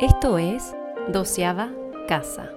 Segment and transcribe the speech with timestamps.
[0.00, 0.76] Esto es
[1.08, 1.70] Doceava
[2.06, 2.48] Casa,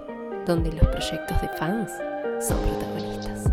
[0.45, 1.91] donde los proyectos de fans
[2.40, 3.45] son protagonistas.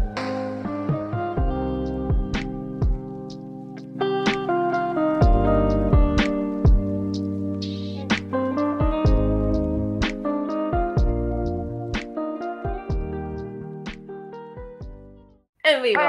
[15.62, 16.02] En vivo.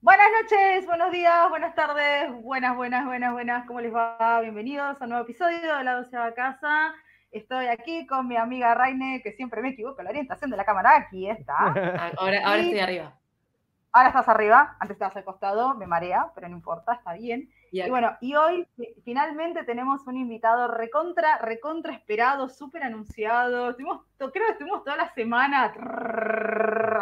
[0.00, 3.66] Buenas noches, buenos días, buenas tardes, buenas, buenas, buenas, buenas.
[3.66, 4.40] ¿Cómo les va?
[4.40, 6.94] Bienvenidos a un nuevo episodio de La Doceava Casa.
[7.30, 10.96] Estoy aquí con mi amiga Raine, que siempre me equivoco la orientación de la cámara.
[10.96, 11.54] Aquí está.
[11.58, 13.14] Ah, Ahora, ahora Y- estoy arriba.
[13.92, 17.50] Ahora estás arriba, antes estabas al costado, me marea, pero no importa, está bien.
[17.72, 23.70] Y Y bueno, y hoy fi- finalmente tenemos un invitado recontra, recontra esperado, súper anunciado.
[23.70, 25.72] Estuvimos, creo que estuvimos toda la semana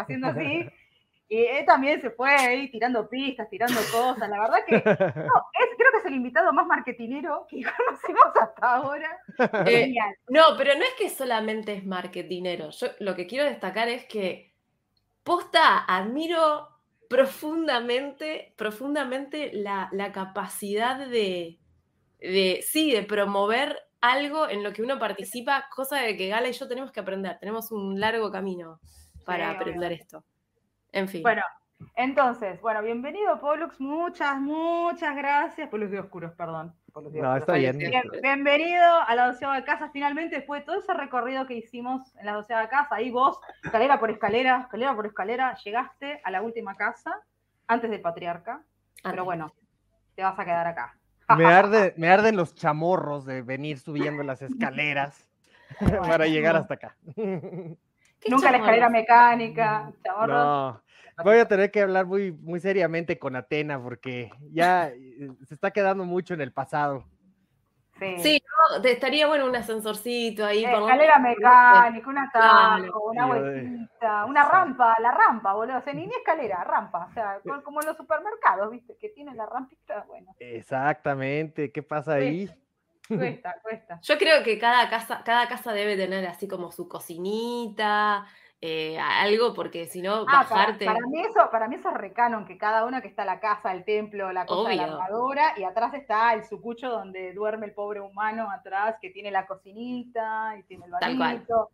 [0.01, 0.69] haciendo así.
[1.29, 4.29] Y él también se fue ahí tirando pistas, tirando cosas.
[4.31, 4.81] La verdad que no,
[5.61, 9.19] es, creo que es el invitado más marketinero que conocimos hasta ahora.
[9.65, 10.15] Eh, Genial.
[10.29, 12.71] No, pero no es que solamente es marketinero.
[12.71, 14.55] Yo lo que quiero destacar es que
[15.23, 16.69] posta admiro
[17.09, 21.59] profundamente, profundamente la, la capacidad de,
[22.21, 26.53] de, sí, de promover algo en lo que uno participa, cosa de que Gala y
[26.53, 27.39] yo tenemos que aprender.
[27.41, 28.81] Tenemos un largo camino
[29.25, 30.25] para Sí, aprender esto.
[30.93, 31.23] En fin.
[31.23, 31.43] Bueno,
[31.95, 33.79] entonces, bueno, bienvenido, Pollux.
[33.81, 35.69] Muchas, muchas gracias.
[35.69, 36.75] Pollux de Oscuros, perdón.
[36.93, 37.43] Pollux de No, Oscuros.
[37.43, 37.79] está bien.
[37.79, 39.91] Bien- bienvenido a la doceava casa.
[39.93, 44.01] Finalmente, después de todo ese recorrido que hicimos en la doceava casa, ahí vos, escalera
[44.01, 47.21] por escalera, escalera por escalera, llegaste a la última casa
[47.67, 48.63] antes del patriarca.
[49.03, 49.53] Pero bueno,
[50.17, 50.95] te vas a quedar acá.
[51.37, 55.29] Me, arde, me arden los chamorros de venir subiendo las escaleras
[56.19, 56.97] para llegar hasta acá.
[58.21, 60.37] ¿Qué Nunca la escalera mecánica, chavorros.
[60.37, 60.83] No,
[61.25, 65.71] voy a tener que hablar muy, muy seriamente con Atena porque ya eh, se está
[65.71, 67.05] quedando mucho en el pasado.
[67.99, 68.15] Sí.
[68.19, 68.43] Sí,
[68.75, 70.63] no, te- estaría bueno un ascensorcito ahí.
[70.63, 74.49] lo Escalera mecánica, un atajo, una vueltita, una Sí.
[74.53, 75.79] rampa, la rampa, boludo.
[75.79, 77.07] O sea, ni ni escalera, rampa.
[77.11, 78.97] O sea, co- como en los supermercados, ¿viste?
[79.01, 80.33] Que tienen la rampita, bueno.
[80.39, 82.49] Exactamente, ¿qué pasa ahí?
[83.09, 83.99] Cuesta, cuesta.
[84.03, 88.27] Yo creo que cada casa, cada casa debe tener así como su cocinita,
[88.61, 90.85] eh, algo, porque si no, Ah, bajarte.
[90.85, 93.73] para mí eso, para mí eso es recanon, que cada uno que está la casa,
[93.73, 94.95] el templo, la cosa la Obvio.
[94.95, 99.47] armadura, y atrás está el sucucho donde duerme el pobre humano atrás, que tiene la
[99.47, 101.71] cocinita y tiene el bañito.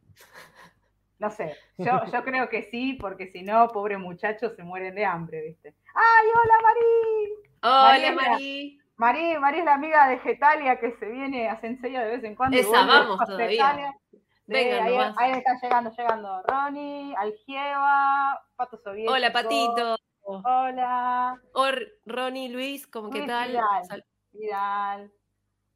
[1.19, 5.07] No sé, yo, yo creo que sí, porque si no, pobre muchacho, se mueren de
[5.07, 5.75] hambre, ¿viste?
[5.95, 7.35] ¡Ay, hola Marí!
[7.63, 8.84] Hola, Mariela.
[8.97, 12.35] Marí, Marí es la amiga de Getalia que se viene a Senseiya de vez en
[12.37, 12.57] cuando.
[12.57, 13.93] Esa, vamos todavía.
[14.47, 16.43] Venga ahí, ahí está llegando, llegando.
[16.43, 19.15] Ronnie, Algieva, Pato Soviético.
[19.15, 19.97] Hola, Patito.
[20.27, 23.49] Hola, Hola, Ronnie, Luis, ¿cómo qué Luis tal?
[23.51, 23.85] Vidal.
[23.87, 25.13] Sal- Vidal.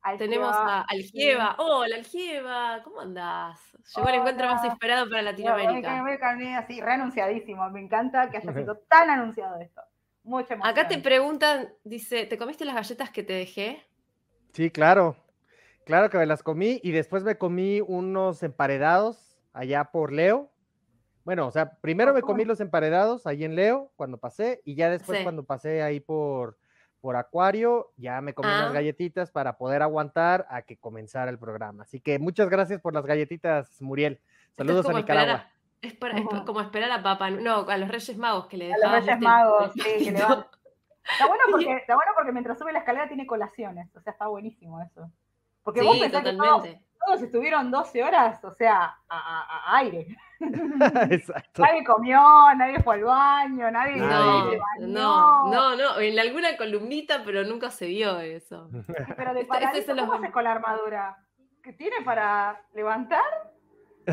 [0.01, 0.19] Algieva.
[0.19, 1.57] Tenemos a Algieva.
[1.59, 3.61] Hola, Algieva, ¿cómo andás?
[3.97, 5.97] Llegó el encuentro más esperado para Latinoamérica.
[5.97, 6.59] Latinoamérica.
[6.59, 7.69] así, reanunciadísimo.
[7.71, 9.83] Me encanta que haya sido tan anunciado esto.
[10.29, 10.71] Mucha emoción.
[10.71, 13.83] Acá te preguntan, dice, ¿te comiste las galletas que te dejé?
[14.53, 15.17] Sí, claro,
[15.87, 20.51] claro que me las comí y después me comí unos emparedados allá por Leo.
[21.25, 22.49] Bueno, o sea, primero me ¿cómo comí no?
[22.49, 25.25] los emparedados ahí en Leo cuando pasé y ya después Sí.
[25.25, 26.59] cuando pasé ahí por,
[27.01, 28.61] por Acuario, ya me comí Ah.
[28.65, 31.85] unas galletitas para poder aguantar a que comenzara el programa.
[31.85, 34.21] Así que muchas gracias por las galletitas, Muriel.
[34.53, 35.51] Saludos a esperar Nicaragua.
[35.81, 38.79] Es, para- es como esperar a Papá, no, a los Reyes Magos que le A
[38.79, 39.21] los Reyes.
[39.21, 40.47] Magos, el sí, que le van-
[41.11, 43.95] Está bueno, porque, está bueno porque mientras sube la escalera tiene colaciones.
[43.97, 45.11] O sea, está buenísimo eso.
[45.63, 50.09] Porque vos pensás que todos, estuvieron 12 horas, o sea, a, a- a aire.
[51.11, 51.63] Exacto.
[51.63, 52.21] Nadie comió,
[52.57, 54.87] nadie fue al baño, nadie, No, se bañó.
[54.87, 58.69] no, no, no, en alguna columnita, pero nunca se vio eso.
[59.17, 61.17] Pero de Este- este paradito, se los ¿cómo con la armadura?
[61.63, 63.25] ¿Qué tiene para levantar?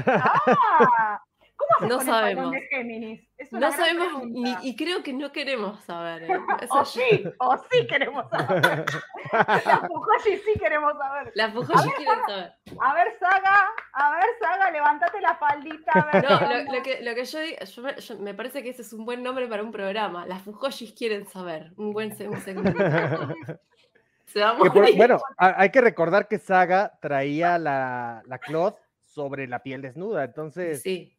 [0.06, 1.22] Ah,
[1.58, 2.52] ¿Cómo haces No con el balón sabemos.
[2.52, 3.30] de Géminis?
[3.38, 6.24] Es una No gran sabemos ni, y creo que no queremos saber.
[6.24, 6.28] ¿eh?
[6.62, 8.86] Eso O yo- sí, o sí queremos saber.
[9.66, 11.32] La Fujoshi sí queremos saber.
[11.34, 12.54] Las Fujoshi quieren saber.
[12.82, 15.92] A ver, Saga, a ver, Saga, levántate la faldita.
[15.94, 18.70] A ver, No, lo, que, lo que yo digo, yo me, yo- me parece que
[18.70, 20.26] ese es un buen nombre para un programa.
[20.26, 21.72] Las Fujoshis quieren saber.
[21.78, 22.84] Un buen un segmento.
[24.26, 29.48] Se va a por- bueno, hay que recordar que Saga traía la, la cloth sobre
[29.48, 31.15] la piel desnuda, entonces Sí,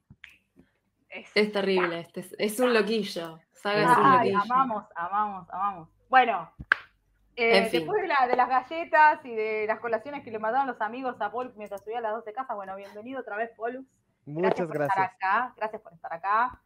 [1.20, 2.00] Es- es terrible.
[2.00, 3.38] Este es, es un loquillo.
[3.52, 4.38] Saga es un loquillo.
[4.42, 5.88] amamos, amamos, amamos.
[6.08, 6.50] Bueno,
[7.36, 7.80] eh, En fin.
[7.80, 11.20] después de, la- de las galletas y de las colaciones que le mandaron los amigos
[11.20, 13.86] a Paul mientras subía a las 12 casas, bueno, bienvenido otra vez, Paul.
[14.26, 15.12] muchas por gracias.
[15.12, 16.60] estar acá, gracias por estar acá.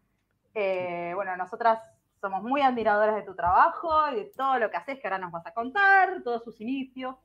[0.54, 1.80] Eh, bueno, nosotras
[2.20, 5.30] somos muy admiradoras de tu trabajo y de todo lo que haces, que ahora nos
[5.32, 7.16] vas a contar, todos sus inicios.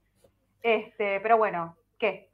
[0.61, 2.31] Este, pero bueno, ¿qué?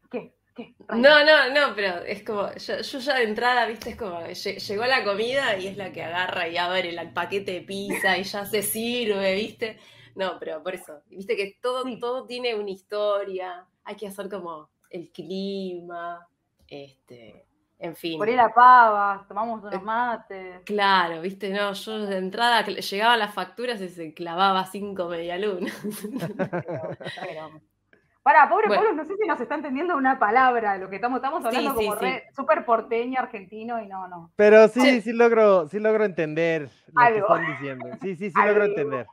[0.55, 0.75] ¿Qué?
[0.89, 5.03] No, no, no, pero es como, yo, ya de entrada, viste, es como, llegó la
[5.03, 8.61] comida y es la que agarra y abre el, paquete de pizza y ya se
[8.61, 9.79] sirve, viste.
[10.15, 14.69] No, pero por eso, viste que todo, todo tiene una historia, hay que hacer como
[14.89, 16.27] el clima,
[16.67, 17.45] este,
[17.79, 18.19] en fin.
[18.19, 20.61] Por ahí la pava, tomamos unos mates.
[20.65, 25.73] Claro, viste, no, yo de entrada llegaban las facturas y se clavaba cinco medialunas.
[28.23, 31.43] Para, pobre Pablo, no sé si nos está entendidiendo una palabra, lo que estamos, estamos
[31.43, 31.95] hablando como
[32.35, 34.31] súper porteño argentino y no, no.
[34.35, 37.85] Pero sí, sí, logro, sí logro entender lo que están diciendo.
[37.99, 39.07] Sí, sí, sí logro entender.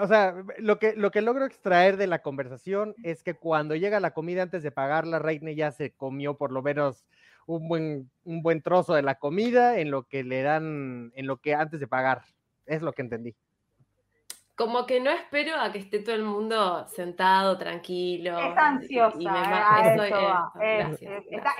[0.00, 4.00] O sea, lo que, lo que logro extraer de la conversación es que cuando llega
[4.00, 7.04] la comida antes de pagar, la reina ya se comió por lo menos
[7.46, 11.36] un buen, un buen trozo de la comida en lo que le dan, en lo
[11.36, 12.22] que antes de pagar.
[12.64, 13.34] Es lo que entendí
[14.58, 18.36] como que no espero a que esté todo el mundo sentado, tranquilo.
[18.36, 19.16] Es ansiosa.
[19.16, 19.26] Y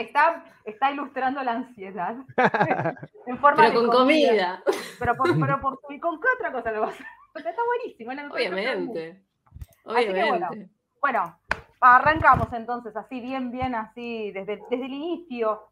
[0.00, 2.16] está, está, ilustrando la ansiedad.
[3.26, 4.64] en forma pero con comida.
[4.98, 7.06] Pero, por, pero por, ¿y con qué otra cosa lo vas a hacer?
[7.36, 8.10] Está buenísimo.
[8.34, 9.22] Obviamente.
[9.84, 10.68] Obviamente.
[11.00, 11.38] bueno,
[11.80, 15.68] arrancamos entonces así, bien, bien, así, desde, desde el inicio.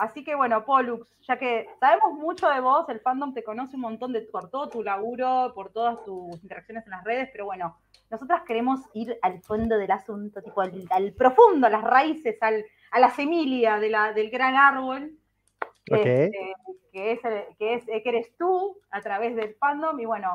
[0.00, 3.82] Así que bueno, Pollux, ya que sabemos mucho de vos, el fandom te conoce un
[3.82, 7.76] montón de, por todo tu laburo, por todas tus interacciones en las redes, pero bueno,
[8.08, 12.98] nosotras queremos ir al fondo del asunto, tipo al, profundo, a las raíces, al, a
[12.98, 15.18] la semilla de la, del gran árbol,
[15.84, 16.32] este,
[16.92, 17.20] que, es,
[17.58, 20.00] que, es, que eres tú a través del fandom.
[20.00, 20.32] Y bueno,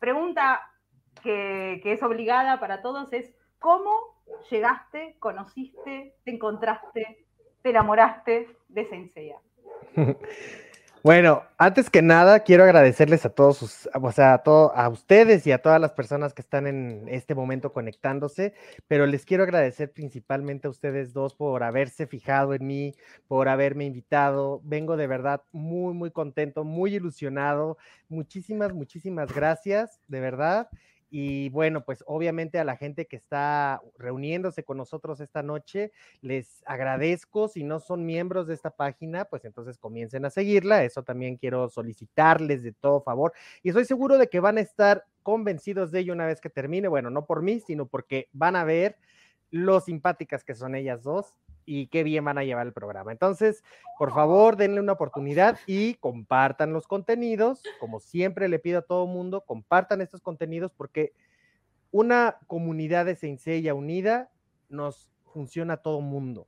[0.00, 0.62] pregunta
[1.22, 4.20] que, que es obligada para todos es, ¿cómo
[4.50, 7.29] llegaste, conociste, te encontraste
[7.62, 9.36] te enamoraste de Senseiya?
[11.02, 15.62] Bueno, antes que nada, quiero agradecerles a todos, o sea, a, a ustedes y a
[15.62, 18.52] todas las personas que están en este momento conectándose,
[18.86, 22.94] pero les quiero agradecer principalmente a ustedes dos por haberse fijado en mí,
[23.28, 24.60] por haberme invitado.
[24.62, 27.78] Vengo de verdad muy, muy contento, muy ilusionado.
[28.10, 30.68] Muchísimas, muchísimas gracias, de verdad.
[31.10, 35.90] Y bueno, pues obviamente a la gente que está reuniéndose con nosotros esta noche,
[36.22, 37.48] les agradezco.
[37.48, 40.84] Si no son miembros de esta página, pues entonces comiencen a seguirla.
[40.84, 43.32] Eso también quiero solicitarles de todo favor.
[43.62, 46.86] Y estoy seguro de que van a estar convencidos de ello una vez que termine.
[46.86, 48.96] Bueno, no por mí, sino porque van a ver
[49.50, 53.12] lo simpáticas que son ellas dos y qué bien van a llevar el programa.
[53.12, 53.62] Entonces,
[53.98, 57.62] por favor, denle una oportunidad y compartan los contenidos.
[57.78, 61.12] Como siempre le pido a todo mundo, compartan estos contenidos porque
[61.90, 64.30] una comunidad de Senseiya unida
[64.68, 66.46] nos funciona a todo mundo.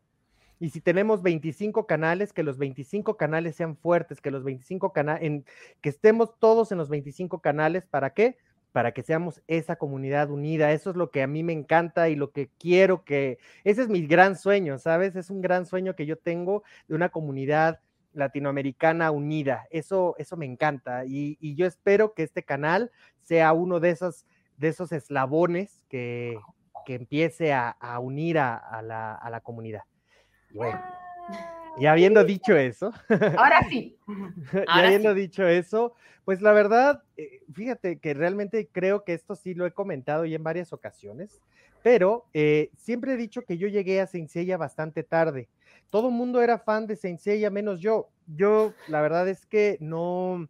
[0.61, 5.44] Y si tenemos 25 canales, que los 25 canales sean fuertes, que los 25 canales,
[5.81, 8.38] que estemos todos en los 25 canales, ¿para qué?
[8.72, 10.72] Para que seamos esa comunidad unida.
[10.72, 13.88] Eso es lo que a mí me encanta y lo que quiero que, ese es
[13.88, 15.14] mi gran sueño, ¿sabes?
[15.14, 17.80] Es un gran sueño que yo tengo de una comunidad
[18.14, 19.66] latinoamericana unida.
[19.70, 22.90] Eso, eso me encanta y, yo espero que este canal
[23.22, 24.26] sea uno de esos,
[24.56, 26.38] de esos eslabones que,
[26.86, 29.82] que empiece a, unir a, la, a la comunidad.
[30.52, 30.80] bueno.
[31.78, 32.92] Y habiendo dicho eso.
[33.08, 33.98] Ahora sí.
[34.52, 39.54] y habiendo dicho eso, pues la verdad, eh, fíjate que realmente creo que esto sí
[39.54, 41.40] lo he comentado ya en varias ocasiones,
[41.82, 45.48] pero eh, siempre he dicho que yo llegué a Senseiya bastante tarde.
[45.90, 48.08] Todo el mundo era fan de Senseiya, menos yo.
[48.26, 50.49] Yo, la verdad es que no,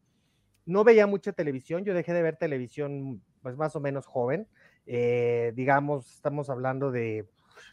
[0.66, 1.84] no veía mucha televisión.
[1.84, 4.46] Yo dejé de ver televisión, pues más o menos joven.
[4.86, 7.26] Eh, digamos, estamos hablando de,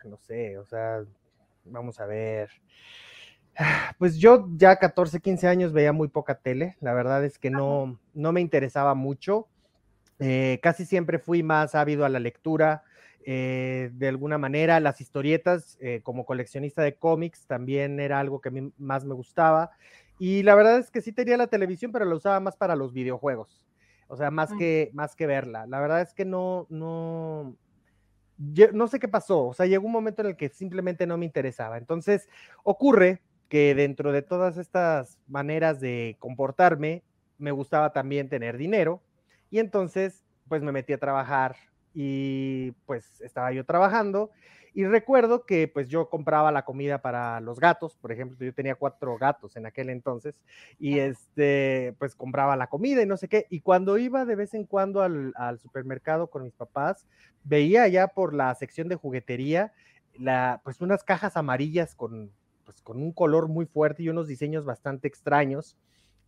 [0.05, 1.03] no sé, o sea,
[1.65, 2.49] vamos a ver.
[3.97, 7.99] Pues yo ya 14, 15 años veía muy poca tele, la verdad es que no,
[8.13, 9.47] no me interesaba mucho.
[10.19, 12.83] Eh, casi siempre fui más ávido a la lectura,
[13.25, 18.49] eh, de alguna manera, las historietas eh, como coleccionista de cómics también era algo que
[18.49, 19.71] a mí más me gustaba.
[20.17, 22.93] Y la verdad es que sí tenía la televisión, pero la usaba más para los
[22.93, 23.65] videojuegos,
[24.07, 25.65] o sea, más, que, más que verla.
[25.67, 27.55] La verdad es que no, no,
[28.73, 31.25] no sé qué pasó, o sea, llegó un momento en el que simplemente no me
[31.25, 31.77] interesaba.
[31.77, 32.27] Entonces,
[32.63, 37.03] ocurre que dentro de todas estas maneras de comportarme,
[37.37, 39.01] me gustaba también tener dinero
[39.49, 41.55] y entonces pues me metí a trabajar
[41.93, 44.29] y pues estaba yo trabajando
[44.73, 48.75] y recuerdo que pues yo compraba la comida para los gatos, por ejemplo, yo tenía
[48.75, 50.35] cuatro gatos en aquel entonces
[50.77, 54.53] y este pues compraba la comida y no sé qué y cuando iba de vez
[54.53, 57.07] en cuando al, al supermercado con mis papás,
[57.43, 59.73] veía ya por la sección de juguetería
[60.19, 62.31] la, pues unas cajas amarillas con
[62.69, 65.75] pues, con un color muy fuerte y unos diseños bastante extraños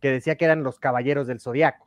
[0.00, 1.86] que decía que eran los caballeros del zodiaco.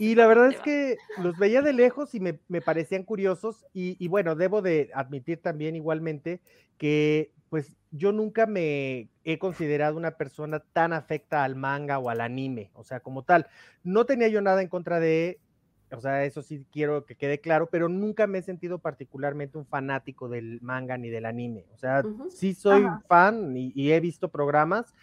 [0.00, 4.34] Y la verdad es que los veía de lejos y me, parecían curiosos y, bueno,
[4.34, 6.40] debo de admitir también igualmente
[6.76, 12.20] que pues yo nunca me he considerado una persona tan afecta al manga o al
[12.20, 13.46] anime, o sea, como tal.
[13.84, 15.38] No tenía yo nada en contra de,
[15.92, 19.66] o sea, eso sí quiero que quede claro, pero nunca me he sentido particularmente un
[19.66, 21.66] fanático del manga ni del anime.
[21.72, 24.94] O sea, sí soy fan y, he visto programas,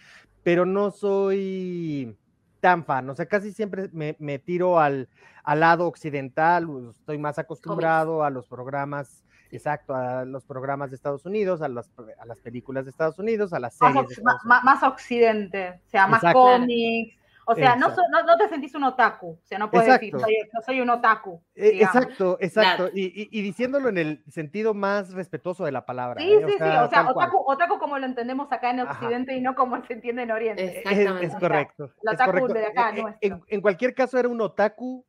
[0.44, 2.18] pero no soy
[2.60, 3.10] tan fan.
[3.10, 5.08] O sea, casi siempre me, tiro al,
[5.44, 11.26] al, lado occidental, estoy más acostumbrado a los programas Exacto, a los programas de Estados
[11.26, 14.24] Unidos, a las, a las películas de Estados Unidos, a las series.
[14.24, 17.21] Más, más, occidente, o sea, más cómics.
[17.46, 20.62] O sea, no, no, te sentís un otaku, o sea, no puedes decir, soy, no
[20.62, 21.42] soy un otaku.
[21.56, 26.22] E, exacto, exacto, y, y, diciéndolo en el sentido más respetuoso de la palabra.
[26.22, 26.44] Sí, ¿eh?
[26.46, 29.84] sí, sí, o sea, otaku, otaku, como lo entendemos acá en Occidente y no como
[29.86, 30.80] se entiende en Oriente.
[30.80, 31.26] Exactamente.
[31.26, 31.92] Es, correcto.
[32.04, 35.06] El otaku de acá, e, e, en, en, cualquier caso era un otaku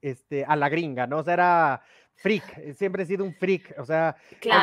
[0.00, 1.18] este, a la gringa, ¿no?
[1.18, 1.82] O sea, era
[2.20, 4.16] freak, eh, siempre he sido un freak, o sea,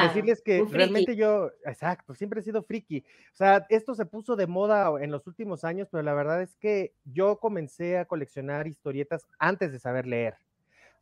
[0.04, 4.48] decirles que realmente yo, exacto, siempre he sido friki, o sea, esto se puso de
[4.48, 9.28] moda en los últimos años, pero la verdad es que yo comencé a coleccionar historietas
[9.40, 10.36] antes de saber leer.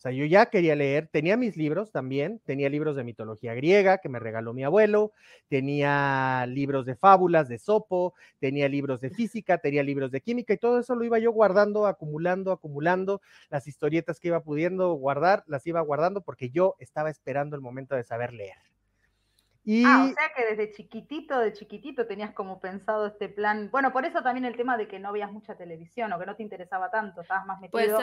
[0.06, 3.98] O sea, yo ya quería leer, tenía mis libros también, tenía libros de mitología griega
[3.98, 5.14] que me regaló mi abuelo,
[5.48, 10.58] tenía libros de fábulas, de Sopo, tenía libros de física, tenía libros de química y
[10.58, 13.20] todo eso lo iba yo guardando, acumulando, acumulando,
[13.50, 17.96] las historietas que iba pudiendo guardar, las iba guardando porque yo estaba esperando el momento
[17.96, 18.60] de saber leer.
[19.64, 19.86] Y...
[19.86, 23.70] Ah, o sea que desde chiquitito, de chiquitito tenías como pensado este plan.
[23.72, 26.36] Bueno, por eso también el tema de que no veías mucha televisión o que no
[26.36, 28.00] te interesaba tanto, estabas más metido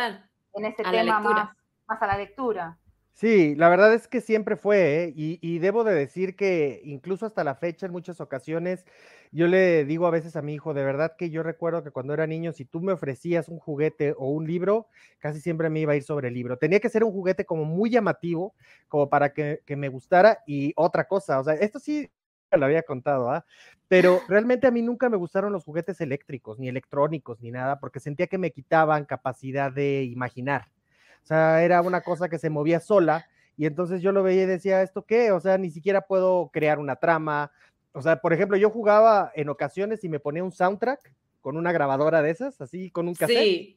[0.55, 2.79] en ese tema más a la lectura.
[3.15, 5.13] Sí, la verdad es que siempre fue, ¿eh?
[5.15, 8.87] y, debo de decir que incluso hasta la fecha, en muchas ocasiones,
[9.33, 12.15] yo le digo a veces a mi hijo, de verdad que yo recuerdo que cuando
[12.15, 15.93] era niño, si tú me ofrecías un juguete o un libro, casi siempre me iba
[15.93, 16.57] a ir sobre el libro.
[16.57, 18.55] Tenía que ser un juguete como muy llamativo,
[18.89, 22.11] como para que, me gustara, y otra cosa, o sea, esto sí
[22.51, 23.45] lo había contado, ¿ah?
[23.89, 28.01] Pero realmente a mí nunca me gustaron los juguetes eléctricos, ni electrónicos, ni nada, porque
[28.01, 30.69] sentía que me quitaban capacidad de imaginar.
[31.23, 33.27] O sea, era una cosa que se movía sola
[33.57, 35.31] y entonces yo lo veía y decía, ¿esto qué?
[35.33, 37.53] O sea, ni siquiera puedo crear una trama.
[37.93, 41.73] O sea, por ejemplo, yo jugaba en ocasiones y me ponía un soundtrack con una
[41.73, 43.77] grabadora de esas, así, con un cassette.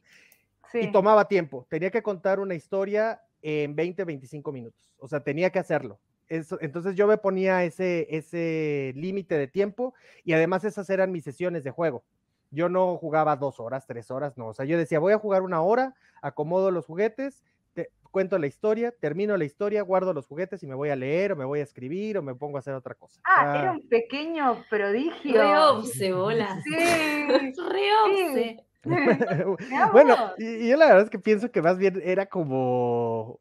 [0.72, 0.80] Sí.
[0.80, 1.66] Y tomaba tiempo.
[1.70, 4.90] Tenía que contar una historia en 20, 25 minutos.
[4.98, 6.00] O sea, tenía que hacerlo.
[6.28, 11.22] Eso, entonces yo me ponía ese, ese límite de tiempo y además esas eran mis
[11.22, 12.04] sesiones de juego.
[12.50, 14.48] Yo no jugaba dos horas, tres horas, no.
[14.48, 18.46] O sea, yo decía, voy a jugar una hora, acomodo los juguetes, te, cuento la
[18.46, 21.60] historia, termino la historia, guardo los juguetes y me voy a leer o me voy
[21.60, 23.20] a escribir o me pongo a hacer otra cosa.
[23.24, 25.42] Ah, era un pequeño prodigio.
[25.42, 26.60] Reobse, bola.
[26.62, 26.74] Sí.
[27.70, 28.66] Reobse.
[29.92, 33.40] bueno, y, yo la verdad es que pienso que más bien era como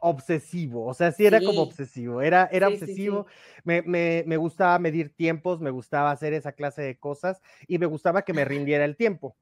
[0.00, 3.26] obsesivo, o sea, sí era como obsesivo, era, era obsesivo,
[3.64, 7.86] Me, me, me, gustaba medir tiempos, me gustaba hacer esa clase de cosas y me
[7.86, 9.36] gustaba que me rindiera el tiempo.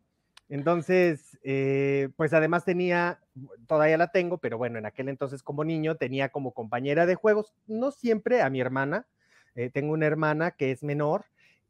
[0.49, 3.21] Entonces, eh, pues además tenía,
[3.67, 7.55] todavía la tengo, pero bueno, en aquel entonces como niño tenía como compañera de juegos,
[7.67, 9.07] no siempre a mi hermana,
[9.55, 11.25] eh, tengo una hermana que es menor,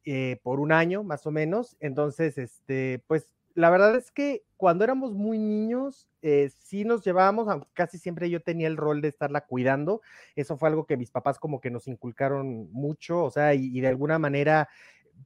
[0.04, 4.84] eh, por un año más o menos, entonces, este, pues la verdad es que cuando
[4.84, 9.08] éramos muy niños, eh, sí nos llevábamos, aunque casi siempre yo tenía el rol de
[9.08, 10.00] estarla cuidando.
[10.36, 13.88] Eso fue algo que mis papás como que nos inculcaron mucho, o sea, y, de
[13.88, 14.68] alguna manera,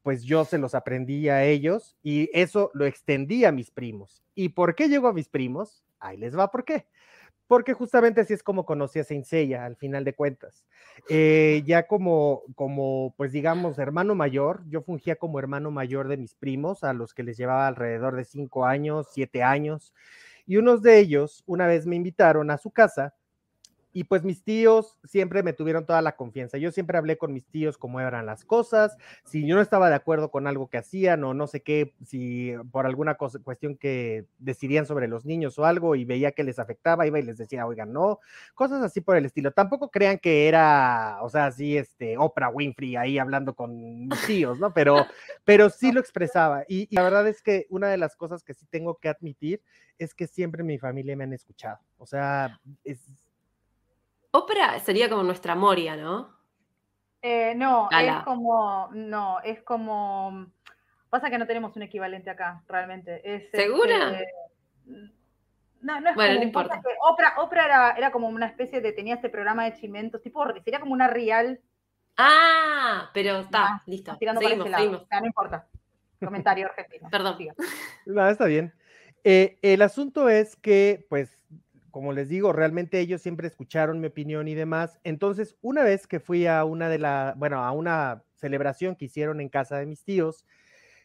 [0.03, 4.23] pues yo se los aprendí a ellos y eso lo extendí a mis primos.
[4.35, 5.85] ¿Y por qué llegó a mis primos?
[6.01, 6.87] Ahí les va por qué
[7.49, 10.67] porque justamente así es como conocí a Seiya al final de cuentas.
[11.09, 16.35] Eh, ya como, como, pues digamos, hermano mayor, yo fungía como hermano mayor de mis
[16.35, 19.95] primos, a los que les llevaba alrededor de cinco años, siete años,
[20.47, 23.15] y unos de ellos una vez me invitaron a su casa
[23.93, 26.59] y pues mis tíos siempre me tuvieron toda la confianza.
[26.59, 29.95] Yo siempre hablé con mis tíos cómo eran las cosas, si yo no estaba de
[29.95, 34.27] acuerdo con algo que hacían o no sé qué, si por alguna cosa, cuestión que
[34.39, 37.67] decidían sobre los niños o algo y veía que les afectaba, iba y les decía,
[37.67, 38.21] oigan, no,
[38.55, 39.53] cosas así por el estilo.
[39.53, 44.59] Tampoco crean que era, o sea, así, este, Oprah Winfrey ahí hablando con mis tíos,
[44.59, 44.73] ¿no?
[44.73, 44.97] Pero,
[45.45, 46.65] pero sí lo expresaba.
[46.69, 49.63] Y, y la verdad es que una de las cosas que sí tengo que admitir
[49.99, 51.79] es que siempre mi familia me han escuchado.
[51.97, 53.01] O sea, es
[54.31, 56.37] Ópera sería como nuestra Moria, ¿no?
[57.23, 60.47] Eh, no, es como, no, es como,
[61.11, 63.51] pasa que no tenemos un equivalente acá, realmente.
[63.51, 64.21] ¿Segura?
[64.21, 64.33] Este,
[65.81, 66.81] no, no es bueno, no importa.
[67.39, 71.09] Oprah, era, como una especie de, tenía este programa de chimentos, tipo, sería como una
[71.09, 71.61] real.
[72.17, 74.17] Ah, pero está, listo.
[74.19, 75.07] Tirando seguimos, seguimos.
[75.11, 75.67] no importa.
[76.25, 77.09] Comentario argentino.
[77.11, 77.37] Perdón.
[78.07, 78.73] No, está bien.
[79.23, 81.39] Eh, el asunto es que, pues,
[81.99, 85.01] como les digo, realmente ellos siempre escucharon mi opinión y demás.
[85.03, 89.41] Entonces, una vez que fui a una de la, bueno, a una celebración que hicieron
[89.41, 90.45] en casa de mis tíos,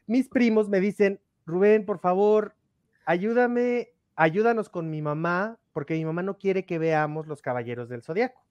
[0.06, 2.54] mis primos me dicen, Rubén, por favor,
[3.06, 8.04] ayúdame, ayúdanos con mi mamá, porque mi mamá no quiere que veamos los Caballeros del
[8.04, 8.46] Zodiaco.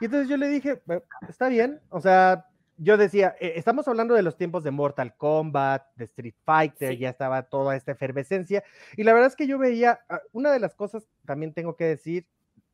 [0.00, 0.82] Y entonces yo le dije,
[1.28, 5.94] está bien, o sea, yo decía, eh, estamos hablando de los tiempos de Mortal Kombat,
[5.96, 8.64] de Street Fighter, ya estaba toda esta efervescencia.
[8.96, 11.84] Y la verdad es que yo veía, ah, una de las cosas, también tengo que
[11.84, 12.26] decir,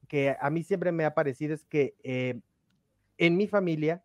[0.09, 2.41] que a mí siempre me ha parecido es que eh,
[3.17, 4.03] en mi familia,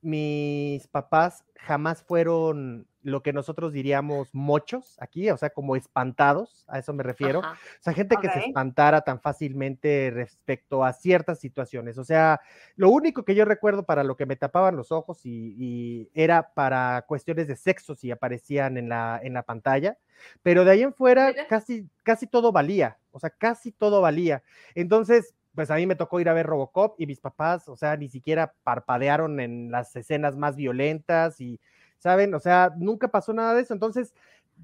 [0.00, 6.80] mis papás jamás fueron lo que nosotros diríamos mochos aquí, o sea, como espantados, a
[6.80, 7.38] eso me refiero.
[7.38, 7.44] O
[7.78, 11.98] sea, gente que se espantara tan fácilmente respecto a ciertas situaciones.
[11.98, 12.40] O sea,
[12.74, 17.04] lo único que yo recuerdo para lo que me tapaban los ojos y, era para
[17.06, 19.96] cuestiones de sexo si aparecían en la, en la pantalla,
[20.42, 24.42] pero de ahí en fuera casi, casi todo valía, o sea, casi todo valía.
[24.74, 27.96] Entonces, pues a mí me tocó ir a ver Robocop y mis papás, o sea,
[27.96, 31.60] ni siquiera parpadearon en las escenas más violentas y
[31.98, 32.34] ¿saben?
[32.34, 33.74] O sea, nunca pasó nada de eso.
[33.74, 34.14] Entonces,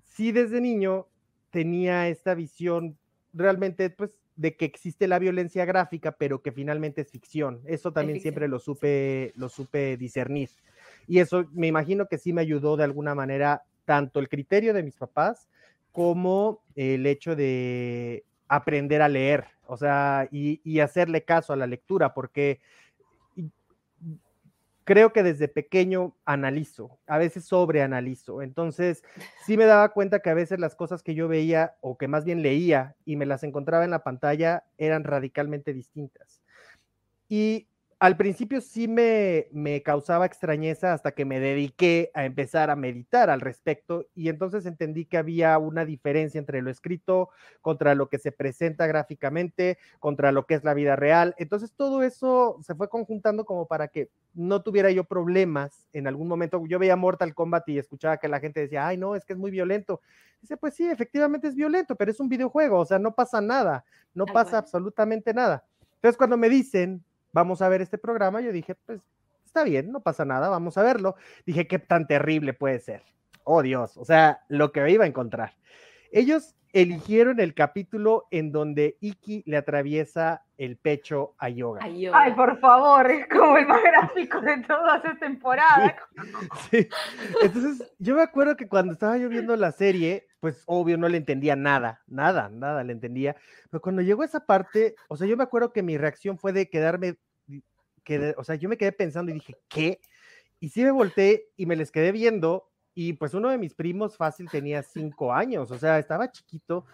[0.05, 1.09] sí desde niño
[1.51, 2.97] tenía esta visión
[3.33, 7.61] realmente, pues, de que existe la violencia gráfica, pero que finalmente es ficción.
[7.67, 10.51] Eso también siempre lo supe, lo supe discernir.
[11.07, 14.83] Y eso me imagino que sí me ayudó de alguna manera tanto el criterio de
[14.83, 15.49] mis papás
[15.91, 21.67] como el hecho de aprender a leer, o sea, y, y hacerle caso a la
[21.67, 22.61] lectura, porque
[24.85, 28.43] creo que desde pequeño analizo, a veces sobreanalizo.
[28.43, 29.03] Entonces,
[29.45, 32.25] sí me daba cuenta que a veces las cosas que yo veía o que más
[32.25, 36.41] bien leía y me las encontraba en la pantalla eran radicalmente distintas.
[37.29, 37.69] Y
[38.03, 43.31] al principio sí me, me, causaba extrañeza hasta que me dediqué a empezar a meditar
[43.31, 47.31] al respecto y entonces entendí que había una diferencia entre lo escrito
[47.61, 51.37] contra lo que se presenta gráficamente, contra lo que es la vida real.
[51.39, 56.27] Entonces todo eso se fue conjuntando como para que no tuviera yo problemas en algún
[56.27, 56.61] momento.
[56.67, 59.39] Yo veía Mortal Kombat y escuchaba que la gente decía, ay, no, es que es
[59.39, 60.01] muy violento.
[60.41, 63.85] Dice, pues sí, efectivamente es violento, pero es un videojuego, o sea, no pasa nada,
[64.13, 65.65] no pasa absolutamente nada.
[65.95, 69.01] Entonces cuando me dicen vamos a ver este programa, yo dije, pues
[69.45, 71.17] está bien, no pasa nada, vamos a verlo.
[71.45, 73.03] Dije, qué tan terrible puede ser.
[73.45, 75.55] Oh Dios, o sea, lo que iba a encontrar.
[76.13, 81.81] Ellos eligieron el capítulo en donde Iki le atraviesa el pecho a Yoga.
[81.83, 85.97] Ay, por favor, es como el más gráfico de toda esta temporada.
[86.71, 86.89] Sí.
[87.43, 91.17] Entonces, yo me acuerdo que cuando estaba yo viendo la serie, pues obvio no le
[91.17, 93.37] entendía nada, nada, nada le entendía.
[93.71, 96.69] Pero cuando llegó esa parte, o sea, yo me acuerdo que mi reacción fue de
[96.69, 97.17] quedarme,
[98.05, 100.01] que, o sea, yo me quedé pensando y dije, ¿qué?
[100.61, 104.17] Y sí me volteé y me les quedé viendo y pues uno de mis primos
[104.17, 106.85] fácil tenía cinco años, o sea, estaba chiquito.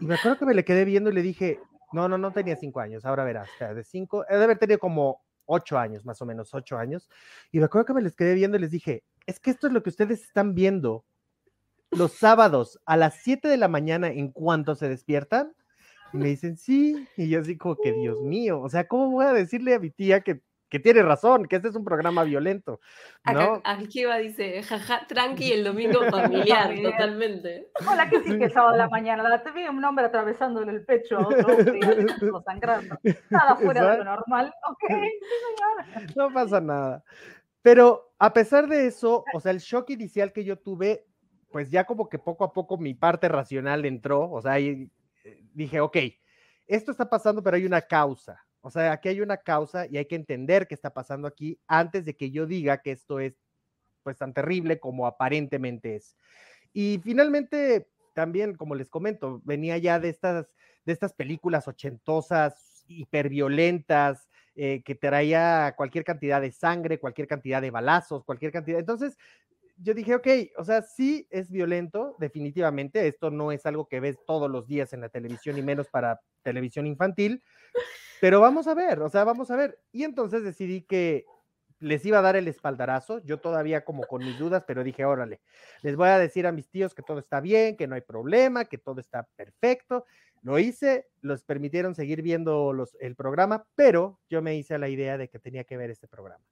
[0.00, 1.60] Y me acuerdo que me le quedé viendo y le dije,
[1.92, 5.22] no, no, no tenía cinco años, ahora verás, de cinco, he de haber tenido como
[5.46, 7.08] ocho años, más o menos ocho años.
[7.50, 9.72] Y me acuerdo que me les quedé viendo y les dije, es que esto es
[9.72, 11.04] lo que ustedes están viendo
[11.90, 15.52] los sábados a las siete de la mañana en cuanto se despiertan.
[16.12, 17.06] Y me dicen, sí.
[17.16, 19.90] Y yo así como que, Dios mío, o sea, ¿cómo voy a decirle a mi
[19.90, 22.80] tía que que tiene razón, que este es un programa violento.
[23.30, 23.60] ¿no?
[23.62, 27.68] Acá, dice, jaja, tranqui, el domingo familiar, totalmente.
[27.86, 29.42] Hola, ¿qué sí que sábado de la mañana?
[29.42, 32.98] Te vi un hombre atravesándole el pecho a otro sangrando.
[33.28, 37.04] Nada fuera de lo normal, ok, No pasa nada.
[37.60, 41.04] Pero a pesar de eso, o sea, el shock inicial que yo tuve,
[41.50, 44.90] pues ya como que poco a poco mi parte racional entró, o sea, y
[45.24, 45.98] eh, dije, ok,
[46.66, 48.42] esto está pasando, pero hay una causa.
[48.62, 52.04] O sea, aquí hay una causa y hay que entender qué está pasando aquí antes
[52.04, 53.34] de que yo diga que esto es
[54.02, 56.16] pues tan terrible como aparentemente es.
[56.72, 60.46] Y finalmente, también, como les comento, venía ya de estas,
[60.84, 67.70] de estas películas ochentosas, hiperviolentas, eh, que traía cualquier cantidad de sangre, cualquier cantidad de
[67.70, 68.78] balazos, cualquier cantidad.
[68.78, 69.16] Entonces,
[69.76, 73.06] yo dije, ok, o sea, sí es violento, definitivamente.
[73.08, 76.20] Esto no es algo que ves todos los días en la televisión y menos para
[76.42, 77.42] televisión infantil,
[78.22, 79.80] pero vamos a ver, o sea, vamos a ver.
[79.90, 81.24] Y entonces decidí que
[81.80, 85.40] les iba a dar el espaldarazo, yo todavía como con mis dudas, pero dije, órale,
[85.82, 88.66] les voy a decir a mis tíos que todo está bien, que no hay problema,
[88.66, 90.06] que todo está perfecto.
[90.40, 95.28] Lo hice, los permitieron seguir viendo el programa, pero yo me hice la idea de
[95.28, 96.44] que tenía que ver este programa.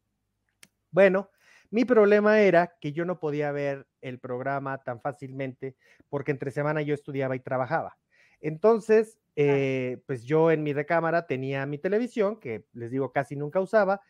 [0.91, 1.31] Bueno,
[1.71, 5.77] mi problema era que yo no podía ver el programa tan fácilmente
[6.09, 7.97] porque entre semana yo estudiaba y trabajaba.
[8.41, 13.59] Entonces, eh, pues yo en mi recámara tenía mi televisión, que les digo casi nunca
[13.59, 14.03] usaba,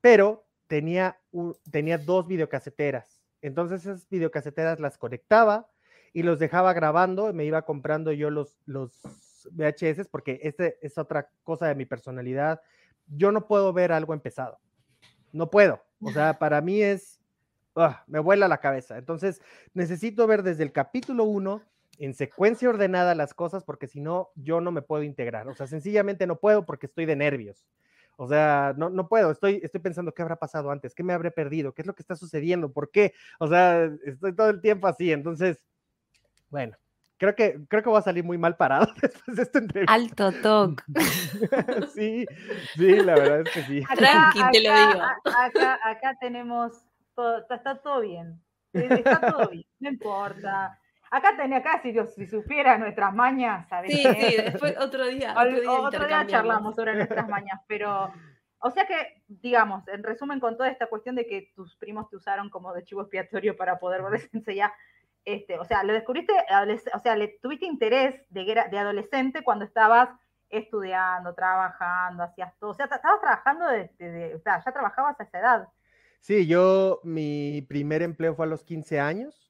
[0.00, 1.20] pero tenía,
[1.70, 3.22] tenía dos videocaseteras.
[3.40, 5.70] Entonces esas videocaseteras las conectaba
[6.12, 9.00] y los dejaba grabando, me iba comprando yo los, los
[9.52, 12.60] VHS, porque este es otra cosa de mi personalidad.
[13.06, 14.58] Yo no puedo ver algo empezado.
[15.30, 15.84] No puedo.
[16.00, 17.20] O sea, para mí es
[17.76, 18.98] ah, me vuela la cabeza.
[18.98, 19.40] Entonces,
[19.72, 21.62] necesito ver desde el capítulo 1
[21.98, 25.48] en secuencia ordenada las cosas porque si no, yo no me puedo integrar.
[25.48, 27.64] O sea, sencillamente no puedo porque estoy de nervios.
[28.16, 31.30] O sea, no, no puedo, estoy, estoy pensando qué habrá pasado antes, qué me habré
[31.30, 33.12] perdido, qué es lo que está sucediendo, por qué.
[33.40, 35.10] O sea, estoy todo el tiempo así.
[35.10, 35.58] Entonces,
[36.48, 36.76] bueno,
[37.16, 39.92] creo que, creo que voy a salir muy mal parado después de esta entrevista.
[39.92, 40.84] Alto toc.
[41.94, 42.24] sí,
[42.76, 43.82] sí, la verdad es que sí.
[43.96, 45.02] Tranqui, te lo digo.
[45.24, 46.72] Acá, acá tenemos,
[47.16, 48.40] todo, está, está todo bien.
[48.72, 50.78] Está todo bien, no importa.
[51.14, 53.92] Acá tenía acá, si, si supiera nuestras mañas, ¿sabes?
[53.92, 55.32] Sí, sí, después otro día.
[55.38, 58.12] Otro día, otro día charlamos sobre nuestras mañas, pero.
[58.58, 62.16] O sea que, digamos, en resumen, con toda esta cuestión de que tus primos te
[62.16, 64.74] usaron como de chivo expiatorio para poder ver ya,
[65.24, 66.32] este, o sea, lo descubriste,
[66.94, 70.08] o sea, le tuviste interés de, de adolescente cuando estabas
[70.48, 75.38] estudiando, trabajando, hacías todo, o sea, estabas trabajando desde, o sea, ya trabajabas a esa
[75.38, 75.68] edad.
[76.20, 79.43] Sí, yo, mi primer empleo fue a los 15 años.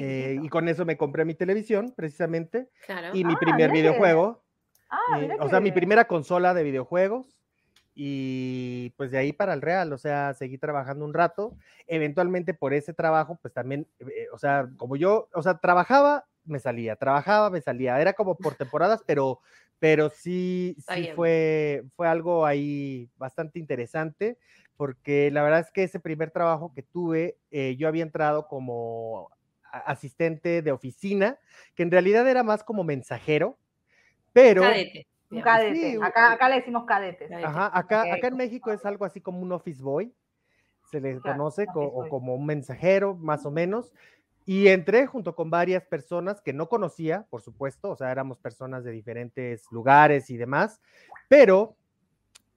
[0.00, 2.68] Eh, y con eso me compré mi televisión, precisamente.
[3.12, 4.44] Y mi ah, primer videojuego.
[4.88, 7.26] Ah, eh, o sea, mi primera consola de videojuegos.
[7.96, 11.56] Y pues de ahí para el Real, o sea, seguí trabajando un rato.
[11.88, 16.60] Eventualmente por ese trabajo, pues también, eh, o sea, como yo, o sea, trabajaba, me
[16.60, 18.00] salía, trabajaba, me salía.
[18.00, 19.40] Era como por temporadas, pero,
[19.80, 24.38] pero sí, sí fue, fue algo ahí bastante interesante,
[24.76, 29.28] porque la verdad es que ese primer trabajo que tuve, yo había entrado como
[29.70, 31.38] asistente de oficina,
[31.74, 33.58] que en realidad era más como mensajero,
[34.32, 34.62] pero...
[34.62, 35.06] Cadete.
[35.30, 35.98] Un cadete.
[36.02, 37.28] acá, le decimos cadete.
[37.34, 40.14] Ajá, acá, acá en México es algo así como un office boy,
[40.90, 43.92] se le conoce o como un mensajero, más o menos.
[44.46, 48.82] Y entré junto con varias personas que no conocía, por supuesto, o sea, éramos personas
[48.82, 50.80] de diferentes lugares y demás,
[51.28, 51.76] pero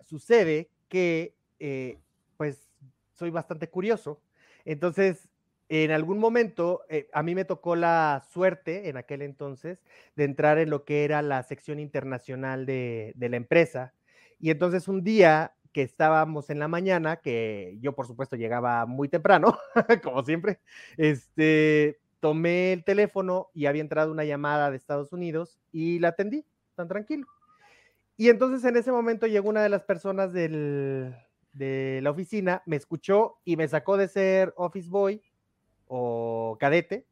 [0.06, 1.98] sucede que, eh,
[2.38, 2.70] pues,
[3.12, 4.22] soy bastante curioso.
[4.64, 5.30] Entonces,
[5.74, 9.82] en algún momento eh, a mí me tocó la suerte en aquel entonces
[10.18, 13.94] de entrar en lo que era la sección internacional de, la empresa.
[14.38, 19.08] Y entonces un día que estábamos en la mañana, que yo por supuesto llegaba muy
[19.08, 19.58] temprano,
[20.04, 20.60] como siempre,
[20.98, 26.46] este, tomé el teléfono y había entrado una llamada de Estados Unidos y la atendí,
[26.76, 27.28] tan tranquilo.
[28.18, 31.14] Y entonces en ese momento llegó una de las personas de
[32.04, 35.22] la oficina, me escuchó y me sacó de ser office boy
[35.94, 37.06] o cadete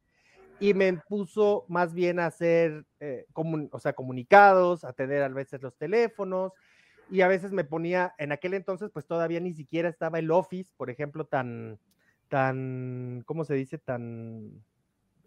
[0.57, 3.25] y me puso más bien a hacer eh,
[3.71, 6.53] o sea, comunicados, a tener a veces los teléfonos
[7.09, 10.71] y a veces me ponía, en aquel entonces pues todavía ni siquiera estaba el Office,
[10.77, 11.77] por ejemplo, tan,
[12.29, 13.79] tan, ¿cómo se dice?
[13.79, 14.63] Tan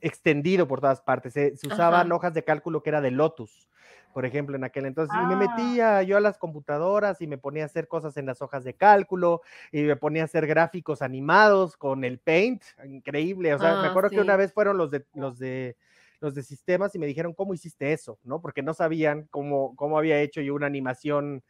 [0.03, 1.33] extendido por todas partes.
[1.33, 3.69] Se, usaban hojas de cálculo que era de Lotus
[4.13, 5.17] por ejemplo, en aquel entonces.
[5.23, 5.49] Y me ah.
[5.49, 8.75] metía yo a las computadoras y me ponía a hacer cosas en las hojas de
[8.75, 13.55] cálculo y me ponía a hacer gráficos animados con el Paint, increíble.
[13.55, 15.77] O sea, me ah, acuerdo que una vez fueron los de los de
[16.21, 18.41] los de sistemas y me dijeron cómo hiciste eso, ¿no?
[18.41, 21.43] Porque no sabían cómo, cómo había hecho yo una animación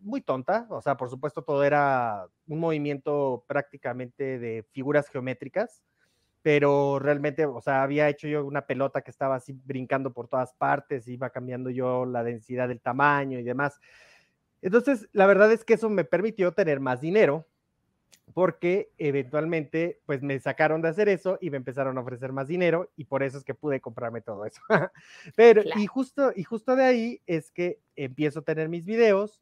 [0.00, 5.82] muy tonta, o sea, por supuesto todo era un movimiento prácticamente de figuras geométricas,
[6.44, 10.52] pero realmente, o sea, había hecho yo una pelota que estaba así brincando por todas
[10.52, 13.80] partes, iba cambiando yo la densidad del tamaño y demás.
[14.60, 17.48] Entonces, la verdad es que eso me permitió tener más dinero,
[18.34, 22.92] porque eventualmente, pues me sacaron de hacer eso y me empezaron a ofrecer más dinero
[22.94, 24.60] y por eso es que pude comprarme todo eso.
[25.36, 29.40] Pero, y justo, y justo de ahí es que empiezo a tener mis videos,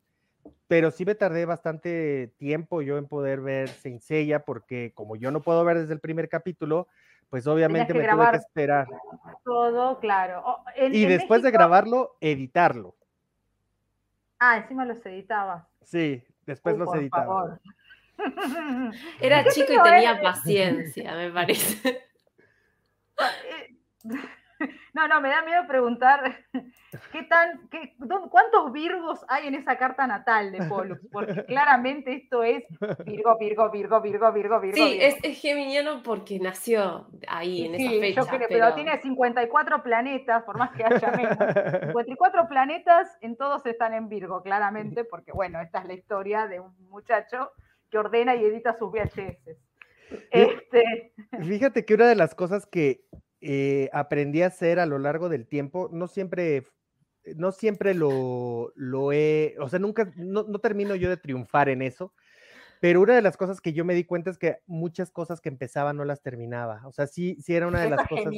[0.68, 5.42] pero sí me tardé bastante tiempo yo en poder ver Seiya porque como yo no
[5.42, 6.88] puedo ver desde el primer capítulo,
[7.28, 8.86] pues obviamente me tuve que esperar.
[9.44, 10.44] Todo, claro.
[10.76, 12.96] y después de grabarlo, editarlo.
[14.38, 15.68] Ah, encima los editaba.
[15.82, 17.60] Sí, después los editaba.
[19.20, 22.02] Era chico y tenía paciencia, me parece.
[24.94, 26.44] No, no, me da miedo preguntar
[27.12, 27.94] qué tan, qué,
[28.30, 32.64] cuántos Virgos hay en esa carta natal de Pollux, porque claramente esto es
[33.06, 34.76] Virgo, Virgo, Virgo, Virgo, Virgo, Virgo.
[34.76, 38.20] Sí, Es, es, geminiano porque nació ahí en esa fecha.
[38.20, 38.74] Yo creo, pero...
[38.74, 41.38] tiene 54 planetas, por más que haya menos.
[41.86, 46.60] 54 planetas, en todos están en Virgo, claramente, porque bueno, esta es la historia de
[46.60, 47.50] un muchacho
[47.90, 49.56] que ordena y edita sus VHS.
[50.30, 51.14] Este...
[51.42, 53.04] Fíjate que una de las cosas que
[53.44, 56.62] eh, aprendí a hacer a lo largo del tiempo, no siempre,
[57.34, 62.14] no siempre lo, lo he, o sea, nunca, no, termino yo de triunfar en eso,
[62.78, 65.48] pero una de las cosas que yo me di cuenta es que muchas cosas que
[65.48, 66.82] empezaba no las terminaba.
[66.86, 68.32] O sea, sí, sí era una de las cosas.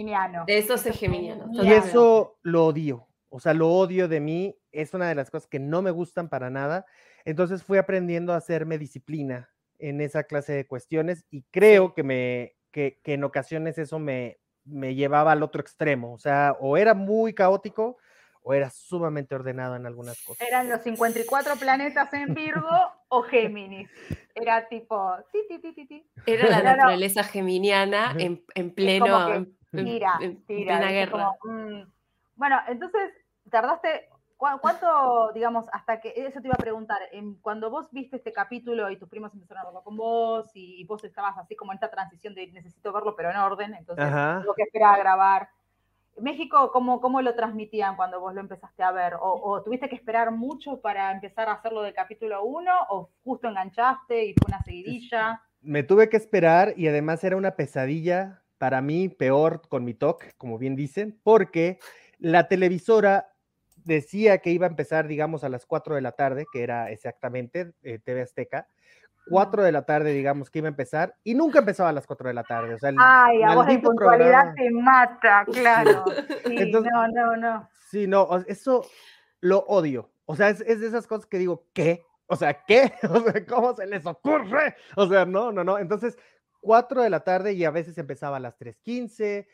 [0.46, 1.46] De eso es geminiano.
[1.50, 3.06] Y eso lo odio.
[3.30, 4.54] O sea, lo odio de mí.
[4.70, 6.84] Es una de las cosas que no me gustan para nada.
[7.24, 12.54] Entonces fui aprendiendo a hacerme disciplina en esa clase de cuestiones y creo que me
[12.70, 16.94] que, que en ocasiones eso me, me llevaba al otro extremo, o sea, o era
[16.94, 17.98] muy caótico
[18.42, 20.46] o era sumamente ordenado en algunas cosas.
[20.46, 22.68] Eran los 54 planetas en Virgo
[23.08, 23.88] o Géminis.
[24.34, 26.10] Era tipo, ti, ti, ti, ti, ti.
[26.26, 26.76] Era la No, no.
[26.76, 31.10] naturaleza geminiana en, en pleno, como que en- en- tira, en tira, plena guerra.
[31.42, 31.92] Como, mm.
[32.36, 33.12] Bueno, entonces,
[33.50, 38.16] tardaste, ¿cu- ¿cuánto, digamos, hasta que, eso te iba a preguntar, en- cuando vos viste
[38.16, 41.56] este capítulo y tus primos empezaron a verlo con vos y, y vos estabas así
[41.56, 44.40] como en esta transición de necesito verlo pero en orden, entonces Ajá.
[44.40, 45.48] tengo que esperar a grabar.
[46.18, 49.14] México, ¿cómo, ¿cómo lo transmitían cuando vos lo empezaste a ver?
[49.14, 52.70] ¿O, o tuviste que esperar mucho para empezar a hacerlo del capítulo 1?
[52.90, 55.42] ¿O justo enganchaste y fue una seguidilla?
[55.60, 60.36] Me tuve que esperar y además era una pesadilla para mí, peor con mi talk,
[60.36, 61.78] como bien dicen, porque
[62.18, 63.33] la televisora
[63.84, 67.72] decía que iba a empezar, digamos, a las 4 de la tarde, que era exactamente
[67.82, 68.66] eh, TV Azteca.
[69.30, 72.28] 4 de la tarde, digamos, que iba a empezar, y nunca empezaba a las 4
[72.28, 72.74] de la tarde.
[72.74, 76.04] O sea, el Ay, a vos la impuntualidad programa- te mata, claro.
[76.46, 77.68] Sí, Entonces- no, no, no.
[77.90, 78.84] Sí, no, eso
[79.40, 80.10] lo odio.
[80.26, 82.02] O sea, es, es de esas cosas que digo, ¿qué?
[82.26, 82.92] O sea, ¿qué?
[83.10, 84.74] O sea, ¿cómo se les ocurre?
[84.96, 85.78] O sea, no, no, no.
[85.78, 86.18] Entonces,
[86.60, 89.46] 4 de la tarde y a veces empezaba a las 3.15,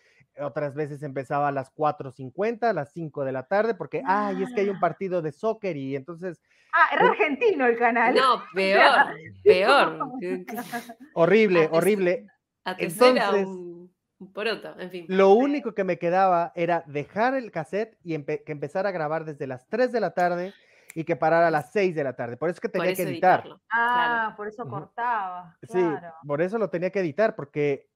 [0.42, 4.52] otras veces empezaba a las 4.50, a las 5 de la tarde, porque, ay, es
[4.54, 4.80] que hay un Ah.
[4.80, 6.40] partido de soccer y entonces,
[6.72, 8.14] Ah, era argentino el canal.
[8.14, 9.98] No, peor, peor.
[11.14, 12.26] horrible, horrible.
[12.64, 15.06] A tercera, Entonces- un, un poroto, en fin.
[15.08, 19.24] Lo único que me quedaba era dejar el cassette y empe- que empezara a grabar
[19.24, 20.52] desde las 3 de la tarde
[20.94, 22.36] y que parara a las 6 de la tarde.
[22.36, 23.40] Por eso es que tenía eso que editar.
[23.40, 23.60] editarlo.
[23.72, 25.56] Ah, por eso cortaba.
[25.62, 26.14] Sí, Claro.
[26.26, 27.88] por eso lo tenía que editar, porque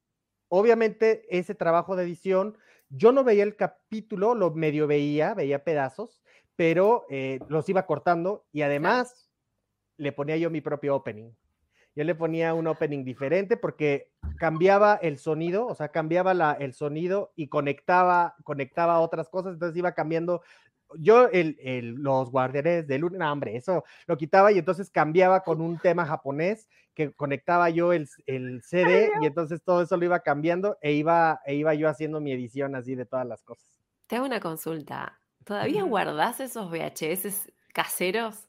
[0.54, 2.56] obviamente ese trabajo de edición,
[2.88, 6.22] yo no veía el capítulo, lo medio veía, veía pedazos,
[6.56, 9.30] pero eh, los iba cortando y además
[9.96, 11.32] le ponía yo mi propio opening.
[11.96, 16.72] Yo le ponía un opening diferente porque cambiaba el sonido, o sea, cambiaba la, el
[16.72, 20.42] sonido y conectaba, conectaba otras cosas, entonces iba cambiando.
[20.98, 25.42] Yo, el, el- los guardianes de luna, no, hombre, eso lo quitaba y entonces cambiaba
[25.42, 30.04] con un tema japonés que conectaba yo el, el CD y entonces todo eso lo
[30.04, 33.66] iba cambiando e iba, e iba yo haciendo mi edición así de todas las cosas.
[34.06, 35.18] Te hago una consulta.
[35.44, 38.48] ¿Todavía guardás esos VHS caseros?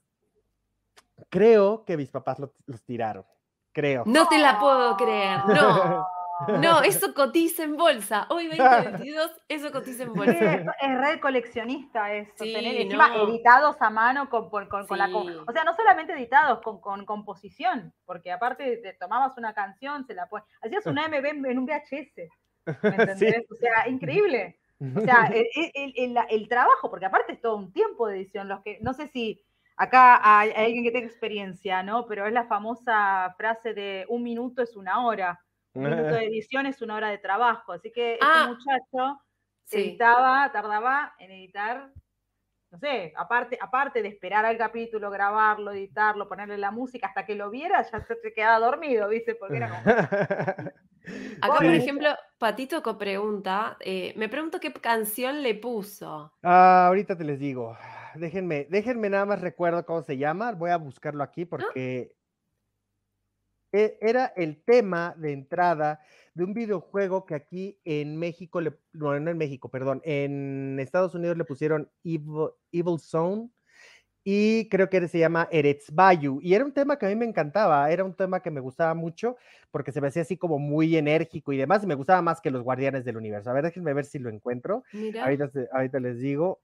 [1.30, 3.26] Creo que mis papás lo- los tiraron,
[3.72, 4.04] creo.
[4.06, 5.40] No te la puedo creer.
[5.48, 6.06] No,
[6.62, 8.28] no, eso cotiza en bolsa.
[8.30, 10.54] Hoy 2022, eso cotiza en Sí, bolsa.
[10.56, 13.28] es, es red coleccionista eso, Sí, tener encima no.
[13.30, 17.06] editados a mano con, con- con- con la o sea, no solamente editados, con, con
[17.06, 21.60] composición, porque aparte te tomabas una canción, se la pones, hacías una MB en, en
[21.60, 22.30] un VHS,
[22.66, 22.90] ¿me
[23.44, 23.46] entendés?
[23.52, 24.58] O sea, increíble.
[24.96, 25.48] O sea, el,
[25.96, 29.08] el- el- trabajo, porque aparte es todo un tiempo de edición, los que, no sé
[29.08, 29.42] si
[29.78, 32.06] acá hay, hay alguien que tenga experiencia, ¿no?
[32.08, 35.40] Pero es la famosa frase de un minuto es una hora,
[35.76, 39.22] un minuto de edición es una hora de trabajo, así que este Ah, muchacho
[39.68, 39.78] Sí.
[39.78, 41.90] editaba, tardaba en editar,
[42.72, 47.36] no sé, aparte, aparte de esperar al capítulo, grabarlo, editarlo, ponerle la música, hasta que
[47.36, 49.36] lo viera, ya se te quedaba dormido, ¿viste?
[49.36, 49.82] Porque era como,
[51.42, 56.34] Acá, por ejemplo, Patito Co pregunta, eh, me pregunto qué canción le puso.
[56.44, 57.78] Ah, ahorita te les digo.
[58.16, 60.52] Déjenme, déjenme nada más recuerdo cómo se llama.
[60.54, 62.16] Voy a buscarlo aquí porque
[64.02, 66.00] era el tema de entrada
[66.34, 71.16] de un videojuego que aquí en México, le, no, no en México, perdón, en Estados
[71.16, 73.50] Unidos le pusieron Evil, Evil Zone
[74.28, 76.40] y creo que se llama Eretz Bayou.
[76.42, 78.96] Y era un tema que a mí me encantaba, era un tema que me gustaba
[78.96, 79.38] mucho
[79.72, 82.52] porque se me hacía así como muy enérgico y demás, y me gustaba más que
[82.52, 83.50] los Guardianes del Universo.
[83.50, 84.84] A ver, déjenme ver si lo encuentro.
[84.94, 85.24] Mira.
[85.24, 86.62] Ahorita, ahorita les digo.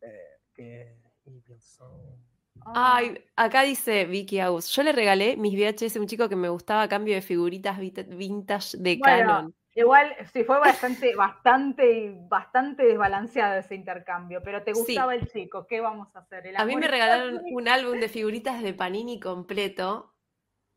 [0.00, 0.18] eh,
[0.54, 2.33] que Evil Zone.
[2.72, 4.68] Ay, acá dice Vicky Aus.
[4.70, 7.78] Yo le regalé mis VHS a un chico que me gustaba a cambio de figuritas
[7.78, 9.54] vintage de Bueno, Canon.
[9.74, 14.82] igual, sí, fue bastante, bastante, bastante desbalanceado ese intercambio, pero te Sí.
[14.86, 16.46] gustaba el chico, ¿qué vamos a hacer?
[16.46, 20.14] El A mí me regalaron un álbum de figuritas de Panini completo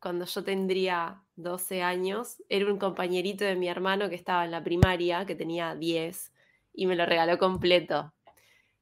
[0.00, 2.42] cuando yo tendría 12 años.
[2.48, 6.32] Era un compañerito de mi hermano que estaba en la primaria, que tenía 10,
[6.72, 8.12] y me lo regaló completo.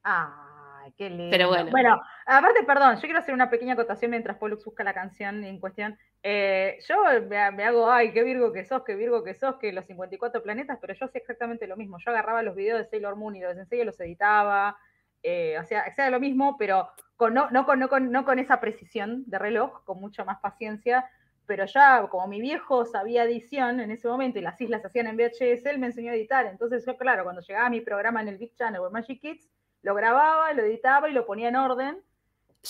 [0.03, 1.31] Ay, qué lindo.
[1.31, 1.71] Pero bueno.
[1.71, 2.01] Bueno,
[2.35, 5.97] aparte, perdón, yo quiero hacer una pequeña acotación mientras Pollux busca la canción en cuestión.
[6.21, 9.71] Eh, yo me, me hago, ay, qué Virgo que sos, qué Virgo que sos, que
[9.71, 11.97] los 54 planetas, pero yo hacía exactamente lo mismo.
[11.99, 14.77] Yo agarraba los videos de Sailor Moon y los y los editaba,
[15.23, 18.59] eh, hacía, hacía lo mismo, pero con, no, no, con, no, con, no con esa
[18.59, 21.09] precisión de reloj, con mucha más paciencia.
[21.45, 25.15] Pero ya, como mi viejo sabía edición en ese momento y las islas hacían en
[25.15, 26.45] VHS, él me enseñó a editar.
[26.45, 29.49] Entonces, yo, claro, cuando llegaba mi programa en el Big Channel o Magic Kids,
[29.81, 32.03] lo grababa, lo editaba y lo ponía en orden.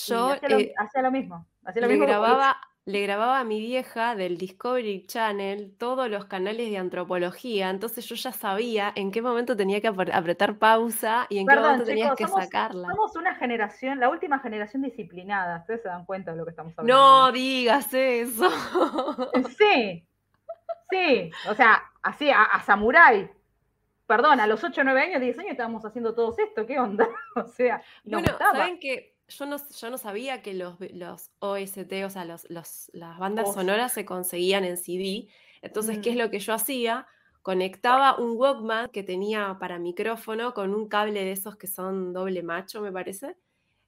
[0.06, 1.46] Yo hacía, lo, eh, hacía lo mismo.
[1.66, 6.24] Hacía lo le mismo grababa le grababa a mi vieja del Discovery Channel todos los
[6.24, 11.28] canales de antropología, entonces yo ya sabía en qué momento tenía que apre- apretar pausa
[11.30, 12.88] y en qué momento tenías chicos, que somos, sacarla.
[12.88, 15.58] somos una generación, la última generación disciplinada.
[15.60, 17.26] Ustedes se dan cuenta de lo que estamos hablando.
[17.26, 18.50] No digas eso.
[19.58, 20.08] Sí,
[20.90, 21.32] sí.
[21.50, 23.30] O sea, así, a, a Samurai.
[24.06, 26.66] Perdón, a los 8, 9 años, 10 años estábamos haciendo todo esto.
[26.66, 27.06] ¿Qué onda?
[27.36, 28.60] O sea, nos Bueno, gustaba.
[28.60, 32.90] ¿saben que yo no, yo no sabía que los, los OST, o sea, los, los-
[32.94, 35.28] las bandas sonoras se conseguían en CD?
[35.62, 36.20] Entonces, ¿qué es Mm.
[36.20, 37.08] lo que yo hacía?
[37.42, 42.44] Conectaba un Walkman que tenía para micrófono con un cable de esos que son doble
[42.44, 43.38] macho, me parece.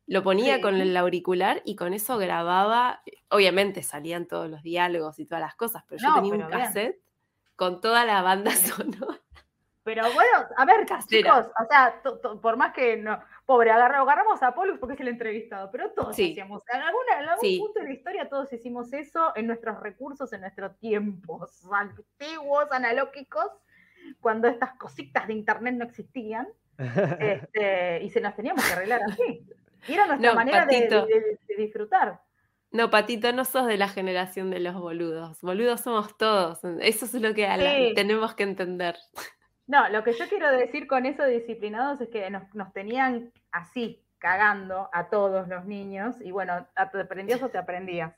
[0.07, 3.01] Lo ponía con el auricular y con eso grababa.
[3.29, 6.61] Obviamente salían todos los diálogos y todas las cosas, pero yo tenía un pero bien.
[6.65, 7.01] cassette
[7.55, 9.21] con toda la banda sonora.
[9.83, 14.01] Pero bueno, a ver, chicos, o sea, to- to- por más que no, pobre, agarra-
[14.01, 16.31] agarramos a Pollux porque es el entrevistado, pero todos Sí.
[16.31, 17.57] hacíamos, en, alguna, en algún Sí.
[17.59, 23.47] punto de la historia todos hicimos eso en nuestros recursos, en nuestros tiempos antiguos, analógicos,
[24.19, 26.47] cuando estas cositas de internet no existían,
[27.19, 29.45] este, y se nos teníamos que arreglar así.
[29.87, 32.19] Y era nuestra No, manera de, disfrutar.
[32.71, 35.41] No, Patito, no sos de la generación de los boludos.
[35.41, 36.59] Boludos somos todos.
[36.81, 38.95] Eso es lo que la- tenemos que entender.
[39.69, 43.31] No, lo que yo quiero decir con eso de disciplinados es que nos, nos tenían
[43.51, 48.11] así, cagando a todos los niños, y bueno, te aprendías o te aprendías.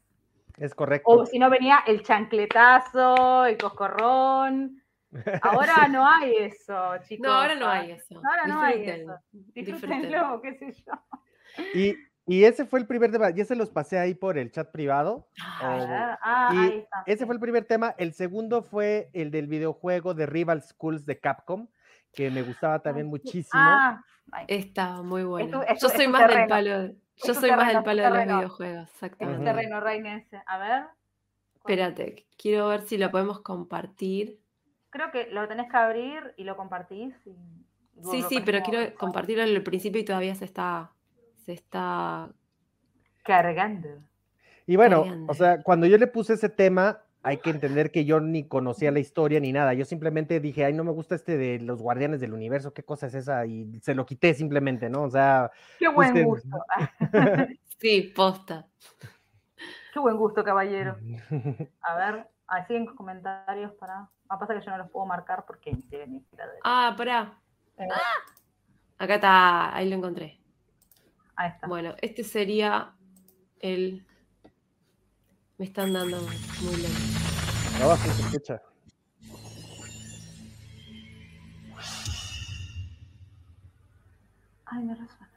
[0.57, 1.11] Es correcto.
[1.11, 4.81] O si no venía el chancletazo, el coscorrón.
[5.41, 7.27] Ahora no hay eso, chicos.
[7.27, 8.15] No, ahora no hay eso.
[8.15, 9.17] Ahora no hay eso.
[9.33, 10.01] disfruten.
[10.01, 10.93] Disfrútenlo, qué sé yo.
[11.73, 11.95] Y,
[12.27, 13.29] y ese fue el primer tema.
[13.31, 15.27] Ya se los pasé ahí por el chat privado.
[15.41, 17.03] Ah, ah, y ahí está.
[17.05, 17.95] Ese fue el primer tema.
[17.97, 21.67] El segundo fue el del videojuego de Rival Schools de Capcom,
[22.13, 23.61] que me gustaba también muchísimo.
[23.63, 24.03] Ah,
[24.47, 25.59] Estaba muy bueno.
[25.61, 26.79] tu- es yo es soy más del palo.
[26.81, 29.39] de- Es Yo soy más del palo de los videojuegos, es exactamente.
[29.39, 30.41] un terreno reinense.
[30.45, 30.83] A ver.
[31.57, 34.39] Espérate, quiero ver si lo podemos compartir.
[34.89, 37.13] Creo que lo tenés que abrir y lo compartís.
[37.25, 37.35] y-
[38.09, 40.91] Sí, lo sí, pero quiero compartirlo en el principio y todavía se está,
[41.51, 42.29] se está
[43.23, 43.89] Cargando.
[44.65, 45.31] Y bueno, Cargando.
[45.31, 48.89] o sea, cuando yo le puse ese tema, hay que entender que yo ni conocía
[48.91, 49.73] la historia ni nada.
[49.73, 53.07] Yo simplemente dije, ay, no me gusta este de los guardianes del universo, ¿qué cosa
[53.07, 53.45] es esa?
[53.45, 55.03] Y se lo quité simplemente, ¿no?
[55.03, 56.57] O sea, Qué buen gusto.
[57.79, 58.67] Sí, posta.
[59.91, 60.97] Qué buen gusto, caballero.
[61.81, 64.07] A ver, así en comentarios para.
[64.29, 65.75] Ah, pasa que yo no los puedo marcar porque
[66.63, 67.39] Ah, pará.
[67.79, 67.87] Eh,
[68.99, 70.40] Acá está, ahí lo encontré.
[71.35, 71.67] Ahí está.
[71.67, 72.93] Bueno, este sería
[73.59, 74.05] el.
[75.57, 76.17] Me están dando
[76.61, 77.83] muy lento.
[77.83, 78.61] abajo se escucha.
[84.65, 85.29] Ay, me resuena.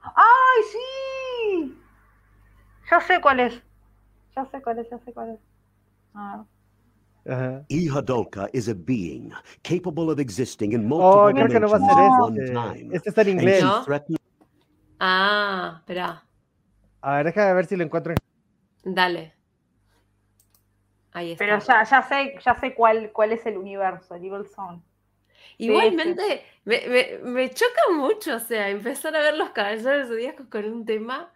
[0.00, 1.78] ¡Ay, sí!
[2.90, 3.62] Ya sé cuál es.
[4.34, 5.40] Ya sé cuál es, ya sé cuál es.
[6.14, 6.57] A ver.
[7.28, 7.64] Ajá.
[7.68, 9.30] Ihadolka is a being
[9.62, 12.54] capable of existing in Oh, multiple creo que no va a dimensions at one ser
[12.54, 12.82] time.
[12.86, 12.96] este.
[12.96, 13.62] Este está en inglés.
[13.62, 13.84] No.
[15.00, 16.24] Ah, espera,
[17.02, 18.12] A ver, déjame ver si lo encuentro.
[18.84, 19.34] en- dale.
[21.12, 21.44] Ahí está.
[21.44, 24.80] Pero ya, ya sé, ya sé cuál, cuál es el universo, el Evil Zone.
[25.58, 30.44] Igualmente, me, me- me choca mucho, o sea, empezar a ver los Caballeros del Zodíaco
[30.50, 31.32] con un tema.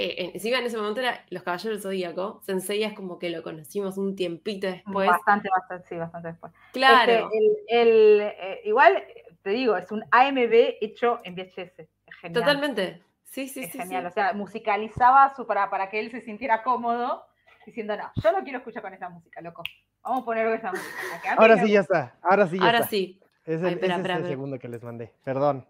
[0.00, 2.40] Eh, en- encima en ese momento era Los Caballeros del Zodíaco.
[2.44, 5.08] Sensei es como que lo conocimos un tiempito después.
[5.08, 6.52] bastante, bastante, sí, bastante después.
[6.72, 7.30] Claro.
[7.32, 9.02] Este, el, el, eh, igual,
[9.42, 11.88] te digo, es un AMB hecho en VHS.
[12.20, 12.32] Genial.
[12.32, 13.02] Totalmente.
[13.24, 13.78] Sí, sí, es sí.
[13.78, 14.02] genial.
[14.04, 14.08] sí.
[14.08, 17.24] O sea, musicalizaba su, para, para que él se sintiera cómodo,
[17.66, 19.62] diciendo, no, yo no quiero escuchar con esa música, loco.
[20.02, 20.88] Vamos a poner esa música.
[21.12, 21.98] la que a mí Ahora sí ya gusta".
[22.04, 22.18] está.
[22.28, 22.90] Ahora sí ya Ahora está.
[22.90, 23.20] sí.
[23.44, 25.12] Es el, Ay, espera, ese espera, es el segundo que les mandé.
[25.24, 25.66] Perdón.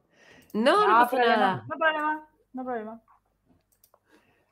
[0.52, 1.64] No, no, No, pasa problema, nada.
[1.68, 3.02] no problema, no problema.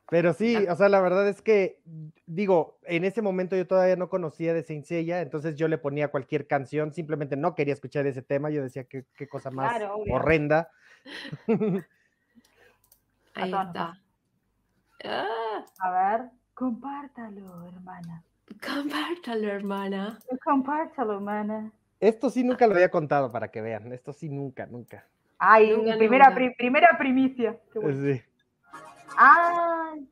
[0.09, 1.81] Pero sí, o sea, la verdad es que,
[2.25, 6.07] digo, en ese momento yo todavía no conocía de Saint Seiya, entonces yo le ponía
[6.07, 9.97] cualquier canción, simplemente no quería escuchar ese tema, yo decía, qué, qué cosa más Claro,
[10.09, 10.71] horrenda.
[13.33, 14.01] Ahí está.
[15.03, 18.23] Ah, A ver, compártalo, hermana.
[18.65, 20.19] compártalo, hermana.
[20.43, 21.71] Compártalo, hermana.
[21.99, 25.05] Esto sí nunca lo había contado para que vean, esto sí nunca, nunca.
[25.39, 26.35] Ay, Nunca, primera, nunca.
[26.35, 27.59] pri- primera primicia.
[27.73, 28.01] Qué bueno.
[28.13, 28.21] Sí.
[29.19, 30.07] Ay.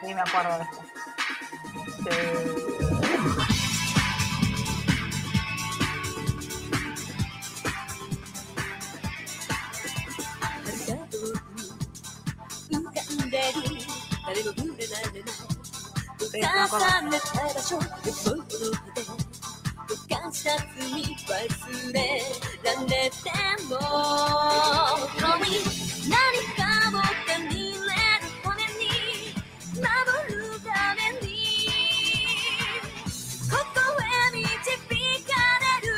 [0.00, 0.82] Sí, me acuerdo de esto.
[2.04, 2.10] Sí.
[17.10, 19.21] Me.
[20.32, 21.98] シャツに忘れ
[22.64, 23.28] られて
[23.68, 23.76] も
[26.08, 26.16] 何
[26.56, 28.82] かを手に入れる骨に
[29.76, 29.84] 守
[30.34, 31.30] るために
[33.50, 34.42] ここへ導
[35.28, 35.92] かれる。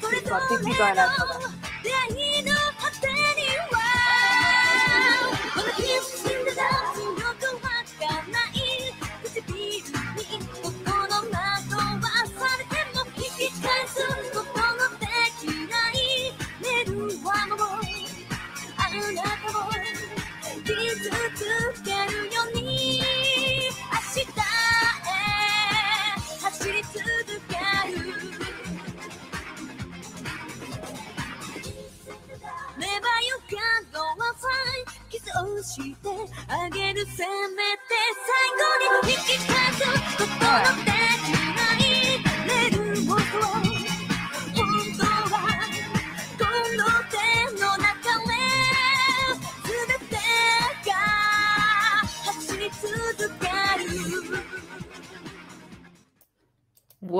[0.00, 0.30] それぞ
[0.78, 1.02] れの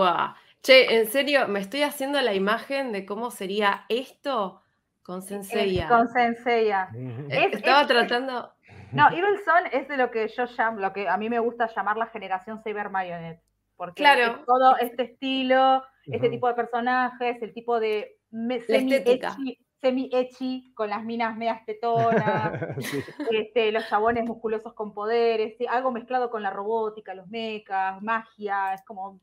[0.03, 0.35] Buah.
[0.63, 4.61] Che, en serio, me estoy haciendo la imagen de cómo sería esto
[5.03, 5.89] con Senseiya.
[5.89, 6.89] Con Senseiya.
[7.29, 8.53] Es- Estaba es- tratando.
[8.93, 11.69] No, Evil Son es de lo que yo llamo, lo que a mí me gusta
[11.75, 13.41] llamar la generación Saber Marionette.
[13.77, 14.23] Porque Claro.
[14.41, 19.31] es todo este estilo, este tipo de personajes, el tipo de me- La estética.
[19.33, 23.03] semi-ecchi semi-ecchi, con las minas medias tetonas, Sí.
[23.33, 28.83] este, los chabones musculosos con poderes, algo mezclado con la robótica, los mechas, magia, es
[28.85, 29.19] como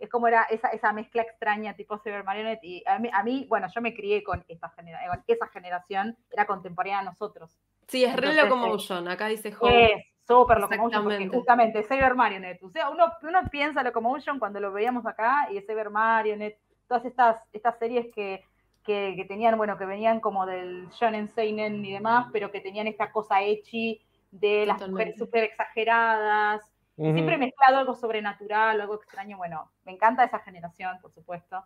[0.00, 3.46] es como era esa, esa mezcla extraña tipo Cyber Marionette y a mí, a mí,
[3.48, 7.56] bueno, yo me crié con esta generación, esa generación era contemporánea a nosotros.
[7.86, 9.08] Sí, es re Entonces, locomotion.
[9.08, 9.92] Acá dice Home.
[9.92, 12.62] Es súper Locomotion, porque justamente Cyber Marionette.
[12.62, 17.42] O sea, uno, uno piensa Locomotion cuando lo veíamos acá y Cyber Marionette, todas estas,
[17.52, 18.44] estas series que,
[18.84, 22.86] que, que tenían, bueno, que venían como del Shonen Seinen y demás, pero que tenían
[22.86, 26.69] esta cosa echi de las mujeres súper exageradas,
[27.00, 29.38] Siempre mezclado algo sobrenatural, algo extraño.
[29.38, 31.64] Bueno, me encanta esa generación, por supuesto.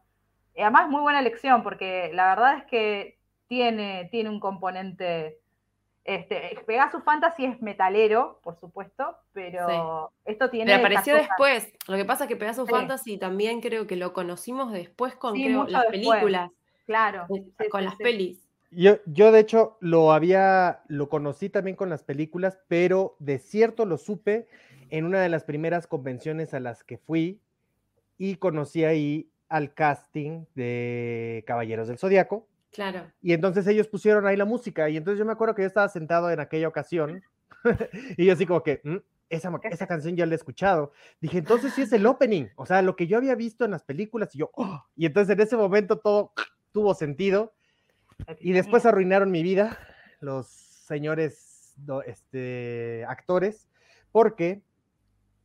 [0.55, 3.19] Y además, muy buena elección, porque la verdad es que
[3.49, 5.41] tiene, tiene un componente.
[6.05, 10.71] Este, Pegasus Fantasy es metalero, por supuesto, pero esto tiene.
[10.71, 11.73] Pero apareció después.
[11.89, 12.73] Lo que pasa es que Pegasus Sí.
[12.75, 16.01] Fantasy también creo que lo conocimos después con Sí, creo, mucho las después.
[16.09, 16.51] películas,
[16.87, 17.27] Claro.
[17.35, 18.03] eh, sí, con sí, las sí.
[18.05, 18.49] pelis.
[18.71, 23.87] Yo, yo de hecho lo había, lo conocí también con las películas, pero de cierto
[23.87, 24.49] lo supe
[24.91, 27.41] en una de las primeras convenciones a las que fui
[28.19, 32.49] y conocí ahí al casting de Caballeros del Zodiaco.
[32.73, 33.11] Claro.
[33.23, 34.89] Y entonces ellos pusieron ahí la música.
[34.91, 37.23] Y entonces yo me acuerdo que yo estaba sentado en aquella ocasión
[38.19, 38.97] y yo así como que, "Mm,
[39.31, 40.93] esa, esa canción ya la he escuchado.
[41.21, 42.49] Dije, entonces sí es el opening.
[42.57, 45.35] O sea, lo que yo había visto en las películas y yo, "Oh", y entonces
[45.35, 46.33] en ese momento todo
[46.73, 47.55] tuvo sentido.
[48.41, 49.79] Y después arruinaron mi vida
[50.21, 51.75] los señores
[52.07, 53.69] este, actores,
[54.13, 54.63] porque,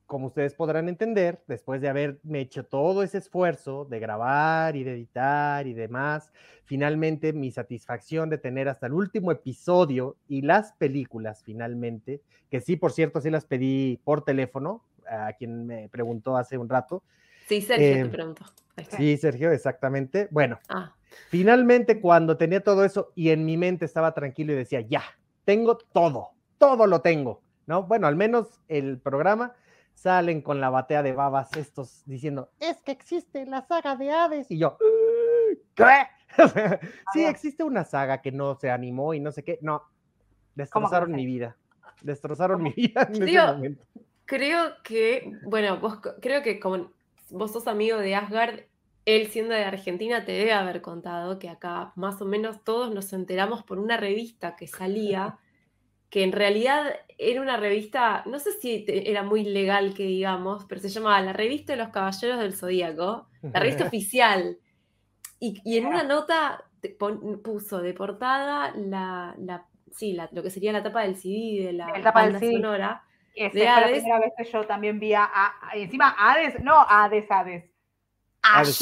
[0.10, 4.94] como ustedes podrán entender, después de haberme hecho todo ese esfuerzo de grabar y de
[4.94, 6.32] editar y demás,
[6.66, 12.76] finalmente mi satisfacción de tener hasta el último episodio y las películas finalmente, que sí,
[12.76, 17.04] por cierto, sí las pedí por teléfono, a quien me preguntó hace un rato.
[17.48, 18.46] Sí, Sergio Eh, te preguntó.
[18.78, 18.98] Ahí está.
[18.98, 20.28] Sí, Sergio, exactamente.
[20.32, 20.96] Bueno, Ah,
[21.30, 25.04] Finalmente, cuando tenía todo eso y en mi mente estaba tranquilo y decía, ya,
[25.46, 27.84] tengo todo, todo lo tengo, ¿no?
[27.84, 29.54] Bueno, al menos el programa
[30.00, 34.50] salen con la batea de babas estos diciendo, es que existe la saga de Hades.
[34.50, 34.78] Y yo,
[35.76, 35.84] ¿qué?
[37.14, 37.30] sí, ver.
[37.30, 39.60] existe una saga que no se animó y no sé qué.
[39.62, 39.84] No,
[40.56, 41.58] destrozaron mi vida.
[42.02, 43.84] Destrozaron mi vida en ese momento.
[44.24, 46.92] creo que, bueno, vos creo que como
[47.30, 48.62] vos sos amigo de Asgard,
[49.06, 53.12] él siendo de Argentina te debe haber contado que acá más o menos todos nos
[53.12, 55.40] enteramos por una revista que salía,
[56.10, 60.66] que en realidad era una revista, no sé si te- era muy legal que digamos,
[60.66, 64.58] pero se llamaba La Revista de los Caballeros del Zodíaco, la revista oficial.
[65.40, 70.42] Y, y en una nota te pon- puso de portada la, la, sí, la- lo
[70.44, 72.54] que sería la tapa del CD, de la La tapa del CD.
[72.54, 73.04] sonora.
[73.36, 73.92] Esa de fue la Hades.
[74.00, 77.70] primera vez que yo también vi a, a- a- encima Hades, no Hades, Hades.
[78.42, 78.80] Hades.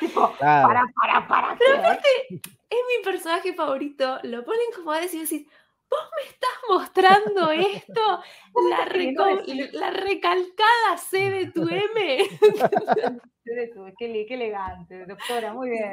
[0.00, 0.68] Tipo, Claro.
[0.68, 1.56] para, para, para.
[1.58, 2.38] Pero aparte, es
[2.70, 4.18] mi personaje favorito.
[4.24, 5.46] Lo ponen como a decir, decís,
[5.90, 8.22] ¿vos me estás mostrando esto?
[8.70, 12.18] La, reco- la recalcada C de tu M.
[13.44, 15.92] Qué, ele- qué elegante, doctora, muy bien.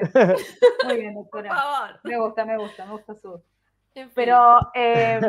[0.83, 1.55] Muy bien, Por doctora.
[1.55, 1.99] favor.
[2.03, 3.41] Me gusta, me gusta, me gusta su.
[4.13, 5.19] Pero eh,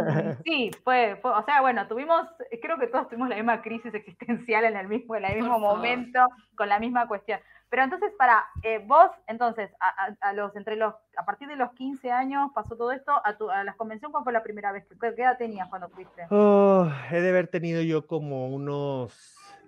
[0.45, 2.27] sí, fue, fue, o sea, bueno, tuvimos,
[2.61, 6.21] creo que todos tuvimos la misma crisis existencial en el mismo, en el mismo momento,
[6.55, 7.41] con la misma cuestión.
[7.71, 11.73] Pero entonces, para eh, vos, entonces, a, a- los, entre los, a partir de los
[11.73, 14.87] 15 años pasó todo esto, a, tu, a la convención, ¿cuál fue la primera vez?
[14.89, 16.27] ¿Qué, qué edad tenías cuando fuiste?
[16.31, 19.13] Oh, he de haber tenido yo como unos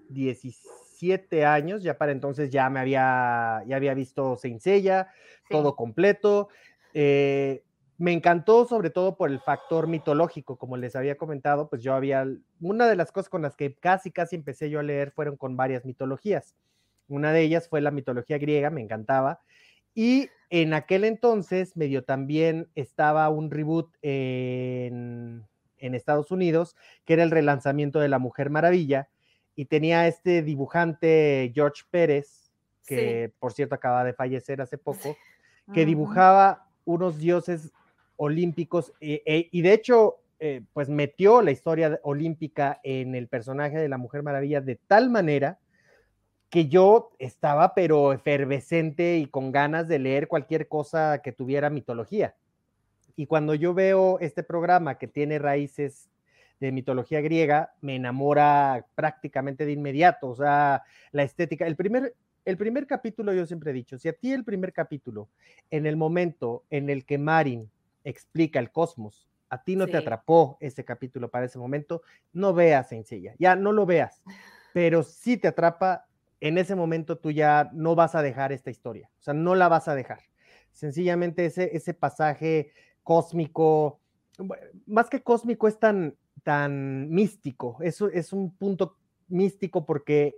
[0.08, 5.12] 17 años, ya para entonces ya me había, ya había visto Saint Seiya,
[5.48, 5.54] Sí.
[5.54, 6.48] todo completo.
[6.94, 7.62] eh,
[7.98, 12.26] me encantó sobre todo por el factor mitológico, como les había comentado, pues yo había,
[12.60, 15.54] una de las cosas con las que casi, casi empecé yo a leer fueron con
[15.54, 16.56] varias mitologías.
[17.10, 19.40] Una de ellas fue la mitología griega, me encantaba.
[19.94, 25.44] Y en aquel entonces, medio también estaba un reboot en,
[25.78, 29.08] en Estados Unidos, que era el relanzamiento de La Mujer Maravilla,
[29.56, 32.50] y tenía este dibujante George Pérez,
[32.86, 35.16] que por cierto acaba de fallecer hace poco,
[35.72, 37.70] que dibujaba unos dioses
[38.16, 43.78] olímpicos e- e- y de hecho, eh, pues metió la historia olímpica en el personaje
[43.78, 45.58] de la Mujer Maravilla de tal manera
[46.50, 52.34] que yo estaba pero efervescente y con ganas de leer cualquier cosa que tuviera mitología.
[53.16, 56.10] Y cuando yo veo este programa que tiene raíces
[56.58, 60.28] de mitología griega, me enamora prácticamente de inmediato.
[60.28, 60.82] O sea,
[61.12, 61.66] la estética.
[61.66, 65.28] El primer, el primer capítulo, yo siempre he dicho, si a ti el primer capítulo,
[65.70, 67.70] en el momento en el que Marin
[68.04, 69.98] explica el cosmos, a ti no te Sí.
[69.98, 74.22] atrapó ese capítulo para ese momento, no veas sencilla, ya no lo veas,
[74.72, 76.06] pero si te atrapa,
[76.40, 79.68] en ese momento tú ya no vas a dejar esta historia, o sea, no la
[79.68, 80.20] vas a dejar.
[80.72, 82.72] Sencillamente ese, ese pasaje
[83.02, 84.00] cósmico,
[84.86, 88.96] más que cósmico, es tan, tan místico, eso es un punto
[89.28, 90.36] místico porque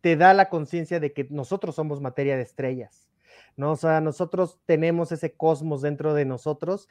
[0.00, 3.08] te da la conciencia de que nosotros somos materia de estrellas,
[3.56, 3.72] ¿no?
[3.72, 6.88] O sea, nosotros tenemos ese cosmos dentro de nosotros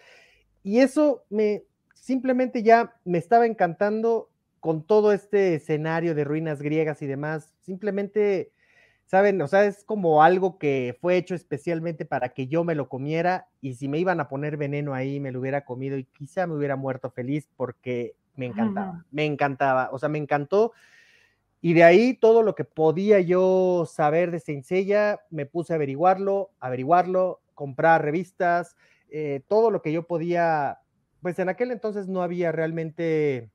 [0.64, 1.64] y eso me
[1.94, 4.30] simplemente ya me estaba encantando
[4.60, 7.54] con todo este escenario de ruinas griegas y demás.
[7.62, 8.52] Simplemente,
[9.06, 9.42] ¿saben?
[9.42, 13.48] O sea, es como algo que fue hecho especialmente para que yo me lo comiera
[13.62, 16.56] y si me iban a poner veneno ahí, me lo hubiera comido y quizá me
[16.56, 20.72] hubiera muerto feliz porque me encantaba, me encantaba, o sea, me encantó.
[21.60, 25.76] Y de ahí todo lo que podía yo saber de Saint Seiya, me puse a
[25.76, 28.76] averiguarlo, averiguarlo, comprar revistas,
[29.10, 30.80] eh, todo lo que yo podía,
[31.22, 33.50] pues en aquel entonces no había realmente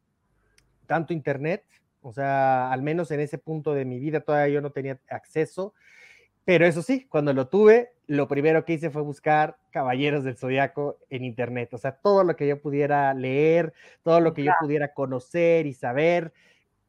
[0.93, 1.65] tanto internet,
[2.03, 5.73] o sea, al menos en ese punto de mi vida todavía yo no tenía acceso,
[6.45, 10.99] pero eso sí, cuando lo tuve, lo primero que hice fue buscar Caballeros del Zodiaco
[11.09, 13.73] en internet, o sea, todo lo que yo pudiera leer,
[14.03, 16.35] todo lo que yo pudiera conocer y saber,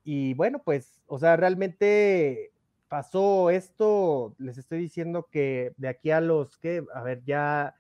[0.03, 2.51] y bueno, pues, o sea, realmente
[2.89, 7.73] pasó esto, les estoy diciendo que de aquí a los que, a ver, ya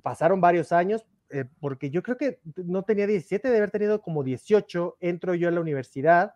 [0.00, 4.22] pasaron varios años, eh, porque yo creo que no tenía 17, de haber tenido como
[4.22, 6.34] 18, entro yo a la universidad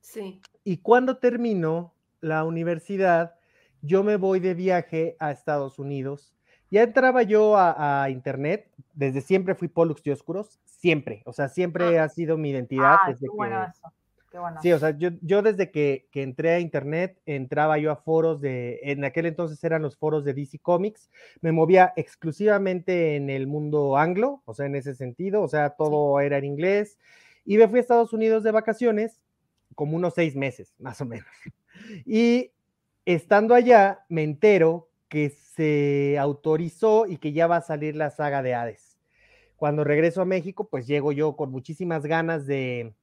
[0.00, 0.40] Sí.
[0.62, 3.34] y cuando termino la universidad,
[3.82, 6.32] yo me voy de viaje a Estados Unidos.
[6.70, 11.48] Ya entraba yo a, a internet, desde siempre fui Pollux de Oscuros, siempre, o sea,
[11.48, 12.96] siempre ha sido mi identidad.
[13.02, 13.92] Ah, desde bueno que, eso.
[14.36, 14.60] Qué bueno.
[14.60, 18.38] Sí, o sea, yo, yo desde que, que entré a internet, entraba yo a foros
[18.42, 21.10] de, en aquel entonces eran los foros de DC Comics,
[21.40, 26.20] me movía exclusivamente en el mundo anglo, o sea, en ese sentido, o sea, todo
[26.20, 26.98] era en inglés,
[27.46, 29.22] y me fui a Estados Unidos de vacaciones,
[29.74, 31.26] como unos seis meses, más o menos.
[32.04, 32.52] Y
[33.06, 38.42] estando allá, me entero que se autorizó y que ya va a salir la saga
[38.42, 38.98] de Hades.
[39.56, 42.94] Cuando regreso a México, pues llego yo con muchísimas ganas de,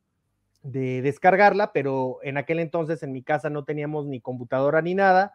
[0.63, 5.33] de descargarla, pero en aquel entonces en mi casa no teníamos ni computadora ni nada.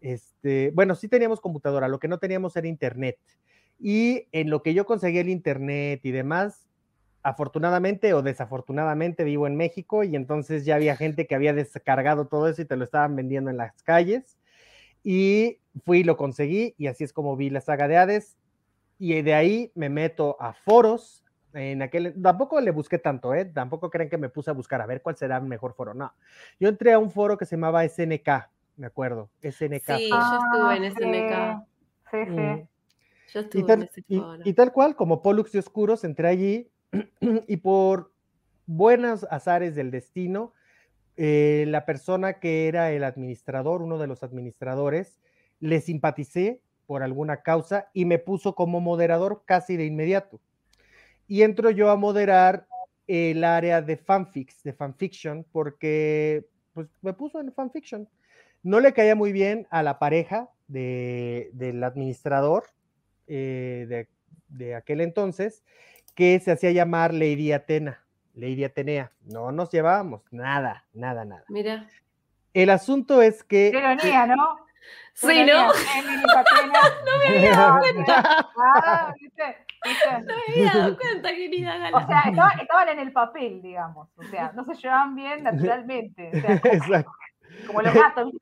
[0.00, 3.18] Este, bueno, sí teníamos computadora, lo que no teníamos era internet.
[3.78, 6.68] Y en lo que yo conseguí el internet y demás,
[7.22, 12.48] afortunadamente o desafortunadamente vivo en México y entonces ya había gente que había descargado todo
[12.48, 14.36] eso y te lo estaban vendiendo en las calles.
[15.02, 18.36] Y fui y lo conseguí y así es como vi la saga de Hades.
[18.98, 21.23] Y de ahí me meto a foros.
[21.54, 23.44] En aquel, tampoco le busqué tanto, ¿eh?
[23.44, 25.94] Tampoco creen que me puse a buscar a ver cuál será el mejor foro.
[25.94, 26.12] No.
[26.58, 29.30] Yo entré a un foro que se llamaba SNK, me acuerdo.
[29.40, 29.86] SNK.
[29.98, 31.66] Sí, yo estuve en SNK.
[32.10, 32.30] Sí, sí.
[32.30, 32.68] Mm.
[33.32, 34.42] Yo Y estuve en tal, ese y- foro.
[34.44, 36.70] y tal cual, como Pollux de Oscuros, entré allí
[37.48, 38.12] y por
[38.66, 40.52] buenos azares del destino,
[41.16, 45.20] eh, la persona que era el administrador, uno de los administradores,
[45.60, 50.40] le simpaticé por alguna causa y me puso como moderador casi de inmediato.
[51.26, 52.66] Y entro yo a moderar
[53.06, 58.08] el área de fanfics, de fanfiction, porque pues, me puso en fanfiction.
[58.62, 62.64] No le caía muy bien a la pareja de- del administrador
[63.26, 64.08] eh, de,
[64.48, 65.62] de aquel entonces,
[66.14, 68.04] que se hacía llamar Lady Atena,
[68.34, 69.12] Lady Atenea.
[69.24, 71.44] No nos llevábamos, nada, nada, nada.
[71.48, 71.88] Mira,
[72.54, 73.70] El asunto es que...
[73.72, 74.56] Qué ironía, ¿no?
[75.14, 75.68] Sí, ¿no?
[75.68, 78.48] No me había dado cuenta.
[78.56, 79.56] Ah, ¿viste?
[79.84, 80.10] ¿Viste?
[80.10, 81.96] No me había dado cuenta, querida Gala.
[81.98, 84.08] O sea, estaba- estaban en el papel, digamos.
[84.16, 86.30] O sea, no se llevaban bien naturalmente.
[86.34, 87.12] O sea, como, Exacto.
[87.66, 88.32] como los gatos.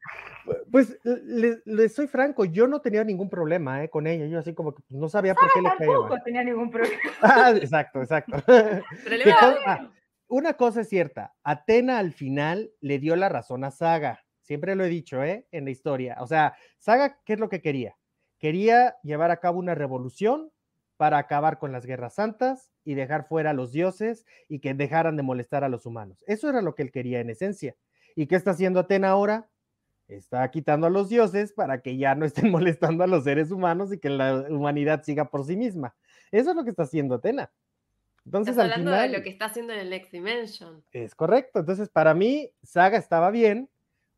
[0.71, 4.27] Pues le, le soy franco, yo no tenía ningún problema eh, con ella.
[4.27, 6.23] Yo así como que pues, no sabía por qué le caía Tampoco mal.
[6.25, 6.99] tenía ningún problema.
[7.23, 8.43] Ah, exacto, exacto.
[8.47, 9.91] Pero le con- ah,
[10.29, 14.21] una cosa es cierta, Atena al final le dio la razón a Saga.
[14.43, 15.47] Siempre lo he dicho, ¿eh?
[15.51, 16.17] En la historia.
[16.21, 17.97] O sea, Saga, ¿qué es lo que quería?
[18.39, 20.51] Quería llevar a cabo una revolución
[20.97, 25.17] para acabar con las guerras santas y dejar fuera a los dioses y que dejaran
[25.17, 26.23] de molestar a los humanos.
[26.27, 27.77] Eso era lo que él quería en esencia.
[28.15, 29.49] ¿Y qué está haciendo Atena ahora?
[30.09, 33.93] Está quitando a los dioses para que ya no estén molestando a los seres humanos
[33.93, 35.95] y que la humanidad siga por sí misma.
[36.31, 37.53] Eso es lo que está haciendo Atena.
[38.25, 40.85] Entonces, Estás al hablando final, de lo que está haciendo en el Next Dimension.
[40.93, 41.61] es correcto.
[41.61, 43.69] Entonces, para mí, Saga estaba bien.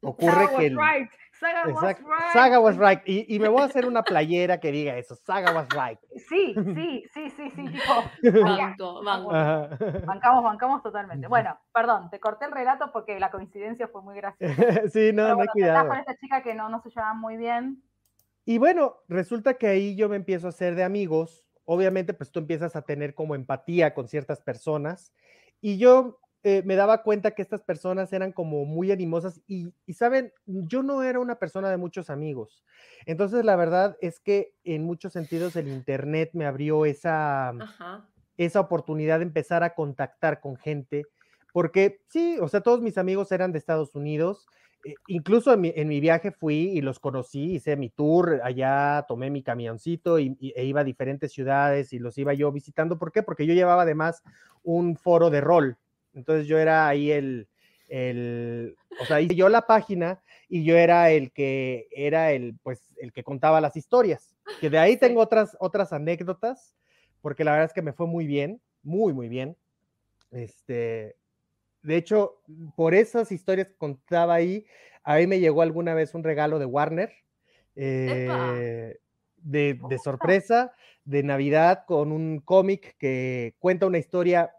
[0.05, 0.75] Ocurre Saga que.
[0.75, 1.11] was right.
[1.41, 2.33] Saga was Exacto, right.
[2.33, 3.01] Saga was right.
[3.07, 5.17] Y, y me voy a hacer una playera que diga eso.
[5.17, 5.99] Saga was right.
[6.29, 8.45] Sí, sí, sí, sí, sí, tipo.
[8.45, 9.35] Banco, banco.
[9.35, 9.69] Ajá.
[10.07, 11.27] Bancamos, bancamos totalmente.
[11.27, 14.55] Bueno, perdón, te corté el relato porque la coincidencia fue muy graciosa.
[14.93, 15.89] sí, no, Pero no bueno, hay cuidado.
[15.89, 17.83] con esta chica que no, no se llevaban muy bien.
[18.45, 21.45] Y bueno, resulta que ahí yo me empiezo a hacer de amigos.
[21.65, 25.13] Obviamente, pues tú empiezas a tener como empatía con ciertas personas.
[25.61, 29.95] Y yo eh, me daba cuenta que estas personas eran como muy animosas y, y,
[29.95, 32.63] saben, yo no era una persona de muchos amigos.
[33.07, 38.11] Entonces, la verdad es que en muchos sentidos el Internet me abrió esa, Ajá.
[38.37, 41.07] esa oportunidad de empezar a contactar con gente,
[41.55, 44.47] porque sí, o sea, todos mis amigos eran de Estados Unidos,
[44.85, 49.07] eh, incluso en mi, en mi, viaje fui y los conocí, hice mi tour allá,
[49.09, 52.99] tomé mi camioncito y, y, e iba a diferentes ciudades y los iba yo visitando.
[52.99, 53.23] ¿Por qué?
[53.23, 54.23] Porque yo llevaba además
[54.63, 55.79] un foro de rol.
[56.15, 57.49] Entonces yo era ahí el,
[57.89, 62.95] el, o sea, hice yo la página y yo era el que era el, pues,
[62.99, 64.37] el que contaba las historias.
[64.61, 66.75] Que de ahí tengo otras, otras anécdotas,
[67.21, 69.57] porque la verdad es que me fue muy bien, muy, muy bien.
[70.31, 71.17] Este,
[71.83, 72.41] de hecho,
[72.77, 74.67] por esas historias que contaba ahí,
[75.03, 77.13] a mí me llegó alguna vez un regalo de Warner,
[77.77, 78.99] eh,
[79.37, 80.73] de, de, sorpresa,
[81.05, 84.53] de Navidad, con un cómic que cuenta una historia.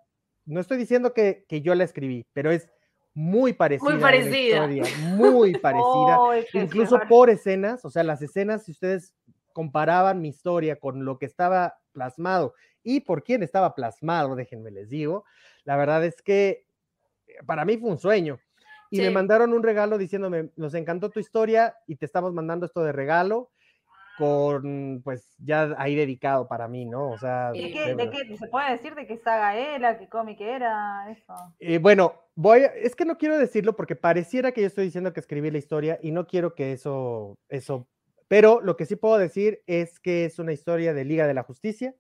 [0.46, 2.70] No estoy diciendo que, que, yo la escribí, pero es
[3.14, 3.90] muy parecida.
[3.90, 4.68] Muy parecida.
[4.68, 4.84] Historia,
[5.16, 6.20] muy parecida.
[6.20, 9.16] Oh, incluso por escenas, o sea, las escenas, si ustedes
[9.54, 14.90] comparaban mi historia con lo que estaba plasmado y por quién estaba plasmado, déjenme les
[14.90, 15.24] digo,
[15.64, 16.66] la verdad es que
[17.46, 18.38] para mí fue un sueño.
[18.92, 19.02] Y sí.
[19.02, 22.92] me mandaron un regalo diciéndome, nos encantó tu historia y te estamos mandando esto de
[22.92, 23.50] regalo
[24.18, 27.10] con, pues, ya ahí dedicado para mí, ¿no?
[27.10, 27.52] O sea...
[27.52, 31.34] ¿De qué, de qué, ¿Se puede decir de qué saga era, qué cómic era, eso?
[31.60, 35.14] Eh, bueno, voy, a, es que no quiero decirlo porque pareciera que yo estoy diciendo
[35.14, 37.88] que escribí la historia y no quiero que eso, eso,
[38.28, 41.44] pero lo que sí puedo decir es que es una historia de Liga de la
[41.44, 41.96] Justicia,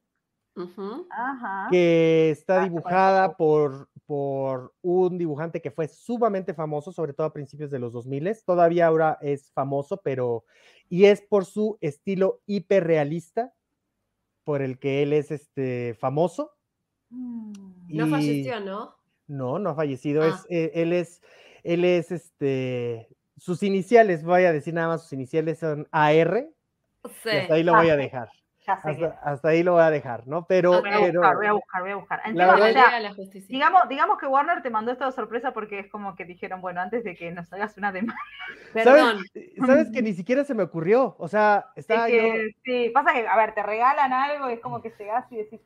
[0.56, 1.08] Uh -huh.
[1.10, 1.68] Ajá.
[1.70, 7.72] que está dibujada por, por un dibujante que fue sumamente famoso, sobre todo a principios
[7.72, 10.46] de los 2000, todavía ahora es famoso, pero
[10.88, 13.54] y es por su estilo hiperrealista,
[14.44, 16.52] por el que él es este famoso.
[17.10, 17.52] Mm.
[17.90, 18.96] No falleció, ¿no?
[19.28, 20.28] No, no ha fallecido, ah.
[20.28, 21.22] es, eh, él es,
[21.64, 26.48] él es este, sus iniciales, voy a decir nada más, sus iniciales son AR,
[27.24, 27.30] sí.
[27.34, 28.30] y hasta ahí lo voy a dejar.
[28.68, 30.46] Hasta, hasta, ahí lo voy a dejar, ¿no?
[30.46, 30.82] Pero.
[30.82, 32.22] Voy a, pero, buscar, voy a buscar, voy a buscar.
[32.34, 36.16] La verdad, o sea, digamos, digamos que Warner te mandó esta sorpresa porque es como
[36.16, 38.20] que dijeron, bueno, antes de que nos hagas una demanda.
[38.84, 39.32] ¿Sabes,
[39.66, 41.16] ¿Sabes que ni siquiera se me ocurrió?
[41.20, 42.08] O sea, está.
[42.08, 42.54] Es que, yo...
[42.64, 45.62] Sí, pasa que, a ver, te regalan algo y es como que llegás y decís.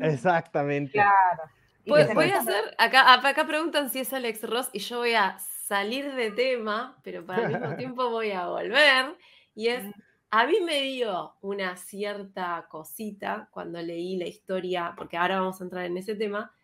[0.00, 0.92] Exactamente.
[0.92, 1.42] Claro.
[1.86, 5.38] Pues, voy a hacer, acá, acá preguntan si es Alex Ross y yo voy a
[5.38, 9.16] salir de tema, pero para el mismo tiempo voy a volver.
[9.54, 9.84] Y es,
[10.32, 15.64] a mí me dio una cierta cosita cuando leí la historia, porque ahora vamos a
[15.64, 16.54] entrar en ese tema.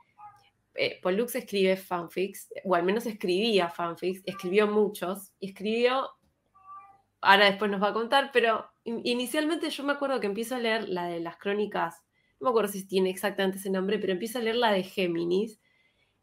[0.75, 6.11] Eh, Pollux escribe fanfics, o al menos escribía fanfics, escribió muchos, y escribió,
[7.21, 10.89] ahora después nos va a contar, pero inicialmente yo me acuerdo que empiezo a leer
[10.89, 12.05] la de las crónicas,
[12.39, 15.59] no me acuerdo si tiene exactamente ese nombre, pero empiezo a leer la de Géminis,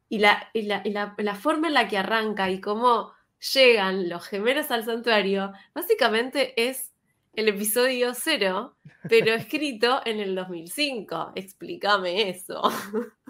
[0.07, 3.11] y la, la, la forma en la que arranca y cómo
[3.53, 6.92] llegan los gemelos al santuario, básicamente es
[7.34, 8.75] el episodio cero,
[9.09, 11.34] pero escrito en el 2005.
[11.36, 12.61] Explícame eso.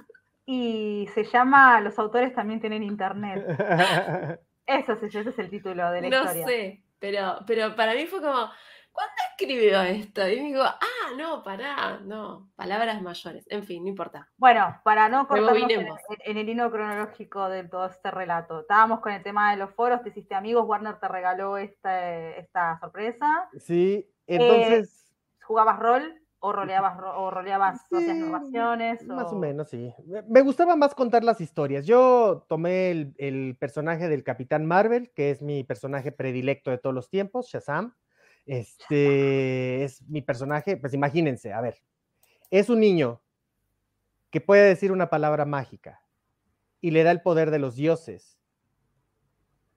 [0.46, 3.46] Y se llama Los autores también tienen internet.
[4.66, 6.42] Eso es, ese es el título de la no historia.
[6.42, 8.50] No sé, pero, pero para mí fue como,
[8.94, 10.28] ¿cuándo escribió esto?
[10.30, 13.46] Y digo, ah, no, pará, no, palabras mayores.
[13.50, 14.30] En fin, no importa.
[14.38, 15.70] Bueno, para no cortarnos
[16.24, 20.02] en, el hilo cronológico de todo este relato, estábamos con el tema de los foros,
[20.04, 25.12] te hiciste amigos, Warner te regaló este- esta sorpresa, Sí, entonces,
[25.44, 29.08] ¿jugabas rol o roleabas, ro- o roleabas hacías Sí, narraciones?
[29.08, 29.94] más o o- menos, sí.
[30.06, 31.86] Me- Me gustaba más contar las historias.
[31.86, 36.94] Yo tomé el, el personaje del Capitán Marvel, que es mi personaje predilecto de todos
[36.94, 37.96] los tiempos, Shazam.
[38.46, 41.78] Este es mi personaje, pues imagínense, a ver,
[42.52, 43.22] es un niño
[44.30, 46.02] que puede decir una palabra mágica
[46.82, 48.38] y le da el poder de los dioses.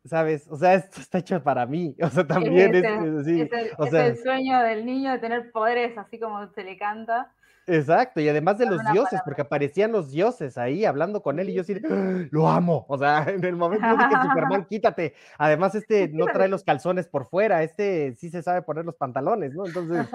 [0.04, 0.46] ¿Sabes?
[0.48, 1.96] O sea, esto está hecho para mí.
[2.02, 4.86] O sea, también es, ese- es así, Es, el, o es sea, el sueño del
[4.86, 7.32] niño de tener poderes así como se le canta.
[7.68, 9.24] Exacto, y además de los dioses, palabra.
[9.24, 12.86] porque aparecían los dioses ahí hablando con él y yo así, de, "Ah, lo amo,
[12.88, 17.08] o sea, en el momento yo dije, Superman, quítate, además este no trae los calzones
[17.08, 19.66] por fuera, este sí se sabe poner los pantalones, ¿no?
[19.66, 20.06] Entonces,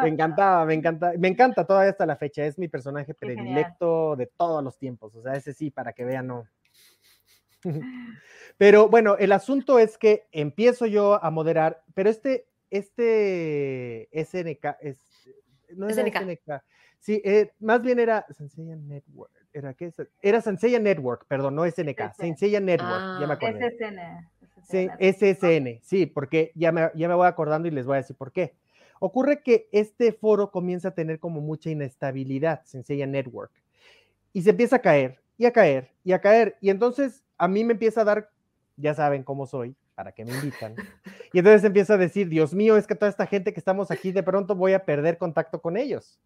[0.00, 4.26] me encantaba, me encanta, me encanta todavía hasta la fecha, es mi personaje predilecto de
[4.26, 6.44] todos los tiempos, o sea, ese sí, para que vean, no.
[8.58, 14.98] Pero bueno, el asunto es que empiezo yo a moderar, pero este, este SNK, es,
[15.74, 16.16] no era SNK.
[16.16, 16.62] SNK,
[17.00, 19.92] sí, eh, más bien era Senseiya Network, ¿era qué?
[20.22, 22.14] Era Senseiya Network, perdón, no SNK.
[22.14, 23.58] Senseiya Network, ya me Ah, acordé.
[23.58, 24.30] SSN.
[24.62, 25.78] Sí, SSN.
[25.78, 28.32] SSN, sí, porque ya me, ya me voy acordando y les voy a decir por
[28.32, 28.54] qué.
[28.98, 33.52] Ocurre que este foro comienza a tener como mucha inestabilidad, Senseiya Network,
[34.32, 37.64] y se empieza a caer, y a caer, y a caer, y entonces a mí
[37.64, 38.30] me empieza a dar,
[38.76, 40.74] ya saben cómo soy, para que me invitan,
[41.32, 44.12] y entonces empiezo a decir, Dios mío, es que toda esta gente que estamos aquí,
[44.12, 46.20] de pronto voy a perder contacto con ellos.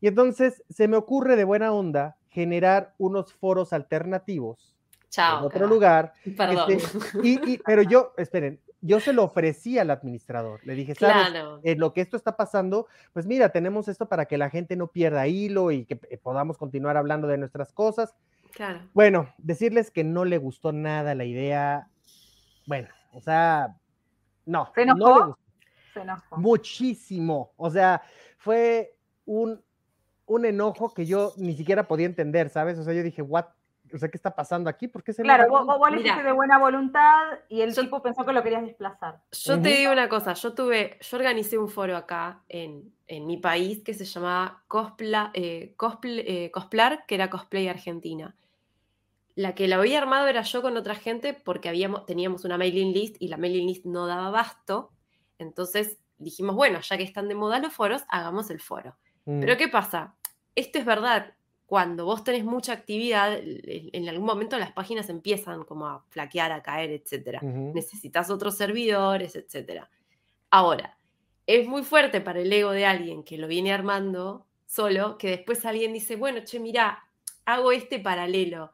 [0.00, 4.74] Y entonces se me ocurre de buena onda generar unos foros alternativos
[5.10, 5.38] Chao.
[5.38, 5.70] en otro cagá.
[5.72, 6.70] lugar Perdón.
[6.72, 10.58] este, y, y- pero yo, esperen, yo se lo ofrecí al administrador.
[10.64, 11.28] Le dije, ¿sabes?
[11.28, 11.60] claro.
[11.62, 14.88] En lo que esto está pasando, pues mira, tenemos esto para que la gente no
[14.88, 18.16] pierda hilo y que eh, podamos continuar hablando de nuestras cosas.
[18.54, 18.80] Claro.
[18.94, 21.88] Bueno, decirles que no le gustó nada la idea.
[22.66, 23.76] Bueno, o sea,
[24.46, 25.26] no, ¿Se no le enojó?
[25.26, 25.38] gustó
[25.94, 26.36] Se enojó.
[26.38, 27.52] muchísimo.
[27.56, 28.02] O sea,
[28.38, 29.62] fue un,
[30.26, 32.78] un enojo que yo ni siquiera podía entender, ¿sabes?
[32.78, 33.46] O sea, yo dije, what?
[33.94, 34.88] O sea, ¿qué está pasando aquí?
[34.88, 36.08] ¿Por qué se Claro, vos, vos- le Mira.
[36.08, 39.20] hiciste de buena voluntad y el Yo- tipo pensó que lo querías desplazar.
[39.32, 43.36] Yo te digo una cosa, yo tuve, yo organicé un foro acá en, en mi
[43.36, 48.34] país que se llamaba Cospla, eh, Cospl- eh, Cosplar, que era Cosplay Argentina.
[49.34, 52.92] La que la había armado era yo con otra gente porque habíamos, teníamos una mailing
[52.92, 54.90] list y la mailing list no daba abasto.
[55.38, 58.96] Entonces dijimos, bueno, ya que están de moda los foros, hagamos el foro.
[59.24, 60.14] Mm, Pero ¿qué pasa?
[60.54, 61.34] Esto es verdad.
[61.66, 66.62] Cuando vos tenés mucha actividad, en algún momento las páginas empiezan como a flaquear, a
[66.62, 67.72] caer, etcétera ujú.
[67.74, 69.84] necesitas otros servidores, etc.
[70.50, 70.98] Ahora,
[71.46, 75.64] es muy fuerte para el ego de alguien que lo viene armando solo, que después
[75.64, 77.04] alguien dice, bueno, che, mira,
[77.46, 78.72] hago este paralelo.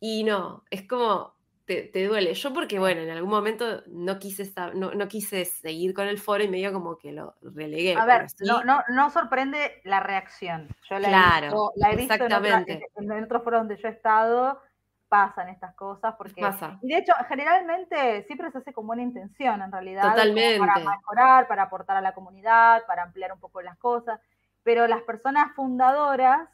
[0.00, 1.34] Y no, es como,
[1.64, 2.34] te, te duele.
[2.34, 6.42] Yo porque, bueno, en algún momento no quise, no, no quise seguir con el foro
[6.44, 7.94] y medio como que lo relegué.
[7.96, 10.68] A ver, sí- no, no, no sorprende la reacción.
[10.88, 12.86] Yo la he Claro, visto, la he visto exactamente.
[12.96, 14.60] en- otros foros donde yo he estado,
[15.08, 16.78] pasan estas cosas porque Pasa.
[16.82, 20.58] y de hecho generalmente siempre se hace con buena intención en realidad Totalmente.
[20.58, 24.20] para mejorar para aportar a la comunidad para ampliar un poco las cosas
[24.64, 26.46] pero las personas fundadoras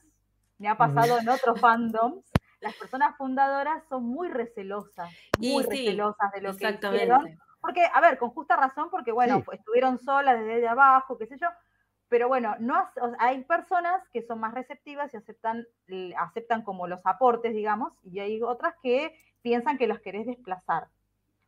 [0.58, 2.24] me ha pasado en otros fandoms
[2.64, 5.10] las personas fundadoras son muy recelosas
[5.40, 9.10] Y muy sí, recelosas de lo que hicieron porque, a ver, con justa razón, porque
[9.12, 9.44] bueno, Sí.
[9.52, 11.46] estuvieron solas desde abajo, qué sé yo,
[12.08, 15.66] pero bueno, no hace- o sea, hay personas que son más receptivas y aceptan,
[16.18, 20.88] aceptan como los aportes, digamos, y hay otras que piensan que los querés desplazar.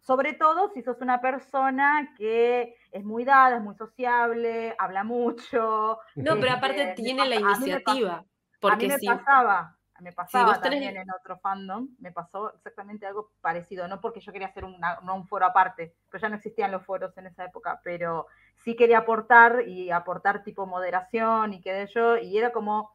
[0.00, 5.98] Sobre todo si sos una persona que es muy dada, es muy sociable, habla mucho.
[6.14, 8.12] No, pero este, aparte tiene la a mí iniciativa.
[8.14, 8.26] a mí
[8.60, 13.30] Porque me si, pasaba, me pasaba tenés- también en otro fandom, me pasó exactamente algo
[13.40, 16.72] parecido, no porque yo quería hacer una- no un foro aparte, pero ya no existían
[16.72, 18.26] los foros en esa época, pero
[18.56, 22.90] sí quería aportar y aportar tipo moderación y qué sé yo, y era como,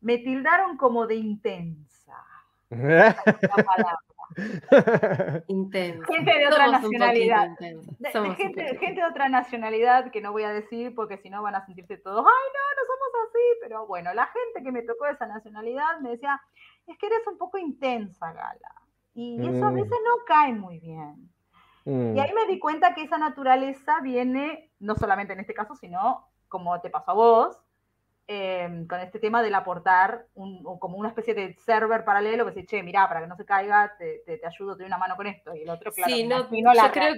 [0.00, 2.24] me tildaron como de intensa.
[2.70, 3.98] la palabra.
[5.48, 6.06] intensa.
[6.06, 7.48] Gente de otra Somos nacionalidad.
[7.58, 11.64] De- gente, de otra nacionalidad que no voy a decir porque si no van a
[11.66, 15.12] sentirse todos, ay no, no somos así, pero bueno, la gente que me tocó de
[15.12, 16.40] esa nacionalidad me decía,
[16.86, 18.72] es que eres un poco intensa, Gala,
[19.14, 19.74] y eso a Mm.
[19.74, 21.30] veces no cae muy bien.
[21.84, 25.74] Mm, Y ahí me di cuenta que esa naturaleza viene, no solamente en este caso,
[25.76, 27.58] sino como te pasó a vos,
[28.28, 32.52] eh, con este tema del aportar un, o como una especie de server paralelo que
[32.52, 34.98] dice, che, mirá, para que no se caiga, te, te, te ayudo, te doy una
[34.98, 35.54] mano con esto.
[35.54, 37.14] Y el otro, claro, Sí, no, imagino la yo creo-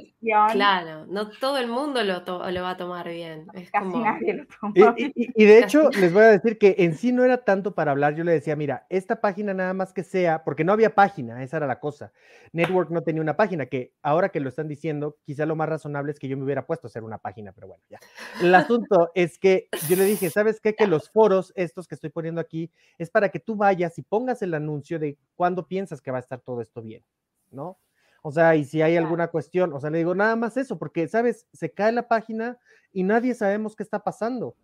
[0.52, 3.46] Claro, no todo el mundo lo, to- lo va a tomar bien.
[3.54, 4.94] Es casi como, nadie lo toma.
[4.98, 7.38] Y, y- y- y de hecho, les voy a decir que en sí no era
[7.44, 8.14] tanto para hablar.
[8.14, 11.56] Yo le decía, mira, esta página nada más que sea, porque no había página, esa
[11.56, 12.12] era la cosa.
[12.52, 16.12] Network no tenía una página, que ahora que lo están diciendo, quizá lo más razonable
[16.12, 17.98] es que yo me hubiera puesto a hacer una página, pero bueno, ya.
[18.42, 20.74] El asunto es que yo le dije, ¿sabes qué?
[20.74, 24.42] Que los foros, estos que estoy poniendo aquí, es para que tú vayas y pongas
[24.42, 27.04] el anuncio de cuándo piensas que va a estar todo esto bien,
[27.50, 27.78] ¿no?
[28.22, 31.06] O sea, y si hay alguna cuestión, o sea, le digo nada más eso, porque,
[31.08, 31.46] ¿sabes?
[31.52, 32.58] Se cae la página
[32.92, 34.56] y nadie sabemos qué está pasando.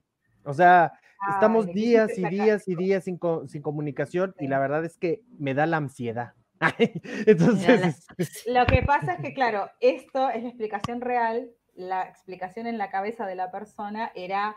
[0.44, 0.92] O sea,
[1.30, 5.22] estamos días y días y días sin, co- sin comunicación y la verdad es que
[5.38, 6.32] me da la ansiedad.
[7.26, 8.06] Entonces,
[8.46, 11.50] Lo que pasa es que, claro, esto es la explicación real.
[11.74, 14.56] La explicación en la cabeza de la persona era,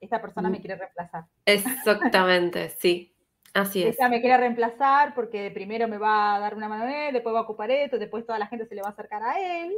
[0.00, 0.60] esta persona me Mm.
[0.60, 1.24] quiere reemplazar.
[1.46, 3.10] exactamente, sí.
[3.52, 3.96] Así es.
[3.98, 7.32] Ella me quiere reemplazar porque primero me va a dar una mano a él, después
[7.34, 9.72] va a ocupar esto, después toda la gente se le va a acercar a él.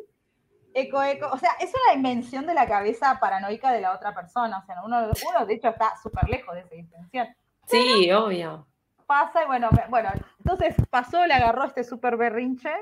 [0.72, 1.28] Eco, eco.
[1.30, 4.58] O sea, es una invención de la cabeza paranoica de la otra persona.
[4.58, 7.28] O sea, uno, uno de hecho está súper lejos de esa intención.
[7.66, 8.66] Sí, obvio.
[9.06, 10.08] Pasa y bueno, bueno,
[10.38, 12.72] entonces pasó, le agarró este súper berrinche.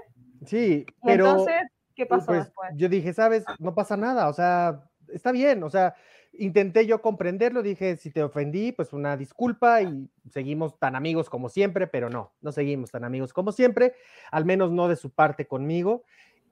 [0.46, 1.62] sí, Y pero entonces,
[1.96, 2.70] ¿qué pasó pues, después?
[2.76, 3.44] yo dije, ¿sabes?
[3.58, 5.94] No pasa nada, o sea, está bien, o sea,
[6.38, 11.48] intenté yo comprenderlo, dije, si te ofendí, pues una disculpa y seguimos tan amigos como
[11.48, 13.94] siempre, pero no, no seguimos tan amigos como siempre,
[14.30, 16.04] al menos no de su parte conmigo.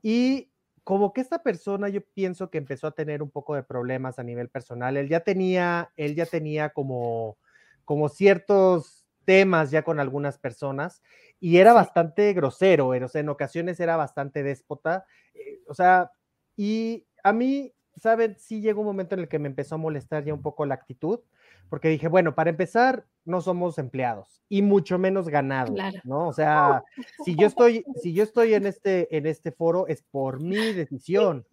[0.02, 0.52] Y
[0.84, 4.24] como que esta persona yo pienso que empezó a tener un poco de problemas a
[4.24, 7.38] nivel personal, él ya tenía, él ya tenía como,
[7.84, 11.00] como ciertos temas ya con algunas personas
[11.38, 16.10] y era bastante grosero, o sea, en ocasiones era bastante déspota, eh, o sea,
[16.56, 18.36] y a mí, ¿saben?
[18.38, 20.74] Sí llegó un momento en el que me empezó a molestar ya un poco la
[20.74, 21.20] actitud,
[21.68, 26.00] porque dije, bueno, para empezar, no somos empleados y mucho menos ganados, Claro.
[26.04, 26.28] ¿no?
[26.28, 26.82] O sea,
[27.24, 31.46] si yo estoy, si yo estoy en este, en este foro es por mi decisión.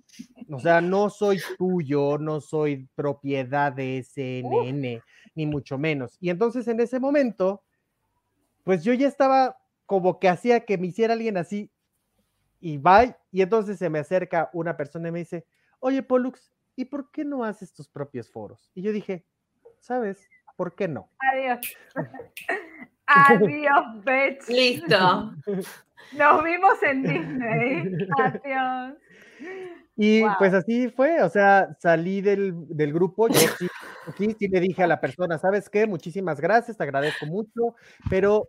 [0.51, 5.01] O sea, no soy tuyo, no soy propiedad de CNN,
[5.35, 6.17] ni mucho menos.
[6.19, 7.61] Y entonces en ese momento,
[8.63, 11.71] pues yo ya estaba como que hacía que me hiciera alguien así
[12.59, 13.15] y bye.
[13.31, 15.45] Y entonces se me acerca una persona y me dice,
[15.79, 18.71] oye, Pollux, ¿y por qué no haces tus propios foros?
[18.73, 19.25] Y yo dije,
[19.79, 20.27] ¿sabes?
[20.55, 21.09] ¿Por qué no?
[21.31, 21.59] Adiós.
[23.07, 24.47] Adiós, bitch.
[24.49, 25.33] Listo.
[26.17, 28.07] Nos vimos en Disney.
[28.17, 28.97] Adiós.
[30.01, 33.67] Y pues así fue, o sea, salí del, del grupo, yo sí,
[34.17, 35.87] sí, sí le dije a la persona, ¿sabes qué?
[35.87, 37.75] Muchísimas gracias, te agradezco mucho,
[38.09, 38.47] pero,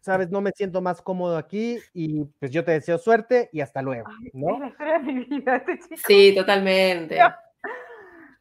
[0.00, 0.30] ¿sabes?
[0.30, 4.08] No me siento más cómodo aquí y pues yo te deseo suerte y hasta luego,
[4.24, 4.58] Es ¿no?
[4.58, 6.02] la historia de mi vida, este chico.
[6.06, 7.18] Sí, totalmente.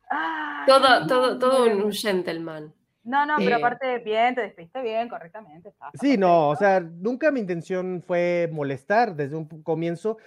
[0.09, 2.73] Ay, Todo, todo, todo un, gentleman.
[3.03, 5.69] No, no, pero Eh, aparte, bien, te despediste bien, correctamente.
[5.69, 10.17] está- Sí, no, o sea, nunca mi intención fue molestar desde un comienzo,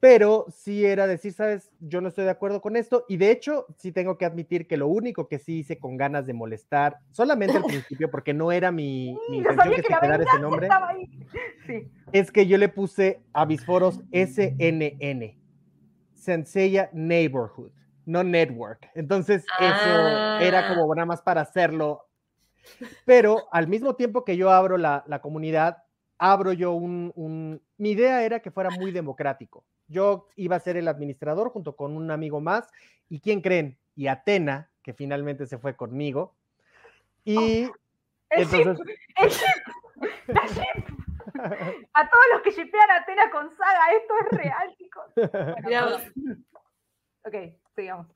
[0.00, 3.66] pero sí era decir, sabes, yo no estoy de acuerdo con esto, y de hecho,
[3.78, 7.56] sí tengo que admitir que lo único que sí hice con ganas de molestar, solamente
[7.56, 10.68] al principio, porque no era mi, mi Sí, intención que que se quedara ese nombre.
[11.66, 11.86] Sí.
[12.12, 15.36] es que yo le puse a mis foros SNN,
[16.14, 17.72] Senseiya Neighborhood,
[18.06, 18.88] no Network.
[18.94, 20.68] Entonces, eso era Ah.
[20.74, 22.06] como nada más para hacerlo.
[23.04, 25.78] Pero al mismo tiempo que yo abro la, la comunidad,
[26.18, 29.64] abro yo un, un- Mi idea era que fuera muy democrático.
[29.86, 32.68] Yo iba a ser el administrador junto con un amigo más.
[33.08, 33.78] ¿Y quién creen?
[33.94, 36.36] Y Atena, que finalmente se fue conmigo.
[37.24, 37.62] Y
[38.30, 38.78] El entonces...
[38.78, 39.62] ship, el ship,
[40.28, 40.84] la ship.
[41.94, 45.04] A todos los que shipean a Atena con Saga, esto es real, chicos.
[45.62, 45.96] Bueno,
[47.24, 47.34] ok,
[47.76, 48.06] sigamos.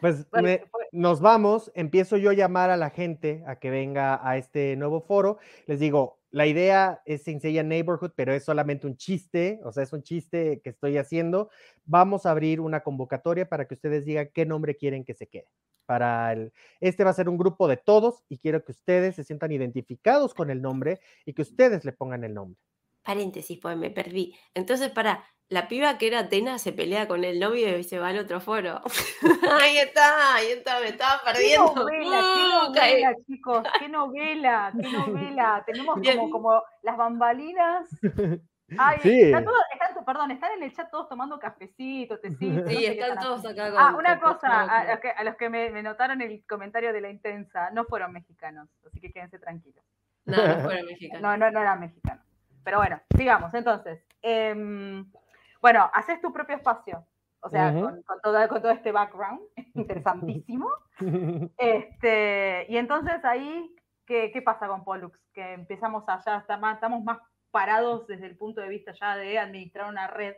[0.00, 3.70] Pues Bueno, me- fue- nos vamos, empiezo yo a llamar a la gente a que
[3.70, 5.38] venga a este nuevo foro.
[5.66, 9.92] Les digo, la idea es Senseiya Neighborhood, pero es solamente un chiste, o sea, es
[9.92, 11.50] un chiste que estoy haciendo.
[11.84, 15.48] Vamos a abrir una convocatoria para que ustedes digan qué nombre quieren que se quede.
[15.84, 19.24] Para el, este va a ser un grupo de todos y quiero que ustedes se
[19.24, 22.58] sientan identificados con el nombre y que ustedes le pongan el nombre.
[23.02, 24.34] Paréntesis, pues me perdí.
[24.54, 28.08] Entonces, para, la piba que era Atena se pelea con el novio y se va
[28.08, 28.80] al otro foro.
[29.60, 31.74] ahí está, ahí está, me estaba ¿Qué perdiendo.
[31.74, 32.92] novela, qué Uh, caí.
[33.02, 33.62] novela, chicos?
[33.78, 34.72] ¿Qué novela?
[34.80, 35.62] ¿Qué novela?
[35.66, 37.88] Tenemos como, como las bambalinas.
[38.78, 39.20] Ay, Sí.
[39.24, 42.62] están todos, están, perdón, están en el chat todos tomando cafecito, tecito.
[42.62, 43.78] no Sí, sé qué están todos acá con.
[43.80, 46.92] Ah, una con cosa, a, los que, a los que me, me notaron el comentario
[46.94, 49.84] de la intensa, no fueron mexicanos, así que quédense tranquilos.
[50.24, 51.20] No, no fueron mexicanos.
[51.22, 52.24] No, no, no eran mexicanos.
[52.64, 53.52] Pero bueno, sigamos.
[53.52, 55.04] Entonces, em,
[55.62, 57.06] bueno, haces tu propio espacio.
[57.44, 57.80] o sea, Ujú.
[57.80, 59.40] con, con todo, con todo este background,
[59.74, 60.68] interesantísimo.
[61.58, 63.74] Este, y entonces ahí,
[64.06, 65.18] ¿qué, qué pasa con Pollux?
[65.32, 67.18] Que empezamos allá, está más- estamos más
[67.50, 70.34] parados desde el punto de vista ya de administrar una red.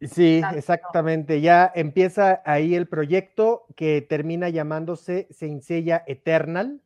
[0.00, 1.40] Sí, exactamente.
[1.40, 6.80] Ya empieza ahí el proyecto que termina llamándose Seinsella Eternal.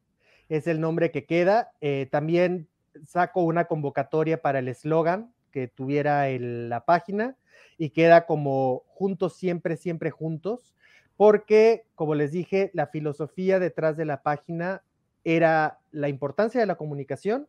[0.48, 1.72] Es el nombre que queda.
[1.80, 2.68] Eh, también
[3.04, 7.36] saco una convocatoria para el eslogan que tuviera el- la página
[7.80, 10.74] y queda como juntos siempre, siempre juntos,
[11.16, 14.84] porque, como les dije, la filosofía detrás de la página
[15.24, 17.48] era la importancia de la comunicación,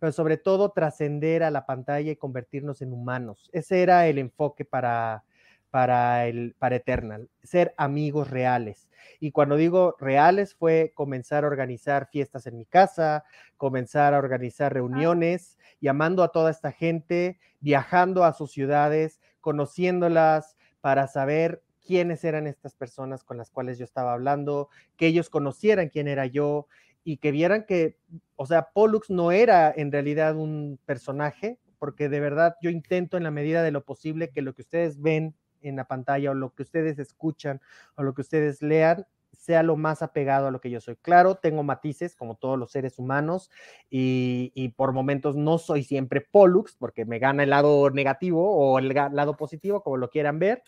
[0.00, 3.50] pero sobre todo trascender a la pantalla y convertirnos en humanos.
[3.52, 5.22] Ese era el enfoque para,
[5.70, 8.88] para, el, para Eternal, ser amigos reales.
[9.20, 13.22] Y cuando digo reales fue comenzar a organizar fiestas en mi casa,
[13.56, 21.06] comenzar a organizar reuniones, llamando a toda esta gente, viajando a sus ciudades, conociéndolas para
[21.06, 26.06] saber quiénes eran estas personas con las cuales yo estaba hablando, que ellos conocieran quién
[26.06, 26.66] era yo
[27.02, 27.96] y que vieran que,
[28.36, 33.22] o sea, Pollux no era en realidad un personaje, porque de verdad yo intento en
[33.22, 36.54] la medida de lo posible que lo que ustedes ven en la pantalla o lo
[36.54, 37.60] que ustedes escuchan
[37.96, 39.06] o lo que ustedes lean
[39.48, 40.96] sea lo más apegado a lo que yo soy.
[40.96, 43.50] Claro, tengo matices como todos los seres humanos
[43.88, 48.88] y, por momentos no soy siempre Pollux porque me gana el lado negativo o el
[48.88, 50.62] lado positivo, como lo quieran ver,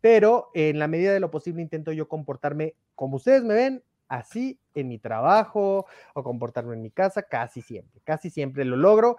[0.00, 4.60] pero en la medida de lo posible intento yo comportarme como ustedes me ven, así
[4.74, 9.16] en mi trabajo o comportarme en mi casa, casi siempre, casi siempre lo logro.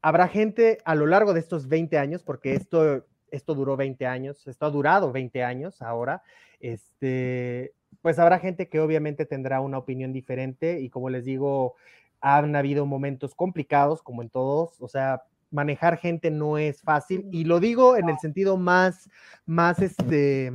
[0.00, 4.46] Habrá gente a lo largo de estos 20 años, porque esto, esto duró 20 años,
[4.46, 6.22] esto ha durado 20 años ahora,
[6.60, 7.72] este,
[8.02, 11.74] pues habrá gente que obviamente tendrá una opinión diferente y como les digo,
[12.20, 17.44] han habido momentos complicados como en todos, o sea, manejar gente no es fácil y
[17.44, 19.08] lo digo en el sentido más,
[19.46, 20.52] más este,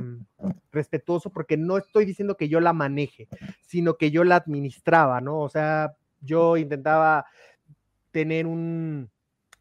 [0.70, 3.28] respetuoso porque no estoy diciendo que yo la maneje,
[3.62, 5.40] sino que yo la administraba, ¿no?
[5.40, 7.24] O sea, yo intentaba
[8.10, 9.10] tener un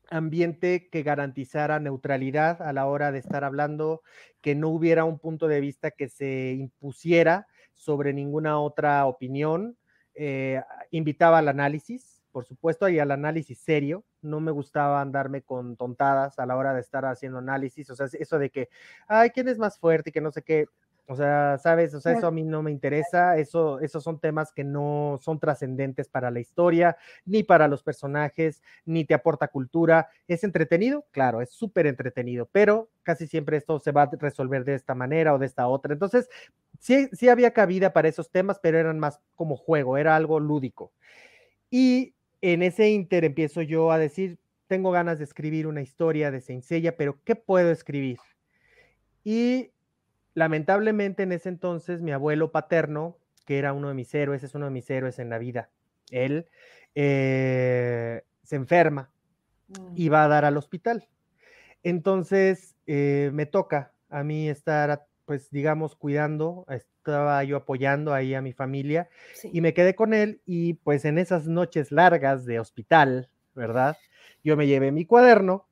[0.10, 4.01] ambiente que garantizara neutralidad a la hora de estar hablando,
[4.41, 9.78] que no hubiera un punto de vista que se impusiera sobre ninguna otra opinión.
[10.16, 14.03] Eh, invitaba al análisis, por supuesto, y al análisis serio.
[14.22, 17.89] No me gustaba andarme con tontadas a la hora de estar haciendo análisis.
[17.89, 18.70] O sea, eso de que,
[19.07, 20.10] ay, ¿quién es más fuerte?
[20.10, 20.66] Y que no sé qué.
[21.12, 21.95] O sea, ¿sabes?
[21.95, 23.36] O sea, eso a mí no me interesa.
[23.38, 28.62] Eso, esos son temas que no son trascendentes para la historia, ni para los personajes,
[28.86, 30.07] ni te aporta cultura.
[30.28, 31.07] ¿Es entretenido?
[31.10, 35.34] Claro, es súper entretenido, pero casi siempre esto se va a resolver de esta manera
[35.34, 35.93] o de esta otra.
[35.93, 36.30] Entonces,
[36.78, 40.93] sí, sí había cabida para esos temas, pero eran más como juego, era algo lúdico.
[41.72, 44.38] Y en ese inter empiezo yo a decir,
[44.68, 48.20] tengo ganas de escribir una historia de Seinsella, pero ¿qué puedo escribir?
[49.24, 49.72] Y
[50.40, 54.66] lamentablemente en ese entonces mi abuelo paterno, que era uno de mis héroes, es uno
[54.66, 55.70] de mis héroes en la vida,
[56.12, 56.48] él
[56.96, 59.12] eh, se enferma
[59.96, 61.08] y va a dar al hospital.
[61.84, 68.42] Entonces eh, me toca a mí estar, pues digamos, cuidando, estaba yo apoyando ahí a
[68.42, 69.50] mi familia Sí.
[69.54, 73.98] y me quedé con él y pues en esas noches largas de hospital, ¿verdad?
[74.44, 75.68] Yo me llevé mi cuaderno,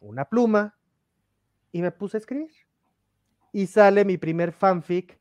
[0.00, 0.78] una pluma
[1.72, 2.52] y me puse a escribir.
[3.52, 5.18] Y sale mi primer fanfic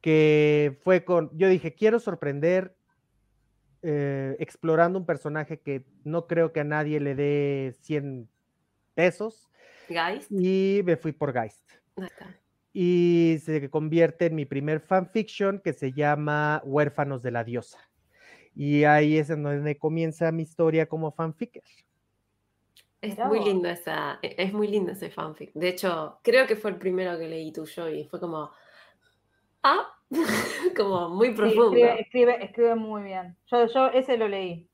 [0.00, 2.74] que fue con, yo dije, quiero sorprender
[3.82, 8.28] eh, explorando un personaje que no creo que a nadie le dé 100
[8.94, 9.50] pesos
[9.88, 10.26] Guys.
[10.30, 12.38] y me fui por Geist Ahí está.
[12.72, 17.78] y se convierte en mi primer fanfiction que se llama Huérfanos de la Diosa.
[18.56, 21.62] Y ahí es en donde comienza mi historia como fanficker.
[23.04, 25.52] Es muy lindo esa, e- es muy lindo ese fanfic.
[25.54, 28.50] De hecho, creo que fue el primero que leí tuyo y fue como,
[29.62, 29.86] ah,
[30.76, 31.64] como muy Sí, profundo.
[31.76, 33.36] escribe, escribe, escribe muy bien.
[33.46, 34.68] Yo, yo ese lo leí.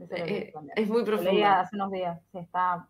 [0.00, 0.78] Ese lo leí Eh, también.
[0.78, 1.46] es muy Lo leí profundo.
[1.46, 2.20] hace unos días.
[2.32, 2.88] Sí, está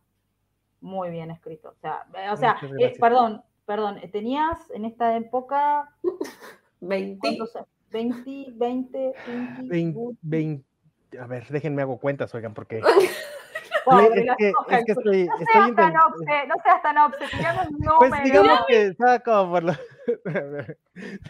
[0.80, 1.70] muy bien escrito.
[1.70, 3.99] O sea, eh, o sea eh, perdón, perdón.
[3.99, 5.90] eh, Tenías en esta época
[6.80, 7.18] 20.
[7.20, 7.53] ¿cuántos?
[7.90, 10.64] 20, 20, 20, Vein- uh, vein-
[11.20, 12.80] a ver, déjenme hago cuentas, oigan, porque
[13.85, 17.24] pobre, es que, es que estoy, No estoy seas tan obse, no seas tan obse,
[17.37, 18.24] tirame un Pues número.
[18.24, 19.72] digamos que estaba como por lo...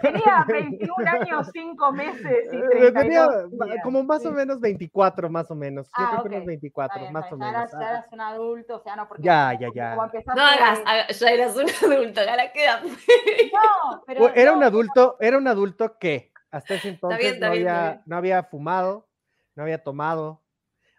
[0.03, 3.45] Tenía 21 años, 5 meses y Eh, 32 Tenía días.
[3.59, 4.35] ma- como más o Sí.
[4.35, 5.87] menos 24, más o menos.
[5.87, 6.35] Yo Ah, creo que ok.
[6.35, 7.51] unos 24, Está bien, más está o bien.
[7.53, 7.73] Ya menos.
[7.73, 9.23] eras, ya eras un adulto, o sea, no porque.
[9.23, 9.95] Ya, como- ya, como ya.
[10.13, 12.81] empezaste- No hagas, haga- ya eras un adulto, ahora queda.
[12.83, 14.29] No, pero.
[14.35, 17.67] Era no, un adulto, era un adulto que hasta ese entonces bien, está no, bien,
[17.67, 18.03] está había, bien.
[18.07, 19.09] no había fumado,
[19.57, 20.43] no había tomado.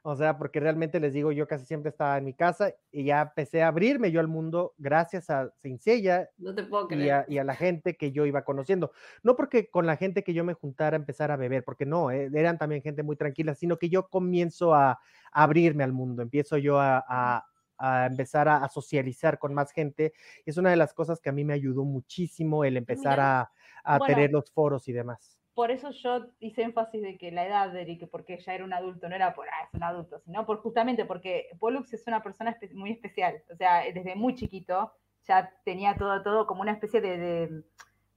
[0.08, 3.22] O sea, porque realmente les digo, yo casi siempre estaba en mi casa y ya
[3.24, 7.10] empecé a abrirme yo al mundo gracias a Cincella No te puedo y creer.
[7.10, 8.92] a, y a la gente que yo iba conociendo.
[9.24, 12.30] No porque con la gente que yo me juntara empezar a beber, porque no, eh,
[12.34, 15.00] eran también gente muy tranquila, sino que yo comienzo a, a
[15.32, 17.46] abrirme al mundo, empiezo yo a, a-
[17.78, 20.14] a empezar a, a socializar con más gente.
[20.46, 23.20] Es una de las cosas que a mí me ayudó muchísimo el empezar Mira.
[23.20, 23.52] a,
[23.84, 24.06] a Bueno.
[24.06, 25.35] tener los foros y demás.
[25.56, 28.74] Por eso yo hice énfasis de que la edad de Eric, porque ya era un
[28.74, 32.22] adulto, no era por, ah, es un adulto, sino por justamente porque Pollux es una
[32.22, 33.42] persona espe- muy especial.
[33.52, 34.92] O sea, desde muy chiquito
[35.28, 37.64] ya tenía todo, todo como una especie de, de,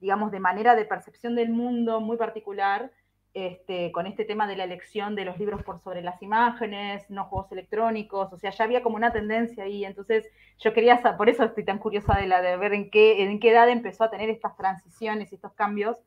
[0.01, 2.91] digamos, de manera de percepción del mundo muy particular,
[3.34, 7.24] este, con este tema de la elección de los libros por sobre las imágenes, no
[7.26, 9.84] juegos electrónicos, o sea, ya había como una tendencia ahí.
[9.84, 10.26] Entonces,
[10.59, 13.51] yo quería, por eso estoy tan curiosa de, la, de ver en qué, en qué
[13.51, 15.99] edad empezó a tener estas transiciones y estos cambios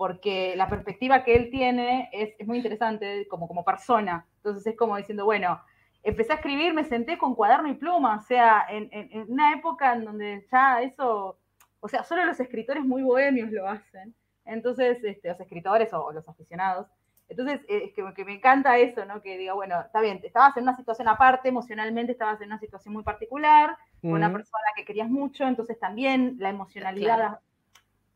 [0.00, 4.24] porque la perspectiva que él tiene es, es muy interesante como, como persona.
[4.36, 5.60] Entonces es como diciendo, bueno,
[6.02, 9.52] empecé a escribir, me senté con cuaderno y pluma, o sea, en, en- en una
[9.52, 11.38] época en donde ya eso,
[11.80, 14.14] o sea, solo los escritores muy bohemios lo hacen.
[14.46, 16.86] Entonces, este, los escritores o, o los aficionados.
[17.28, 19.20] Entonces, eh, es que, que me encanta eso, ¿no?
[19.20, 22.94] Que diga, bueno, está bien, estabas en una situación aparte, emocionalmente estabas en una situación
[22.94, 27.38] muy particular, con una persona que querías mucho, entonces también la emocionalidad Claro.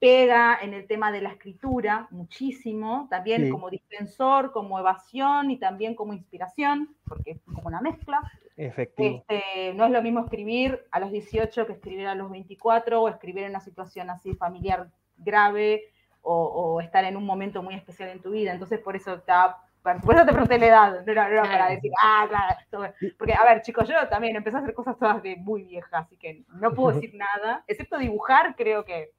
[0.05, 3.51] Pega en el tema de la escritura muchísimo, también Sí.
[3.51, 8.21] como dispensor, como evasión y también como inspiración, porque es como una mezcla.
[8.57, 9.25] Efectivo.
[9.29, 13.09] Este, no es lo mismo escribir a los 18 que escribir a los 24 o
[13.09, 15.85] escribir en una situación así familiar grave
[16.21, 18.53] o, o estar en un momento muy especial en tu vida.
[18.53, 19.57] Entonces, por eso está...
[19.83, 22.55] Por eso te pregunté la edad, no era, no era para decir, ah, claro.
[22.61, 25.99] esto- Porque, a ver, chicos, yo también empecé a hacer cosas todas de muy vieja,
[25.99, 29.11] así que no puedo decir nada, excepto dibujar, creo que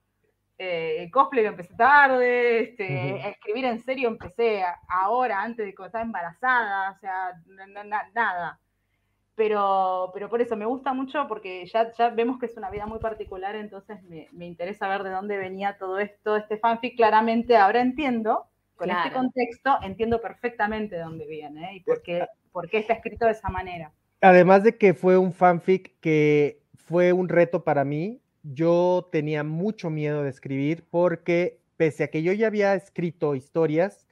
[0.58, 3.26] eh, el cosplay lo empecé tarde, este, Ujú.
[3.26, 7.84] a escribir en serio empecé ahora, antes de cuando estaba embarazada, o sea, na- na-
[7.84, 8.60] na- nada.
[9.36, 12.86] Pero, pero por eso me gusta mucho porque ya, ya vemos que es una vida
[12.86, 16.96] muy particular, entonces me, me interesa ver de dónde venía todo esto, este fanfic.
[16.96, 18.46] Claramente ahora entiendo,
[18.78, 19.16] con este Claro.
[19.22, 21.76] contexto, entiendo perfectamente de dónde viene ¿eh?
[21.76, 23.92] y por qué, por qué está escrito de esa manera.
[24.22, 28.22] Además de que fue un fanfic que fue un reto para mí,
[28.54, 34.08] yo tenía mucho miedo de escribir porque pese a que yo ya había escrito historias,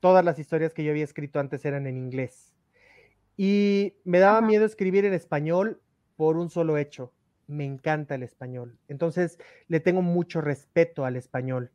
[0.00, 2.54] todas las historias que yo había escrito antes eran en inglés.
[3.36, 4.46] Y me daba Ajá.
[4.46, 5.82] miedo escribir en español
[6.16, 7.13] por un solo hecho.
[7.46, 8.78] Me encanta el español.
[8.88, 9.38] Entonces
[9.68, 11.70] le tengo mucho respeto al español.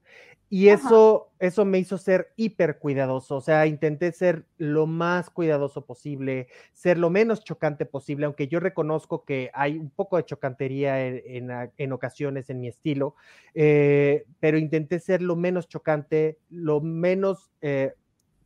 [0.51, 0.87] Y Ajá.
[0.87, 3.35] eso, eso me hizo ser hiper cuidadoso.
[3.35, 8.59] O sea, intenté ser lo más cuidadoso posible, ser lo menos chocante posible, aunque yo
[8.59, 13.15] reconozco que hay un poco de chocantería en, en ocasiones en mi estilo,
[13.53, 17.51] eh, pero intenté ser lo menos chocante, lo menos...
[17.61, 17.93] eh,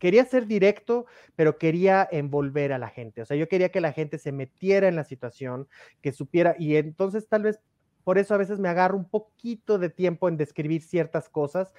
[0.04, 1.06] quería ser directo,
[1.38, 3.22] pero quería envolver a la gente.
[3.22, 5.70] O sea, yo quería que la gente se metiera en la situación,
[6.02, 7.62] que supiera, y entonces tal vez
[8.04, 11.74] por eso a veces me agarro un poquito de tiempo en describir ciertas cosas,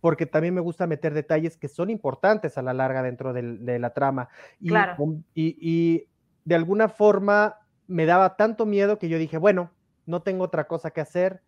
[0.00, 3.90] porque también me gusta meter detalles que son importantes a la larga dentro de la
[3.92, 4.28] trama.
[4.60, 4.94] Y, Claro.
[4.96, 6.08] com- y- y
[6.44, 7.56] de alguna forma
[7.88, 9.72] me daba tanto miedo que yo dije, bueno,
[10.06, 11.42] no tengo otra cosa que hacer,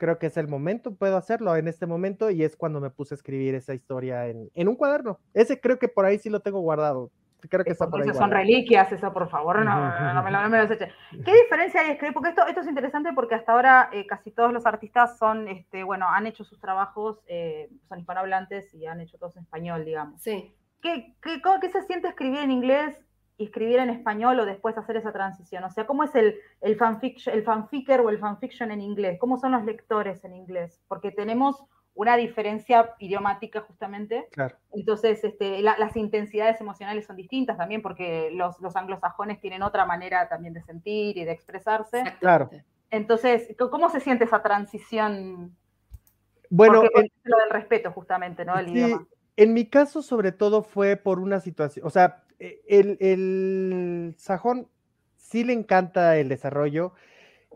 [0.00, 3.14] creo que es el momento, puedo hacerlo en este momento, y es cuando me puse
[3.14, 5.20] a escribir esa historia en, en un cuaderno.
[5.34, 7.10] Ese creo que por ahí sí lo tengo guardado.
[7.48, 10.30] Creo que está por ahí eso son reliquias, eso por favor, no, no, no me
[10.30, 10.90] lo, no me lo echen.
[11.24, 12.12] ¿Qué diferencia hay escribir?
[12.12, 15.82] Porque esto, esto es interesante porque hasta ahora eh, casi todos los artistas son, este,
[15.84, 20.20] bueno, han hecho sus trabajos, eh, son hispanohablantes y han hecho todos en español, digamos.
[20.20, 20.54] Sí.
[20.82, 22.98] ¿Qué, qué, cómo- qué se siente escribir en inglés
[23.40, 25.64] y escribir en español o después hacer esa transición?
[25.64, 29.18] O sea, ¿cómo es el, el, fanfiction, el fanficker o el fanfiction en inglés?
[29.18, 30.82] ¿Cómo son los lectores en inglés?
[30.88, 31.64] Porque tenemos
[31.94, 34.28] una diferencia idiomática justamente.
[34.30, 34.56] Claro.
[34.72, 39.86] Entonces, este, la- las intensidades emocionales son distintas también porque los, los anglosajones tienen otra
[39.86, 42.04] manera también de sentir y de expresarse.
[42.20, 42.50] Claro.
[42.90, 45.56] Entonces, ¿cómo se siente esa transición?
[46.50, 48.58] Bueno, porque en- lo del respeto justamente, ¿no?
[48.58, 49.06] El Sí, idioma.
[49.36, 52.24] en mi caso, sobre todo, fue por una situación, o sea,
[52.66, 54.68] el, el sajón
[55.16, 56.92] sí le encanta el desarrollo,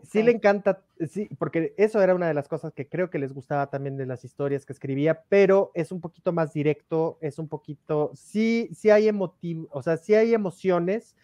[0.03, 3.33] sí le encanta, sí, porque eso era una de las cosas que creo que les
[3.33, 7.47] gustaba también de las historias que escribía, pero es un poquito más directo, es un
[7.47, 11.15] poquito, sí, sí hay emotivo, o sea, sí hay emociones,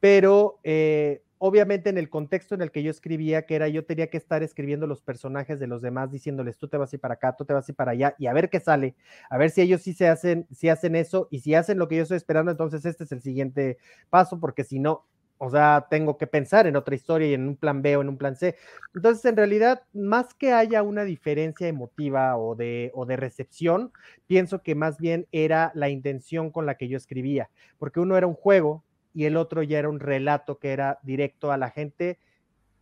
[0.00, 4.08] pero eh, obviamente en el contexto en el que yo escribía, que era yo tenía
[4.08, 7.14] que estar escribiendo los personajes de los demás, diciéndoles, tú te vas a ir para
[7.14, 8.94] acá, tú te vas a ir para allá, y a ver qué sale,
[9.30, 11.96] a ver si ellos sí se hacen, si hacen eso, y si hacen lo que
[11.96, 13.78] yo estoy esperando, entonces este es el siguiente
[14.10, 15.04] paso, porque si no,
[15.38, 18.08] o sea, tengo que pensar en otra historia y en un plan B o en
[18.08, 18.56] un plan C.
[18.94, 23.92] Entonces, en realidad, más que haya una diferencia emotiva o de, o de recepción,
[24.26, 28.26] pienso que más bien era la intención con la que yo escribía, porque uno era
[28.26, 28.82] un juego
[29.16, 32.18] y el otro ya era un relato que era directo a la gente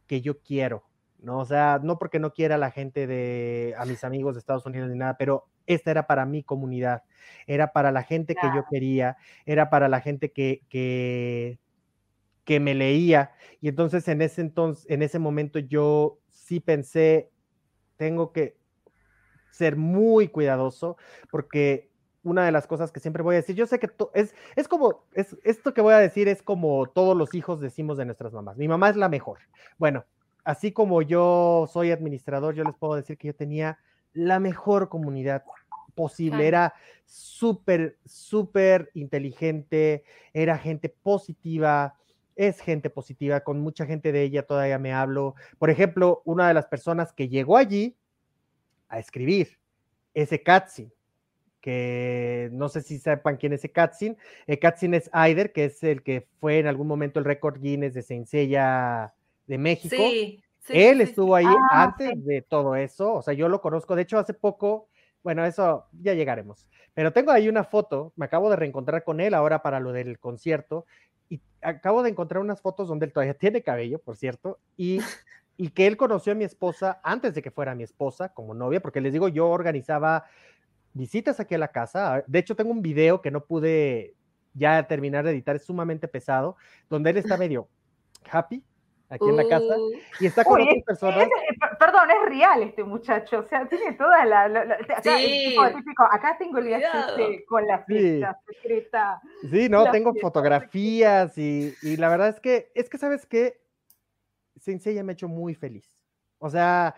[0.08, 0.82] que yo quiero,
[1.20, 1.38] ¿no?
[1.38, 4.66] O sea, no porque no quiera a la gente de, a mis amigos de Estados
[4.66, 7.04] Unidos ni nada, pero esta era para mi comunidad,
[7.46, 9.16] era para la gente que yo quería,
[9.46, 11.60] era para la gente que, que,
[12.42, 13.30] que me leía.
[13.60, 17.30] Y entonces en ese entonces, en ese momento yo sí pensé,
[17.96, 18.56] tengo que
[19.52, 20.96] ser muy cuidadoso
[21.30, 21.93] porque
[22.24, 25.04] una de las cosas que siempre voy a decir, yo sé que es, es como,
[25.12, 28.56] es, esto que voy a decir es como todos los hijos decimos de nuestras mamás.
[28.56, 29.38] Mi mamá es la mejor.
[29.78, 30.04] Bueno,
[30.42, 33.78] así como yo soy administrador, yo les puedo decir que yo tenía
[34.12, 35.44] la mejor comunidad
[35.94, 36.38] posible.
[36.38, 36.48] Claro.
[36.48, 36.74] Era
[37.04, 41.94] súper, súper inteligente, era gente positiva,
[42.36, 45.34] es gente positiva, con mucha gente de ella todavía me hablo.
[45.58, 47.96] Por ejemplo, una de las personas que llegó allí
[48.88, 49.58] a escribir,
[50.14, 50.92] ese Katsin,
[51.64, 53.64] que no sé si sepan quién es.
[53.64, 53.70] Eh,
[54.58, 58.02] Katsin es Aider, que es el que fue en algún momento el récord Guinness de
[58.02, 59.14] Senseiya
[59.46, 59.96] de México.
[59.96, 62.20] Sí, sí, Él sí, sí, estuvo ahí Ah, antes sí.
[62.20, 64.88] de todo eso, o sea, yo lo conozco, de hecho hace poco,
[65.22, 69.32] bueno, eso ya llegaremos, pero tengo ahí una foto, me acabo de reencontrar con él
[69.32, 70.84] ahora para lo del concierto,
[71.30, 75.00] y acabo de encontrar unas fotos donde él todavía tiene cabello, por cierto, y,
[75.56, 78.80] y que él conoció a mi esposa antes de que fuera mi esposa como novia,
[78.80, 80.26] porque les digo, yo organizaba
[80.94, 84.14] visitas aquí a la casa, de hecho tengo un video que no pude
[84.54, 86.56] ya terminar de editar, es sumamente pesado,
[86.88, 87.68] donde él está medio
[88.30, 88.64] happy
[89.10, 89.90] aquí en la casa Uh,
[90.20, 91.18] y está con Uy, otras es- personas.
[91.18, 94.48] es- eh, per- perdón, es real este muchacho, o sea, tiene toda la...
[94.48, 95.48] la- la- acá, es Sí.
[95.50, 97.16] tipo- típico, acá tengo el Cuidado.
[97.16, 97.84] VHS con la Sí.
[97.98, 99.20] fiesta secreta.
[99.50, 103.60] Sí, no, tengo fiesta, fotografías y, y la verdad es que, es que, ¿sabes qué?
[104.56, 106.00] Sensei me ha hecho muy feliz.
[106.38, 106.94] O sea,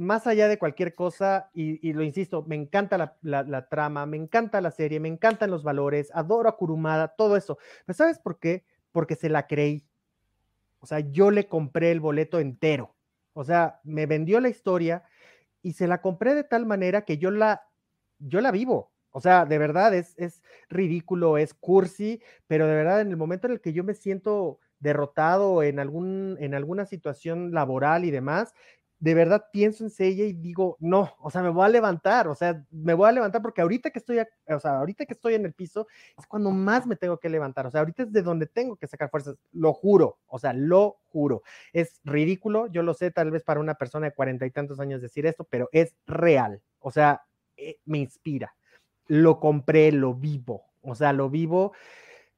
[0.00, 4.70] más allá de cualquier cosa, y, lo insisto, me encanta la trama, me encanta la
[4.70, 7.58] serie, me encantan los valores, adoro a Kurumada, todo eso.
[7.86, 8.64] Pero ¿sabes por qué?
[8.92, 9.84] Porque se la creí.
[10.80, 12.94] O sea, yo le compré el boleto entero.
[13.34, 15.04] O sea, me vendió la historia
[15.62, 17.68] y se la compré de tal manera que yo la,
[18.18, 18.90] yo la vivo.
[19.10, 23.46] O sea, de verdad es, es ridículo, es cursi, pero de verdad en el momento
[23.46, 28.54] en el que yo me siento derrotado en, algún, en alguna situación laboral y demás,
[29.00, 32.34] de verdad pienso en ella y digo, no, o sea, me voy a levantar, o
[32.34, 35.46] sea, me voy a levantar porque ahorita que estoy, o sea, ahorita que estoy en
[35.46, 35.86] el piso
[36.18, 38.86] es cuando más me tengo que levantar, o sea, ahorita es de donde tengo que
[38.86, 41.42] sacar fuerzas, lo juro, o sea, lo juro.
[41.72, 45.00] Es ridículo, yo lo sé, tal vez para una persona de cuarenta y tantos años
[45.00, 47.22] decir esto, pero es real, o sea,
[47.56, 48.54] eh, me inspira.
[49.06, 51.72] Lo compré, lo vivo, o sea, lo vivo.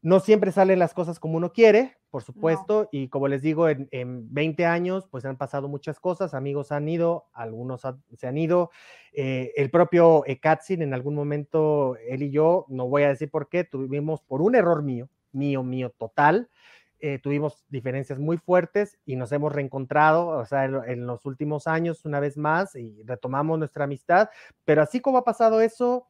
[0.00, 3.88] No siempre salen las cosas como uno quiere, por supuesto, y como les digo, en,
[3.90, 8.38] en 20 años, pues han pasado muchas cosas, amigos han ido, algunos ha- se han
[8.38, 8.70] ido,
[9.12, 13.48] eh, el propio Ekatsin en algún momento, él y yo, no voy a decir por
[13.48, 16.48] qué, tuvimos por un error mío, mío, mío total,
[17.00, 21.66] eh, tuvimos diferencias muy fuertes y nos hemos reencontrado, o sea, en, en los últimos
[21.66, 24.28] años una vez más y retomamos nuestra amistad,
[24.64, 26.06] pero así como ha pasado eso,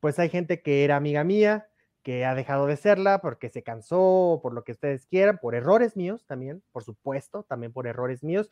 [0.00, 1.68] pues hay gente que era amiga mía,
[2.04, 5.96] que ha dejado de serla porque se cansó, por lo que ustedes quieran, por errores
[5.96, 8.50] míos también, por supuesto, también por errores míos.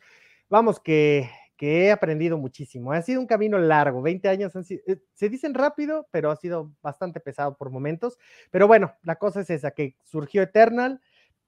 [0.49, 2.91] Vamos, que, he aprendido muchísimo.
[2.91, 7.21] Ha sido un camino largo, 20 años eh, se dicen rápido, pero ha sido bastante
[7.21, 8.17] pesado por momentos.
[8.51, 10.99] Pero bueno, la cosa es esa, que surgió Eternal,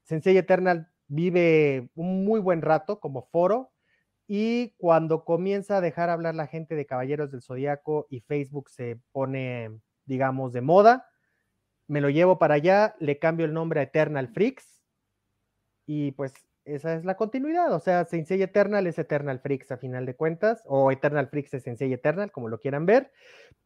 [0.03, 3.73] Sensei Eternal vive un muy buen rato como foro,
[4.27, 8.99] y cuando comienza a dejar hablar la gente de Caballeros del Zodiaco y Facebook se
[9.11, 9.69] pone,
[10.05, 11.07] digamos, de moda,
[11.87, 14.81] me lo llevo para allá, le cambio el nombre a Eternal Freaks
[15.85, 16.33] y pues
[16.65, 20.63] esa es la continuidad, o sea, Sensei Eternal es Eternal Freaks a final de cuentas,
[20.65, 23.11] o Eternal Freaks es Sensei Eternal, como lo quieran ver.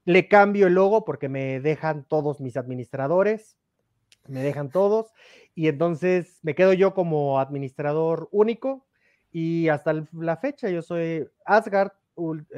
[0.03, 3.57] Le cambio el logo porque me dejan todos mis administradores,
[4.27, 5.13] me dejan todos,
[5.55, 8.85] y entonces me quedo yo como administrador único,
[9.31, 11.91] y hasta la fecha yo soy Asgard,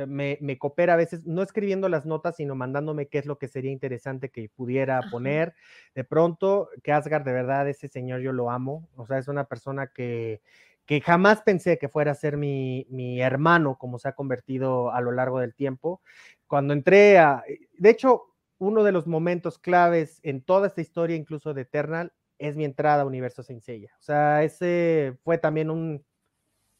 [0.07, 3.47] me, me coopera a veces, no escribiendo las notas, sino mandándome qué es lo que
[3.47, 5.09] sería interesante que pudiera Ajá.
[5.09, 5.53] poner.
[5.95, 9.45] De pronto, que Asgard, de verdad, ese señor yo lo amo, o sea, es una
[9.45, 10.41] persona que,
[10.85, 15.01] que jamás pensé que fuera a ser mi, mi hermano, como se ha convertido a
[15.01, 16.01] lo largo del tiempo.
[16.47, 17.43] Cuando entré a,
[17.77, 18.25] de hecho,
[18.57, 23.03] uno de los momentos claves en toda esta historia, incluso de Eternal, es mi entrada
[23.03, 23.93] a Universo Senseiya.
[23.99, 26.03] O sea, ese fue también un,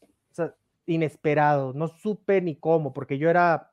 [0.00, 0.54] o sea,
[0.86, 3.72] inesperado, no supe ni cómo, porque yo era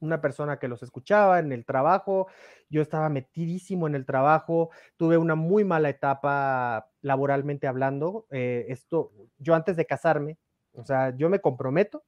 [0.00, 2.26] una persona que los escuchaba en el trabajo,
[2.70, 9.12] yo estaba metidísimo en el trabajo, tuve una muy mala etapa laboralmente hablando, eh, esto,
[9.38, 10.38] yo antes de casarme,
[10.72, 12.04] o sea, yo me comprometo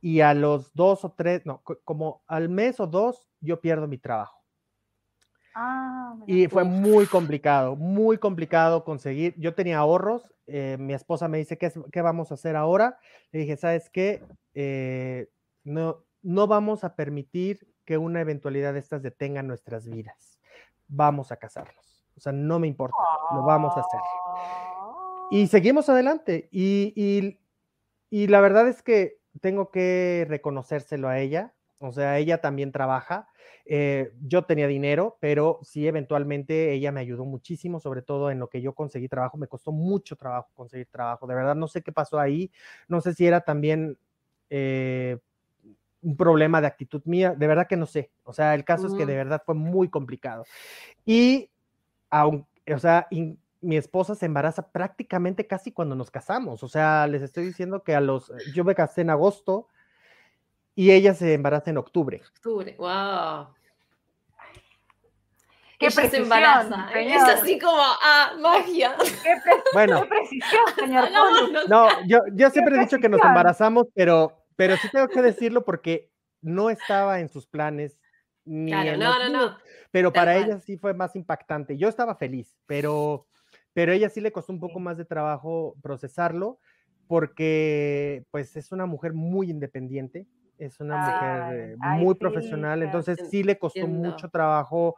[0.00, 3.88] y a los dos o tres, no, co- como al mes o dos, yo pierdo
[3.88, 4.42] mi trabajo.
[5.54, 6.14] Ah.
[6.26, 9.34] Y fue muy complicado, muy complicado conseguir.
[9.38, 12.98] Yo tenía ahorros, eh, mi esposa me dice, ¿qué, es- qué vamos a hacer ahora?
[13.32, 14.22] Le dije, ¿sabes qué?
[14.54, 15.28] Eh,
[15.64, 20.38] no, no vamos a permitir que una eventualidad de estas detenga nuestras vidas.
[20.88, 22.04] Vamos a casarnos.
[22.16, 22.96] O sea, no me importa,
[23.34, 24.00] lo vamos a hacer.
[25.30, 26.48] Y seguimos adelante.
[26.50, 27.38] Y, y-
[28.10, 31.54] y la verdad es que tengo que reconocérselo a ella.
[31.78, 33.27] O sea, ella también trabaja.
[33.64, 38.48] Eh, yo tenía dinero, pero sí, eventualmente ella me ayudó muchísimo, sobre todo en lo
[38.48, 39.36] que yo conseguí trabajo.
[39.38, 41.26] Me costó mucho trabajo conseguir trabajo.
[41.26, 42.50] De verdad, no sé qué pasó ahí.
[42.88, 43.98] No sé si era también
[44.50, 45.18] eh,
[46.02, 47.34] un problema de actitud mía.
[47.36, 48.10] De verdad que no sé.
[48.24, 49.18] O sea, el caso es que de Ujú.
[49.18, 50.44] verdad fue muy complicado.
[51.04, 51.50] Y,
[52.10, 56.62] aun- o sea, in- mi esposa se embaraza prácticamente casi cuando nos casamos.
[56.62, 59.68] O sea, les estoy diciendo que a los, yo me casé en agosto
[60.80, 62.22] y ella se embaraza en octubre.
[62.34, 63.48] Octubre, wow.
[65.78, 66.88] Qué Ella se embaraza.
[66.92, 67.16] señor.
[67.16, 68.94] Es así como, ah, magia.
[69.22, 71.04] Qué, pre- Bueno, qué precisión, señor.
[71.06, 71.66] Hagámoslo.
[71.68, 75.64] no, yo, yo siempre he dicho que nos embarazamos, pero, pero sí tengo que decirlo
[75.64, 76.10] porque
[76.42, 77.98] no estaba en sus planes.
[78.44, 79.58] Ni Claro, en no, los no, no.
[79.90, 80.44] Pero Tal para cual.
[80.50, 81.76] ella sí fue más impactante.
[81.76, 83.26] Yo estaba feliz, pero,
[83.72, 86.58] pero ella sí le costó un poco más de trabajo procesarlo
[87.08, 90.26] porque pues es una mujer muy independiente,
[90.58, 93.88] es una mujer eh, ay, muy profesional, entonces En- sí le costó entiendo.
[93.88, 94.96] mucho trabajo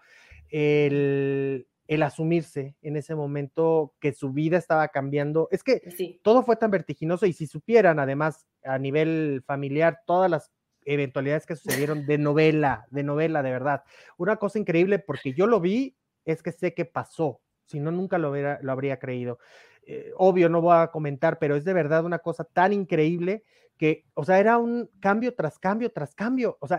[0.48, 5.48] el, el asumirse en ese momento que su vida estaba cambiando.
[5.50, 6.20] Es que Sí.
[6.22, 10.52] todo fue tan vertiginoso y si supieran además a nivel familiar todas las
[10.84, 13.82] eventualidades que sucedieron de novela, de novela, de verdad.
[14.18, 18.18] Una cosa increíble porque yo lo vi, es que sé que pasó, si no nunca
[18.18, 19.38] lo, hubiera- lo habría creído.
[19.82, 23.44] Eh, obvio, no voy a comentar, pero es de verdad una cosa tan increíble
[23.76, 26.58] que, o sea, era un cambio tras cambio tras cambio.
[26.60, 26.78] O sea,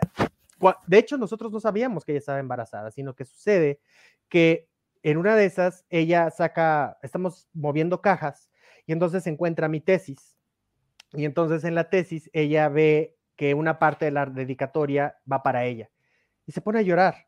[0.88, 3.80] de hecho nosotros no sabíamos que ella estaba embarazada, sino que sucede
[4.30, 4.70] que
[5.04, 8.52] en una de esas ella saca, estamos moviendo cajas
[8.86, 10.38] y entonces encuentra mi tesis.
[11.14, 15.66] Y entonces en la tesis ella ve que una parte de la dedicatoria va para
[15.66, 15.90] ella
[16.46, 17.28] y se pone a llorar.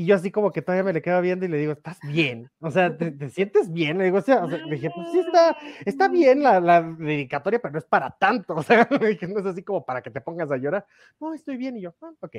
[0.00, 2.50] Y yo así como que todavía me le quedo viendo y le digo, ¿estás bien?
[2.60, 3.98] O sea, ¿te, te sientes bien?
[3.98, 5.54] Le digo, o sea, o sea, le dije, pues sí está,
[5.84, 8.54] está bien la, la dedicatoria, pero no es para tanto.
[8.60, 10.86] O sea, le dije, no es así como para que te pongas a llorar.
[11.20, 11.76] No, estoy bien.
[11.76, 12.34] Y yo, "Ah, ok.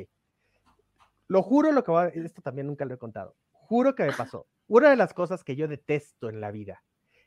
[1.27, 3.35] Lo juro, lo que va, esto también nunca lo he contado.
[3.51, 4.47] Juro que me pasó.
[4.67, 6.83] Una de las cosas que yo detesto en la vida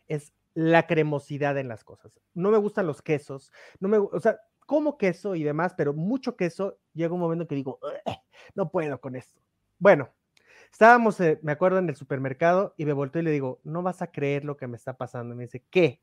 [0.09, 2.13] es la cremosidad en las cosas.
[2.35, 6.37] No me gustan los quesos, no me, o sea, como queso y demás, pero mucho
[6.37, 8.17] queso, llega un momento que digo, "Ugh,
[8.57, 9.41] no puedo con esto.
[9.79, 10.11] Bueno,
[10.75, 14.03] estábamos, eh, me acuerdo, en el supermercado y me volteo y le digo, no vas
[14.03, 15.33] a creer lo que me está pasando.
[15.33, 16.01] Y me dice, ¿qué?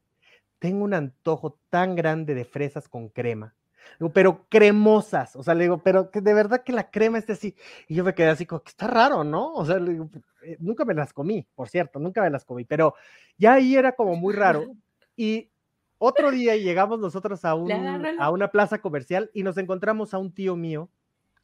[0.60, 3.54] Tengo un antojo tan grande de fresas con crema.
[4.00, 7.34] Digo, pero cremosas, o sea, le digo, pero que de verdad que la crema esté
[7.34, 7.54] así.
[7.90, 9.54] Y yo me quedé así como que está raro, ¿no?
[9.56, 10.10] O sea, le digo,
[10.44, 12.96] eh, nunca me las comí, por cierto, nunca me las comí, pero
[13.38, 14.66] ya ahí era como muy raro.
[15.18, 15.52] Y
[16.00, 17.72] otro día llegamos nosotros un,
[18.18, 20.90] a una plaza comercial y nos encontramos a un tío mío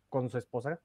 [0.09, 0.79] con su esposa.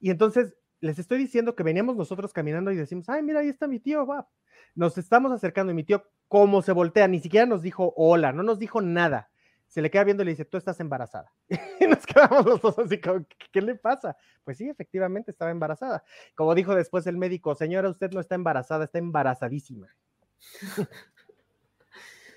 [0.00, 3.66] Y entonces les estoy diciendo que veníamos nosotros caminando y decimos, ay, mira, ahí está
[3.66, 4.28] mi tío, va.
[4.74, 8.42] Nos estamos acercando y mi tío, como se voltea, ni siquiera nos dijo hola, no
[8.42, 9.30] nos dijo nada.
[9.66, 11.32] Se le queda viendo y le dice, tú estás embarazada.
[11.80, 14.16] Y nos quedamos los dos así como, ¿qué, le pasa?
[14.44, 16.04] Pues sí, efectivamente estaba embarazada.
[16.34, 19.88] Como dijo después el médico, señora, usted no está embarazada, está embarazadísima.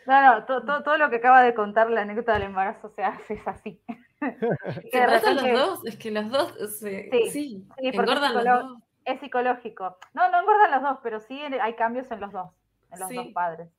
[0.07, 2.89] No, no, to- to- todo lo que acaba de contar la anécdota del embarazo, o
[2.89, 3.81] sea, es así.
[4.91, 5.85] ¿Se repente- los dos?
[5.85, 8.77] Es que los dos se, Sí, sí, engordan los dos.
[9.05, 9.97] Es psicológico.
[10.13, 12.49] No, no engordan los dos, pero sí hay cambios en los dos,
[12.91, 13.15] en los Sí.
[13.15, 13.69] dos padres.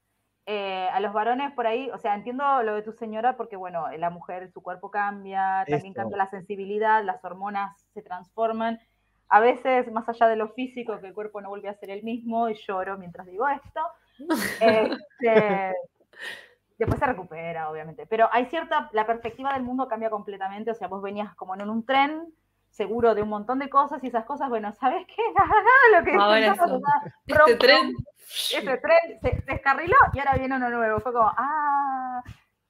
[0.46, 3.86] Eh, a los varones por ahí, o sea, entiendo lo de tu señora porque, bueno,
[3.98, 8.80] la mujer, su cuerpo cambia, también cambia la sensibilidad, las hormonas se transforman.
[9.28, 12.02] A veces, más allá de lo físico, que el cuerpo no vuelve a ser el
[12.02, 13.80] mismo, y lloro mientras digo esto,
[14.60, 15.74] este,
[16.78, 18.06] después se recupera, obviamente.
[18.06, 21.68] Pero hay cierta, la perspectiva del mundo cambia completamente, o sea, vos venías como en
[21.68, 22.32] un tren,
[22.70, 25.22] seguro de un montón de cosas, y esas cosas, bueno, ¿sabes qué?
[25.98, 26.82] Lo que Ahora pensamos,
[27.26, 27.94] Este tren.
[28.28, 31.00] ese tren se descarriló y ahora viene uno nuevo.
[31.00, 32.22] Fue como, ah.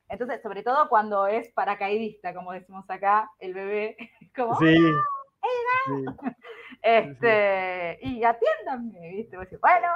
[0.08, 3.96] Entonces, sobre todo cuando es paracaidista, como decimos acá, el bebé,
[4.36, 4.74] como, Sí.
[5.86, 6.04] sí.
[6.82, 9.36] este, y atiéndanme, ¿viste?
[9.36, 9.88] Bueno.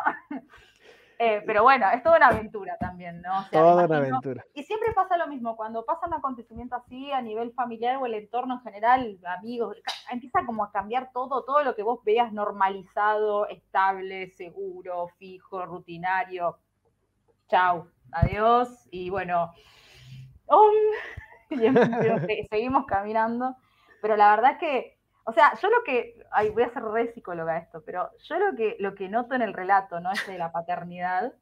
[1.25, 3.31] Eh, pero bueno, es toda una aventura también, ¿no?
[3.39, 4.45] O sea, me Toda una aventura.
[4.55, 8.15] Y siempre pasa lo mismo, cuando pasa un acontecimiento así a nivel familiar o el
[8.15, 9.77] entorno en general, amigos,
[10.11, 16.59] empieza como a cambiar todo, todo lo que vos veas normalizado, estable, seguro, fijo, rutinario.
[17.49, 19.53] Chau, adiós, y bueno,
[22.27, 23.55] se- seguimos caminando.
[24.01, 27.59] Pero la verdad que O sea, yo lo que, ay, voy a ser re psicóloga
[27.59, 30.11] esto, pero yo lo que, lo que noto en el relato, ¿no?
[30.13, 31.33] Este de la paternidad,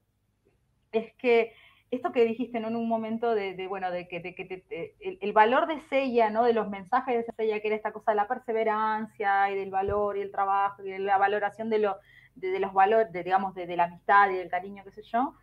[0.93, 1.53] es que
[1.91, 2.69] esto que dijiste ¿no?
[2.69, 5.81] en un momento de, de, bueno, de que, de que te- el, el valor de
[5.83, 6.45] Sella, ¿no?
[6.45, 10.17] De los mensajes de Sella, que era esta cosa de la perseverancia y del valor
[10.17, 11.97] y el trabajo y de la valoración de, lo,
[12.35, 15.03] de, de los valores, de, digamos, de, de la amistad y del cariño, qué sé
[15.03, 15.35] yo,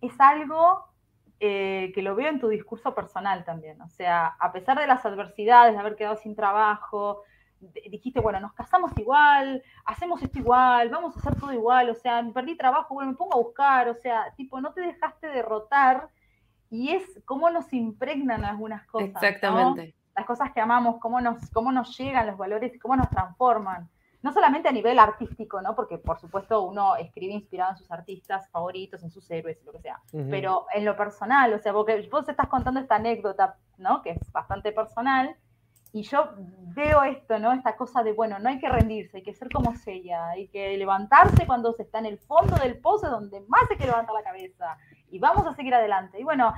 [0.00, 0.84] es algo
[1.40, 3.80] eh, que lo veo en tu discurso personal también.
[3.82, 7.22] O sea, a pesar de las adversidades, de haber quedado sin trabajo,
[7.60, 12.22] dijiste, bueno, nos casamos igual, hacemos esto igual, vamos a hacer todo igual, o sea,
[12.34, 16.08] perdí trabajo, bueno, me pongo a buscar, o sea, tipo, no te dejaste derrotar
[16.70, 19.08] y es cómo nos impregnan algunas cosas.
[19.08, 19.18] ¿no?
[19.18, 19.94] Exactamente.
[20.14, 23.88] Las cosas que amamos, cómo nos, cómo nos llegan los valores y cómo nos transforman.
[24.22, 25.76] No solamente a nivel artístico, ¿no?
[25.76, 29.78] Porque por supuesto uno escribe inspirado en sus artistas favoritos, en sus héroes, lo que
[29.80, 30.26] sea Ujú.
[30.30, 34.02] pero en lo personal, o sea, porque vos estás contando esta anécdota, ¿no?
[34.02, 35.36] Que es bastante personal,
[35.96, 36.30] y yo
[36.74, 37.52] veo esto, ¿no?
[37.52, 40.76] Esta cosa de, bueno, no hay que rendirse, hay que ser como Sella, hay que
[40.76, 44.22] levantarse cuando se está en el fondo del pozo donde más hay que levantar la
[44.22, 44.76] cabeza,
[45.10, 46.20] y vamos a seguir adelante.
[46.20, 46.52] Y bueno,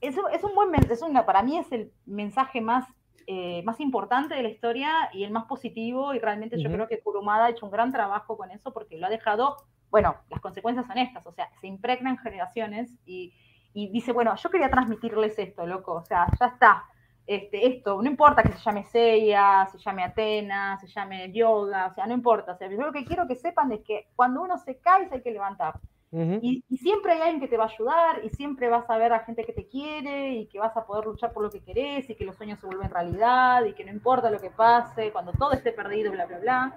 [0.00, 2.86] es, es un buen es una, para mí es el mensaje más,
[3.26, 6.76] eh, más importante de la historia y el más positivo, y realmente yo Ujú.
[6.76, 9.56] creo que Kurumada ha hecho un gran trabajo con eso porque lo ha dejado
[9.90, 13.34] bueno, las consecuencias son estas, o sea, se impregnan generaciones y,
[13.74, 16.84] y dice, bueno, yo quería transmitirles esto, loco, o sea, ya está,
[17.26, 21.94] este, esto, no importa que se llame Seiya, se llame Atena, se llame Yoga, o
[21.94, 24.58] sea, no importa, o sea, yo lo que quiero que sepan es que cuando uno
[24.58, 25.74] se cae se hay que levantar,
[26.12, 29.12] y, y siempre hay alguien que te va a ayudar, y siempre vas a ver
[29.12, 32.10] a gente que te quiere, y que vas a poder luchar por lo que querés,
[32.10, 35.30] y que los sueños se vuelven realidad, y que no importa lo que pase, cuando
[35.32, 36.74] todo esté perdido, bla, bla, bla.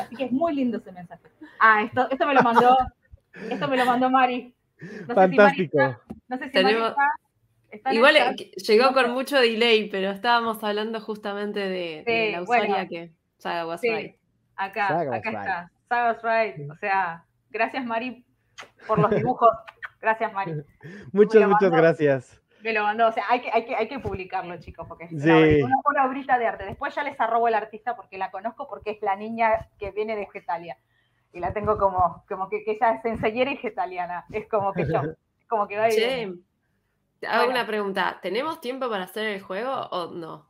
[0.00, 1.22] Así que es muy lindo ese mensaje.
[1.58, 2.76] Ah, esto, esto me lo mandó,
[3.50, 4.54] esto me lo mandó Mari.
[4.80, 5.80] No sé si Mari Fantástico.
[5.80, 7.10] está- no sé si Mari Tenemos- está-
[7.90, 8.36] Igual eh,
[8.66, 12.88] llegó con mucho delay, pero estábamos hablando justamente de, de Sí, la usuaria bueno.
[12.88, 14.16] que Saga was Sí, right.
[14.56, 15.38] acá, Saga was acá right.
[15.40, 15.70] está.
[15.88, 16.70] Saga was right.
[16.70, 18.24] O sea, gracias Mari
[18.86, 19.48] por los dibujos.
[20.00, 20.52] Gracias Mari.
[21.12, 22.42] Muchas, muchas gracias.
[22.62, 23.08] Me lo mandó.
[23.08, 25.16] O sea, hay que, hay que, hay que publicarlo, chicos, porque es Sí.
[25.28, 26.64] una, obra- una, obrita de arte.
[26.64, 30.14] Después ya les arrobo el artista porque la conozco porque es la niña que viene
[30.14, 30.76] de Getalia.
[31.32, 34.26] Y la tengo como, como que, que ella es enseñera y getaliana.
[34.30, 35.00] Es como que yo.
[35.48, 36.32] Como que va te
[37.26, 37.50] hago Bueno.
[37.60, 38.18] una pregunta.
[38.22, 40.46] ¿Tenemos tiempo para hacer el juego o no?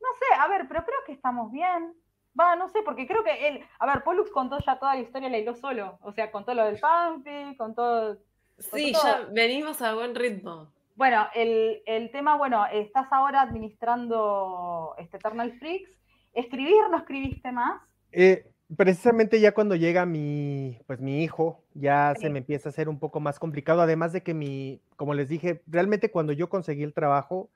[0.00, 1.94] No sé, a ver, pero creo que estamos bien.
[2.38, 5.28] Va, no sé, porque creo que él, a ver, Pollux contó ya toda la historia,
[5.28, 5.98] la hiló solo.
[6.02, 8.16] O sea, contó lo del Pampi, contó.
[8.58, 9.02] Sí, todo.
[9.04, 10.68] ya venimos a buen ritmo.
[10.96, 15.90] Bueno, el, el tema, bueno, estás ahora administrando este Eternal Freaks.
[16.32, 17.80] ¿Escribir no escribiste más?
[18.12, 18.44] Eh,
[18.76, 22.98] precisamente ya cuando llega mi, pues mi hijo, ya se me empieza a hacer un
[22.98, 26.94] poco más complicado, además de que mi, como les dije, realmente cuando yo conseguí el
[26.94, 27.50] trabajo,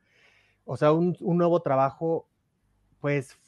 [0.64, 2.26] o sea, un, un nuevo trabajo,
[3.00, 3.38] pues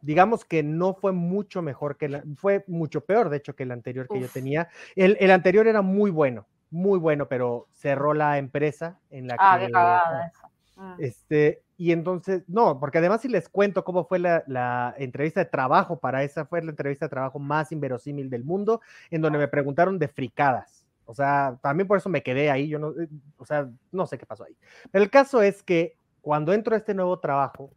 [0.00, 3.72] digamos que no fue mucho mejor que la, fue mucho peor, de hecho, que el
[3.72, 4.68] anterior que yo tenía.
[4.96, 9.58] El, el anterior era muy bueno, muy bueno, pero cerró la empresa en la Ah,
[9.58, 9.66] que...
[9.66, 10.50] qué cagada eso.
[10.76, 10.94] Mm.
[10.98, 15.46] Este, y entonces, no, porque además si les cuento cómo fue la, la entrevista de
[15.50, 19.48] trabajo para esa, fue la entrevista de trabajo más inverosímil del mundo, en donde me
[19.48, 20.84] preguntaron de fricadas.
[21.06, 24.18] O sea, también por eso me quedé ahí, yo no, eh, o sea, no sé
[24.18, 24.56] qué pasó ahí.
[24.90, 27.70] Pero el caso es que cuando entro a este nuevo trabajo,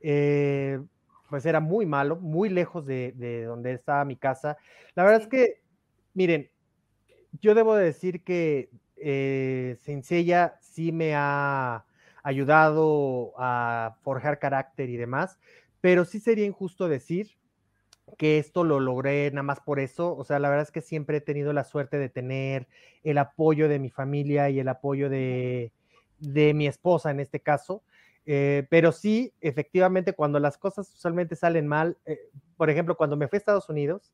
[0.00, 0.80] eh,
[1.30, 4.58] pues era muy malo, muy lejos de, de donde estaba mi casa.
[4.94, 5.24] La verdad Sí.
[5.24, 5.62] es que,
[6.14, 6.50] miren,
[7.40, 11.84] yo debo de decir que eh, Senseiya sí me ha
[12.22, 15.38] ayudado a forjar carácter y demás,
[15.80, 17.36] pero sí sería injusto decir
[18.18, 20.16] que esto lo logré nada más por eso.
[20.16, 22.68] O sea, la verdad es que siempre he tenido la suerte de tener
[23.02, 25.72] el apoyo de mi familia y el apoyo de,
[26.18, 27.82] de mi esposa en este caso.
[28.24, 32.18] Eh, pero sí, efectivamente, cuando las cosas usualmente salen mal, eh,
[32.56, 34.12] por ejemplo, cuando me fui a Estados Unidos,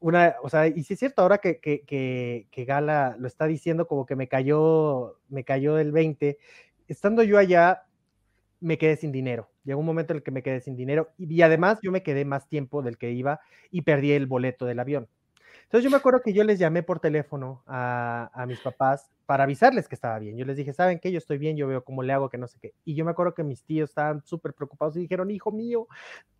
[0.00, 3.46] una, o sea, y sí es cierto, ahora que, que, que, que Gala lo está
[3.46, 6.38] diciendo, como que me cayó, me cayó el 20,
[6.88, 7.84] estando yo allá,
[8.60, 9.50] me quedé sin dinero.
[9.64, 12.02] Llegó un momento en el que me quedé sin dinero y, y además yo me
[12.02, 13.40] quedé más tiempo del que iba
[13.70, 15.08] y perdí el boleto del avión.
[15.64, 19.44] Entonces yo me acuerdo que yo les llamé por teléfono a, a mis papás para
[19.44, 20.36] avisarles que estaba bien.
[20.36, 21.10] Yo les dije, ¿saben qué?
[21.10, 22.74] Yo estoy bien, yo veo cómo le hago, que no sé qué.
[22.84, 25.88] Y yo me acuerdo que mis tíos estaban súper preocupados y dijeron, hijo mío,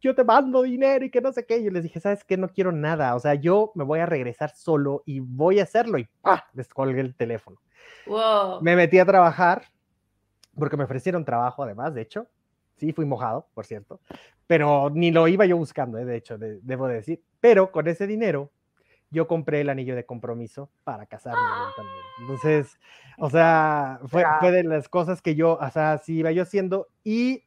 [0.00, 1.58] yo te mando dinero y que no sé qué.
[1.58, 2.36] Y yo les dije, ¿sabes qué?
[2.36, 3.14] No quiero nada.
[3.14, 5.98] O sea, yo me voy a regresar solo y voy a hacerlo.
[5.98, 6.44] Y ¡pah!
[6.52, 7.58] Les colgué el teléfono.
[8.06, 8.60] Wow.
[8.60, 9.62] Me metí a trabajar
[10.58, 12.26] porque me ofrecieron trabajo además, de hecho.
[12.76, 14.00] Sí, fui mojado, por cierto.
[14.46, 17.22] Pero ni lo iba yo buscando, eh, de hecho, de- debo de decir.
[17.40, 18.50] Pero con ese dinero
[19.10, 22.08] yo compré el anillo de compromiso para casarme eventualmente.
[22.20, 22.78] Entonces,
[23.18, 24.40] o sea, fue, Bravo.
[24.40, 26.88] fue de las cosas que yo, o sea, sí iba yo haciendo.
[27.04, 27.44] Y,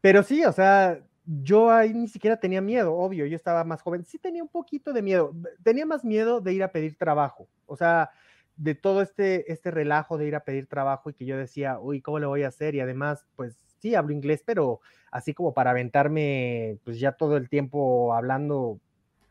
[0.00, 4.04] pero sí, o sea, yo ahí ni siquiera tenía miedo, obvio, yo estaba más joven,
[4.04, 5.32] sí tenía un poquito de miedo,
[5.62, 8.10] tenía más miedo de ir a pedir trabajo, o sea,
[8.56, 12.00] de todo este, este relajo de ir a pedir trabajo y que yo decía, uy,
[12.00, 12.74] ¿cómo le voy a hacer?
[12.74, 17.48] Y además, pues sí, hablo inglés, pero así como para aventarme, pues ya todo el
[17.48, 18.78] tiempo hablando,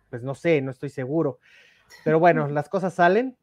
[0.10, 1.40] pues no sé, no estoy seguro.
[2.04, 3.38] Pero bueno, las cosas salen,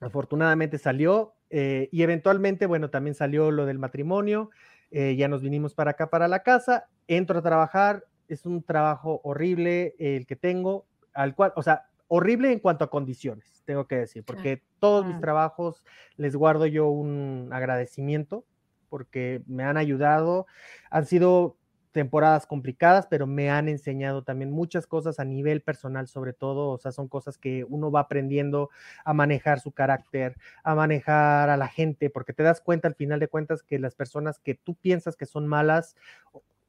[0.00, 4.50] afortunadamente salió eh, y eventualmente, bueno, también salió lo del matrimonio,
[4.90, 9.20] eh, ya nos vinimos para acá, para la casa, entro a trabajar, es un trabajo
[9.24, 13.96] horrible el que tengo, al cual, o sea, horrible en cuanto a condiciones, tengo que
[13.96, 15.84] decir, porque todos mis trabajos
[16.16, 18.44] les guardo yo un agradecimiento
[18.88, 20.46] porque me han ayudado,
[20.90, 21.56] han sido
[21.92, 26.78] temporadas complicadas, pero me han enseñado también muchas cosas a nivel personal, sobre todo, o
[26.78, 28.70] sea, son cosas que uno va aprendiendo
[29.04, 33.20] a manejar su carácter, a manejar a la gente, porque te das cuenta al final
[33.20, 35.96] de cuentas que las personas que tú piensas que son malas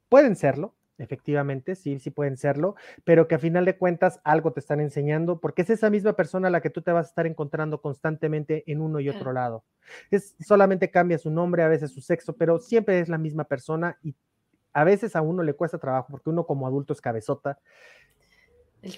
[0.10, 4.59] pueden serlo, efectivamente, sí, sí pueden serlo, pero que a final de cuentas algo te
[4.59, 7.26] están enseñando, porque es esa misma persona a la que tú te vas a estar
[7.26, 9.63] encontrando constantemente en uno y otro lado.
[10.11, 13.97] Es solamente cambia su nombre, a veces su sexo, pero siempre es la misma persona
[14.03, 14.15] y
[14.73, 17.59] a veces a uno le cuesta trabajo porque uno como adulto es cabezota,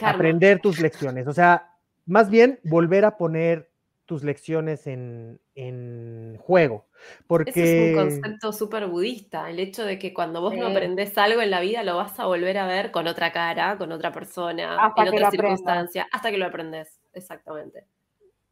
[0.02, 3.70] aprender tus lecciones, o sea, más bien volver a poner
[4.12, 6.90] tus lecciones en, en juego,
[7.28, 10.72] porque Ese es un concepto súper budista, el hecho de que cuando vos no Sí.
[10.74, 13.90] aprendés algo en la vida lo vas a volver a ver con otra cara, con
[13.94, 17.00] otra persona, Hasta en otra circunstancia, hasta que lo aprendes.
[17.14, 17.86] Exactamente.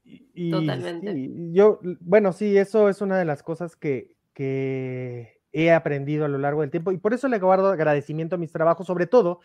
[0.06, 1.14] Y Totalmente.
[1.14, 6.28] sí, yo, bueno, sí, eso es una de las cosas que, que he aprendido a
[6.28, 9.40] lo largo del tiempo y por eso le guardo agradecimiento a mis trabajos, sobre todo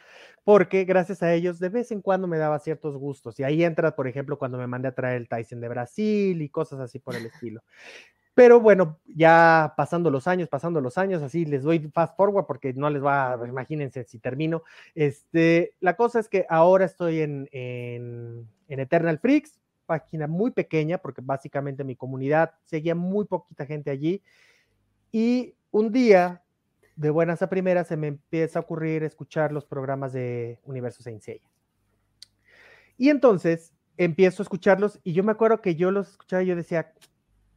[0.44, 3.40] porque gracias a ellos de vez en cuando me daba ciertos gustos.
[3.40, 6.48] Y ahí entra, por ejemplo, cuando me mandé a traer el Tyson de Brasil y
[6.48, 7.62] cosas así por el estilo.
[8.34, 12.72] Pero bueno, ya pasando los años, pasando los años, así les doy fast forward porque
[12.74, 14.64] no les va, imagínense si termino.
[14.94, 20.98] Este, la cosa es que ahora estoy en, en, en Eternal Freaks, página muy pequeña
[20.98, 24.20] porque básicamente mi comunidad seguía muy poquita gente allí.
[25.12, 26.44] Y un día,
[26.94, 31.20] de buenas a primeras, se me empieza a ocurrir escuchar los programas de Universo Saint.
[32.96, 36.54] Y entonces empiezo a escucharlos y yo me acuerdo que yo los escuchaba y yo
[36.54, 36.92] decía,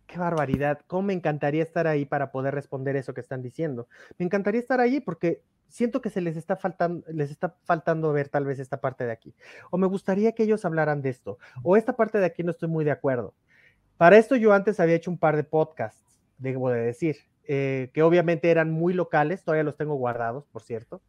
[0.08, 3.88] qué barbaridad, cómo me encantaría estar ahí para poder responder eso que están diciendo.
[4.18, 8.30] Me encantaría estar allí porque siento que se les está faltando, les está faltando ver
[8.30, 9.36] tal vez esta parte de aquí.
[9.70, 11.38] O me gustaría que ellos hablaran de esto.
[11.62, 13.36] O esta parte de aquí no estoy muy de acuerdo.
[13.96, 17.18] Para esto yo antes había hecho un par de podcasts, debo de decir,
[17.48, 21.02] eh, que obviamente eran muy locales, todavía los tengo guardados, por cierto.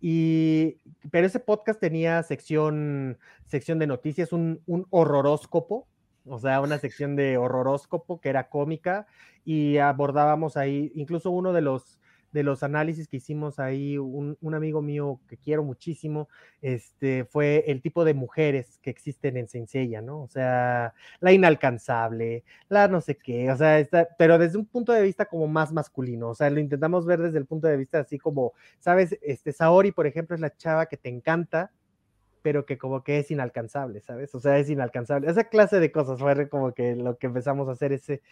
[0.00, 0.78] Y,
[1.10, 5.88] pero ese podcast tenía sección, sección de noticias, un, un horroróscopo,
[6.24, 9.06] o sea, una sección de horroróscopo que era cómica
[9.44, 11.98] y abordábamos ahí, incluso uno de los,
[12.32, 16.28] de los análisis que hicimos ahí, un, un, amigo mío que quiero muchísimo,
[16.60, 20.22] este, fue el tipo de mujeres que existen en Senseiya, ¿no?
[20.22, 24.92] O sea, la inalcanzable, la no sé qué, o sea, está, pero desde un punto
[24.92, 28.00] de vista como más masculino, o sea, lo intentamos ver desde el punto de vista
[28.00, 29.18] así como, ¿sabes?
[29.22, 31.72] Este, Saori, por ejemplo, es la chava que te encanta,
[32.42, 34.34] pero que como que es inalcanzable, ¿sabes?
[34.34, 35.30] O sea, es inalcanzable.
[35.30, 38.22] Esa clase de cosas fue como que lo que empezamos a hacer ese,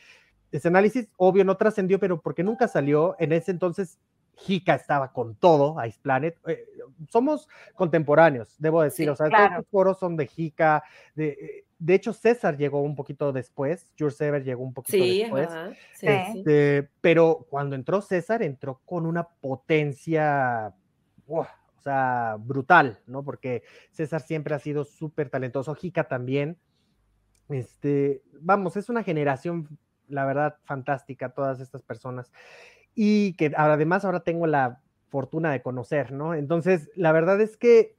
[0.53, 3.99] ese análisis, obvio, no trascendió, pero porque nunca salió, en ese entonces
[4.47, 6.37] Hika estaba con todo, Ice Planet.
[6.47, 6.65] Eh,
[7.11, 9.47] somos contemporáneos, debo decir, Sí, o sea, claro.
[9.49, 10.83] todos los foros son de Hika.
[11.15, 15.25] De, de hecho, César llegó un poquito después, Your Sever llegó un poquito Sí, es
[15.25, 15.49] después.
[15.49, 15.73] verdad.
[15.95, 16.07] Sí.
[16.07, 20.75] Este, pero cuando entró César, entró con una potencia,
[21.27, 21.47] o
[21.83, 23.23] sea, brutal, ¿no?
[23.23, 26.59] Porque César siempre ha sido súper talentoso, Hika también.
[27.49, 32.33] Este, vamos, es una generación, la verdad, fantástica, todas estas personas.
[32.95, 36.35] Y que además ahora tengo la fortuna de conocer, ¿no?
[36.35, 37.97] Entonces, la verdad es que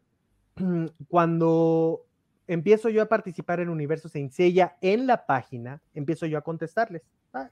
[1.09, 2.06] cuando
[2.47, 7.03] empiezo yo a participar en Universo Senseiya en la página, empiezo yo a contestarles.
[7.33, 7.49] Ah,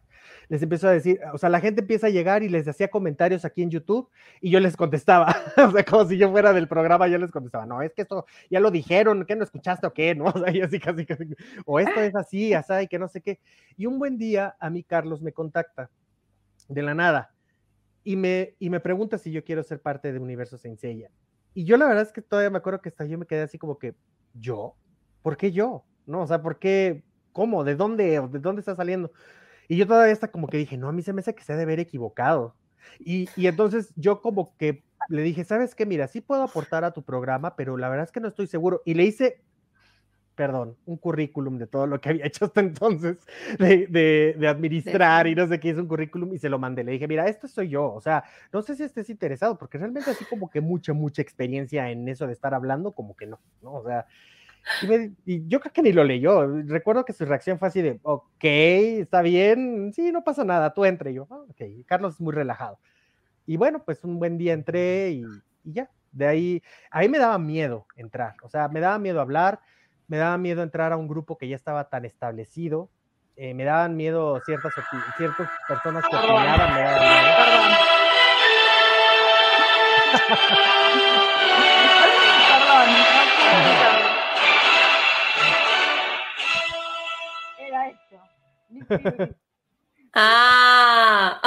[0.48, 3.44] les empiezo a decir, o sea, la gente empieza a llegar y les hacía comentarios
[3.46, 4.10] aquí en YouTube
[4.40, 7.66] y yo les contestaba, o sea, como si yo fuera del programa, yo les contestaba,
[7.66, 10.16] no, es que esto ya lo dijeron, ¿qué no escuchaste o qué?
[10.16, 10.26] ¿No?
[10.36, 11.26] O sea, así casi, casi,
[11.66, 13.40] o esto es así, así, que no sé qué.
[13.78, 15.90] Y un buen día a mí Carlos me contacta
[16.68, 17.34] de la nada
[18.04, 21.10] y me, y me pregunta si yo quiero ser parte de Universo Senseiya.
[21.54, 23.58] Y yo la verdad es que todavía me acuerdo que hasta yo me quedé así
[23.58, 23.96] como que,
[24.34, 24.76] ¿yo?
[25.26, 25.84] ¿Por qué yo?
[26.06, 26.22] ¿No?
[26.22, 27.02] O sea, ¿por qué?
[27.34, 27.64] ¿Cómo?
[27.64, 28.22] ¿De dónde?
[28.30, 29.12] ¿De dónde está saliendo?
[29.68, 31.52] Y yo todavía hasta como que dije, no, a mí se me hace que se
[31.52, 32.56] ha de haber equivocado.
[33.00, 35.88] Y, y entonces yo como que le dije, ¿sabes qué?
[35.88, 38.84] Mira, sí puedo aportar a tu programa, pero la verdad es que no estoy seguro.
[38.86, 39.42] Y le hice
[40.36, 43.18] perdón, un currículum de todo lo que había hecho hasta entonces,
[43.58, 46.84] de, de- de administrar y no sé qué, hice un currículum y se lo mandé.
[46.84, 50.12] Le dije, mira, esto soy yo, o sea, no sé si estés interesado, porque realmente
[50.12, 53.76] así como que mucha, mucha experiencia en eso de estar hablando, como que no, ¿no?
[53.76, 54.06] O sea,
[54.82, 56.48] y, me- y yo creo que ni lo leyó.
[56.64, 60.86] Recuerdo que su reacción fue así de, ok, está bien, sí, no pasa nada, tú
[60.86, 61.10] entra.
[61.10, 62.80] Y yo, "Ah, ok, Carlos es muy relajado.
[63.46, 65.24] Y bueno, pues un buen día entré y,
[65.64, 65.90] y ya.
[66.12, 69.60] De ahí, a mí me daba miedo entrar, o sea, me daba miedo hablar,
[70.08, 72.90] me daba miedo entrar a un grupo que ya estaba tan establecido,
[73.36, 74.74] eh, me daban miedo ciertas,
[75.18, 77.36] ciertas personas que opinaban, me daban miedo.
[77.38, 77.72] Perdón.
[82.48, 83.90] Perdón, no
[90.18, 91.42] Ah,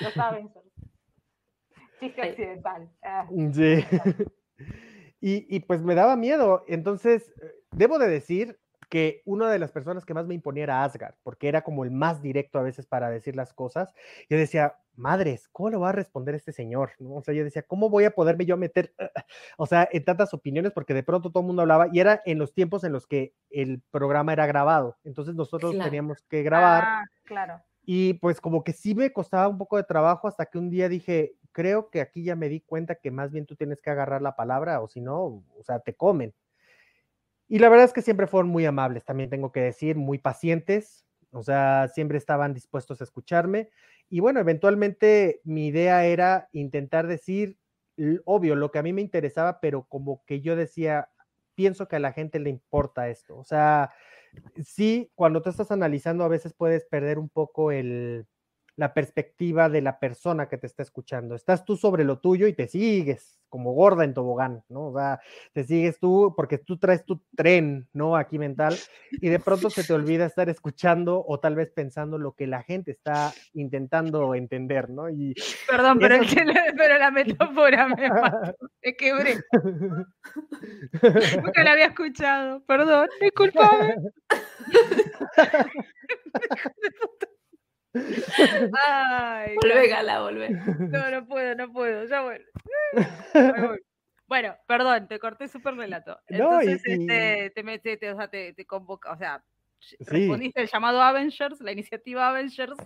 [0.00, 0.50] Lo saben.
[1.98, 2.90] Chiste accidental.
[3.02, 3.84] Ah, Sí.
[5.22, 6.64] Y, y, pues me daba miedo.
[6.66, 7.32] Entonces,
[7.72, 8.58] debo de decir
[8.88, 11.90] que una de las personas que más me imponía era Asgard, porque era como el
[11.90, 13.94] más directo a veces para decir las cosas.
[14.28, 16.92] Yo decía, madres, ¿cómo le va a responder este señor?
[17.00, 17.14] ¿No?
[17.16, 18.94] O sea, yo decía, ¿cómo voy a poderme yo meter,
[19.58, 20.72] o sea, en tantas opiniones?
[20.72, 23.34] Porque de pronto todo el mundo hablaba y era en los tiempos en los que
[23.50, 24.96] el programa era grabado.
[25.04, 25.90] Entonces nosotros Claro.
[25.90, 26.84] teníamos que grabar.
[26.86, 27.60] ah, claro.
[27.84, 30.88] Y pues como que sí me costaba un poco de trabajo hasta que un día
[30.88, 34.22] dije, creo que aquí ya me di cuenta que más bien tú tienes que agarrar
[34.22, 36.32] la palabra o si no, o sea, te comen.
[37.48, 41.04] Y la verdad es que siempre fueron muy amables, también tengo que decir, muy pacientes,
[41.32, 43.70] o sea, siempre estaban dispuestos a escucharme.
[44.08, 47.58] Y bueno, eventualmente mi idea era intentar decir,
[48.24, 51.10] obvio, lo que a mí me interesaba, pero como que yo decía,
[51.54, 53.36] pienso que a la gente le importa esto.
[53.36, 53.90] O sea,
[54.64, 58.26] sí, cuando tú estás analizando a veces puedes perder un poco el,
[58.80, 61.34] la perspectiva de la persona que te está escuchando.
[61.34, 64.86] Estás tú sobre lo tuyo y te sigues como gorda en tobogán, ¿no?
[64.86, 65.20] O sea,
[65.52, 68.16] te sigues tú porque tú traes tu tren, ¿no?
[68.16, 68.74] Aquí mental
[69.10, 72.62] y de pronto se te olvida estar escuchando o tal vez pensando lo que la
[72.62, 75.10] gente está intentando entender, ¿no?
[75.10, 75.34] Y
[75.68, 78.56] Perdón, pero, Eso el que pero la metáfora me mató.
[78.82, 79.34] Me quebré.
[81.42, 82.64] Nunca la había escuchado.
[82.64, 83.96] Perdón, disculpame.
[87.94, 90.50] Ay, volvé, Gala, volvé.
[90.50, 92.04] no, no puedo, no puedo.
[92.06, 92.46] Ya vuelvo.
[94.26, 96.16] Bueno, perdón, te corté súper relato.
[96.30, 99.42] No, y- Entonces, este, te, met- te, o sea, te, te convoca, o sea,
[99.80, 99.96] Sí.
[100.00, 102.76] respondiste el llamado Avengers, la iniciativa Avengers,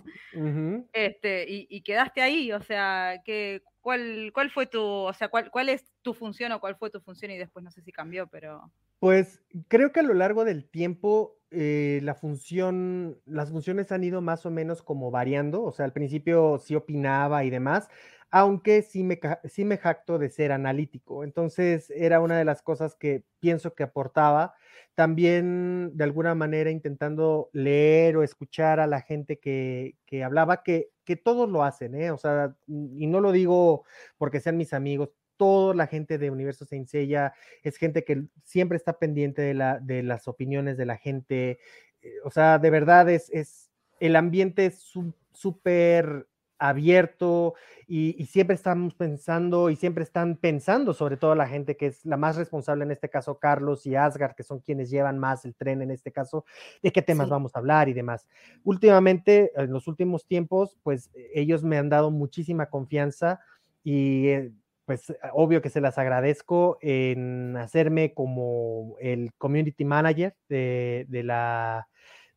[0.93, 5.51] este, y, y quedaste ahí, o sea, que, ¿cuál, ¿cuál fue tu, o sea, cuál,
[5.51, 8.25] cuál es tu función o cuál fue tu función y después no sé si cambió,
[8.25, 8.71] pero...
[8.97, 14.21] Pues creo que a lo largo del tiempo eh, la función, las funciones han ido
[14.21, 15.61] más o menos como variando.
[15.61, 17.87] O sea, al principio sí opinaba y demás,
[18.31, 21.23] aunque sí me, sí me jacto de ser analítico.
[21.23, 24.55] Entonces era una de las cosas que pienso que aportaba.
[24.95, 30.89] También de alguna manera intentando leer o escuchar a la gente que, que hablaba, que,
[31.05, 32.11] que todos lo hacen, ¿eh?
[32.11, 33.85] O sea, y no lo digo
[34.17, 37.33] porque sean mis amigos, toda la gente de Universo Saint Seiya
[37.63, 41.59] es gente que siempre está pendiente de, la, de las opiniones de la gente.
[42.01, 43.69] eh, O sea, de verdad es, es
[43.99, 44.91] el ambiente es
[45.33, 46.27] súper
[46.57, 47.53] abierto
[47.87, 52.05] y, y siempre estamos pensando y siempre están pensando, sobre todo la gente que es
[52.05, 55.55] la más responsable en este caso, Carlos y Asgard, que son quienes llevan más el
[55.55, 56.45] tren en este caso,
[56.81, 57.31] de qué temas Sí.
[57.31, 58.27] vamos a hablar y demás.
[58.63, 63.39] Últimamente, en los últimos tiempos, pues eh, ellos me han dado muchísima confianza
[63.83, 64.51] y eh,
[64.85, 71.87] pues obvio que se las agradezco en hacerme como el community manager de, de la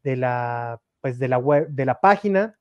[0.02, 2.57] de la pues de la web de la página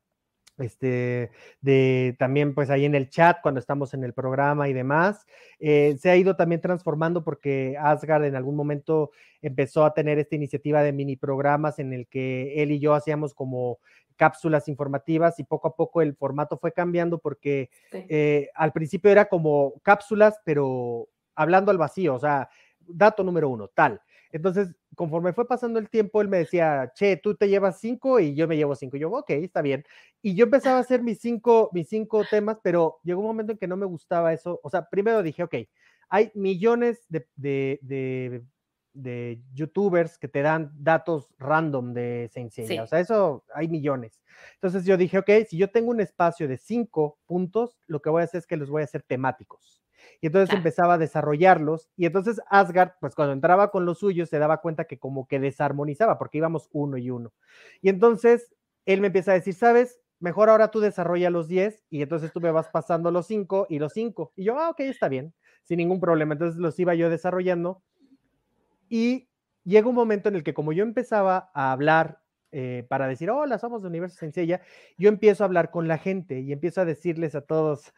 [0.57, 1.31] este
[1.61, 5.25] de también pues ahí en el chat cuando estamos en el programa y demás
[5.59, 9.11] eh, se ha ido también transformando porque Asgard en algún momento
[9.41, 13.33] empezó a tener esta iniciativa de mini programas en el que él y yo hacíamos
[13.33, 13.79] como
[14.15, 18.05] cápsulas informativas y poco a poco el formato fue cambiando porque Sí.
[18.09, 23.67] eh, al principio era como cápsulas, pero hablando al vacío, o sea, dato número uno,
[23.67, 24.01] tal.
[24.37, 28.35] Entonces, conforme fue pasando el tiempo, él me decía, che, tú te llevas cinco y
[28.35, 28.95] yo me llevo cinco.
[28.95, 29.83] Y yo, ok, está bien.
[30.21, 33.57] Y yo empezaba a hacer mis cinco, mis cinco temas, pero llegó un momento en
[33.57, 34.59] que no me gustaba eso.
[34.63, 35.55] O sea, primero dije, ok,
[36.09, 38.43] hay millones de, de, de,
[38.93, 42.67] de youtubers que te dan datos random de Saint Seiya.
[42.67, 42.79] Sí.
[42.79, 44.21] O sea, eso hay millones.
[44.53, 48.21] Entonces yo dije, ok, si yo tengo un espacio de cinco puntos, lo que voy
[48.21, 49.83] a hacer es que los voy a hacer temáticos.
[50.21, 50.59] Y entonces Claro.
[50.59, 51.89] empezaba a desarrollarlos.
[51.97, 55.39] Y entonces Asgard, pues cuando entraba con los suyos, se daba cuenta que como que
[55.39, 57.33] desarmonizaba, porque íbamos uno y uno.
[57.81, 58.53] Y entonces
[58.85, 59.99] él me empieza a decir, ¿sabes?
[60.19, 63.79] Mejor ahora tú desarrolla los 10 y entonces tú me vas pasando los 5 y
[63.79, 64.33] los 5.
[64.35, 66.33] Y yo, ah, ok, está bien, sin ningún problema.
[66.33, 67.83] Entonces los iba yo desarrollando
[68.89, 69.29] y
[69.63, 72.21] llega un momento en el que como yo empezaba a hablar
[72.51, 74.61] eh, para decir, hola, somos de Universo Sencilla,
[74.97, 77.91] yo empiezo a hablar con la gente y empiezo a decirles a todos,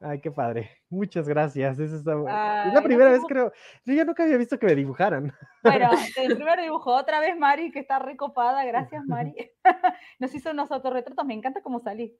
[0.00, 1.78] ay, qué padre, muchas gracias.
[1.78, 3.52] Eso está bu- es la primera vez, creo,
[3.84, 5.32] yo ya nunca había visto que me dibujaran.
[5.62, 9.34] Bueno, el primer dibujo, otra vez Mari, que está recopada, gracias Mari.
[10.18, 12.18] Nos hizo unos autorretratos, me encanta cómo salí.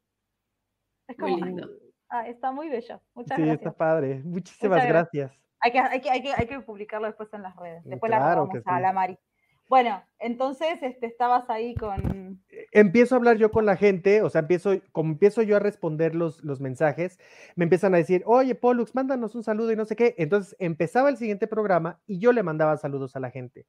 [1.08, 1.68] Es Muy como, lindo.
[2.08, 3.58] ah, está muy bello, muchas Sí, gracias.
[3.66, 4.22] está padre.
[4.24, 5.32] Muchísimas gracias.
[5.60, 7.84] Hay que, hay, que, hay, que, hay que publicarlo después en las redes.
[7.84, 8.82] Mm, Después la que a sí.
[8.82, 9.18] la Mari.
[9.68, 12.40] Bueno, entonces este, estabas ahí con.
[12.70, 16.14] empiezo a hablar yo con la gente, o sea, empiezo, como empiezo yo a responder
[16.14, 17.18] los, los mensajes,
[17.56, 20.14] me empiezan a decir, oye, Pollux, mándanos un saludo y no sé qué.
[20.18, 23.66] Entonces empezaba el siguiente programa y yo le mandaba saludos a la gente.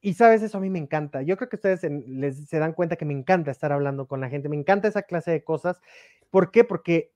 [0.00, 1.22] Y sabes, eso a mí me encanta.
[1.22, 4.28] Yo creo que ustedes les, se dan cuenta que me encanta estar hablando con la
[4.28, 5.80] gente, me encanta esa clase de cosas.
[6.30, 6.62] ¿Por qué?
[6.62, 7.12] Porque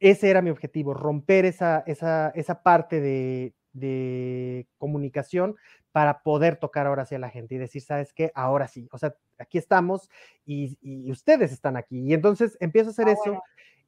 [0.00, 5.56] ese era mi objetivo, romper esa, esa, esa parte de, de comunicación
[5.92, 8.30] para poder tocar ahora hacia la gente y decir, ¿sabes qué?
[8.34, 10.10] Ahora sí, o sea, aquí estamos
[10.44, 12.00] y, y ustedes están aquí.
[12.00, 13.42] Y entonces empiezo a hacer Ah, eso bueno.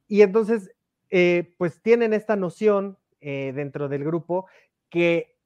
[0.07, 0.71] y entonces,
[1.11, 4.45] eh, pues tienen esta noción eh, dentro del grupo
[4.89, 5.37] que,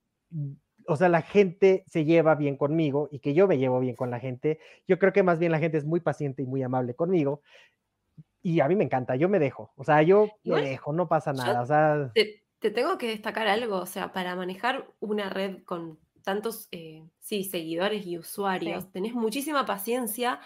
[0.87, 4.11] o sea, la gente se lleva bien conmigo y que yo me llevo bien con
[4.11, 4.59] la gente.
[4.87, 7.41] Yo creo que más bien la gente es muy paciente y muy amable conmigo.
[8.41, 11.31] Y a mí me encanta, yo me dejo, o sea, yo me dejo, no pasa
[11.31, 15.63] nada, o sea, Te, te tengo que destacar algo, o sea, para manejar una red
[15.65, 18.89] con tantos, eh, sí, seguidores y usuarios, Sí.
[18.93, 20.39] tenés muchísima paciencia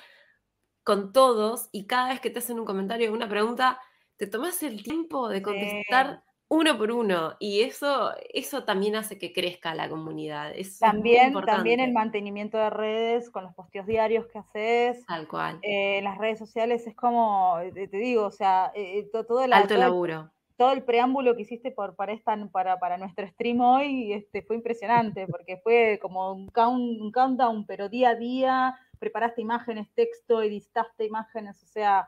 [0.84, 3.80] con todos y cada vez que te hacen un comentario o una pregunta,
[4.18, 5.44] te tomas el tiempo de Sí.
[5.44, 10.54] contestar uno por uno y eso, eso también hace que crezca la comunidad.
[10.56, 15.06] Es, También, también el mantenimiento de redes con los posteos diarios que haces.
[15.08, 15.60] tal cual.
[15.62, 19.58] eh, las redes sociales es como, eh, te, digo, o sea, eh, to- todo, la-
[19.58, 20.32] Alto todo el, laburo.
[20.58, 24.56] Todo el preámbulo que hiciste por, para, esta, para, para nuestro stream hoy este, fue
[24.56, 30.42] impresionante, porque fue como un, count- un countdown, pero día a día, preparaste imágenes, texto,
[30.42, 32.08] editaste imágenes, o sea,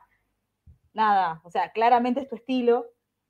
[0.92, 2.86] nada, o sea, claramente es tu estilo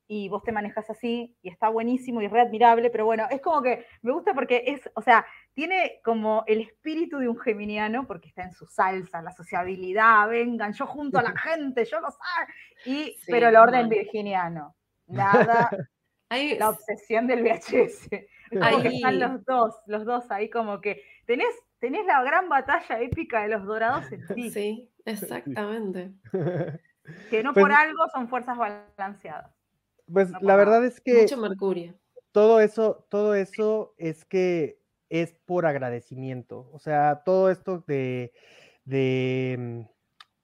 [0.09, 3.62] y vos te manejas así y está buenísimo y re admirable, pero bueno, es como
[3.62, 5.24] que me gusta porque es, o sea,
[5.55, 10.72] tiene como el espíritu de un geminiano porque está en su salsa, la sociabilidad, vengan,
[10.72, 12.18] yo junto a la gente, yo lo sé,
[12.86, 14.74] y, Sí, pero el orden virginiano,
[15.11, 15.70] nada,
[16.32, 18.09] Ahí la obsesión del VHS.
[18.62, 21.49] Ahí- están los dos, los dos ahí como que tenés,
[21.81, 26.12] tenés la gran batalla épica de los dorados en ti, Sí, exactamente.
[27.31, 29.53] que no Pues- por algo son fuerzas balanceadas.
[30.12, 31.95] pues No la verdad es que Mucho mercurio.
[32.32, 34.78] todo eso, todo eso es que
[35.09, 36.69] es por agradecimiento.
[36.73, 38.32] O sea, todo esto de,
[38.85, 39.81] de mm,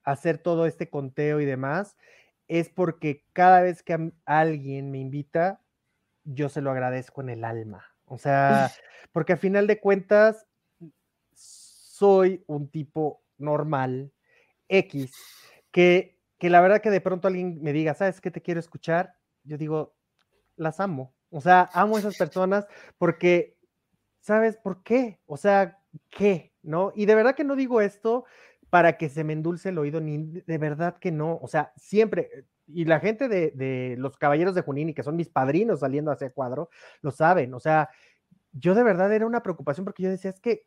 [0.03, 1.97] hacer todo este conteo y demás,
[2.49, 5.61] es porque cada vez que alguien me invita,
[6.25, 7.85] yo se lo agradezco en el alma.
[8.05, 8.71] O sea,
[9.13, 10.47] porque a final de cuentas,
[11.35, 14.13] soy un tipo normal,
[14.69, 15.13] X,
[15.71, 19.17] que, que la verdad que de pronto alguien me diga, ¿sabes qué te quiero escuchar?
[19.45, 19.97] Yo digo,
[20.57, 21.15] las amo.
[21.31, 22.67] O sea, amo a esas personas
[22.99, 23.57] porque,
[24.21, 25.21] ¿sabes por qué?
[25.27, 25.79] O sea,
[26.11, 26.53] ¿qué?
[26.63, 26.93] ¿No?
[26.95, 28.25] Y de verdad que no digo esto
[28.77, 31.39] para que se me endulce el oído, ni de verdad que no.
[31.41, 35.17] O sea, siempre, y la gente de, de los Caballeros de Junín, y que son
[35.17, 36.69] mis padrinos saliendo hacia el cuadro,
[37.01, 37.55] lo saben.
[37.55, 37.89] O sea,
[38.53, 40.67] yo de verdad era una preocupación porque yo decía, es que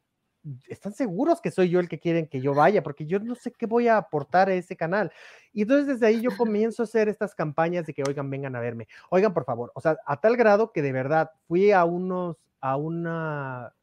[0.69, 3.51] están seguros que soy yo el que quieren que yo vaya, porque yo no sé
[3.51, 5.11] qué voy a aportar a ese canal.
[5.53, 8.59] Y entonces desde ahí yo comienzo a hacer estas campañas de que, oigan, vengan a
[8.59, 8.87] verme.
[9.11, 12.75] Oigan, por favor, o sea, a tal grado que de verdad fui a unos, a
[12.75, 13.75] una,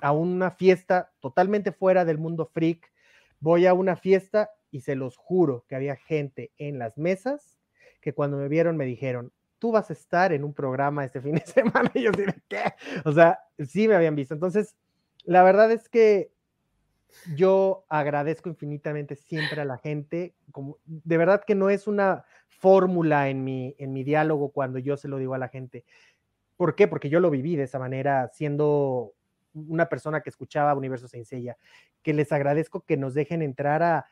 [0.00, 2.90] a una fiesta totalmente fuera del mundo freak.
[3.40, 7.58] Voy a una fiesta y se los juro que había gente en las mesas
[8.00, 11.34] que cuando me vieron me dijeron, tú vas a estar en un programa este fin
[11.34, 11.90] de semana.
[11.94, 12.62] Y yo de, ¿qué?
[13.04, 14.34] O sea, sí me habían visto.
[14.34, 14.76] Entonces,
[15.24, 16.30] la verdad es que
[17.34, 20.34] yo agradezco infinitamente siempre a la gente.
[20.52, 24.96] Como, de verdad que no es una fórmula en mi, en mi diálogo cuando yo
[24.96, 25.84] se lo digo a la gente.
[26.56, 26.88] ¿Por qué?
[26.88, 29.14] Porque yo lo viví de esa manera, siendo
[29.66, 31.56] una persona que escuchaba Universo Sencilla,
[32.02, 34.06] que les agradezco que nos dejen entrar a,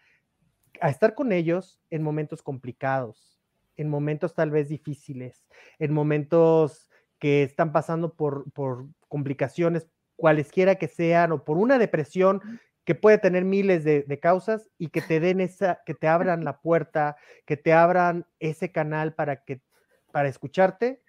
[0.80, 3.40] a estar con ellos en momentos complicados,
[3.76, 5.46] en momentos tal vez difíciles,
[5.78, 12.40] en momentos que están pasando por, por complicaciones, cualesquiera que sean, o por una depresión
[12.84, 16.44] que puede tener miles de, de, causas y que te den esa, que te abran
[16.44, 19.60] la puerta, que te abran ese canal para que,
[20.12, 21.02] para escucharte,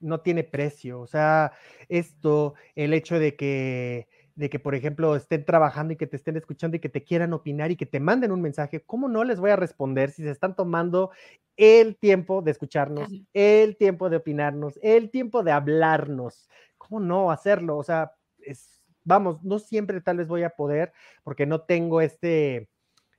[0.00, 1.00] no tiene precio.
[1.00, 1.52] O sea,
[1.88, 6.36] esto, el hecho de que, de que, por ejemplo, estén trabajando y que te estén
[6.36, 9.40] escuchando y que te quieran opinar y que te manden un mensaje, ¿cómo no les
[9.40, 11.10] voy a responder si se están tomando
[11.56, 16.48] el tiempo de escucharnos, el tiempo de opinarnos, el tiempo de hablarnos?
[16.76, 17.78] ¿Cómo no hacerlo?
[17.78, 20.92] O sea, es, vamos, no siempre tal vez voy a poder
[21.24, 22.68] porque no tengo este,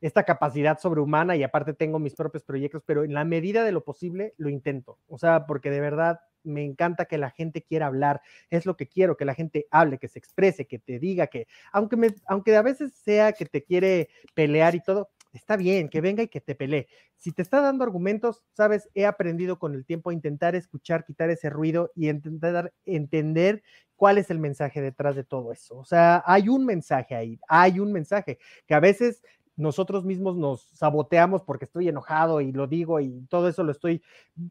[0.01, 3.83] esta capacidad sobrehumana y aparte tengo mis propios proyectos, pero en la medida de lo
[3.83, 4.99] posible lo intento.
[5.07, 8.88] O sea, porque de verdad me encanta que la gente quiera hablar, es lo que
[8.88, 12.55] quiero, que la gente hable, que se exprese, que te diga que, aunque, me, aunque
[12.55, 16.41] a veces sea que te quiere pelear y todo, está bien, que venga y que
[16.41, 16.88] te pelee.
[17.15, 21.30] Si te está dando argumentos, sabes, he aprendido con el tiempo a intentar escuchar, quitar
[21.30, 23.64] ese ruido y intentar entender
[23.95, 25.77] cuál es el mensaje detrás de todo eso.
[25.77, 28.38] O sea, hay un mensaje ahí, hay un mensaje
[28.68, 29.23] que a veces
[29.57, 34.01] nosotros mismos nos saboteamos porque estoy enojado y lo digo y todo eso lo estoy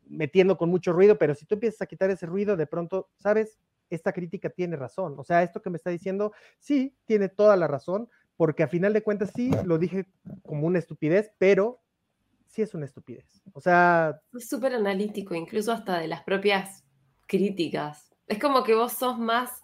[0.09, 3.59] metiendo con mucho ruido, pero si tú empiezas a quitar ese ruido, de pronto, sabes,
[3.89, 5.15] esta crítica tiene razón.
[5.16, 8.93] O sea, esto que me está diciendo, sí, tiene toda la razón, porque a final
[8.93, 10.07] de cuentas sí, lo dije
[10.45, 11.81] como una estupidez, pero
[12.47, 13.43] sí es una estupidez.
[13.53, 16.85] O sea, Es súper analítico, incluso hasta de las propias
[17.27, 18.12] críticas.
[18.27, 19.62] Es como que vos sos más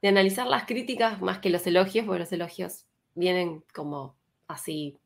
[0.00, 4.16] de analizar las críticas más que los elogios, porque los elogios vienen como
[4.54, 4.96] así,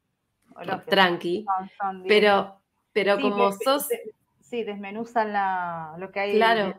[0.88, 1.44] tranqui.
[1.44, 2.08] Son- son directos.
[2.08, 2.60] Pero,
[2.92, 6.32] pero Sí, como sos, de- sí, desmenuzan la, lo que hay.
[6.36, 6.74] claro,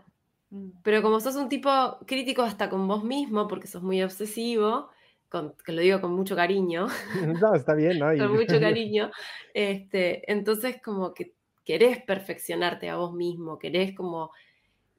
[0.52, 0.70] Mm.
[0.84, 1.70] pero como sos un tipo
[2.08, 4.90] crítico hasta con vos mismo, porque sos muy obsesivo,
[5.30, 6.88] con, que lo digo con mucho cariño,
[7.44, 8.12] no, está bien, ¿no?
[8.14, 9.12] Y- con mucho cariño,
[9.54, 11.34] este, entonces como que
[11.64, 14.32] querés perfeccionarte a vos mismo, querés como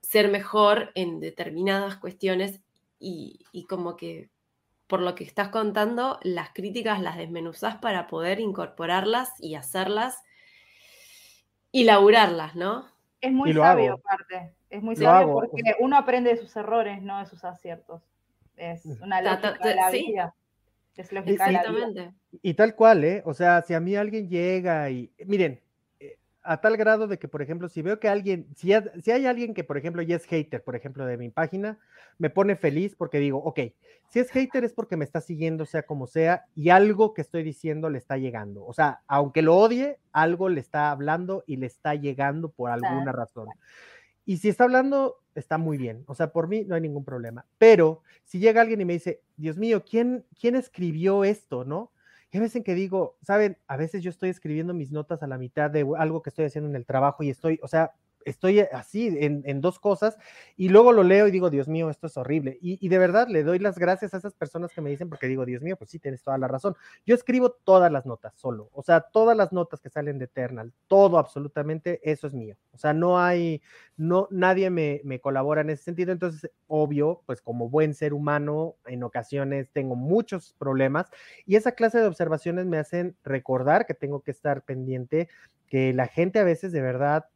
[0.01, 2.61] ser mejor en determinadas cuestiones
[3.01, 4.31] y, y como que
[4.91, 10.25] por lo que estás contando, las críticas las desmenuzás para poder incorporarlas y hacerlas
[11.71, 12.89] y laburarlas, ¿no?
[13.21, 14.01] Es muy sabio, hago.
[14.05, 14.53] aparte.
[14.69, 18.03] Es muy Lo sabio hago, porque uno aprende de sus errores, no de sus aciertos.
[18.57, 20.15] Es una lógica de la sí.
[20.97, 21.71] Es lógica de la vida.
[21.71, 22.15] Exactamente.
[22.43, 23.23] Y tal cual, ¿eh?
[23.25, 25.61] O sea, si a mí alguien llega y, miren,
[26.51, 29.25] a tal grado de que, por ejemplo, si veo que alguien, si, ha- si hay
[29.27, 31.79] alguien que, por ejemplo, ya es hater, por ejemplo, de mi página,
[32.19, 33.61] me pone feliz porque digo, ok,
[34.09, 37.45] si es hater es porque me está siguiendo, sea como sea, y algo que estoy
[37.45, 38.65] diciendo le está llegando.
[38.67, 43.13] O sea, aunque lo odie, algo le está hablando y le está llegando por alguna
[43.13, 43.47] razón.
[44.27, 46.03] Y si está hablando, está muy bien.
[46.07, 47.47] O sea, por mí no hay ningún problema.
[47.59, 51.93] Pero si llega alguien y me dice, Dios mío, ¿quién, quién escribió esto, no?
[52.33, 55.39] Y a veces que digo, saben, a veces yo estoy escribiendo mis notas a la
[55.39, 57.93] mitad de algo que estoy haciendo en el trabajo y estoy, o sea,
[58.25, 60.17] estoy así en, en dos cosas
[60.57, 62.59] y luego lo leo y digo, Dios mío, esto es horrible.
[62.61, 65.27] Y, y de verdad le doy las gracias a esas personas que me dicen porque
[65.27, 66.77] digo, Dios mío, pues sí, tienes toda la razón.
[67.07, 70.73] Yo escribo todas las notas solo, o sea, todas las notas que salen de Eternal,
[70.87, 72.57] todo absolutamente, eso es mío.
[72.73, 73.63] O sea, no hay,
[73.97, 76.13] no, nadie me, me colabora en ese sentido.
[76.13, 81.09] Entonces, obvio, pues como buen ser humano, en ocasiones tengo muchos problemas
[81.47, 85.29] y esa clase de observaciones me hacen recordar que tengo que estar pendiente,
[85.67, 87.27] que la gente a veces de verdad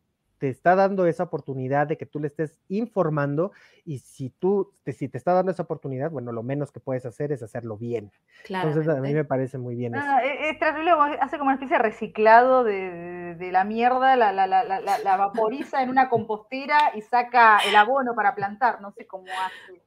[0.44, 3.52] te está dando esa oportunidad de que tú le estés informando
[3.86, 7.06] y si tú, te, si te está dando esa oportunidad, bueno, lo menos que puedes
[7.06, 8.12] hacer es hacerlo bien.
[8.50, 9.14] Entonces, a mí Claramente.
[9.14, 10.06] me parece muy bien No, eso.
[10.06, 14.32] no, es, terrible, hace como una especie de reciclado de, de- de la mierda, la-
[14.32, 19.06] la- la- la vaporiza en una compostera y saca el abono para plantar, no sé
[19.06, 19.80] cómo hace.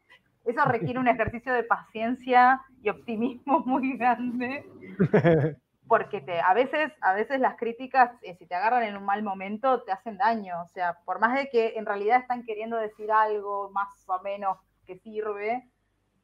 [0.44, 4.66] Eso requiere un ejercicio de paciencia y optimismo muy grande,
[5.88, 9.24] porque te, a, veces, a veces las críticas, eh, si te agarran en un mal
[9.24, 10.62] momento, te hacen daño.
[10.64, 14.58] O sea, por más de que en realidad están queriendo decir algo más o menos
[14.86, 15.68] que sirve,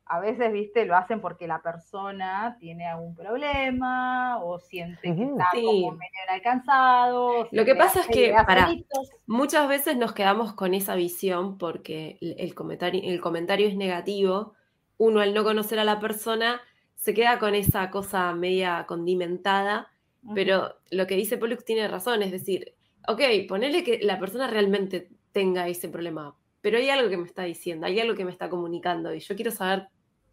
[0.06, 5.48] a veces, viste, lo hacen porque la persona tiene algún problema o siente que está
[5.53, 5.64] Sí.
[5.64, 7.26] como medio inalcanzado.
[7.26, 8.35] o Lo que pasa es que,
[8.68, 9.11] gritos.
[9.27, 14.56] Muchas veces nos quedamos con esa visión porque el el comentario, el comentario es negativo.
[14.98, 16.61] Uno al no conocer a la persona
[17.03, 19.89] se queda con esa cosa media condimentada,
[20.34, 22.75] pero lo que dice Pollux tiene razón, es decir,
[23.09, 23.19] ok,
[23.49, 27.88] ponele que la persona realmente tenga ese problema, pero hay algo que me está diciendo,
[27.88, 29.89] hay algo que me está comunicando y yo quiero saber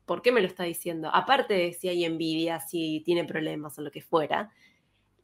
[0.06, 1.10] por qué me lo está diciendo.
[1.12, 4.52] Aparte de si hay envidia, si tiene problemas o lo que fuera,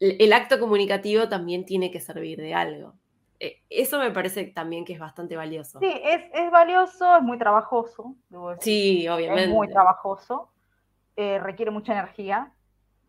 [0.00, 2.94] el acto comunicativo también tiene que servir de algo.
[3.38, 5.78] Eh, Eso me parece también que es bastante valioso.
[5.78, 8.16] Sí, es, es valioso, es muy trabajoso.
[8.58, 9.72] Sí, es muy obviamente.
[9.72, 10.50] trabajoso.
[11.16, 12.52] Eh, requiere mucha energía,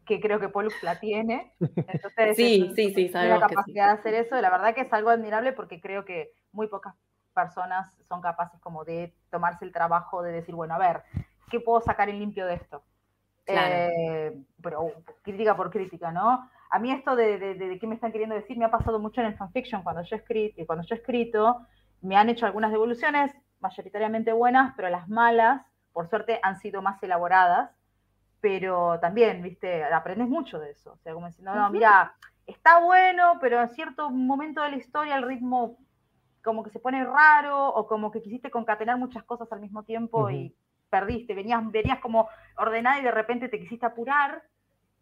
[0.06, 1.54] que creo que Pollux la tiene.
[1.88, 3.56] Entonces, Sí, es sí, sí, sabemos la que sí.
[3.56, 4.42] capacidad de hacer eso.
[4.42, 6.96] La verdad que es algo admirable porque creo que muy pocas
[7.34, 11.04] personas son capaces como de tomarse el trabajo de decir, bueno, a ver,
[11.52, 12.84] ¿qué puedo sacar en limpio de esto?
[13.46, 13.76] Claro.
[13.76, 16.50] Eh, pero crítica por crítica, ¿no?
[16.70, 19.00] A mí esto de, de, de- de qué me están queriendo decir me ha pasado
[19.00, 21.66] mucho en el fanfiction cuando yo he escrito, cuando yo he escrito,
[22.02, 25.62] me han hecho algunas devoluciones, mayoritariamente buenas, pero las malas,
[25.94, 27.72] por suerte, han sido más elaboradas,
[28.40, 30.94] pero también, viste, aprendes mucho de eso.
[30.94, 31.74] O sea, como diciendo, no, Ujú.
[31.74, 32.16] mira,
[32.46, 35.78] está bueno, pero en cierto momento de la historia el ritmo
[36.44, 40.30] como que se pone raro, o como que quisiste concatenar muchas cosas al mismo tiempo
[40.32, 40.56] y
[40.90, 44.44] perdiste, venías, venías como ordenada y de repente te quisiste apurar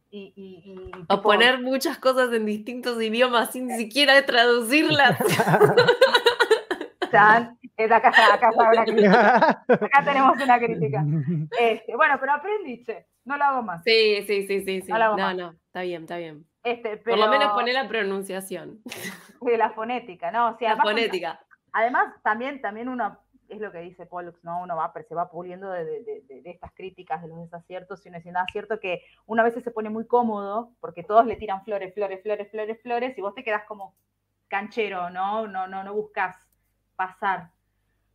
[0.09, 0.33] y...
[0.35, 5.19] y- y, O poner muchas cosas en distintos idiomas sin siquiera traducirlas.
[7.15, 11.03] chan, es acá, acá, una crítica, acá tenemos una crítica.
[11.59, 13.83] Este, bueno, pero aprendí, che, no lo hago más.
[13.83, 14.91] Sí, sí, sí, sí, sí.
[14.91, 15.35] No la hago No, más.
[15.35, 16.45] no, está bien, está bien.
[16.63, 18.81] Este, Por lo menos poner la pronunciación,
[19.41, 20.49] de la fonética, ¿no?
[20.49, 21.39] O sea, la además, fonética.
[21.73, 23.19] Además, también, también uno,
[23.49, 24.61] es lo que dice Pollux, ¿no?
[24.63, 28.09] Uno va, se va puliendo de, de- de- de- estas críticas, de los desaciertos, y
[28.09, 31.35] uno dice, nada, es cierto que una vez se pone muy cómodo, porque todos le
[31.35, 33.95] tiran flores, flores, flores, flores, flores, y vos te quedás como
[34.47, 35.47] canchero, ¿no?
[35.47, 36.35] No, no, no buscas
[36.95, 37.51] pasar.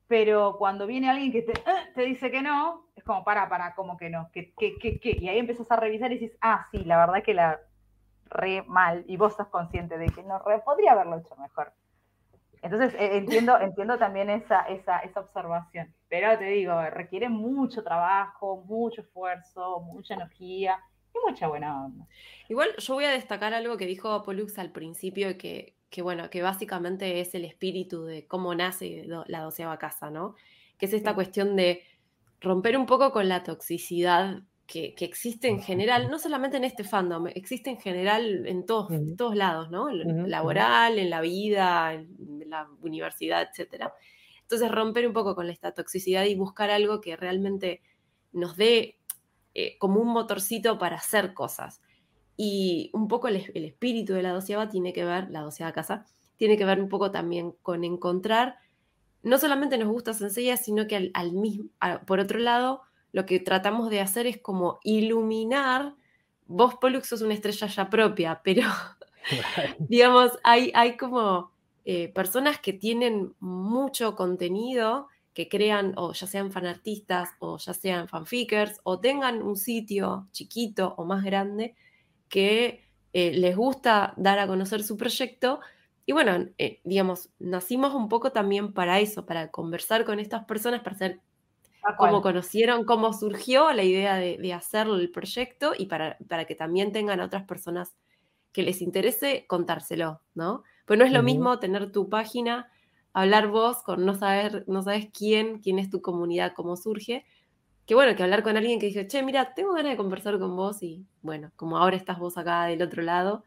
[0.09, 3.75] Pero cuando viene alguien que te, "Ah", te dice que no, es como, para, para,
[3.75, 6.67] como que no, que, que, que, que, y ahí empiezas a revisar y dices, ah,
[6.71, 7.61] sí, la verdad que la
[8.27, 11.73] re mal, y vos sos consciente de que no, re, podría haberlo hecho mejor.
[12.63, 15.95] Entonces eh, entiendo, entiendo también esa, esa, esa observación.
[16.09, 20.79] Pero te digo, requiere mucho trabajo, mucho esfuerzo, mucha energía
[21.15, 22.07] y mucha buena onda.
[22.49, 26.41] Igual yo voy a destacar algo que dijo Pollux al principio, que, que bueno, que
[26.41, 30.37] básicamente es el espíritu de cómo nace la doceava casa, ¿no?
[30.79, 31.83] Que es esta cuestión de
[32.41, 36.85] romper un poco con la toxicidad que, que existe en general, no solamente en este
[36.85, 39.91] fandom, existe en general en todos, todos lados, ¿no?
[39.91, 43.93] Laboral, en la vida, en la universidad, etcétera.
[44.43, 47.83] Entonces romper un poco con esta toxicidad y buscar algo que realmente
[48.33, 48.97] nos dé
[49.55, 51.83] eh, como un motorcito para hacer cosas.
[52.43, 55.73] Y un poco el, es- el espíritu de la doceava tiene que ver, la doceava
[55.73, 56.07] casa,
[56.37, 58.57] tiene que ver un poco también con encontrar,
[59.23, 63.27] no solamente nos gusta Senseiya, sino que al, al mismo, a- por otro lado, lo
[63.27, 65.95] que tratamos de hacer es como iluminar,
[66.47, 68.63] vos Pollux sos una estrella ya propia, pero
[69.89, 71.53] digamos, hay, hay como
[71.85, 78.09] eh, personas que tienen mucho contenido, que crean, o ya sean fanartistas, o ya sean
[78.09, 81.75] fanfickers, o tengan un sitio chiquito o más grande
[82.31, 82.83] que
[83.13, 85.61] eh, les gusta dar a conocer su proyecto.
[86.07, 90.81] Y bueno, eh, digamos, nacimos un poco también para eso, para conversar con estas personas,
[90.81, 91.21] para saber
[91.99, 96.55] cómo conocieron, cómo surgió la idea de, de hacerlo el proyecto y para, para que
[96.55, 97.95] también tengan a otras personas
[98.53, 100.63] que les interese contárselo, ¿no?
[100.87, 102.69] Pues no es lo mismo tener tu página,
[103.13, 107.25] hablar vos con no saber, no sabes quién, quién es tu comunidad, cómo surge,
[107.91, 110.55] que bueno, que hablar con alguien que dijo, che, mira, tengo ganas de conversar con
[110.55, 113.43] vos y bueno, como ahora estás vos acá del otro lado,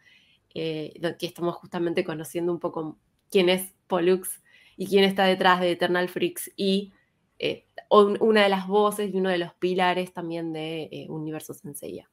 [0.53, 2.98] eh, que estamos justamente conociendo un poco
[3.32, 4.44] quién es Pollux
[4.76, 6.91] y quién está detrás de Eternal Freaks y
[7.40, 11.53] eh, un- una de las voces y uno de los pilares también de eh, Universo
[11.53, 12.10] Senseiya.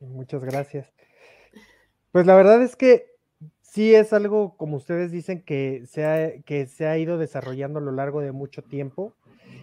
[0.00, 0.90] Muchas gracias.
[2.12, 3.10] Pues la verdad es que
[3.60, 7.82] sí es algo, como ustedes dicen, que se ha, que se ha ido desarrollando a
[7.82, 9.12] lo largo de mucho tiempo.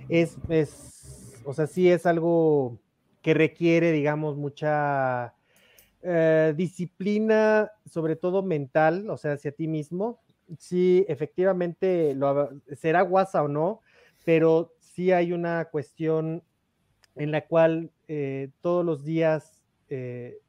[0.07, 1.02] Es, es,
[1.45, 2.79] o sea, sí es algo
[3.21, 5.33] que requiere, digamos, mucha
[6.01, 10.21] eh, disciplina, sobre todo mental, o sea, hacia ti mismo.
[10.59, 13.79] Sí, efectivamente, lo, será guasa o no,
[14.25, 16.43] pero sí hay una cuestión
[17.15, 20.39] en la cual eh, todos los días eh,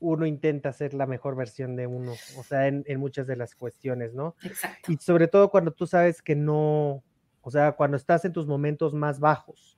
[0.00, 3.54] uno intenta ser la mejor versión de uno, o sea, en, en muchas de las
[3.54, 4.34] cuestiones, ¿no?
[4.42, 4.90] Exacto.
[4.90, 7.02] Y sobre todo cuando tú sabes que no,
[7.42, 9.76] o sea, cuando estás en tus momentos más bajos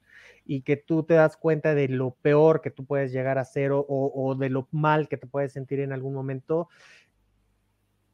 [0.49, 3.71] y que tú te das cuenta de lo peor que tú puedes llegar a ser
[3.71, 6.69] o, o- o de lo mal que te puedes sentir en algún momento,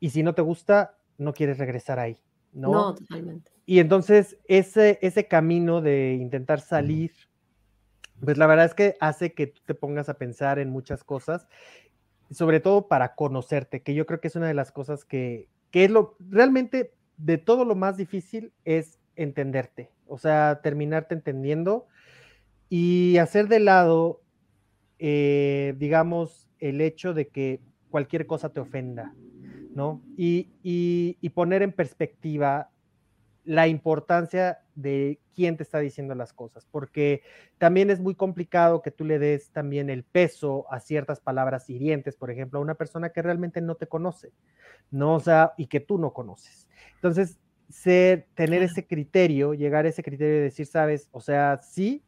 [0.00, 2.18] y si no te gusta, no quieres regresar ahí,
[2.52, 2.72] ¿no?
[2.72, 3.52] No, totalmente.
[3.66, 7.12] Y entonces ese, ese camino de intentar salir,
[8.22, 11.46] pues la verdad es que hace que tú te pongas a pensar en muchas cosas,
[12.30, 15.84] sobre todo para conocerte, que yo creo que es una de las cosas que, que
[15.84, 21.86] es lo, realmente de todo lo más difícil es entenderte, o sea, terminarte entendiendo
[22.68, 24.22] y hacer de lado,
[24.98, 27.60] eh, digamos, el hecho de que
[27.90, 29.14] cualquier cosa te ofenda,
[29.74, 30.02] ¿no?
[30.16, 32.70] Y, y- y poner en perspectiva
[33.44, 37.22] la importancia de quién te está diciendo las cosas, porque
[37.58, 42.16] también es muy complicado que tú le des también el peso a ciertas palabras hirientes,
[42.16, 44.32] por ejemplo, a una persona que realmente no te conoce,
[44.90, 45.14] ¿no?
[45.14, 46.68] O sea, y que tú no conoces.
[46.94, 47.38] Entonces,
[47.68, 52.02] ser, tener ese criterio, llegar a ese criterio de decir, sabes, o sea, sí,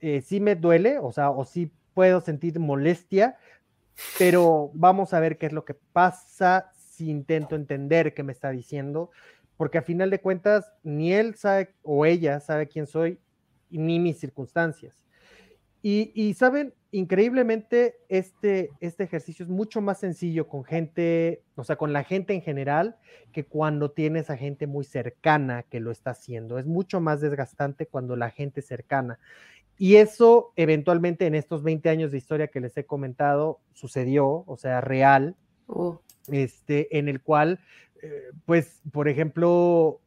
[0.00, 3.36] eh, sí me duele, o sea, o sí puedo sentir molestia,
[4.18, 8.50] pero vamos a ver qué es lo que pasa si intento entender qué me está
[8.50, 9.10] diciendo,
[9.56, 13.18] porque a final de cuentas ni él sabe o ella sabe quién soy,
[13.70, 15.04] ni mis circunstancias.
[15.80, 21.92] Y, saben, increíblemente este, este ejercicio es mucho más sencillo con gente, o sea, con
[21.92, 22.96] la gente en general,
[23.32, 26.58] que cuando tienes a gente muy cercana que lo está haciendo.
[26.58, 29.18] Es mucho más desgastante cuando la gente cercana.
[29.78, 34.56] Y eso eventualmente en estos 20 años de historia que les he comentado sucedió, o
[34.56, 35.36] sea, real,
[35.70, 35.96] Uh,
[36.28, 37.60] este, en el cual,
[38.02, 40.00] eh, pues, por ejemplo,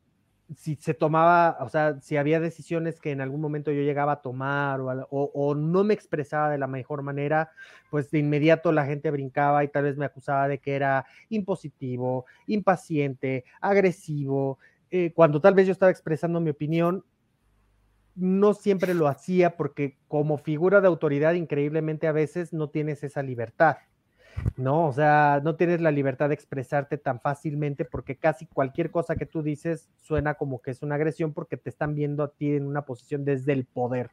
[0.57, 4.21] si se tomaba, o sea, si había decisiones que en algún momento yo llegaba a
[4.21, 7.51] tomar o, al- o- o no me expresaba de la mejor manera,
[7.89, 12.25] pues de inmediato la gente brincaba y tal vez me acusaba de que era impositivo,
[12.47, 17.05] impaciente, agresivo, eh, cuando tal vez yo estaba expresando mi opinión.
[18.15, 23.23] No siempre lo hacía porque como figura de autoridad, increíblemente a veces no tienes esa
[23.23, 23.77] libertad.
[24.57, 24.87] ¿no?
[24.87, 29.25] O sea, no tienes la libertad de expresarte tan fácilmente porque casi cualquier cosa que
[29.25, 32.65] tú dices suena como que es una agresión porque te están viendo a ti en
[32.65, 34.11] una posición desde el poder.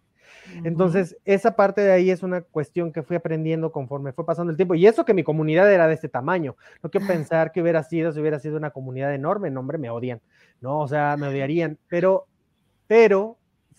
[0.63, 4.57] Entonces, esa parte de ahí es una cuestión que fui aprendiendo conforme fue pasando el
[4.57, 4.75] tiempo.
[4.75, 6.57] Y eso que mi comunidad era de este tamaño.
[6.83, 9.89] No quiero pensar que hubiera sido, si hubiera sido una comunidad enorme, no, hombre, me
[9.89, 10.21] odian,
[10.61, 10.81] ¿no?
[10.81, 11.79] O sea, me odiarían.
[11.89, 12.27] Pero,
[12.87, 13.39] pero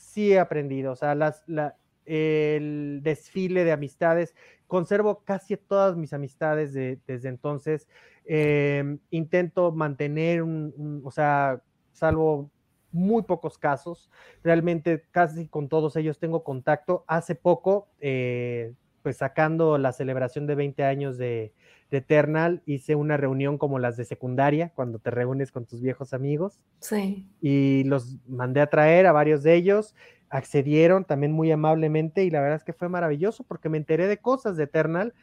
[0.09, 0.91] sí he aprendido.
[0.91, 1.75] O sea, las, la,
[2.05, 4.35] el desfile de amistades,
[4.67, 7.87] conservo casi todas mis amistades de, desde entonces.
[8.25, 11.61] Eh, intento mantener un, un, o sea,
[11.93, 12.49] salvo
[12.91, 14.09] muy pocos casos,
[14.43, 17.03] realmente casi con todos ellos tengo contacto.
[17.07, 18.73] Hace poco, eh,
[19.09, 21.51] pues sacando la celebración de 20 años de,
[21.89, 26.13] de, Eternal, hice una reunión como las de secundaria, cuando te reúnes con tus viejos
[26.13, 26.59] amigos.
[26.79, 27.27] Sí.
[27.41, 29.95] Y los mandé a traer a varios de ellos
[30.29, 34.19] accedieron también muy amablemente y la verdad es que fue maravilloso porque me enteré de
[34.19, 35.15] cosas de Eternal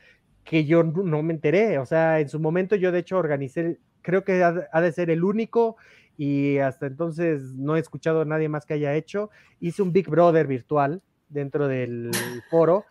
[0.43, 1.79] que yo no me enteré.
[1.79, 5.11] O sea, en su momento yo de hecho organicé, creo que ha, ha de ser
[5.11, 5.77] el único
[6.19, 9.31] y hasta entonces no he escuchado a nadie más que haya hecho.
[9.61, 12.11] Hice un Big Brother virtual dentro del
[12.51, 12.85] foro.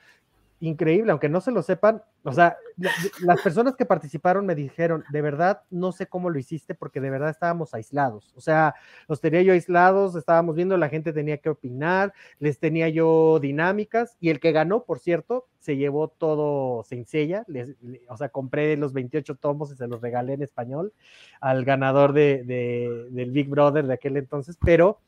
[0.65, 5.03] Increíble, aunque no se lo sepan, o sea, la, las personas que participaron me dijeron,
[5.11, 8.33] de verdad, no sé cómo lo hiciste porque de verdad estábamos aislados.
[8.35, 8.73] O sea,
[9.07, 14.17] los tenía yo aislados, estábamos viendo, la gente tenía que opinar, les tenía yo dinámicas
[14.19, 17.75] y el que ganó, por cierto, se llevó todo sencilla, les,
[18.09, 20.93] o sea, compré los 28 tomos y se los regalé en español
[21.41, 24.99] al ganador de, de, del Big Brother de aquel entonces, pero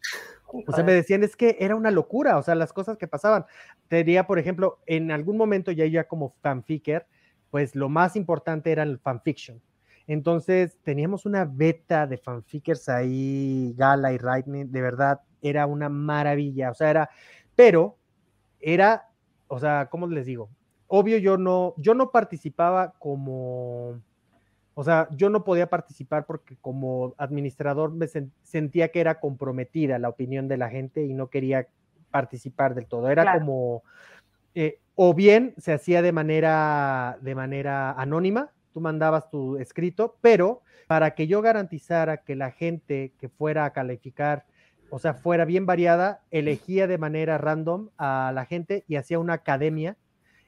[0.51, 3.45] o sea, me decían es que era una locura, o sea, las cosas que pasaban.
[3.87, 7.05] Tenía, por ejemplo, en algún momento ya ya como fanficker,
[7.51, 9.61] pues lo más importante era el fanfiction.
[10.07, 16.71] Entonces, teníamos una beta de fanfickers ahí, Gala y Rightning, de verdad, era una maravilla,
[16.71, 17.09] o sea, era,
[17.55, 17.97] pero
[18.59, 19.09] era,
[19.47, 20.49] o sea, ¿cómo les digo?
[20.87, 24.01] Obvio, yo no, yo no participaba como,
[24.79, 28.05] o sea, yo no podía participar porque como administrador me
[28.43, 31.67] sentía que era comprometida la opinión de la gente y no quería
[32.11, 33.09] participar del todo.
[33.09, 33.39] Era claro.
[33.39, 33.83] como,
[34.53, 40.61] eh, o bien se hacía de manera, de manera anónima, tú mandabas tu escrito, pero
[40.85, 44.45] para que yo garantizara que la gente que fuera a calificar,
[44.91, 49.33] o sea, fuera bien variada, elegía de manera random a la gente y hacía una
[49.33, 49.97] academia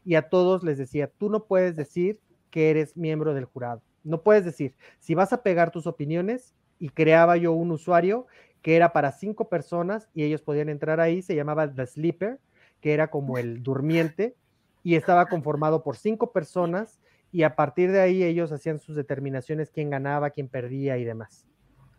[0.05, 2.19] y a todos les decía, tú no puedes decir
[2.51, 6.89] que eres miembro del jurado no puedes decir, si vas a pegar tus opiniones, y
[6.89, 8.25] creaba yo un usuario
[8.61, 12.39] que era para cinco personas y ellos podían entrar ahí, se llamaba The Sleeper,
[12.81, 14.35] que era como el durmiente,
[14.83, 16.99] y estaba conformado por cinco personas,
[17.31, 21.45] y a partir de ahí ellos hacían sus determinaciones, quién ganaba, quién perdía y demás,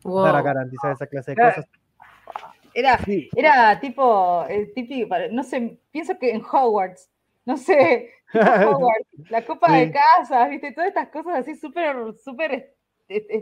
[0.02, 0.24] wow.
[0.24, 1.66] para garantizar esa clase de cosas.
[2.72, 3.28] Era, sí.
[3.36, 7.10] era tipo, el típico, no sé, pienso que en Hogwarts,
[7.44, 8.10] no sé,
[9.30, 9.74] la copa sí.
[9.74, 12.74] de casa, viste, todas estas cosas así súper, súper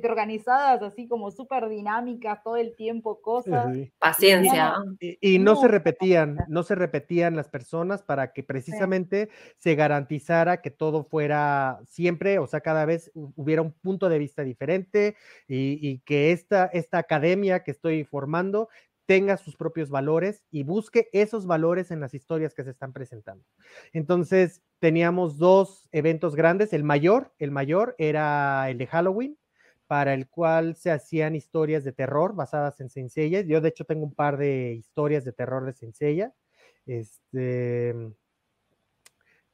[0.04, 3.74] organizadas, así como súper dinámicas todo el tiempo, cosas.
[3.74, 3.92] Sí.
[3.98, 4.74] Paciencia.
[5.00, 9.54] Y, y no, no, se repetían, no se repetían las personas para que precisamente sí.
[9.58, 14.42] se garantizara que todo fuera siempre, o sea, cada vez hubiera un punto de vista
[14.42, 15.16] diferente
[15.46, 18.68] y, y que esta, esta academia que estoy formando
[19.08, 23.42] tenga sus propios valores y busque esos valores en las historias que se están presentando.
[23.94, 26.74] Entonces, teníamos dos eventos grandes.
[26.74, 29.38] El mayor, el mayor era el de Halloween,
[29.86, 33.40] para el cual se hacían historias de terror basadas en Senseiya.
[33.40, 36.34] Yo, de hecho, tengo un par de historias de terror de Senseiya.
[36.84, 37.94] Este,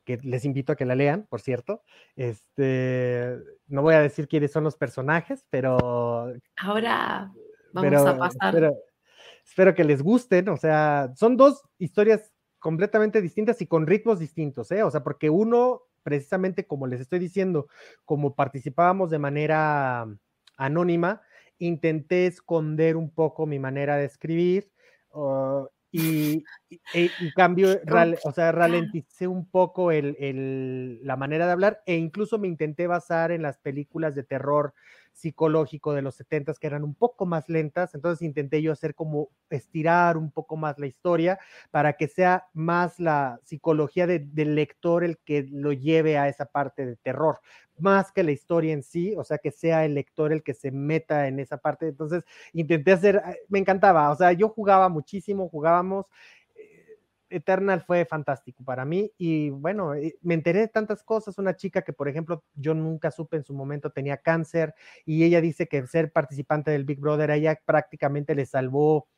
[0.03, 1.85] que les invito a que la lean, por cierto.
[2.17, 6.35] Este, no voy a decir quiénes son los personajes, pero...
[6.57, 7.33] Ahora
[7.73, 8.53] vamos pero, a pasar.
[8.53, 8.77] Pero,
[9.45, 14.71] espero que les gusten, o sea, son dos historias completamente distintas y con ritmos distintos,
[14.73, 14.83] ¿eh?
[14.83, 17.69] O sea, porque uno, precisamente como les estoy diciendo,
[18.05, 20.07] como participábamos de manera
[20.57, 21.21] anónima,
[21.59, 24.71] intenté esconder un poco mi manera de escribir
[25.11, 31.47] uh, y, y, y, cambio, ral, o sea, ralenticé un poco el, el, la manera
[31.47, 34.75] de hablar e incluso me intenté basar en las películas de terror
[35.15, 39.31] psicológico de los 70 que eran un poco más lentas, entonces intenté yo hacer como
[39.51, 41.39] estirar un poco más la historia
[41.71, 46.47] para que sea más la psicología de- del lector el que lo lleve a esa
[46.47, 47.41] parte de terror,
[47.79, 50.71] más que la historia en sí, o sea, que sea el lector el que se
[50.71, 51.89] meta en esa parte.
[51.89, 56.07] Entonces, intenté hacer, me encantaba, o sea, yo jugaba muchísimo, jugábamos.
[57.35, 61.39] Eternal fue fantástico para mí y bueno, eh, me enteré de tantas cosas.
[61.39, 64.75] Una chica que, por ejemplo, yo nunca supe en su momento tenía cáncer
[65.05, 69.09] y ella dice que ser participante del Big Brother a ella prácticamente le salvó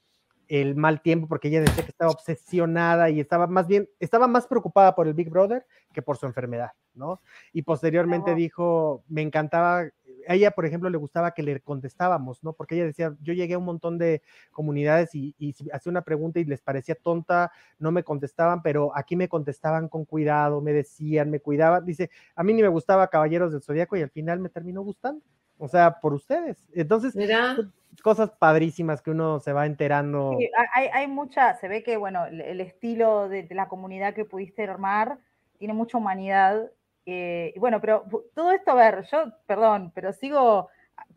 [0.49, 4.47] el mal tiempo porque ella decía que estaba obsesionada y estaba más bien, estaba más
[4.47, 7.21] preocupada por el Big Brother que por su enfermedad, ¿no?
[7.53, 9.85] Y posteriormente dijo, me encantaba,
[10.29, 12.53] a ella, por ejemplo, le gustaba que le contestábamos, ¿no?
[12.53, 16.41] Porque ella decía, yo llegué a un montón de comunidades y, y hacía una pregunta
[16.41, 21.31] y les parecía tonta, no me contestaban, pero aquí me contestaban con cuidado, me decían,
[21.31, 21.85] me cuidaban.
[21.85, 25.23] Dice, a mí ni me gustaba Caballeros del Zodíaco y al final me terminó gustando.
[25.59, 26.69] O sea, por ustedes.
[26.75, 27.57] Entonces, Mira,
[28.03, 30.37] cosas padrísimas que uno se va enterando.
[30.39, 34.15] Sí, hay, hay mucha, se ve que, bueno, el, el estilo de, de la comunidad
[34.15, 35.19] que pudiste armar
[35.59, 36.71] tiene mucha humanidad.
[37.07, 38.05] Eh, bueno, pero
[38.35, 40.69] todo esto, a ver, yo, perdón, pero sigo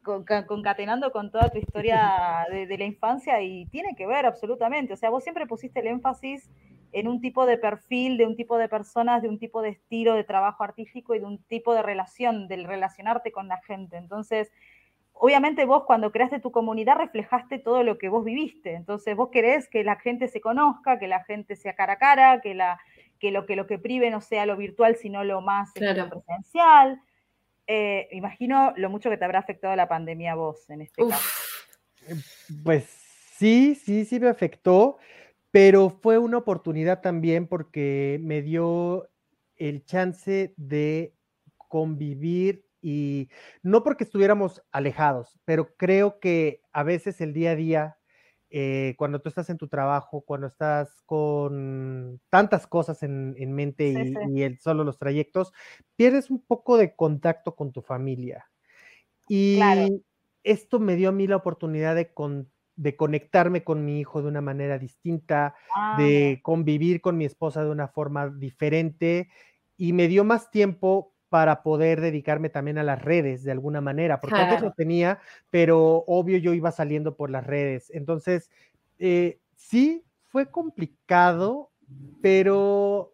[0.04, 4.94] conca- concatenando con toda tu historia de, de la infancia y tiene que ver absolutamente.
[4.94, 6.50] O sea, vos siempre pusiste el énfasis
[6.92, 10.14] en un tipo de perfil, de un tipo de personas, de un tipo de estilo
[10.14, 13.98] de trabajo artístico y de un tipo de relación, del relacionarte con la gente.
[13.98, 14.52] Entonces,
[15.14, 18.74] obviamente vos cuando creaste tu comunidad reflejaste todo lo que vos viviste.
[18.74, 22.42] Entonces vos querés que la gente se conozca, que la gente sea cara a cara,
[22.42, 22.80] que, la,
[23.20, 26.10] que, lo, que lo que prive no sea lo virtual, sino lo más este, Claro.
[26.10, 27.02] presencial.
[27.68, 31.24] Eh, imagino lo mucho que te habrá afectado la pandemia a vos en este caso.
[32.10, 32.86] uf, Pues
[33.38, 34.98] sí, sí, sí me afectó,
[35.52, 39.08] pero fue una oportunidad también porque me dio
[39.56, 41.14] el chance de
[41.58, 43.30] convivir y
[43.62, 47.98] no porque estuviéramos alejados, pero creo que a veces el día a día,
[48.50, 53.88] eh, cuando tú estás en tu trabajo, cuando estás con tantas cosas en, en mente
[53.88, 54.20] Sí, y, sí.
[54.40, 55.54] y el, solo los trayectos,
[55.96, 58.46] pierdes un poco de contacto con tu familia.
[59.28, 60.00] Y Claro.
[60.44, 64.28] esto me dio a mí la oportunidad de, con- de conectarme con mi hijo de
[64.30, 69.30] una manera distinta, Ah, de convivir con mi esposa de una forma diferente
[69.78, 74.20] y me dio más tiempo para poder dedicarme también a las redes de alguna manera,
[74.20, 75.20] porque antes lo tenía,
[75.52, 77.90] pero obvio yo iba saliendo por las redes.
[77.92, 78.50] Entonces,
[78.98, 81.70] eh, sí, fue complicado,
[82.22, 83.14] pero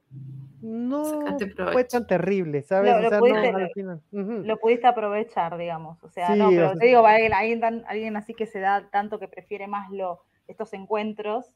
[0.61, 1.37] no
[1.73, 2.91] fue tan terrible, ¿sabes?
[2.93, 6.01] Lo- O lo sea, pudiste- no, al lo- pudiste aprovechar, digamos.
[6.03, 8.89] O sea, Sí, no, o pero sea- te digo, alguien, alguien así que se da
[8.89, 11.53] tanto que prefiere más lo, estos encuentros.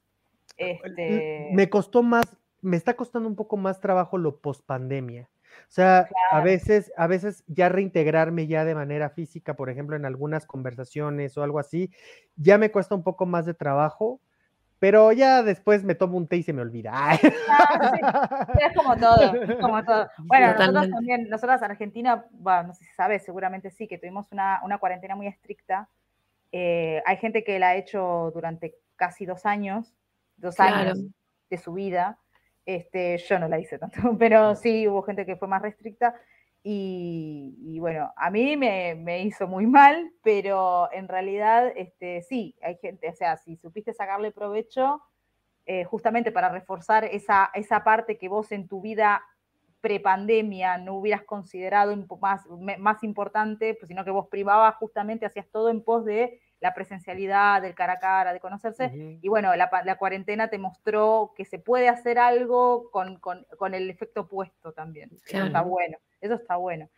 [0.58, 2.26] Este, me costó más,
[2.62, 5.30] me está costando un poco más trabajo lo post pandemia.
[5.68, 6.44] O sea, a Claro.
[6.46, 11.44] veces, a veces ya reintegrarme ya de manera física, por ejemplo, en algunas conversaciones o
[11.44, 11.92] algo así,
[12.36, 14.20] ya me cuesta un poco más de trabajo,
[14.80, 16.92] pero ya después me tomo un té y se me olvida.
[16.94, 17.18] Ah,
[17.94, 18.00] sí,
[18.66, 20.08] es como todo, como todo.
[20.26, 20.96] Bueno, nosotros Totalmente.
[20.96, 25.16] también, nosotras Argentina, bueno, no sé si sabes, seguramente sí, que tuvimos una, una cuarentena
[25.16, 25.90] muy estricta.
[26.52, 29.94] Eh, hay gente que la ha hecho durante casi dos años,
[30.38, 30.76] dos Claro.
[30.78, 31.00] años
[31.50, 32.18] de su vida.
[32.70, 36.14] Este, yo no la hice tanto, pero sí hubo gente que fue más restricta.
[36.62, 42.56] Y, y bueno, a mí me, me hizo muy mal, pero en realidad este, sí,
[42.62, 45.02] hay gente, o sea, si supiste sacarle provecho,
[45.66, 49.24] eh, justamente para reforzar esa, esa parte que vos en tu vida
[49.82, 52.46] prepandemia no hubieras considerado más,
[52.78, 57.62] más importante, pues, sino que vos privabas justamente, hacías todo en pos de la presencialidad,
[57.62, 58.92] del cara a cara, de conocerse.
[59.22, 63.90] Y bueno, la, cuarentena te mostró que se puede hacer algo con, con- con el
[63.90, 65.10] efecto opuesto también.
[65.28, 66.90] Eso está bueno, eso está bueno.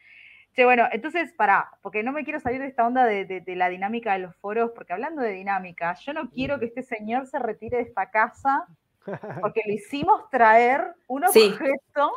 [0.53, 3.55] Che, bueno, entonces, pará, porque no me quiero salir de esta onda de, de- de
[3.55, 7.27] la dinámica de los foros, porque hablando de dinámica, yo no quiero que este señor
[7.27, 8.65] se retire de esta casa,
[9.41, 12.11] porque le hicimos traer un objeto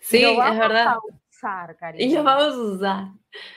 [0.00, 0.86] Sí, y lo es verdad.
[0.88, 0.98] a
[1.38, 2.04] usar, cariño.
[2.04, 3.04] Y los vamos a usar.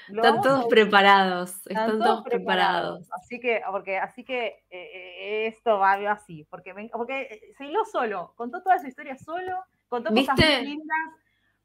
[0.09, 0.69] Lo Están todos a usar.
[0.69, 1.55] preparados.
[1.67, 3.09] Están Están todos preparados.
[3.13, 7.65] Así que, porque, así que eh, eh, esto va así, porque, me- porque eh, se
[7.65, 10.97] hiló solo, contó toda su historia solo, contó cosas muy lindas,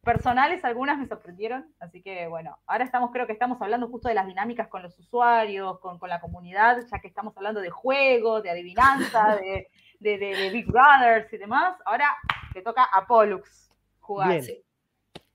[0.03, 4.15] personales, algunas me sorprendieron, así que bueno, ahora estamos, creo que estamos hablando justo de
[4.15, 8.43] las dinámicas con los usuarios, con, con la comunidad, ya que estamos hablando de juegos,
[8.45, 9.69] de adivinanza, de,
[10.01, 12.07] de- de- de Big Brothers y demás, ahora
[12.55, 14.29] le toca a Pollux jugar.
[14.41, 14.45] Bien.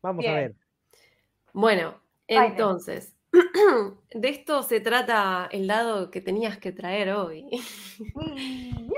[0.02, 0.56] Vamos a ver.
[1.54, 3.16] Bueno, entonces,
[4.14, 7.46] de esto se trata el lado que tenías que traer hoy.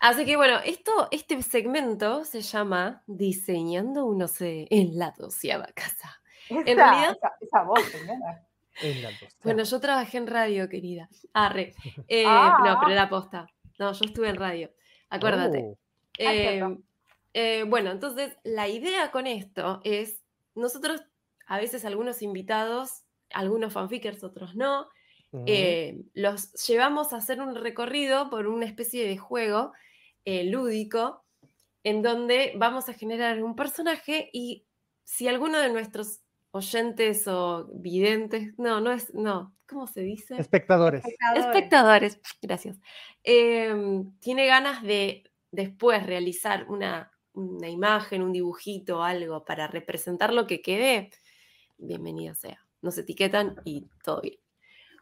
[0.00, 4.40] Así que bueno, esto, este segmento se llama Diseñando un OC
[4.70, 6.20] en la doceava casa.
[6.48, 8.44] Esa, realidad- esa, esa voz, señora.
[8.80, 9.02] En.
[9.42, 11.08] Bueno, yo trabajé en radio, querida.
[11.32, 11.74] Arre.
[12.08, 12.58] Eh, Ah.
[12.64, 13.48] No, pero era posta.
[13.78, 14.70] No, yo estuve en radio.
[15.10, 15.64] Acuérdate.
[15.64, 15.78] Oh.
[16.16, 16.78] Eh,
[17.34, 20.22] eh, bueno, entonces la idea con esto es,
[20.54, 21.02] nosotros
[21.48, 24.88] a veces algunos invitados, algunos fanfickers, otros no,
[25.46, 29.72] eh, los llevamos a hacer un recorrido por una especie de juego
[30.24, 31.24] eh, lúdico
[31.84, 34.66] en donde vamos a generar un personaje y
[35.04, 36.20] si alguno de nuestros
[36.50, 40.36] oyentes o videntes, no, no es, no, ¿cómo se dice?
[40.38, 41.02] Espectadores.
[41.34, 42.78] espectadores, gracias,
[43.22, 50.46] em, tiene ganas de después realizar una, una imagen, un dibujito, algo para representar lo
[50.46, 51.10] que quede,
[51.78, 52.64] bienvenido sea.
[52.82, 54.38] Nos etiquetan y todo bien.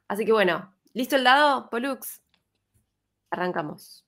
[0.09, 2.23] Así que bueno, ¿listo el dado, Polux?
[3.31, 4.07] Arrancamos.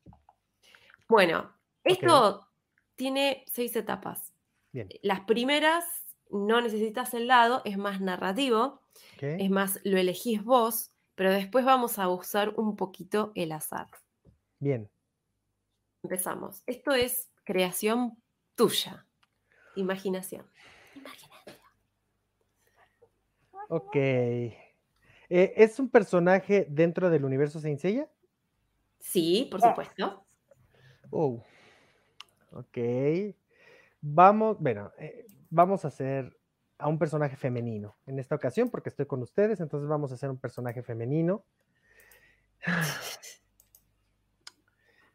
[1.09, 1.53] Bueno,
[1.85, 2.47] esto
[2.95, 4.33] tiene seis etapas.
[4.73, 4.89] Bien.
[5.03, 5.85] Las primeras
[6.31, 8.83] no necesitas el dado, es más narrativo.
[9.21, 13.89] Es más, lo elegís vos, pero después vamos a usar un poquito el azar.
[14.59, 14.89] Bien.
[16.03, 16.63] Empezamos.
[16.67, 18.17] Esto es creación
[18.55, 19.07] tuya.
[19.75, 20.47] Imaginación.
[23.69, 23.95] Ok.
[23.97, 24.57] Eh,
[25.31, 28.09] ¿Es un personaje dentro del universo Saint Seiya?
[28.99, 29.69] Sí, por Ah.
[29.71, 30.25] supuesto.
[31.11, 31.45] Oh.
[32.53, 32.79] Ok.
[34.01, 36.37] Vamos, bueno, eh, vamos a hacer
[36.79, 40.31] a un personaje femenino en esta ocasión porque estoy con ustedes, entonces vamos a hacer
[40.31, 41.45] un personaje femenino.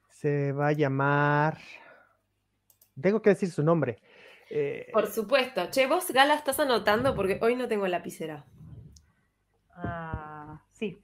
[0.09, 1.57] Se va a llamar...
[3.01, 3.99] Tengo que decir su nombre.
[4.55, 5.67] Eh, Por supuesto.
[5.71, 8.45] Che, vos, Gala, estás anotando porque hoy no tengo lapicera.
[9.75, 11.01] Ah, sí,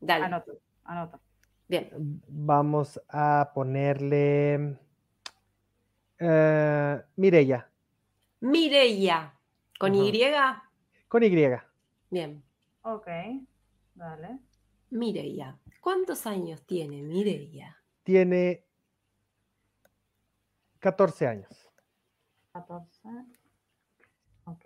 [0.00, 0.24] Dale.
[0.24, 0.52] anoto,
[0.84, 1.20] anoto.
[1.68, 1.90] Bien.
[2.28, 4.78] Vamos a ponerle...
[6.18, 7.68] eh, Mireya,
[8.40, 9.34] Mireia.
[9.78, 10.04] ¿Con Ajá.
[10.04, 10.12] Y?
[11.08, 11.30] con Y.
[12.10, 12.42] Bien.
[12.82, 13.08] Ok,
[13.94, 14.38] dale.
[14.90, 15.58] Mireia.
[15.80, 17.76] ¿Cuántos años tiene Mireia?
[18.04, 18.64] Tiene
[20.80, 21.65] 14 años.
[22.56, 23.08] 14.
[24.46, 24.64] Ok.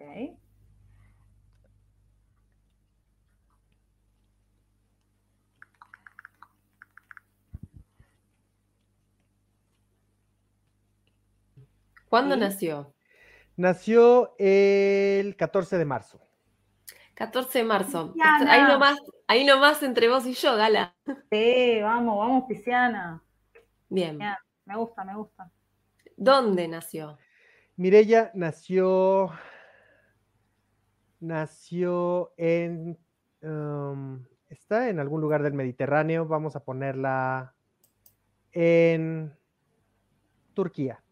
[12.09, 12.41] ¿Cuándo Sí.
[12.41, 12.95] nació?
[13.57, 16.21] Nació el 14 de marzo.
[17.15, 18.15] 14 de marzo.
[18.49, 20.97] Ahí nomás, ahí nomás entre vos y yo, Gala.
[21.31, 23.23] Sí, vamos, vamos, Pisciana.
[23.89, 24.17] Bien.
[24.19, 24.35] Bien.
[24.65, 25.51] Me gusta, me gusta.
[26.17, 27.19] ¿Dónde nació?
[27.81, 29.33] Mireya nació.
[31.19, 32.99] Nació en.
[33.41, 36.27] um, está en algún lugar del Mediterráneo.
[36.27, 37.55] Vamos a ponerla
[38.53, 39.35] en
[40.53, 41.03] Turquía.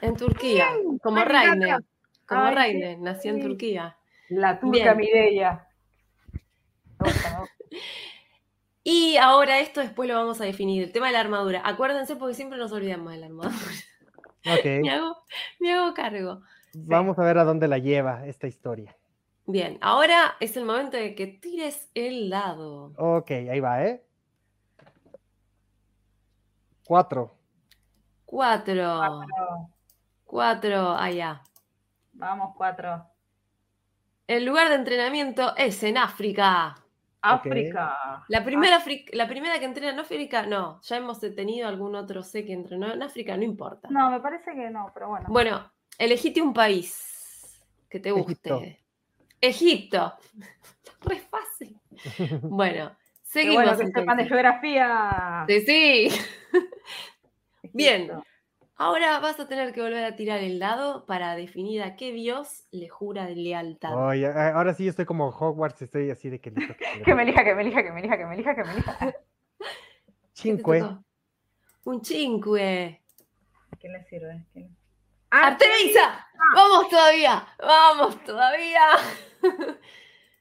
[0.00, 0.68] En Turquía,
[1.02, 1.22] como.
[1.22, 1.84] Rainer.
[2.26, 3.42] Como Ay, Rainer, nació en.
[3.42, 3.98] Turquía.
[4.30, 5.66] La turca gusta.
[8.82, 11.60] Y ahora esto después lo vamos a definir, el tema de la armadura.
[11.62, 13.54] Acuérdense porque siempre nos olvidamos de la armadura.
[14.46, 14.64] Ok.
[14.82, 15.16] Me hago,
[15.58, 16.42] me hago cargo.
[16.74, 18.96] Vamos a ver a dónde la lleva esta historia.
[19.46, 22.92] Bien, ahora es el momento de que tires el dado.
[22.96, 24.04] Ok, ahí va, ¿eh?
[26.86, 27.34] Cuatro.
[28.24, 28.98] Cuatro.
[28.98, 29.70] Cuatro.
[30.24, 31.42] Cuatro, allá.
[32.12, 33.04] Vamos, cuatro.
[34.28, 36.76] El lugar de entrenamiento es en África.
[37.22, 38.24] África.
[38.28, 40.80] La primera, Afri- la primera que entrena en África, no.
[40.82, 43.88] Ya hemos tenido algún otro C que entrenó en África, no importa.
[43.90, 45.26] No, me parece que no, pero bueno.
[45.28, 48.78] Bueno, elegite un país que te guste.
[49.40, 50.14] Egipto.
[51.02, 51.78] Re fácil.
[52.42, 53.54] Bueno, Qué seguimos.
[53.64, 55.44] bueno que sepan de geografía.
[55.48, 56.08] Sí, sí.
[57.72, 58.10] Bien.
[58.80, 62.64] Ahora vas a tener que volver a tirar el dado para definir a qué dios
[62.70, 63.92] le jura de lealtad.
[63.92, 66.50] A- ahora sí yo estoy como Hogwarts, estoy así de que.
[67.04, 68.98] Que me elija, que me elija, que me elija, que me elija, que me elija.
[68.98, 69.18] ¿Qué te
[70.32, 70.82] Cinque.
[71.84, 73.02] Un cinque.
[73.78, 74.46] ¿Quién le sirve?
[74.54, 74.74] ¿Quién?
[75.28, 76.26] ¡Artemisa!
[76.54, 77.46] ¡Vamos todavía!
[77.58, 78.80] ¡Vamos todavía!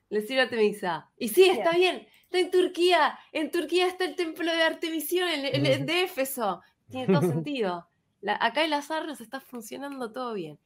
[0.09, 1.09] Le sirve a Artemisa.
[1.17, 2.07] Y sí, está bien.
[2.23, 3.19] Está en Turquía.
[3.33, 6.61] En Turquía está el templo de Artemisión, el, el- el de Éfeso.
[6.89, 7.87] Tiene todo sentido.
[8.21, 10.57] La- acá el azar nos está funcionando todo bien.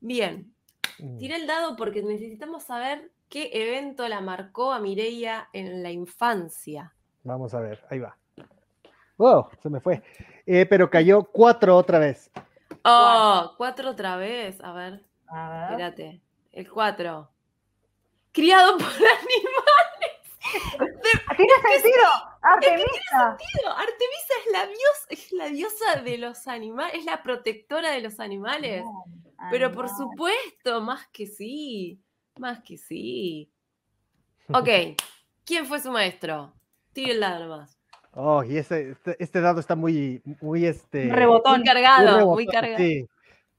[0.00, 0.52] Bien.
[0.98, 1.18] Mm.
[1.18, 6.92] Tiré el dado porque necesitamos saber qué evento la marcó a Mireia en la infancia.
[7.24, 8.16] Vamos a ver, ahí va.
[9.16, 10.02] Wow, se me fue.
[10.44, 12.30] Eh, pero cayó cuatro otra vez.
[12.84, 14.60] Oh, cuatro otra vez.
[14.62, 15.04] A ver.
[15.28, 15.62] A ver.
[15.70, 16.20] Espérate.
[16.52, 17.28] El 4.
[18.32, 19.65] Criado por animales.
[21.36, 22.08] ¡Tiene sentido!
[22.42, 23.36] ¡Artemisa!
[23.76, 28.20] Artemisa es la diosa, es la diosa de los animales, es la protectora de los
[28.20, 28.84] animales.
[29.50, 32.00] Pero por supuesto, más que sí.
[32.38, 33.50] Más que sí.
[34.52, 34.68] Ok,
[35.44, 36.52] ¿quién fue su maestro?
[36.92, 37.76] Tire el dado nomás.
[38.12, 41.12] Oh, y ese, este, este dado está muy, muy, este...
[41.12, 41.58] Rebotón.
[41.58, 42.78] Muy cargado, rebotón, muy cargado.
[42.78, 43.08] Sí.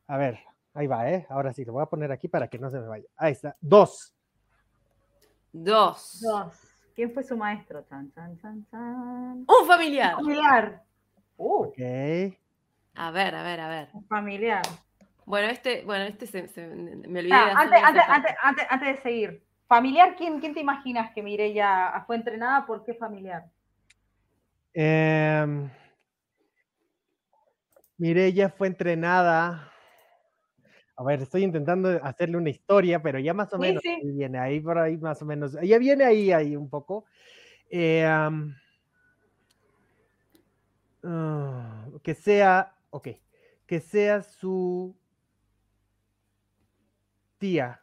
[0.07, 0.39] A ver,
[0.73, 1.27] ahí va, ¿eh?
[1.29, 3.05] Ahora sí, lo voy a poner aquí para que no se me vaya.
[3.17, 3.57] Ahí está.
[3.59, 4.15] Dos.
[5.51, 6.21] Dos.
[6.21, 6.66] Dos.
[6.97, 7.83] ¿Quién fue su maestro?
[7.87, 9.45] Chan, chan, chan, chan.
[9.47, 10.15] Un familiar.
[10.15, 10.81] Familiar.
[11.37, 11.77] Uh, Ok.
[12.95, 13.89] A ver, a ver, a ver.
[13.93, 14.63] un familiar.
[15.23, 18.65] Bueno, este, bueno, este se, se- me olvidé Ah, de antes, hacer antes, antes, antes,
[18.71, 19.43] antes de seguir.
[19.67, 22.65] Familiar, ¿quién, quién te imaginas que Mireia fue entrenada?
[22.65, 23.45] ¿Por qué familiar?
[24.73, 25.69] Em,
[27.99, 29.71] Mireya fue entrenada.
[30.97, 33.89] A ver, estoy intentando hacerle una historia, pero ya más o Sí, menos sí.
[34.01, 35.55] ahí viene, ahí por ahí más o menos.
[35.61, 37.05] Ya viene ahí, ahí un poco.
[37.69, 38.03] Eh,
[41.03, 43.07] ah, que sea, ok,
[43.65, 44.95] que sea su
[47.37, 47.79] tía.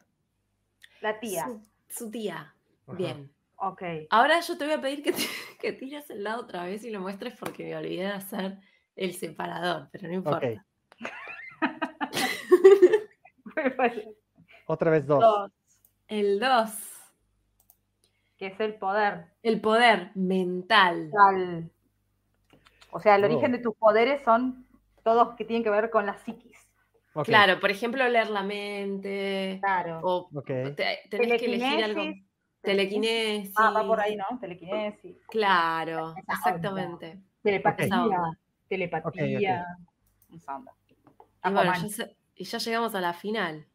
[1.00, 1.44] La tía.
[1.44, 2.54] Su, su tía.
[2.86, 2.96] Ajá.
[2.96, 3.34] Bien.
[3.56, 3.82] Ok.
[4.10, 5.18] Ahora yo te voy a pedir que, te-
[5.60, 8.58] que tires el lado otra vez y lo muestres porque me olvidé de hacer
[8.96, 10.66] el separador, pero no importa.
[14.66, 15.20] otra vez dos.
[15.20, 15.50] Dos,
[16.08, 16.70] El 2.
[18.38, 19.26] que es el poder.
[19.42, 21.10] El poder mental.
[21.12, 21.70] Tal.
[22.90, 23.26] O sea, el Oh.
[23.26, 24.66] origen de tus poderes son
[25.02, 26.52] todos que tienen que ver con la psiquis.
[27.24, 29.58] Claro, por ejemplo, leer la mente.
[29.62, 30.00] Claro.
[30.02, 30.72] O te-
[31.08, 32.00] tenés que elegir algo.
[32.02, 32.24] Telequinesis.
[32.60, 33.52] Telequinesis.
[33.56, 34.24] Ah, va por ahí, ¿no?
[34.40, 35.16] Telequinesis.
[35.28, 36.22] Claro, Esa onda.
[36.34, 37.18] exactamente.
[37.42, 38.02] Telepatía.
[38.02, 38.38] Onda.
[38.68, 39.64] Telepatía.
[40.34, 40.72] Esa onda.
[40.88, 40.94] Y
[41.52, 41.90] bueno, Aquaman.
[42.36, 43.66] Y ya llegamos a la final,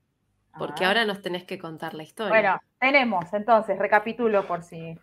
[0.58, 0.88] porque Ah.
[0.90, 2.30] ahora nos tenés que contar la historia.
[2.30, 4.98] Bueno, tenemos entonces, recapitulo por si.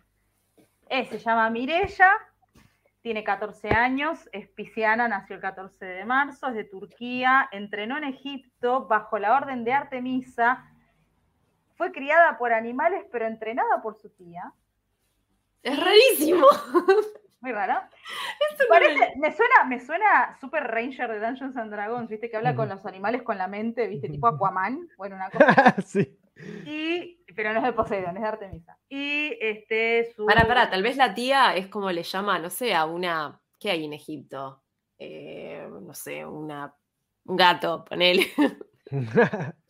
[0.89, 2.11] Eh, se llama Mirella,
[3.01, 8.03] tiene 14 años, es pisciana, nació el 14 de marzo, es de Turquía, entrenó en
[8.05, 10.65] Egipto bajo la orden de Artemisa,
[11.75, 14.51] fue criada por animales pero entrenada por su tía.
[15.63, 16.45] es rarísimo.
[17.39, 17.51] Muy
[18.69, 22.67] Parece- me- suena, me suena Super Ranger de Dungeons and Dragons, viste, que habla con
[22.69, 24.87] los animales con la mente, viste, tipo Aquaman.
[24.97, 25.75] Bueno, una cosa.
[25.85, 26.17] sí.
[26.65, 28.77] Y, pero no es de Poseidón, es de Artemisa.
[28.89, 30.25] Y este su.
[30.25, 33.39] Pará, pará, tal vez la tía es como le llama, no sé, a una.
[33.59, 34.63] ¿Qué hay en Egipto?
[34.99, 36.73] Eh, no sé, una,
[37.25, 38.27] un gato, ponele.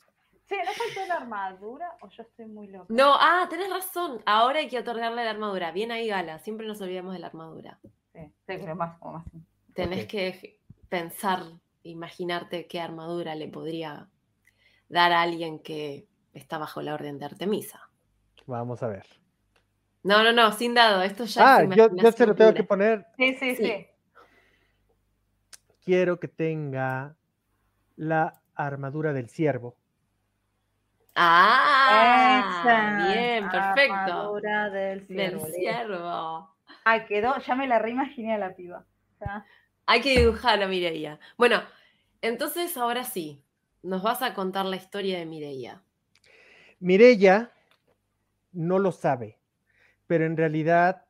[0.47, 2.85] Sí, ¿no faltó la armadura o yo estoy muy loca?
[2.89, 4.21] No, ah, tenés razón.
[4.25, 5.71] Ahora hay que otorgarle la armadura.
[5.71, 6.39] Bien ahí, Gala.
[6.39, 7.79] Siempre nos olvidamos de la armadura.
[8.13, 9.25] Sí, sí, pero más, como más.
[9.73, 11.43] Tenés que pensar,
[11.83, 14.07] imaginarte qué armadura le podría
[14.87, 17.89] dar a alguien que está bajo la orden de Artemisa.
[18.45, 19.05] Vamos a ver.
[20.03, 21.01] No, no, no, sin dado.
[21.01, 23.05] Esto ya Ah, es yo, yo se lo tengo que poner.
[23.17, 23.65] Sí, sí, sí.
[23.65, 23.87] Sí.
[25.83, 27.17] Quiero que tenga
[27.97, 29.75] la armadura del ciervo.
[31.19, 33.93] Ah, Esa bien, perfecto.
[33.95, 35.45] Armadura del Del ciervo.
[35.45, 35.59] listo.
[35.59, 36.55] ciervo.
[36.83, 38.85] Ay, quedó, ya me la reimaginé a la piba.
[39.87, 41.19] Hay que dibujar a Mireia.
[41.37, 41.61] Bueno,
[42.21, 43.43] entonces ahora sí,
[43.81, 45.81] nos vas a contar la historia de Mireia.
[46.79, 47.51] Mirella
[48.51, 49.39] no lo sabe,
[50.05, 51.05] pero en realidad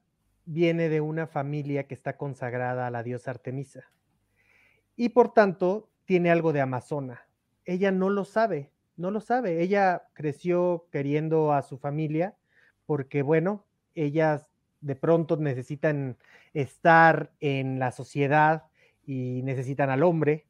[0.45, 3.83] viene de una familia que está consagrada a la diosa Artemisa.
[4.95, 7.27] Y por tanto, tiene algo de amazona.
[7.65, 9.61] Ella no lo sabe, no lo sabe.
[9.61, 12.35] Ella creció queriendo a su familia
[12.85, 13.65] porque, bueno,
[13.95, 14.47] ellas
[14.81, 16.17] de pronto necesitan
[16.53, 18.63] estar en la sociedad
[19.05, 20.45] y necesitan al hombre,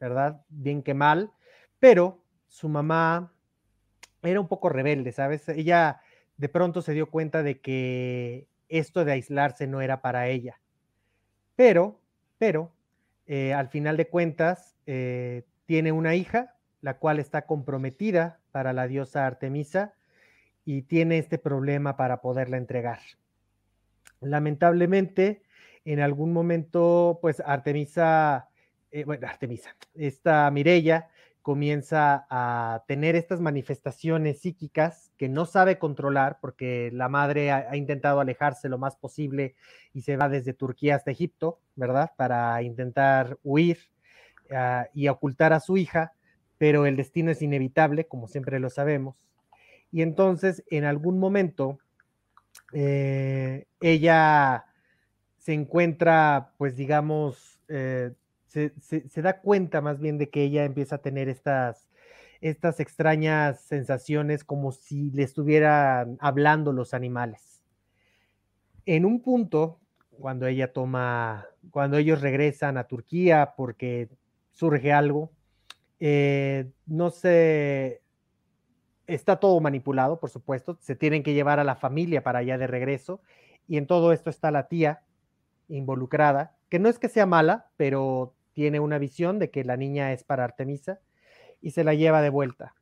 [0.00, 0.42] ¿verdad?
[0.48, 1.30] Bien que mal,
[1.78, 3.32] pero su mamá
[4.22, 5.48] era un poco rebelde, ¿sabes?
[5.48, 6.00] Ella
[6.36, 10.60] de pronto se dio cuenta de que esto de aislarse no era para ella.
[11.56, 12.00] Pero,
[12.38, 12.72] pero,
[13.26, 18.86] eh, al final de cuentas, eh, tiene una hija, la cual está comprometida para la
[18.86, 19.94] diosa Artemisa
[20.64, 23.00] y tiene este problema para poderla entregar.
[24.20, 25.42] Lamentablemente,
[25.84, 28.48] en algún momento, pues Artemisa,
[28.90, 31.08] eh, bueno, Artemisa, esta Mirella
[31.42, 38.20] comienza a tener estas manifestaciones psíquicas que no sabe controlar porque la madre ha, intentado
[38.20, 39.54] alejarse lo más posible
[39.94, 42.12] y se va desde Turquía hasta Egipto, ¿verdad?
[42.16, 43.78] Para intentar huir
[44.52, 46.12] ah, y ocultar a su hija,
[46.60, 49.16] pero el destino es inevitable, como siempre lo sabemos.
[49.92, 51.78] Y entonces, en algún momento,
[52.72, 54.66] eh, ella
[55.38, 58.12] se encuentra, pues digamos, eh,
[58.46, 61.88] se, se- se da cuenta más bien de que ella empieza a tener estas,
[62.40, 67.62] estas extrañas sensaciones como si le estuvieran hablando los animales.
[68.86, 69.78] En un punto,
[70.10, 74.08] cuando ella toma, cuando ellos regresan a Turquía porque
[74.52, 75.30] surge algo,
[76.00, 78.02] eh, no sé,
[79.06, 82.66] está todo manipulado, por supuesto, se tienen que llevar a la familia para allá de
[82.66, 83.22] regreso,
[83.68, 85.02] y en todo esto está la tía
[85.68, 90.12] involucrada, que no es que sea mala, pero tiene una visión de que la niña
[90.12, 91.00] es para Artemisa
[91.60, 92.74] y se la lleva de vuelta.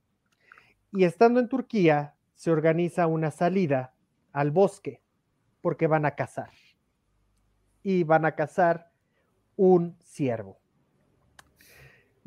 [0.92, 3.94] Y estando en Turquía, se organiza una salida
[4.32, 5.02] al bosque
[5.60, 6.50] porque van a cazar.
[7.82, 8.90] Y van a cazar
[9.56, 10.57] un ciervo.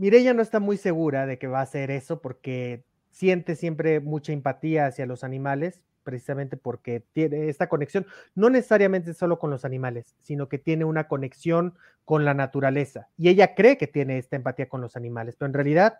[0.01, 4.33] Mireya no está muy segura de que va a hacer eso porque siente siempre mucha
[4.33, 10.15] empatía hacia los animales, precisamente porque tiene esta conexión, no necesariamente solo con los animales,
[10.19, 13.09] sino que tiene una conexión con la naturaleza.
[13.15, 15.99] Y ella cree que tiene esta empatía con los animales, pero en realidad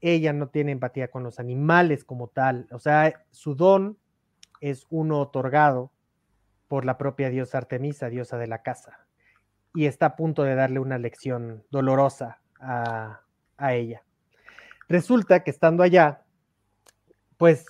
[0.00, 2.68] ella no tiene empatía con los animales como tal.
[2.70, 3.98] O sea, su don
[4.60, 5.90] es uno otorgado
[6.68, 9.08] por la propia diosa Artemisa, diosa de la casa,
[9.74, 13.20] y está a punto de darle una lección dolorosa a,
[13.56, 14.02] a ella.
[14.88, 16.22] Resulta que estando allá,
[17.36, 17.66] pues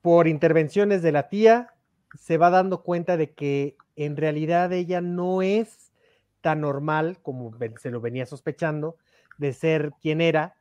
[0.00, 1.74] por intervenciones de la tía,
[2.18, 5.92] se va dando cuenta de que en realidad ella no es
[6.40, 8.96] tan normal como se lo venía sospechando
[9.38, 10.56] de ser quien era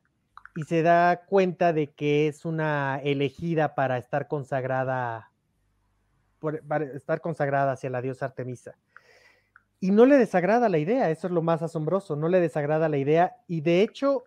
[0.55, 5.31] y se da cuenta de que es una elegida para estar consagrada
[6.67, 8.75] para estar consagrada hacia la diosa Artemisa.
[9.79, 12.97] Y no le desagrada la idea, eso es lo más asombroso, no le desagrada la
[12.97, 14.23] idea y de hecho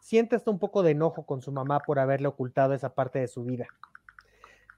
[0.00, 3.28] siente hasta un poco de enojo con su mamá por haberle ocultado esa parte de
[3.28, 3.66] su vida.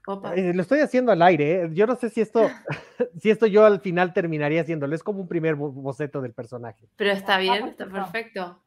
[0.07, 0.33] Opa.
[0.35, 1.69] Eh, lo estoy haciendo al aire, ¿eh?
[1.73, 2.49] yo no sé si esto,
[3.19, 6.87] si esto yo al final terminaría haciéndolo, es como un primer bo- boceto del personaje.
[6.95, 8.01] Pero está bien, está perfecto.
[8.11, 8.63] perfecto.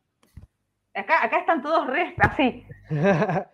[0.95, 2.67] Acá, acá están todos re así.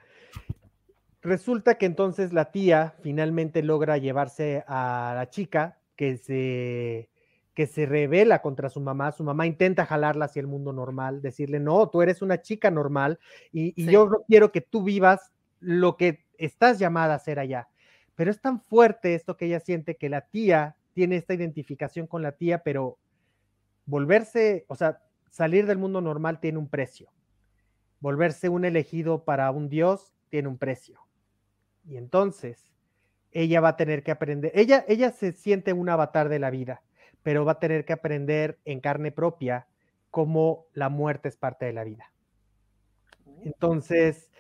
[1.23, 7.09] Resulta que entonces la tía finalmente logra llevarse a la chica que se,
[7.59, 9.10] que se revela contra su mamá.
[9.10, 13.18] Su mamá intenta jalarla hacia el mundo normal, decirle, no, tú eres una chica normal
[13.51, 13.90] y, y Sí.
[13.90, 17.66] yo no quiero que tú vivas lo que estás llamada a ser allá.
[18.14, 22.22] Pero es tan fuerte esto que ella siente que la tía tiene esta identificación con
[22.22, 22.97] la tía, pero
[23.86, 27.10] volverse, o sea, salir del mundo normal tiene un precio.
[27.98, 31.01] Volverse un elegido para un dios tiene un precio.
[31.85, 32.70] Y entonces
[33.32, 36.82] ella va a tener que aprender, ella, ella se siente un avatar de la vida,
[37.23, 39.66] pero va a tener que aprender en carne propia
[40.11, 42.12] cómo la muerte es parte de la vida.
[43.45, 44.31] Entonces,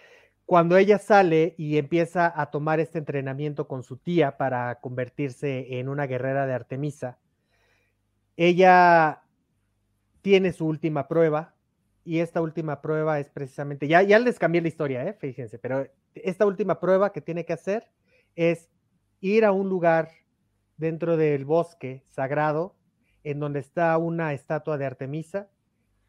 [0.46, 5.88] cuando ella sale y empieza a tomar este entrenamiento con su tía para convertirse en
[5.88, 7.18] una guerrera de Artemisa,
[8.36, 9.22] ella
[10.22, 11.54] tiene su última prueba
[12.04, 15.12] y esta última prueba es precisamente, ya, ya les cambié la historia, ¿eh?
[15.12, 17.90] fíjense, pero esta última prueba que tiene que hacer
[18.34, 18.70] es
[19.20, 20.08] ir a un lugar
[20.78, 22.74] dentro del bosque sagrado
[23.24, 25.48] en donde está una estatua de Artemisa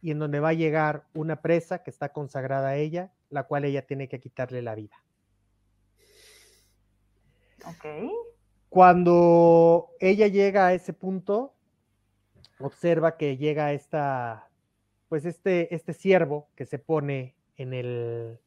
[0.02, 3.66] y en donde va a llegar una presa que está consagrada a ella, la cual
[3.66, 5.04] ella tiene que quitarle la vida.
[7.66, 7.86] Ok.
[8.70, 11.54] Cuando ella llega a ese punto,
[12.60, 14.48] observa que llega esta,
[15.10, 18.40] pues este, este ciervo que se pone en el,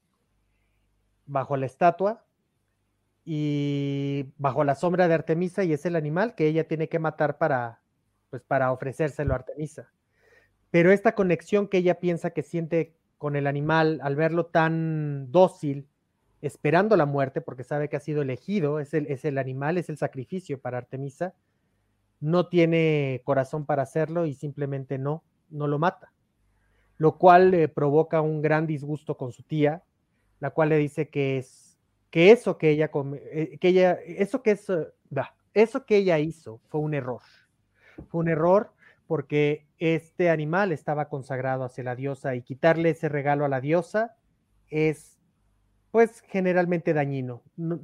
[1.26, 2.24] bajo la estatua
[3.24, 7.38] y bajo la sombra de Artemisa y es el animal que ella tiene que matar
[7.38, 7.80] para,
[8.30, 9.90] pues para ofrecérselo a Artemisa.
[10.70, 15.86] Pero esta conexión que ella piensa que siente con el animal al verlo tan dócil,
[16.40, 19.88] esperando la muerte, porque sabe que ha sido elegido, es el, es el animal, es
[19.88, 21.34] el sacrificio para Artemisa,
[22.18, 26.12] no tiene corazón para hacerlo y simplemente no, no lo mata.
[26.96, 29.84] Lo cual le provoca un gran disgusto con su tía,
[30.40, 31.61] la cual le dice que es
[32.12, 32.92] que eso que ella
[33.32, 34.68] eh, que ella eso que es
[35.10, 37.22] bah, eso que ella hizo fue un error.
[38.10, 38.72] Fue un error
[39.08, 44.14] porque este animal estaba consagrado hacia la diosa y quitarle ese regalo a la diosa
[44.68, 45.18] es
[45.90, 47.42] pues generalmente dañino.
[47.56, 47.80] No-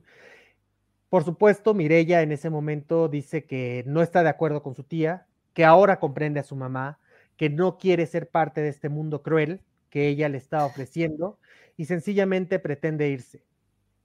[1.08, 5.26] por supuesto, Mirella en ese momento dice que no está de acuerdo con su tía,
[5.54, 6.98] que ahora comprende a su mamá,
[7.36, 11.38] que no quiere ser parte de este mundo cruel que ella le está ofreciendo
[11.78, 13.42] y sencillamente pretende irse.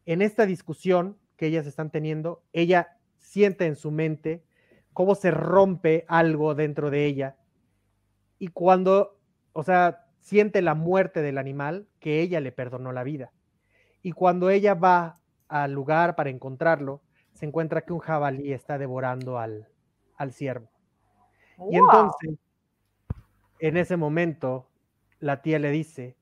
[0.06, 4.44] En esta discusión que ellas están teniendo, ella siente en su mente
[4.92, 7.38] cómo se rompe algo dentro de ella
[8.38, 9.20] y cuando,
[9.54, 13.32] o sea, siente la muerte del animal que ella le perdonó la vida.
[14.02, 17.02] Y cuando ella va al lugar para encontrarlo,
[17.32, 19.70] se encuentra que un jabalí está devorando al,
[20.18, 20.70] al ciervo.
[21.72, 22.38] Y entonces,
[23.60, 24.70] en ese momento,
[25.20, 26.18] la tía le dice,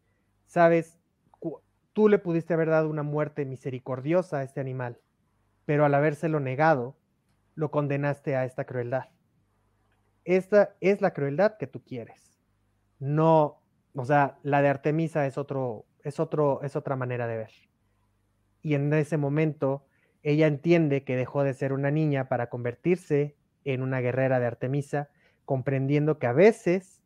[0.45, 1.00] sabes,
[1.93, 4.99] tú le pudiste haber dado una muerte misericordiosa a este animal,
[5.65, 6.97] pero al habérselo negado,
[7.55, 9.09] lo condenaste a esta crueldad.
[10.23, 12.39] Esta es la crueldad que tú quieres.
[12.99, 13.61] No,
[13.95, 17.51] o sea, la de Artemisa es otro, es otro, es otra manera de ver.
[18.61, 19.85] y en ese momento
[20.23, 25.09] ella entiende que dejó de ser una niña para convertirse en una guerrera de Artemisa,
[25.45, 27.01] comprendiendo que a veces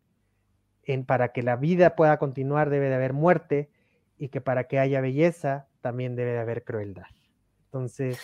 [0.84, 3.70] en, para que la vida pueda continuar debe de haber muerte
[4.18, 7.08] y que para que haya belleza también debe de haber crueldad.
[7.66, 8.20] Entonces,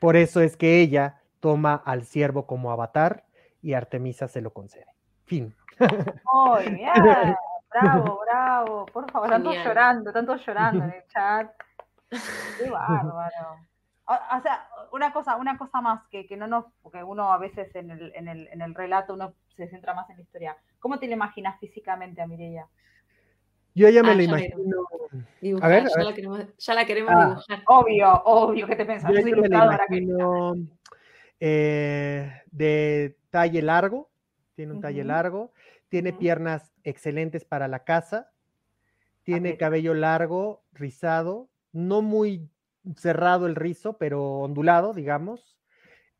[0.00, 3.24] por eso es que ella toma al ciervo como avatar
[3.62, 4.86] y Artemisa se lo concede.
[5.24, 5.54] Fin.
[5.78, 6.92] Muy bien,
[7.70, 8.86] bravo, bravo.
[8.86, 9.66] Por favor, tanto Genial.
[9.66, 11.50] llorando, tanto llorando en el chat.
[12.58, 13.56] Qué bárbaro.
[14.06, 17.38] O, o sea, una cosa, una cosa más que, que no nos, porque uno a
[17.38, 20.56] veces en el, en, el, en el relato uno se centra más en la historia.
[20.78, 22.66] ¿Cómo te la imaginas físicamente a Mireia?
[23.74, 24.56] Yo ya me Ah, ya imagino.
[25.40, 26.06] Dibujar, A ver, a ya, ver.
[26.06, 27.28] La queremos, ya la queremos Ah.
[27.28, 27.62] dibujar.
[27.66, 29.12] Obvio, obvio, ¿qué te pensás?
[29.12, 30.54] Yo me que- imagino
[31.40, 34.10] eh, de talle largo,
[34.54, 35.08] tiene un talle Ujú.
[35.08, 35.52] largo,
[35.88, 38.30] tiene piernas excelentes para la caza,
[39.24, 39.66] tiene Atlética.
[39.66, 42.48] cabello largo, rizado, no muy
[42.96, 45.58] cerrado el rizo, pero ondulado, digamos.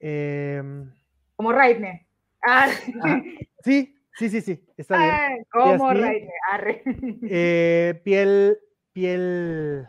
[0.00, 0.92] Em,
[1.36, 2.06] Como Raidne.
[2.42, 2.66] Ah,
[3.00, 3.22] Ah,
[3.64, 5.46] sí, sí, sí, sí, está bien.
[5.52, 5.76] ah?
[5.94, 6.30] Raidne.
[6.50, 6.82] Arre.
[7.28, 8.58] Eh, piel,
[8.92, 9.86] piel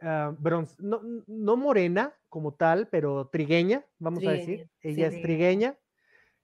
[0.00, 4.68] ah, bronce, no, no morena como tal, pero trigueña, vamos a decir.
[4.80, 5.76] Sí, Ella es trigueña.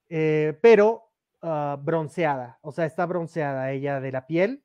[0.08, 1.10] eh, pero
[1.42, 4.62] ah, bronceada, o sea, está bronceada ella de la piel.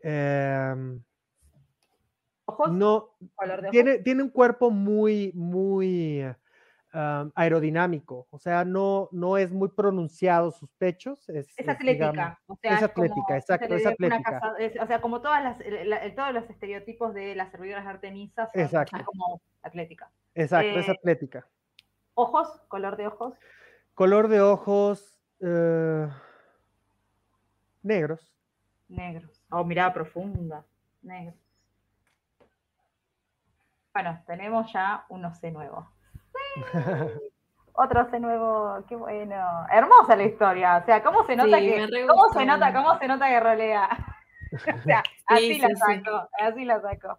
[0.00, 1.02] Em,
[2.44, 2.70] ¿Ojos?
[2.72, 3.70] no, ¿Color de ojos?
[3.72, 6.24] tiene, tiene un cuerpo muy, muy
[7.34, 11.28] aerodinámico, o sea, no, no es muy pronunciado sus pechos.
[11.28, 12.10] Es, Es atlética.
[12.12, 14.22] digamos, o sea, es atlética, exacto, es atlética.
[14.40, 17.90] casa- es- o sea, como todas las, la- todos los estereotipos de las servidoras de
[17.90, 18.96] Artemisa son Exacto.
[19.04, 20.10] como atlética.
[20.34, 21.46] exacto, es eh, atlética.
[22.14, 23.34] Ojos, color de ojos,
[23.94, 26.08] Color de ojos eh,
[27.82, 28.32] negros.
[28.88, 29.42] negros.
[29.50, 30.64] Oh, mirada profunda,
[31.02, 31.34] negros.
[33.94, 35.88] Bueno, tenemos ya un OC nuevo.
[37.78, 39.36] Otro OC nuevo, qué bueno.
[39.70, 40.78] Hermosa la historia.
[40.78, 42.06] O sea, ¿cómo se nota Sí, que.
[42.06, 44.16] ¿Cómo se nota, cómo se nota que rolea?
[44.78, 45.74] o sea, así Sí, la sí.
[45.76, 47.18] saco, así la saco.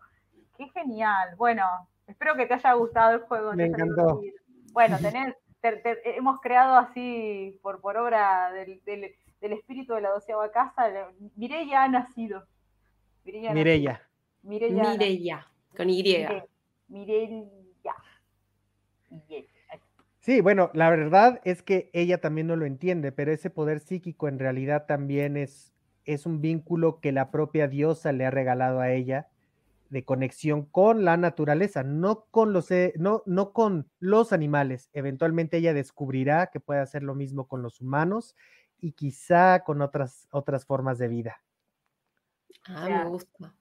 [0.57, 1.35] Qué genial.
[1.37, 1.63] Bueno,
[2.07, 3.53] espero que te haya gustado el juego.
[3.53, 4.21] Me encantó.
[4.73, 10.01] Bueno, tenés, te- te- hemos creado así por, por obra del, del, del espíritu de
[10.01, 10.89] la doceava casa.
[11.35, 12.39] Mireia ha nacido.
[12.39, 13.53] Ha nacido.
[14.41, 16.01] Mireia, con Y.
[16.87, 17.37] Mire-
[20.19, 24.27] Sí, bueno, la verdad es que ella también no lo entiende, pero ese poder psíquico
[24.27, 25.73] en realidad también es,
[26.05, 29.29] es un vínculo que la propia diosa le ha regalado a ella
[29.89, 34.89] de conexión con la naturaleza, no con los, eh, no, no con los animales.
[34.93, 38.35] Eventualmente ella descubrirá que puede hacer lo mismo con los humanos
[38.79, 41.43] y quizá con otras, otras formas de vida.
[42.65, 43.55] Ah, sea, me gusta.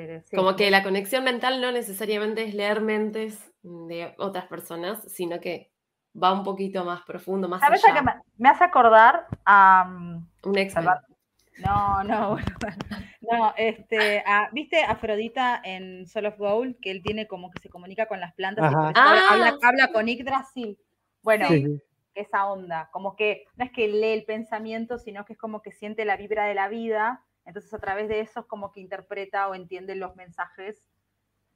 [0.00, 0.34] Pero sí.
[0.34, 5.70] Como que la conexión mental no necesariamente es leer mentes de otras personas, sino que
[6.20, 7.98] va un poquito más profundo, más ¿Sabes a allá.
[7.98, 9.84] qué me, me hace acordar a.
[9.84, 10.74] mm, Un ex
[11.58, 12.30] No, no,
[12.60, 12.76] bueno,
[13.20, 16.76] no, este, a- ¿viste Afrodita en Soul of Gold?
[16.80, 19.58] Que él tiene como que se comunica con las plantas y Ah, habla, sí.
[19.62, 20.78] habla con Yggdrasil.
[21.22, 21.82] Bueno, Sí, sí.
[22.14, 25.72] esa onda, como que no es que lee el pensamiento, sino que es como que
[25.72, 29.48] siente la vibra de la vida, entonces a través de eso es como que interpreta
[29.48, 30.88] o entiende los mensajes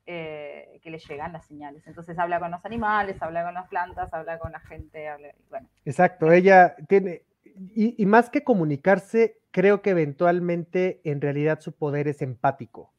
[0.06, 1.86] eh, que le llegan, las señales.
[1.86, 5.68] Entonces habla con los animales, habla con las plantas, habla con la gente, habla, bueno.
[5.84, 12.08] Exacto, ella tiene, y, y más que comunicarse, creo que eventualmente en realidad su poder
[12.08, 12.92] es empático,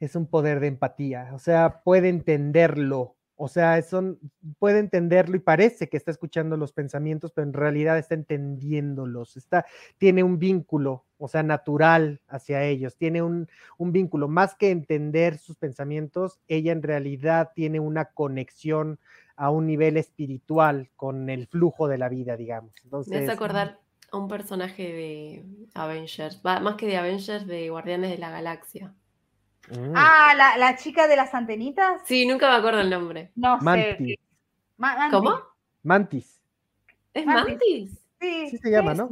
[0.00, 4.18] es un poder de empatía, o sea, puede entenderlo, o sea, es un-
[4.58, 9.66] puede entenderlo y parece que está escuchando los pensamientos, pero en realidad está entendiéndolos, está,
[9.98, 15.38] tiene un vínculo, o sea, natural hacia ellos, tiene un, un vínculo, más que entender
[15.38, 18.98] sus pensamientos, ella en realidad tiene una conexión
[19.36, 22.72] a un nivel espiritual con el flujo de la vida, digamos.
[22.76, 23.80] Me Entonces, hace acordar
[24.10, 25.44] a un personaje de
[25.74, 28.94] Avengers, más que de Avengers, de Guardianes de la Galaxia.
[29.70, 32.02] Mm, Ah, la, la chica de las antenitas.
[32.04, 33.30] Sí, nunca me acuerdo el nombre.
[33.36, 33.64] No sé.
[33.64, 34.16] Mantis,
[34.76, 35.18] Ma- Mantis.
[35.20, 35.34] ¿Cómo?
[35.82, 36.42] Mantis,
[37.14, 37.52] ¿Es Mantis.
[37.54, 37.98] Mantis?
[38.20, 39.08] Sí, sí se llama, ¿no?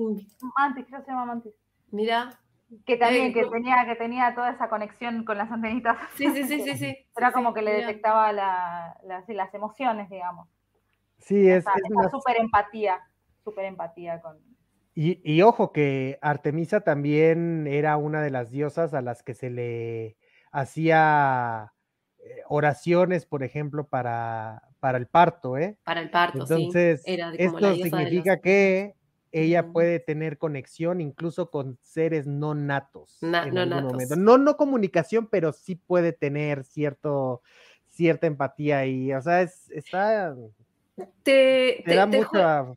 [0.56, 1.52] Mantis, creo que se llama Mantis.
[1.90, 2.38] Mira.
[2.86, 3.50] Que también Eh, que no.
[3.50, 5.96] tenía, que tenía toda esa conexión con las antenitas.
[6.16, 6.96] Sí, sí, sí, sí, sí.
[7.16, 7.86] Era sí, como sí, que le mira.
[7.88, 10.48] detectaba la, la- sí, las emociones, digamos.
[11.18, 13.00] Sí, es, Esa, es esa una- súper empatía,
[13.44, 14.38] súper empatía con...
[14.94, 19.50] y, y ojo que Artemisa también era una de las diosas a las que se
[19.50, 20.16] le
[20.50, 21.72] hacía
[22.18, 25.76] eh, oraciones, por ejemplo, para, para el parto, ¿eh?
[25.84, 27.12] Para el parto, Entonces, sí.
[27.12, 28.94] Era como esto significa los- que
[29.32, 29.72] ella Mm.
[29.72, 33.18] puede tener conexión incluso con seres no natos.
[33.22, 33.92] Na- en no algún natos.
[33.92, 34.16] momento.
[34.16, 37.42] No, no comunicación, pero sí puede tener cierto,
[37.88, 40.34] cierta empatía y, o sea, es, está,
[40.96, 42.74] Te, te te- da te mucha...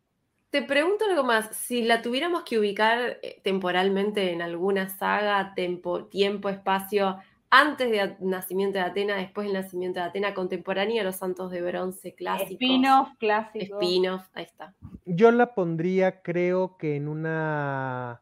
[0.50, 1.56] te pregunto algo más.
[1.56, 7.18] Si la tuviéramos que ubicar eh, temporalmente en alguna saga, tempo, tiempo, espacio,
[7.56, 11.62] antes del nacimiento de Atena, después del nacimiento de Atena, contemporánea a los santos de
[11.62, 12.54] bronce clásicos.
[12.54, 13.80] Spin-off clásico.
[13.80, 14.74] Spin-off, ahí está.
[15.06, 18.22] Yo la pondría, creo que en una,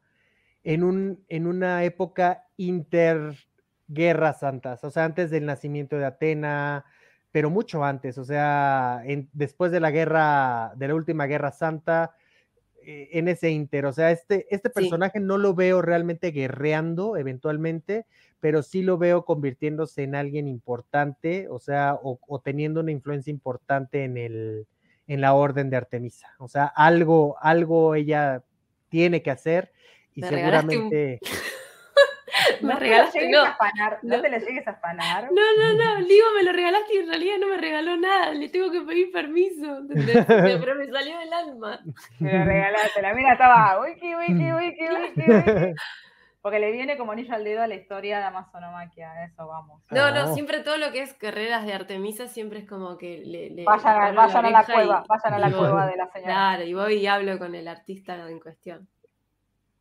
[0.66, 6.84] en un, en una época interguerras santas, o sea, antes del nacimiento de Atena,
[7.32, 12.16] pero mucho antes, o sea, en- después de la guerra, de la última guerra santa,
[12.86, 14.74] eh, en ese inter, o sea, este, este Sí.
[14.76, 18.06] personaje no lo veo realmente guerreando eventualmente,
[18.40, 23.30] pero sí lo veo convirtiéndose en alguien importante, o sea, o, o teniendo una influencia
[23.32, 24.68] importante en el,
[25.08, 26.28] en la orden de Artemisa.
[26.40, 28.44] O sea, algo, algo ella
[28.90, 29.72] tiene que hacer
[30.16, 31.20] y Me regalaste un- seguramente
[32.62, 33.44] Me No te regalaste, llegues no.
[33.44, 34.16] a afanar, no.
[34.18, 34.22] No.
[34.22, 35.30] te lo llegues a afanar.
[35.32, 38.50] No, no, no, Ligo me lo regalaste y en realidad no me regaló nada, le
[38.50, 40.26] tengo que pedir permiso, ¿entendés?
[40.28, 41.80] pero me salió del alma.
[42.20, 43.02] Me lo regalaste.
[43.02, 45.74] La mina estaba wiki, wiki, wiki, wiki, wiki.
[46.44, 49.26] Porque le viene como anillo al dedo a la historia de Amazonomaquia.
[49.26, 49.84] Eso vamos.
[49.92, 50.34] No, no, Ah.
[50.34, 53.52] siempre todo lo que es carreras de Artemisa siempre es como que le...
[53.52, 55.60] le Vayan, a, vayan a la cueva, y- vayan a la y voy.
[55.60, 56.34] cueva de la señora.
[56.34, 58.88] Claro, y voy y hablo con el artista en cuestión.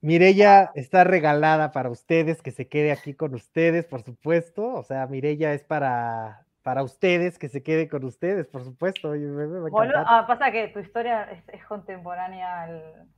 [0.03, 4.75] Mirella está regalada para ustedes, que se quede aquí con ustedes, por supuesto.
[4.75, 9.11] O sea, Mirella es para, para ustedes, que se quede con ustedes, por supuesto.
[9.11, 9.71] me- me
[10.07, 13.09] ah, pasa que tu historia es, es contemporánea al,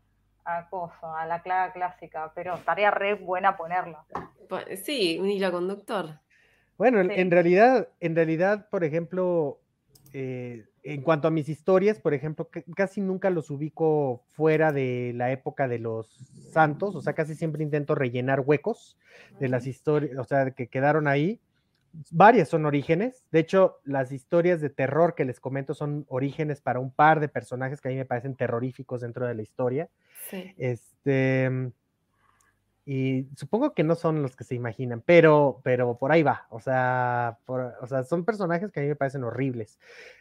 [0.44, 4.04] a Coso, a la clave clásica, pero estaría re buena ponerla.
[4.84, 6.18] Sí, un hilo conductor.
[6.78, 7.10] Bueno, Sí.
[7.12, 9.60] en realidad, en realidad, por ejemplo,
[10.12, 15.12] eh, en cuanto a mis historias, por ejemplo, ca- casi nunca los ubico fuera de
[15.14, 16.08] la época de los
[16.50, 18.98] santos, o sea, casi siempre intento rellenar huecos
[19.40, 21.40] de las historias, o sea, que quedaron ahí.
[22.10, 26.80] Varias son orígenes, de hecho, las historias de terror que les comento son orígenes para
[26.80, 29.90] un par de personajes que a mí me parecen terroríficos dentro de la historia.
[30.30, 30.54] Sí.
[30.56, 31.50] Este,
[32.84, 36.46] y supongo que no son los que se imaginan, pero, pero por ahí va.
[36.50, 39.78] O sea, o sea, son personajes que a mí me parecen horribles,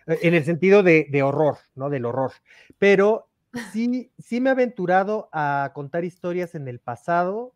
[0.07, 1.90] eh, en el sentido de, de horror, ¿no?
[1.90, 2.33] Del horror.
[2.77, 3.27] Pero
[3.72, 7.53] sí, sí me he aventurado a contar historias en el pasado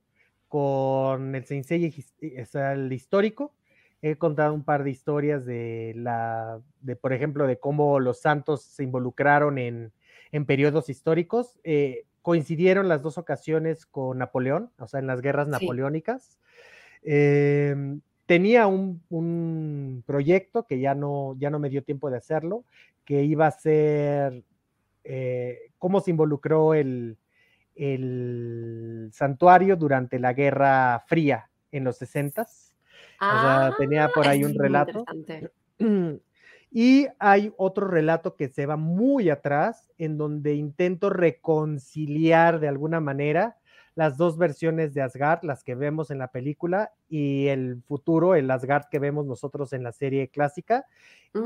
[0.47, 3.53] con el Sensei, his- o sea, el histórico.
[4.01, 8.61] He contado un par de historias de la, de por ejemplo, de cómo los santos
[8.63, 9.91] se involucraron en,
[10.31, 11.59] en periodos históricos.
[11.63, 15.51] eh, coincidieron las dos ocasiones con Napoleón, o sea, en las guerras Sí.
[15.51, 16.39] napoleónicas.
[17.03, 22.63] Em, tenía un, un proyecto que ya no, ya no me dio tiempo de hacerlo,
[23.05, 24.41] que iba a ser
[25.03, 27.15] eh, cómo se involucró el,
[27.75, 32.73] el santuario durante la Guerra Fría en los 60s.
[33.19, 35.05] Ah, tenía por ahí un relato.
[36.77, 42.99] Y hay otro relato que se va muy atrás, en donde intento reconciliar de alguna
[42.99, 43.55] manera
[43.95, 48.51] las dos versiones de Asgard, las que vemos en la película, y el futuro, el
[48.51, 50.85] Asgard que vemos nosotros en la serie clásica.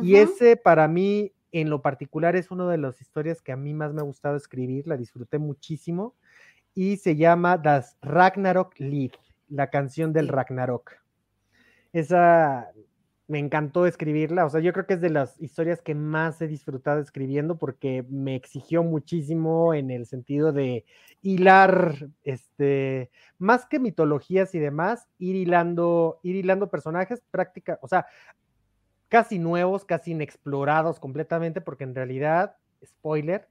[0.02, 3.76] Y ese para mí, en lo particular, es una de las historias que a mí
[3.76, 6.16] más me ha gustado escribir, la disfruté muchísimo,
[6.74, 9.12] y se llama Das Ragnarok Lied,
[9.48, 10.28] la canción del.
[10.28, 10.94] Ragnarok.
[11.94, 12.72] Esa
[13.30, 16.48] me encantó escribirla, o sea, yo creo que es de las historias que más he
[16.48, 20.84] disfrutado escribiendo porque me exigió muchísimo en el sentido de
[21.22, 28.08] hilar, este, más que mitologías y demás, ir hilando, ir hilando personajes práctica, o sea,
[29.10, 33.48] casi nuevos, casi inexplorados completamente, porque en realidad, spoiler,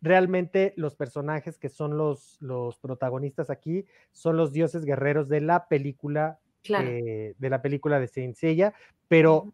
[0.00, 5.68] realmente los personajes que son los, los protagonistas aquí son los dioses guerreros de la
[5.68, 6.88] película Claro.
[6.88, 8.74] eh, de la película de Saint Seiya,
[9.06, 9.52] pero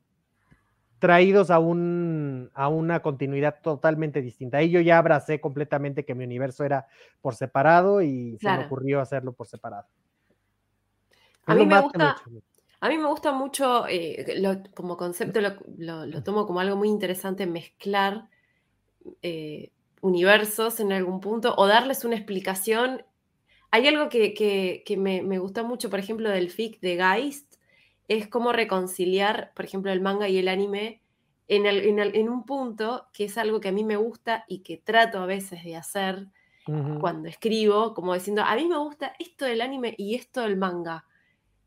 [1.01, 4.59] traídos a, un, a una continuidad totalmente distinta.
[4.59, 6.87] Ahí yo ya abracé completamente que mi universo era
[7.21, 9.87] por separado y se me ocurrió hacerlo por separado.
[11.47, 12.45] A mí me gusta- he hecho.
[12.83, 16.77] A mí me gusta mucho, eh, lo- como concepto lo, lo- lo tomo como algo
[16.77, 18.29] muy interesante, mezclar
[19.23, 19.71] eh,
[20.03, 23.03] universos en algún punto o darles una explicación.
[23.71, 27.55] Hay algo que, que- que me, me gusta mucho, por ejemplo, del fic de Geist,
[28.09, 31.03] es cómo reconciliar, por ejemplo, el manga y el anime
[31.49, 34.45] en, el- en el- en un punto que es algo que a mí me gusta
[34.49, 36.29] y que trato a veces de hacer
[37.01, 41.07] cuando escribo, como diciendo, a mí me gusta esto del anime y esto del manga.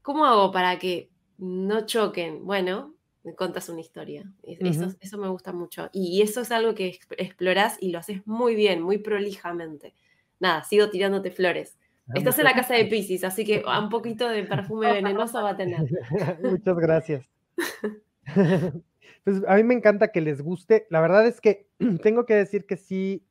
[0.02, 2.46] ¿Cómo hago para que no choquen?
[2.46, 4.32] Bueno, me contas una historia.
[4.44, 5.90] Es- Eso, eso me gusta mucho.
[5.94, 9.94] Y eso es algo que exp- explorás y lo haces muy bien, muy prolijamente.
[10.40, 11.78] nada, sigo tirándote flores.
[12.10, 15.52] Ah, Estás en la casa de Pisces, así que un poquito de perfume venenoso va
[15.52, 15.80] a tener.
[16.44, 17.30] Muchas gracias.
[19.24, 20.86] Pues a mí me encanta que les guste.
[20.90, 21.68] La verdad es que
[22.04, 23.26] tengo que decir que sí,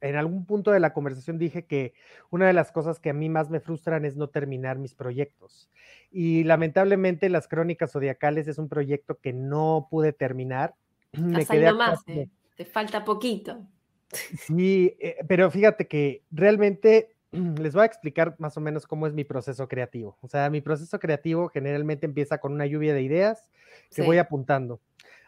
[0.00, 1.94] en algún punto de la conversación dije que
[2.30, 5.68] una de las cosas que a mí más me frustran es no terminar mis proyectos.
[6.12, 10.74] Y lamentablemente las Crónicas Zodiacales es un proyecto que no pude terminar.
[11.12, 13.66] Me ahí nomás, eh, te falta poquito.
[14.12, 17.15] Sí, eh, pero fíjate que realmente
[17.60, 20.16] les voy a explicar más o menos cómo es mi proceso creativo.
[20.20, 23.50] O sea, mi proceso creativo generalmente empieza con una lluvia de ideas
[23.90, 24.06] que Sí.
[24.06, 24.80] voy apuntando.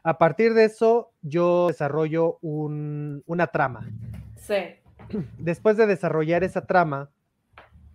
[0.03, 3.89] A partir de eso, yo desarrollo un- una trama.
[4.37, 4.55] Sí.
[5.39, 7.11] Después de desarrollar esa trama,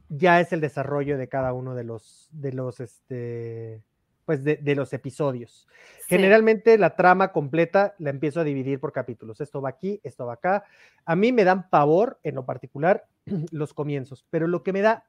[0.09, 3.82] ya es el desarrollo de cada uno de los, de los, este,
[4.25, 5.67] pues de, de los episodios.
[5.99, 6.05] sí.
[6.07, 9.41] Generalmente la trama completa la empiezo a dividir por capítulos.
[9.41, 10.63] Esto va aquí, esto va acá.
[11.05, 13.05] A mí me dan pavor, en lo particular,
[13.51, 15.05] los comienzos, pero lo que me da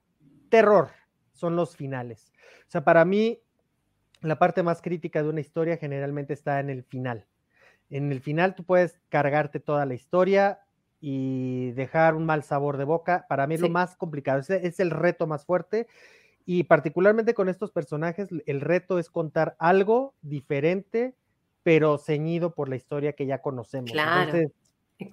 [0.48, 0.88] terror
[1.32, 2.32] son los finales.
[2.68, 3.40] O sea, para mí,
[4.20, 7.26] la parte más crítica de una historia generalmente está en el final.
[7.90, 10.60] En el final tú puedes cargarte toda la historia
[11.00, 13.26] y dejar un mal sabor de boca.
[13.28, 15.86] Para mí es lo más complicado, ese es el reto más fuerte.
[16.46, 21.14] Y particularmente con estos personajes, el reto es contar algo diferente,
[21.62, 23.90] pero ceñido por la historia que ya conocemos.
[23.90, 24.52] Claro, Entonces,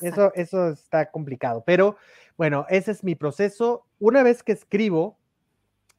[0.01, 1.63] eso, eso está complicado.
[1.65, 1.95] Pero
[2.37, 3.85] bueno, ese es mi proceso.
[3.99, 5.17] Una vez que escribo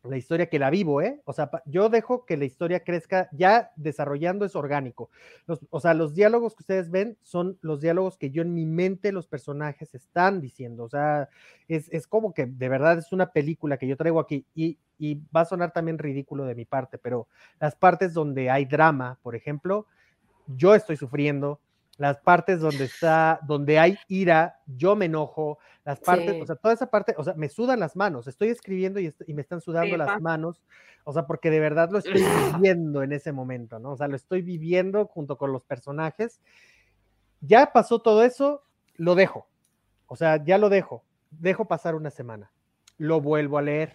[0.05, 1.20] la historia que la vivo, ¿eh?
[1.24, 5.10] O sea, yo dejo que la historia crezca ya desarrollando es orgánico.
[5.70, 9.12] O sea, los diálogos que ustedes ven son los diálogos que yo en mi mente
[9.12, 10.84] los personajes están diciendo.
[10.84, 11.28] O sea,
[11.68, 15.20] es, es como que de verdad es una película que yo traigo aquí y, y
[15.34, 17.28] va a sonar también ridículo de mi parte, pero
[17.60, 19.86] las partes donde hay drama, por ejemplo,
[20.47, 21.60] yo estoy sufriendo.
[22.02, 25.60] Las partes donde está, donde hay ira, yo me enojo.
[25.84, 26.40] Las partes, Sí.
[26.40, 28.26] o sea, toda esa parte, o sea, me sudan las manos.
[28.26, 30.60] Estoy escribiendo y, est- y me están sudando Sí, las manos.
[31.05, 32.24] O sea, porque de verdad lo estoy
[32.55, 33.92] viviendo en ese momento, ¿no?
[33.92, 36.40] O sea, lo estoy viviendo junto con los personajes.
[37.40, 38.64] Ya pasó todo eso,
[38.97, 39.47] lo dejo.
[40.08, 41.05] O sea, ya lo dejo.
[41.31, 42.50] Dejo pasar una semana.
[42.98, 43.92] Lo vuelvo a leer.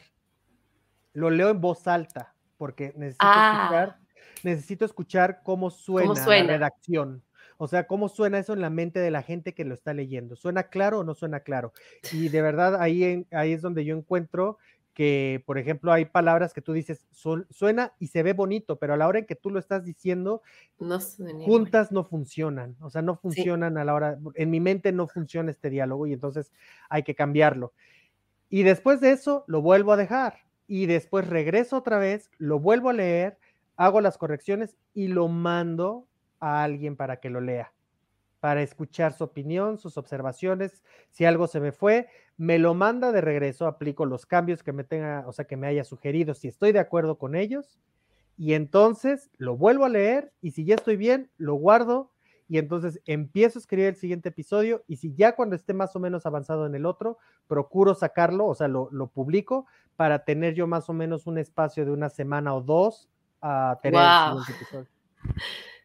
[1.11, 3.63] Lo leo en voz alta porque necesito Ah.
[3.63, 3.97] escuchar,
[4.43, 6.43] necesito escuchar cómo suena, suena?
[6.45, 7.21] la redacción.
[7.57, 10.35] O sea, cómo suena eso en la mente de la gente que lo está leyendo.
[10.35, 11.73] ¿Suena claro o no suena claro?
[12.09, 14.57] Y de verdad ahí, en- ahí es donde yo encuentro
[14.93, 18.93] que, por ejemplo, hay palabras que tú dices, "Su- suena y se ve bonito, pero
[18.93, 20.41] a la hora en que tú lo estás diciendo,
[21.25, 25.07] No juntas no funcionan, o sea, no funcionan a la hora, en mi mente no
[25.07, 26.51] funciona este diálogo y entonces
[26.89, 27.73] hay que cambiarlo.
[28.49, 32.89] Y después de eso lo vuelvo a dejar y después regreso otra vez, lo vuelvo
[32.89, 33.39] a leer,
[33.77, 36.07] hago las correcciones y lo mando
[36.39, 37.73] a alguien para que lo lea,
[38.39, 42.07] para escuchar su opinión, sus observaciones, si algo se me fue,
[42.37, 45.67] me lo manda de regreso, aplico los cambios que me tenga, o sea, que me
[45.67, 47.79] haya sugerido, si estoy de acuerdo con ellos,
[48.37, 52.11] y entonces lo vuelvo a leer y si ya estoy bien, lo guardo
[52.47, 55.99] y entonces empiezo a escribir el siguiente episodio y si ya cuando esté más o
[55.99, 57.17] menos avanzado en el otro,
[57.47, 61.83] procuro sacarlo, o sea, lo, lo publico para tener yo más o menos un espacio
[61.83, 63.09] de una semana o dos
[63.41, 64.87] a tener el siguiente episodio.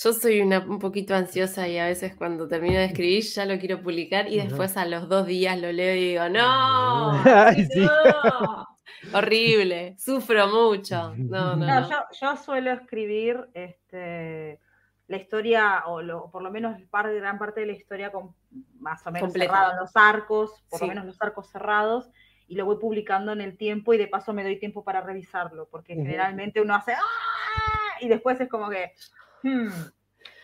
[0.00, 3.58] Yo soy una, un poquito ansiosa y a veces cuando termino de escribir ya lo
[3.58, 7.66] quiero publicar y después a los dos días lo leo y digo, no, Ay, así
[7.66, 7.80] sí.
[7.80, 8.66] no".
[9.12, 11.14] horrible, sufro mucho.
[11.16, 11.88] No, no, No, no.
[11.90, 14.60] yo, yo suelo escribir este,
[15.08, 18.36] la historia, o, lo- por lo menos par- gran parte de la historia con,
[18.78, 20.84] más o menos cerrada, los arcos, por Sí.
[20.84, 22.08] lo menos los arcos cerrados,
[22.46, 25.68] y lo voy publicando en el tiempo y de paso me doy tiempo para revisarlo,
[25.68, 27.96] porque generalmente uno hace ¡Ah!
[28.00, 28.92] y después es como que
[29.42, 29.68] hmm,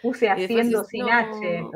[0.00, 1.08] puse después haciendo sin.
[1.10, 1.70] H.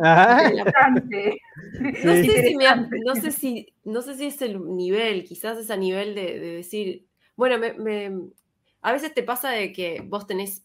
[2.02, 2.56] No sé, si
[3.04, 6.52] no, sé si, no sé si es el nivel, quizás es a nivel de, de
[6.56, 7.06] decir,
[7.36, 8.30] bueno, me, me-
[8.82, 10.64] a veces te pasa de que vos tenés,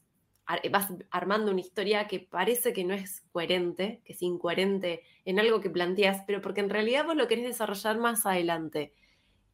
[0.72, 5.61] vas armando una historia que parece que no es coherente, que es incoherente en algo
[5.61, 8.93] que planteas, pero porque en realidad vos lo querés desarrollar más adelante.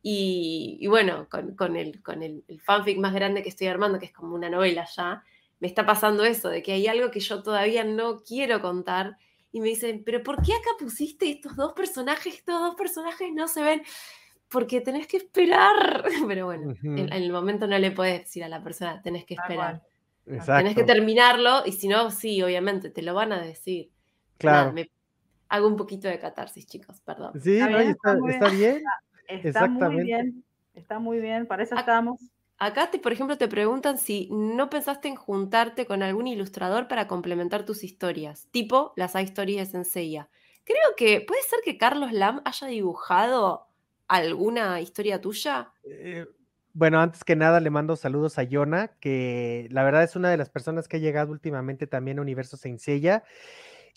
[0.02, 4.00] Y, y bueno, con, con el, con el, el fanfic más grande que estoy armando,
[4.00, 5.24] que es como una novela ya,
[5.60, 9.18] me está pasando eso, de que hay algo que yo todavía no quiero contar
[9.52, 12.36] y me dicen, pero ¿por qué acá pusiste estos dos personajes?
[12.36, 13.82] Estos dos personajes no se ven
[14.48, 16.04] porque tenés que esperar.
[16.28, 19.36] Pero bueno, en, en el momento no le puedes decir a la persona, tenés que
[19.36, 19.82] esperar.
[19.82, 19.84] cual.
[20.26, 20.86] Tenés que Exacto.
[20.86, 23.90] terminarlo y si no, sí, obviamente, te lo van a decir.
[24.44, 24.74] Nada, Claro.
[24.74, 24.92] me-
[25.50, 27.34] hago un poquito de catarsis, chicos, perdón.
[27.42, 28.84] Sí, Está bien, está, está muy está bien.
[29.28, 30.04] Está muy Exactamente.
[30.04, 30.44] bien,
[30.76, 32.22] está muy bien, para eso estamos.
[32.60, 37.08] Acá, te, por ejemplo, te preguntan si no pensaste en juntarte con algún ilustrador para
[37.08, 40.30] complementar tus historias, tipo las hay stories de Senseiya.
[40.66, 43.70] Creo que puede ser que Carlos Lam haya dibujado
[44.10, 45.72] alguna historia tuya?
[45.86, 46.28] Eh,
[46.74, 50.38] bueno, antes que nada le mando saludos a Yona, que la verdad es una de
[50.38, 53.24] las personas que ha llegado últimamente también a Universo Senseiya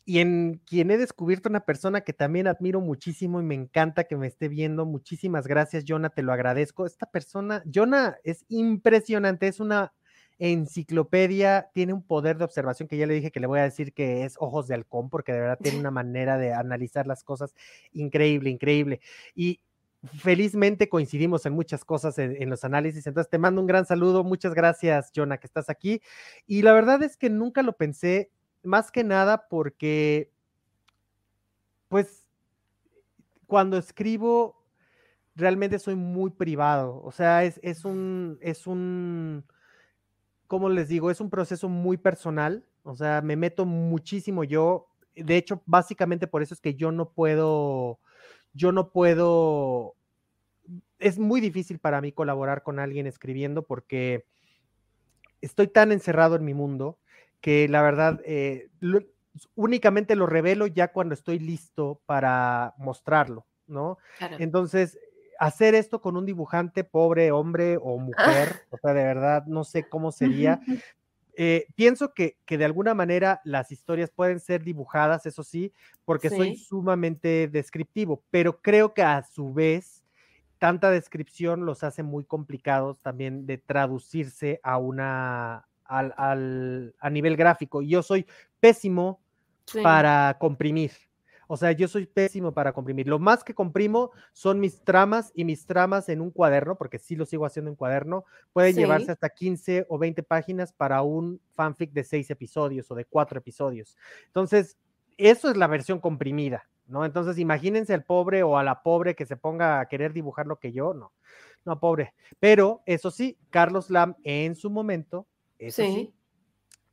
[0.05, 4.17] y en quien he descubierto una persona que también admiro muchísimo y me encanta que
[4.17, 4.85] me esté viendo.
[4.85, 6.87] Muchísimas gracias, Yona, te lo agradezco.
[6.87, 9.93] Esta persona, Yona, es impresionante, es una
[10.39, 13.93] enciclopedia, tiene un poder de observación que ya le dije que le voy a decir
[13.93, 17.55] que es ojos de halcón, porque de verdad tiene una manera de analizar las cosas
[17.93, 19.01] increíble, increíble.
[19.37, 19.61] Y
[20.19, 23.07] felizmente coincidimos en muchas cosas en, en, los análisis.
[23.07, 24.25] Entonces te mando un gran saludo.
[24.25, 26.03] Muchas gracias, Jonah, que estás aquí.
[26.49, 28.33] Y la verdad es que nunca lo pensé,
[28.63, 30.31] más que nada porque,
[31.89, 32.27] pues,
[33.47, 34.63] cuando escribo,
[35.35, 37.03] realmente soy muy privado.
[37.05, 39.45] O sea, es, es un, es un,
[40.47, 41.11] ¿cómo les digo?
[41.11, 42.65] Es un proceso muy personal.
[42.83, 44.89] O sea, me meto muchísimo yo.
[45.15, 48.01] De hecho, básicamente por eso es que yo no puedo
[48.55, 49.97] yo no puedo,
[50.99, 54.27] es muy difícil para mí colaborar con alguien escribiendo porque
[55.41, 56.99] estoy tan encerrado en mi mundo
[57.43, 59.01] que la verdad eh, lo,
[59.55, 63.99] únicamente lo revelo ya cuando estoy listo para mostrarlo, ¿no?
[64.17, 64.37] Claro.
[64.39, 64.99] Entonces,
[65.39, 69.89] hacer esto con un dibujante pobre, hombre o mujer, o sea, de verdad, no sé
[69.89, 70.61] cómo sería,
[71.37, 75.73] eh, pienso que, que, de alguna manera las historias pueden ser dibujadas, eso sí,
[76.05, 76.37] porque sí.
[76.37, 80.05] soy sumamente descriptivo, pero creo que a su vez
[80.59, 87.37] tanta descripción los hace muy complicados también de traducirse a una al, al a nivel
[87.37, 87.83] gráfico.
[87.83, 88.27] Yo soy
[88.61, 89.21] pésimo
[89.67, 89.81] sí.
[89.83, 90.93] para comprimir.
[91.49, 93.07] O sea, yo soy pésimo para comprimir.
[93.07, 97.15] Lo más que comprimo son mis tramas y mis tramas en un cuaderno, porque sí
[97.15, 98.25] lo sigo haciendo en cuaderno.
[98.55, 98.81] Puede sí.
[98.81, 103.39] llevarse hasta 15 o 20 páginas para un fanfic de seis episodios o de cuatro
[103.39, 103.99] episodios.
[104.29, 104.79] Entonces,
[105.19, 107.05] eso es la versión comprimida, ¿no?
[107.05, 110.59] Entonces, imagínense al pobre o a la pobre que se ponga a querer dibujar lo
[110.59, 111.13] que yo, no.
[111.67, 112.15] No, pobre.
[112.41, 115.27] Pero eso sí, Carlos Lam en su momento,
[115.67, 116.15] eso sí, sí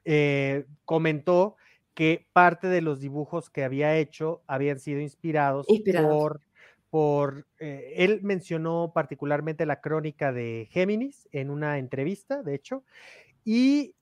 [0.06, 1.56] eh, comentó
[1.94, 6.10] que parte de los dibujos que había hecho habían sido inspirados, inspirados.
[6.10, 6.42] por,
[6.90, 12.84] por eh, él mencionó particularmente la crónica de Géminis en una entrevista, de hecho,
[13.44, 13.96] y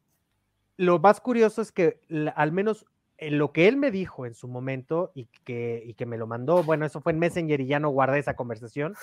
[0.78, 2.86] lo más curioso es que la, al menos
[3.18, 6.28] en lo que él me dijo en su momento y que, y que me lo
[6.28, 8.94] mandó, bueno, eso fue en Messenger y ya no guardé esa conversación,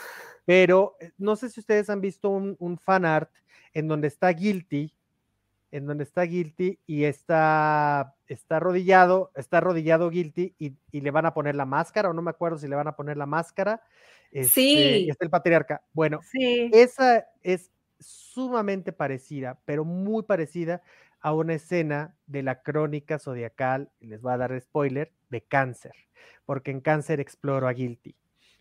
[0.46, 3.30] pero eh, no sé si ustedes han visto un, un fan art
[3.72, 4.94] en donde está Guilty,
[5.74, 11.26] en donde está Guilty y está, está arrodillado, está arrodillado Guilty y, y, le van
[11.26, 13.82] a poner la máscara, o no me acuerdo si le van a poner la máscara.
[14.30, 15.08] Este, sí.
[15.10, 15.82] Está el patriarca.
[15.92, 16.70] Bueno, sí.
[16.72, 20.80] esa es sumamente parecida, pero muy parecida
[21.20, 25.94] a una escena de la crónica zodiacal, les voy a dar spoiler, de cáncer,
[26.46, 28.14] porque en cáncer exploro a Guilty.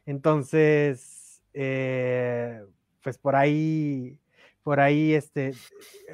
[0.07, 2.63] Entonces, eh,
[3.03, 4.17] pues por ahí
[4.63, 5.53] por ahí, este,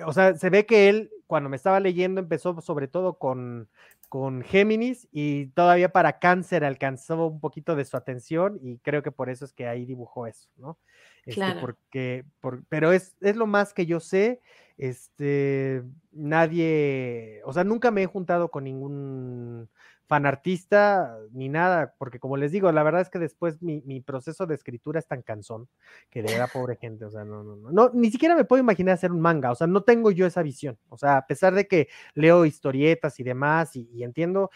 [0.05, 3.69] o sea, se ve que él, cuando me estaba leyendo, empezó sobre todo con,
[4.09, 9.11] con Géminis y todavía para cáncer alcanzó un poquito de su atención y creo que
[9.11, 10.79] por eso es que ahí dibujó eso, ¿no?
[11.25, 11.61] Este, claro.
[11.61, 14.41] Porque, por, pero es, es lo más que yo sé,
[14.77, 19.69] este, nadie, o sea, nunca me he juntado con ningún
[20.09, 24.47] fanartista ni nada, porque como les digo, la verdad es que después mi, mi, proceso
[24.47, 25.69] de escritura es tan cansón
[26.09, 28.59] que de verdad, pobre gente, o sea, no, no, no, no, ni siquiera me puedo
[28.59, 31.53] imaginar hacer un manga, o sea, no tengo yo esa visión, o sea, a pesar
[31.53, 34.49] de que leo historietas y demás y, y entiendo,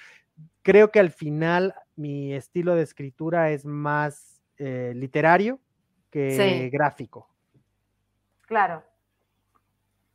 [0.63, 5.59] creo que al final mi estilo de escritura es más eh, literario
[6.09, 6.69] que sí.
[6.71, 7.29] gráfico.
[8.47, 8.83] Claro.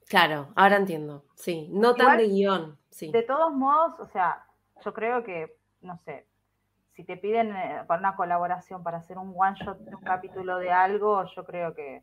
[0.08, 3.12] Claro, ahora entiendo, sí, no tan de guion, sí.
[3.12, 4.47] De todos modos, o sea,
[4.84, 6.26] yo creo que, no sé,
[6.94, 10.58] si te piden eh, para una colaboración para hacer un one shot de un capítulo
[10.58, 12.02] de algo, yo creo que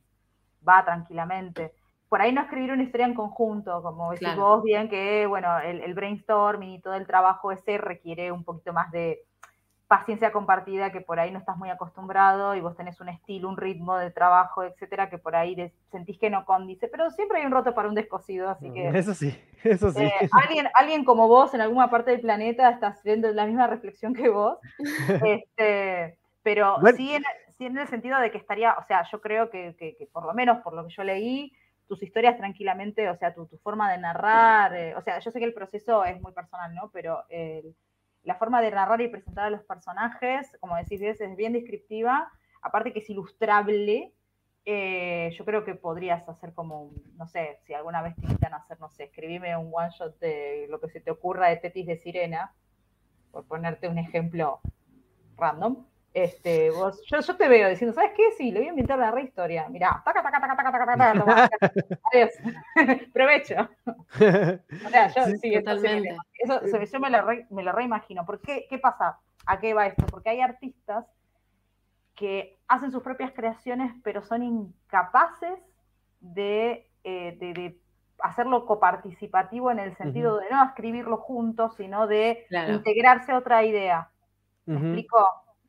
[0.67, 1.73] va tranquilamente.
[2.07, 4.41] Por ahí no escribir una historia en conjunto, como decís claro.
[4.41, 8.71] vos bien, que bueno, el, el brainstorming y todo el trabajo ese requiere un poquito
[8.71, 9.23] más de
[9.87, 13.57] paciencia compartida que por ahí no estás muy acostumbrado y vos tenés un estilo, un
[13.57, 17.51] ritmo de trabajo, etcétera, que por ahí sentís que no condice, pero siempre hay un
[17.51, 18.87] roto para un descosido, así que...
[18.87, 20.03] Eso sí, eso sí.
[20.03, 24.15] Eh, alguien, alguien como vos en alguna parte del planeta está haciendo la misma reflexión
[24.15, 24.57] que vos,
[25.23, 26.97] este, pero bueno.
[26.97, 27.23] sí, en,
[27.57, 30.25] sí, en, el sentido de que estaría, o sea, yo creo que, que, que, por
[30.25, 31.53] lo menos por lo que yo leí,
[31.87, 35.37] tus historias tranquilamente, o sea, tu, tu forma de narrar, eh, o sea, yo sé
[35.37, 36.89] que el proceso es muy personal, ¿no?
[36.91, 37.23] Pero...
[38.25, 42.29] la forma de narrar y presentar a los personajes, como decís, es bien descriptiva,
[42.61, 44.13] aparte que es ilustrable,
[44.65, 48.79] eh, yo creo que podrías hacer como, no sé, si alguna vez te invitan hacer,
[48.79, 51.97] no sé, escribime un one shot de lo que se te ocurra de Tetis de
[51.97, 52.51] Sirena,
[53.31, 54.59] por ponerte un ejemplo
[55.37, 55.85] random.
[56.15, 58.23] Este, vos, yo, yo te veo diciendo, ¿sabes qué?
[58.37, 59.67] Sí, le voy a inventar la rehistoria.
[59.67, 61.49] Mirá, taca, taca, taca, taca, taca, taca, toma,
[62.13, 62.29] adiós.
[63.13, 63.55] Provecho.
[63.83, 66.15] O sea, yo Sí, sí, totalmente.
[66.39, 68.25] eso yo me lo, me lo reimagino.
[68.25, 69.19] ¿Por qué, ¿Qué pasa?
[69.45, 70.05] ¿A qué va esto?
[70.05, 71.05] Porque hay artistas
[72.15, 75.59] que hacen sus propias creaciones, pero son incapaces
[76.21, 77.77] de, eh, de-
[78.19, 84.09] hacerlo coparticipativo en el sentido de no escribirlo juntos, sino de integrarse a otra idea.
[84.65, 85.17] ¿Me explico?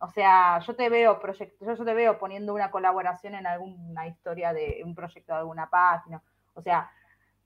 [0.01, 4.07] O sea, yo te veo proyecto, yo, yo te veo poniendo una colaboración en alguna
[4.07, 6.23] historia de un proyecto de alguna página.
[6.55, 6.91] O sea,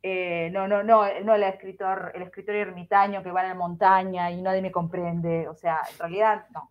[0.03, 4.31] eh, no, no, no, no el escritor, el escritor ermitaño que va a la montaña
[4.31, 5.49] y nadie me comprende.
[5.49, 6.71] O sea, en realidad, no.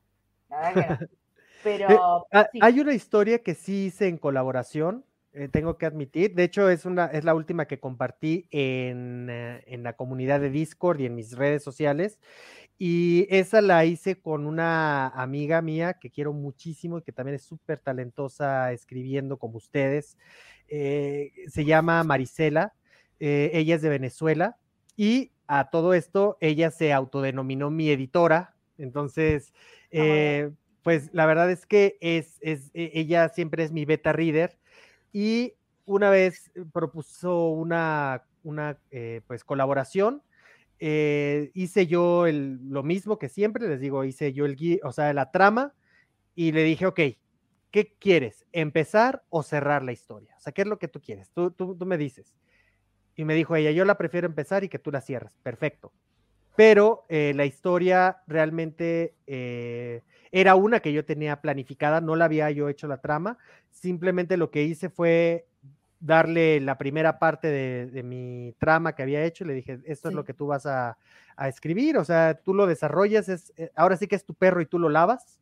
[0.49, 1.09] La verdad que no.
[1.63, 6.33] Pero Ah, sí, Hay una historia que sí hice en colaboración, eh, tengo que admitir.
[6.33, 10.49] De hecho, es, una, es la última que compartí en, eh, en la comunidad de
[10.49, 12.17] Discord y en mis redes sociales.
[12.81, 17.43] Y esa la hice con una amiga mía que quiero muchísimo y que también es
[17.43, 20.17] súper talentosa escribiendo como ustedes.
[20.69, 22.73] Eh, se llama Marisela.
[23.19, 24.57] eh, ella es de Venezuela.
[24.95, 28.55] Y a todo esto, ella se autodenominó mi editora.
[28.77, 29.51] Entonces,
[29.91, 30.05] bien.
[30.05, 30.51] eh,
[30.83, 34.57] pues la verdad es que es, es, e- ella siempre es mi beta reader
[35.11, 38.79] y una vez propuso una, una
[39.27, 40.21] pues colaboración.
[40.79, 44.91] Eh, hice yo el- lo mismo que siempre, les digo, hice yo el gui- o
[44.91, 45.73] sea, la trama
[46.35, 46.99] y le dije, ok,
[47.71, 48.45] ¿qué quieres?
[48.51, 50.35] ¿Empezar o cerrar la historia?
[50.37, 51.29] O sea, ¿qué es lo que tú quieres?
[51.31, 52.35] Tú, tú, tú me dices.
[53.15, 55.37] Y me dijo ella, yo la prefiero empezar y que tú la cierres.
[55.43, 55.91] Perfecto.
[56.55, 62.51] Pero eh, la historia realmente eh, era una que yo tenía planificada, no la había
[62.51, 63.37] yo hecho la trama,
[63.69, 65.47] simplemente lo que hice fue
[65.99, 70.09] darle la primera parte de, de mi trama que había hecho y le dije, esto
[70.09, 70.97] es lo que tú vas a,
[71.35, 74.61] a escribir, o sea, tú lo desarrollas, es, eh, ahora sí que es tu perro
[74.61, 75.39] y tú lo lavas.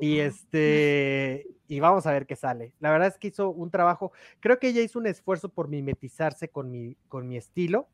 [0.00, 2.72] Y este, y vamos a ver qué sale.
[2.80, 6.48] La verdad es que hizo un trabajo, creo que ella hizo un esfuerzo por mimetizarse
[6.48, 7.88] con mi, con mi estilo,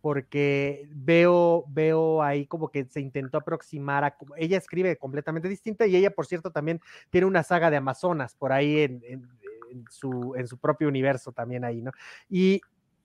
[0.00, 5.94] porque veo, veo ahí como que se intentó aproximar a, ella escribe completamente distinta y
[5.94, 9.28] ella, por cierto, también tiene una saga de Amazonas por ahí en, en-
[9.72, 11.90] en su, en su propio universo también ahí, ¿no?
[12.30, 12.60] Y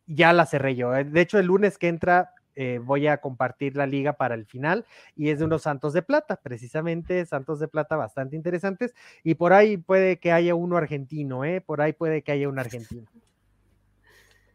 [0.06, 0.96] ya la cerré yo.
[0.96, 4.46] eh, De hecho, el lunes que entra eh, voy a compartir la liga para el
[4.48, 9.36] final y es de unos Santos de Plata, precisamente Santos de Plata bastante interesantes y
[9.36, 11.62] por ahí puede que haya uno argentino, ¿eh?
[11.62, 13.08] Por ahí puede que haya un argentino.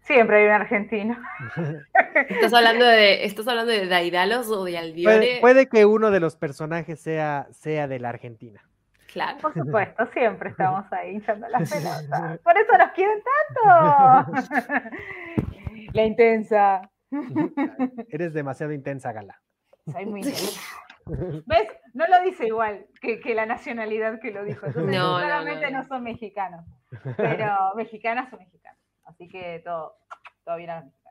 [0.00, 1.16] siempre hay un argentino.
[2.28, 5.39] ¿Estás hablando de, ¿estás hablando de Daidalos o de Puede, Albiore?
[5.41, 8.62] puede que uno de los personajes sea, sea de la Argentina.
[9.12, 9.39] Claro.
[9.41, 12.39] Por supuesto, siempre estamos ahí hinchando las pelotas.
[12.41, 13.23] Por eso nos quieren
[13.55, 14.32] tanto.
[15.92, 16.91] La intensa.
[18.08, 19.41] Eres demasiado intensa, Gala.
[19.91, 20.60] Soy muy intensa.
[21.47, 21.68] ¿Ves?
[21.94, 24.66] No lo dice igual que, que la nacionalidad que lo dijo.
[24.66, 25.89] Entonces, No, no, claramente no, no, no.
[25.89, 26.65] son mexicanos.
[27.16, 28.78] Pero mexicanas son mexicanas.
[29.05, 29.97] Así que todo,
[30.44, 31.02] todo bien a los mexicanos.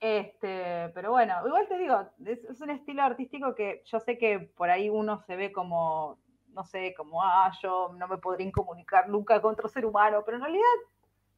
[0.00, 4.38] Este, pero bueno, igual te digo, es, es un estilo artístico que yo sé que
[4.38, 6.20] por ahí uno se ve como,
[6.58, 10.36] no sé, como, ah, yo no me podría comunicar nunca con otro ser humano, pero
[10.38, 10.64] en realidad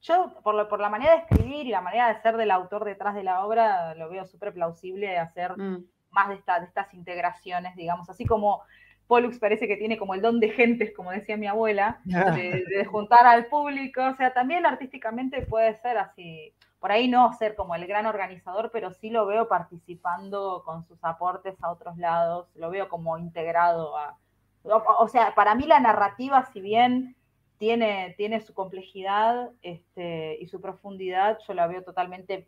[0.01, 2.85] yo, por, la- por la manera de escribir y la manera de ser del autor
[2.85, 5.85] detrás de la obra, lo veo súper plausible hacer Mm.
[6.11, 8.61] más de, esta- de estas integraciones, digamos, así como
[9.07, 12.01] Pollux parece que tiene como el don de gentes, como decía mi abuela,
[12.41, 17.31] de, de juntar al público, o sea, también artísticamente puede ser así, por ahí no
[17.33, 21.97] ser como el gran organizador, pero sí lo veo participando con sus aportes a otros
[21.97, 24.17] lados, lo veo como integrado a...
[24.63, 27.15] O, o sea, para mí la narrativa, si bien
[27.57, 32.47] tiene, tiene su complejidad este, y su profundidad, yo la veo totalmente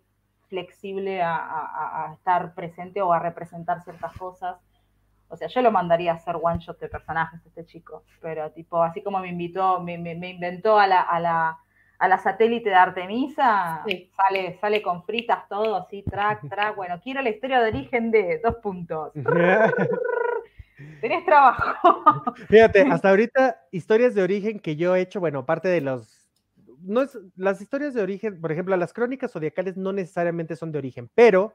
[0.49, 4.57] flexible a, a- a estar presente o a representar ciertas cosas.
[5.29, 8.81] O sea, yo lo mandaría a hacer one shot de personajes este chico, pero tipo,
[8.83, 11.57] así como me invitó, me, me- me inventó a la, a la,
[11.97, 14.11] a la satélite de Artemisa, Sí.
[14.15, 16.75] sale, sale con fritas todo así, track, track.
[16.75, 19.11] Bueno, quiero la historia de origen de dos puntos.
[21.01, 22.33] Tenés trabajo.
[22.49, 26.19] Fíjate, hasta ahorita historias de origen que yo he hecho, bueno, parte de los
[26.81, 30.79] no es las historias de origen, por ejemplo, las crónicas zodiacales no necesariamente son de
[30.79, 31.53] origen, pero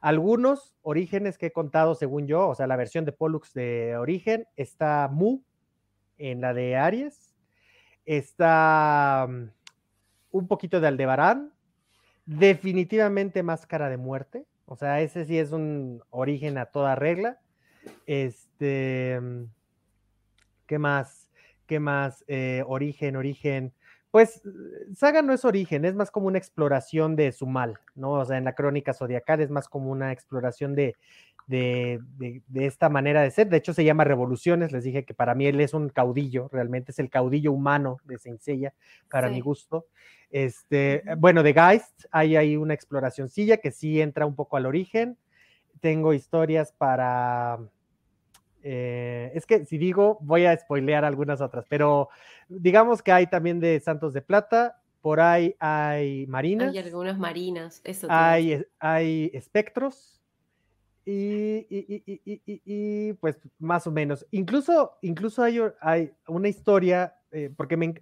[0.00, 4.46] algunos orígenes que he contado según yo, o sea, la versión de Pollux de origen
[4.56, 5.40] está Mu
[6.16, 7.34] en la de Aries,
[8.04, 9.50] está mm,
[10.30, 11.52] un poquito de Aldebarán,
[12.26, 17.40] definitivamente Máscara de Muerte, o sea, ese sí es un origen a toda regla.
[18.06, 19.44] Este, mm,
[20.66, 21.30] ¿qué más?
[21.66, 22.24] ¿Qué más?
[22.28, 23.72] Eh, origen, origen.
[24.10, 24.40] Pues
[24.94, 28.12] Saga no es origen, es más como una exploración de su mal, ¿no?
[28.12, 30.96] O sea, en la crónica zodiacal es más como una exploración de,
[31.46, 33.48] de, de- de esta manera de ser.
[33.50, 34.72] De hecho, se llama Revoluciones.
[34.72, 38.16] Les dije que para mí él es un caudillo, realmente es el caudillo humano de
[38.18, 38.72] Seiya,
[39.10, 39.86] para mi gusto.
[40.30, 45.18] Este, bueno, de Geist hay ahí una exploracióncilla que sí entra un poco al origen.
[45.80, 47.58] Tengo historias para.
[48.62, 52.08] Eh, es que si digo, voy a spoilear algunas otras, pero
[52.48, 57.80] digamos que hay también de Santos de Plata, por ahí hay Marinas, Hay algunos marinas,
[57.84, 60.20] eso hay, es- hay espectros
[61.04, 64.26] y, y- y- y- pues más o menos.
[64.30, 67.94] Incluso, incluso hay, hay una historia, eh, porque me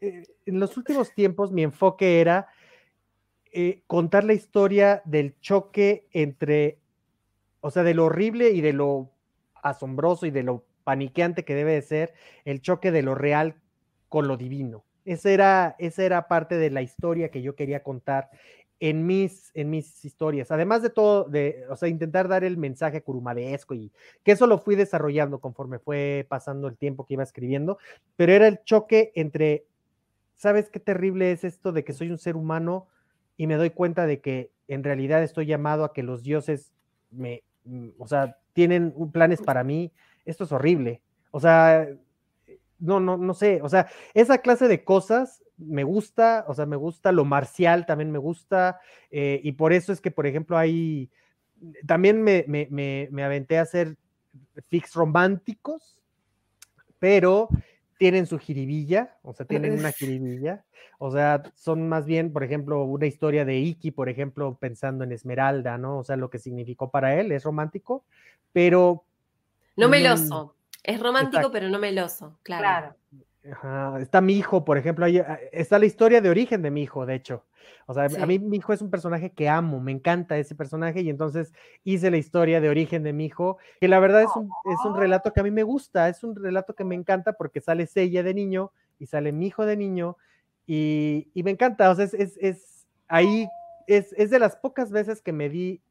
[0.00, 2.48] eh, en los últimos tiempos mi enfoque era
[3.52, 6.78] eh, contar la historia del choque entre,
[7.60, 9.10] o sea, de lo horrible y de lo
[9.62, 13.56] asombroso y de lo paniqueante que debe de ser el choque de lo real
[14.08, 14.84] con lo divino.
[15.04, 18.30] Esa era, esa era parte de la historia que yo quería contar
[18.78, 20.50] en mis, en mis historias.
[20.50, 23.92] Además de todo, de, o sea, intentar dar el mensaje curumadesco y
[24.24, 27.78] que eso lo fui desarrollando conforme fue pasando el tiempo que iba escribiendo,
[28.16, 29.66] pero era el choque entre,
[30.34, 32.88] ¿sabes qué terrible es esto de que soy un ser humano
[33.36, 36.72] y me doy cuenta de que en realidad estoy llamado a que los dioses
[37.12, 37.44] me,
[37.98, 39.92] o sea, tienen planes para mí?
[40.24, 41.00] Esto es horrible.
[41.30, 41.88] O sea,
[42.78, 46.76] no, no, no sé, o sea, esa clase de cosas me gusta, o sea, me
[46.76, 51.08] gusta lo marcial, también me gusta, eh, y por eso es que, por ejemplo, hay,
[51.86, 53.96] también me, me, me, me aventé a hacer
[54.68, 56.00] fix románticos,
[56.98, 57.48] pero
[58.02, 60.64] tienen su jiribilla, o sea, tienen una jiribilla,
[60.98, 65.12] o sea, son más bien, por ejemplo, una historia de Iki, por ejemplo, pensando en
[65.12, 66.00] Esmeralda, ¿no?
[66.00, 68.04] O sea, lo que significó para él es romántico,
[68.52, 69.04] pero
[69.76, 70.56] No Mm, meloso.
[70.82, 71.52] Es romántico, exacto.
[71.52, 72.62] pero no meloso, claro.
[72.62, 72.96] Claro.
[73.50, 76.82] Ajá, está mi hijo, por ejemplo, ahí, ah, está la historia de origen de mi
[76.82, 77.44] hijo, de hecho.
[77.86, 78.20] O sea, Sí.
[78.20, 81.52] a mí mi hijo es un personaje que amo, me encanta ese personaje y entonces
[81.82, 84.96] hice la historia de origen de mi hijo, que la verdad es un, es un
[84.96, 88.22] relato que a mí me gusta, es un relato que me encanta porque sale Sella
[88.22, 90.16] de niño y sale mi hijo de niño
[90.66, 93.48] y, y me encanta, o sea, es, es, es- ahí
[93.88, 95.82] es, es de las pocas veces que me di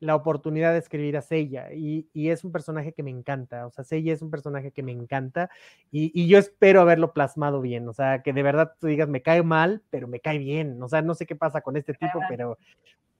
[0.00, 3.70] la oportunidad de escribir a Seiya y, y es un personaje que me encanta, o
[3.70, 5.50] sea, Seiya es un personaje que me encanta
[5.92, 9.22] y, y yo espero haberlo plasmado bien, o sea, que de verdad tú digas, me
[9.22, 12.18] cae mal, pero me cae bien, o sea, no sé qué pasa con este tipo,
[12.28, 12.58] pero,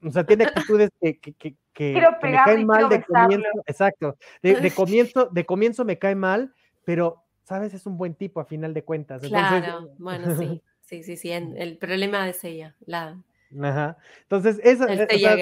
[0.02, 3.28] o sea, tiene actitudes que, que, que, que- me caen mal de besarlo.
[3.28, 7.75] comienzo, exacto, de, de comienzo, de comienzo me cae mal, pero, ¿sabes?
[7.75, 9.23] Es un buen tipo a final de cuentas.
[9.23, 10.62] Entonces, Claro, bueno, sí.
[10.81, 11.31] Sí, sí, sí.
[11.31, 13.17] el problema de ella, la,
[13.58, 13.96] Ajá.
[14.22, 15.36] Entonces, esa, o sea.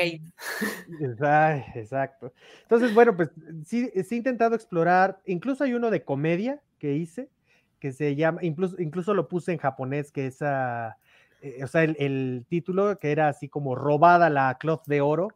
[1.21, 2.33] Ay, exacto.
[2.63, 3.31] Entonces, bueno, pues
[3.67, 7.31] sí, sí he intentado explorar, incluso hay uno de comedia que hice,
[7.79, 10.97] que se llama, incluso, incluso lo puse en japonés, que es, ah,
[11.41, 15.29] eh, o sea, el, el título que era así como robada la cloth de oro,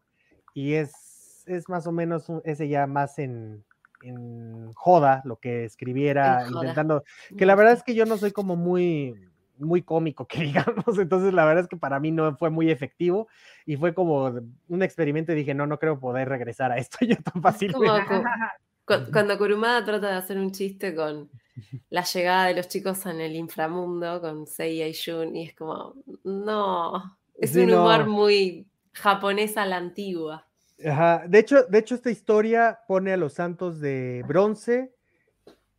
[0.54, 3.64] y es, es más o menos un- ese ya más en,
[4.02, 7.04] en joda, lo que escribiera, intentando,
[7.36, 9.14] que la verdad es que yo no soy como muy
[9.62, 13.28] muy cómico que digamos, entonces la verdad es que para mí no fue muy efectivo
[13.66, 14.32] y fue como
[14.68, 18.02] un experimento y dije, no, no creo poder regresar a esto yo tan Como fácilmente.
[18.84, 21.30] cu- cuando Kurumada trata de hacer un chiste con
[21.90, 25.94] la llegada de los chicos en el inframundo con Seiya y Jun, y es como,
[26.24, 28.12] no, es Sí, un humor no.
[28.12, 30.46] muy japonés a la antigua.
[30.84, 34.92] Ajá, De hecho, de hecho, esta historia pone a los santos de bronce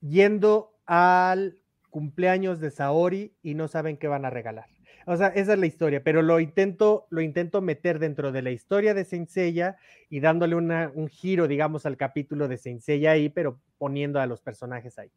[0.02, 1.58] yendo al
[1.94, 4.66] cumpleaños de Saori y no saben qué van a regalar.
[5.06, 8.50] O sea, esa es la historia, pero lo intento, lo intento meter dentro de la
[8.50, 9.78] historia de Saint Seiya
[10.10, 14.26] y dándole una- un giro, digamos, al capítulo de Saint Seiya ahí, pero poniendo a
[14.26, 15.12] los personajes ahí.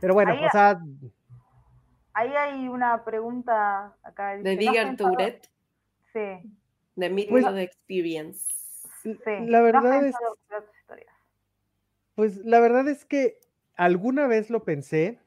[0.00, 0.80] Pero bueno, Ahí- o sea,
[2.14, 4.36] Ahí hay una pregunta acá.
[4.38, 5.48] De dice, ¿no has Digger pensado- Tourette,
[6.14, 6.18] Sí,
[6.96, 8.50] de Pues- Midnight Experience.
[9.02, 9.12] sí.
[9.26, 10.14] la ¿No has verdad es,
[12.14, 13.38] pues la verdad es que
[13.76, 15.18] alguna vez lo pensé,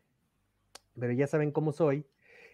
[0.99, 2.05] pero ya saben cómo soy,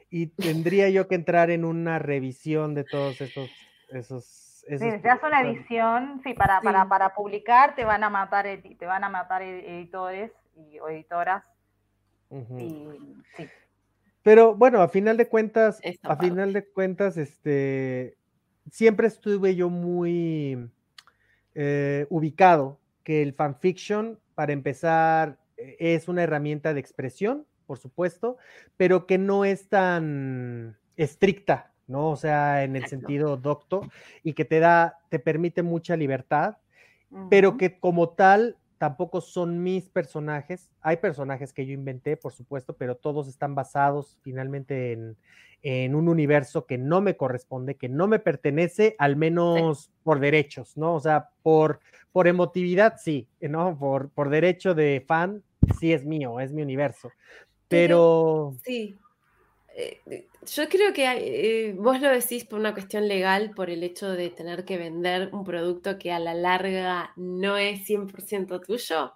[0.09, 3.51] y tendría yo que entrar en una revisión de todos esos,
[3.90, 6.66] esos, Sí, esos necesitas una edición, sí, para, Sí.
[6.66, 10.90] para, para publicar te van a matar te van a matar ed- editores y, o
[10.90, 11.43] editoras
[12.32, 12.88] y
[13.35, 13.50] sí.
[14.22, 18.18] Pero bueno, a final de cuentas, a final de cuentas, este,
[18.69, 20.69] siempre estuve yo muy
[21.56, 28.38] eh, ubicado que el fanfiction, para empezar, eh, es una herramienta de expresión, por supuesto,
[28.77, 32.09] pero que no es tan estricta, ¿no?
[32.09, 33.06] O sea, en el Exacto.
[33.06, 33.81] sentido docto
[34.23, 36.57] y que te da, te permite mucha libertad,
[37.30, 40.72] pero que como tal tampoco son mis personajes.
[40.81, 45.15] Hay personajes que yo inventé, por supuesto, pero todos están basados finalmente en,
[45.61, 50.75] en un universo que no me corresponde, que no me pertenece, al menos por derechos,
[50.75, 50.95] ¿no?
[50.95, 51.81] O sea, por,
[52.11, 53.77] por emotividad, sí, ¿no?
[53.77, 55.43] Por, por derecho de fan,
[55.80, 57.11] sí es mío, es mi universo.
[57.69, 58.99] Pero, Sí.
[59.75, 64.09] Eh, yo creo que eh, vos lo decís por una cuestión legal, por el hecho
[64.09, 69.14] de tener que vender un producto que a la larga no es 100% tuyo.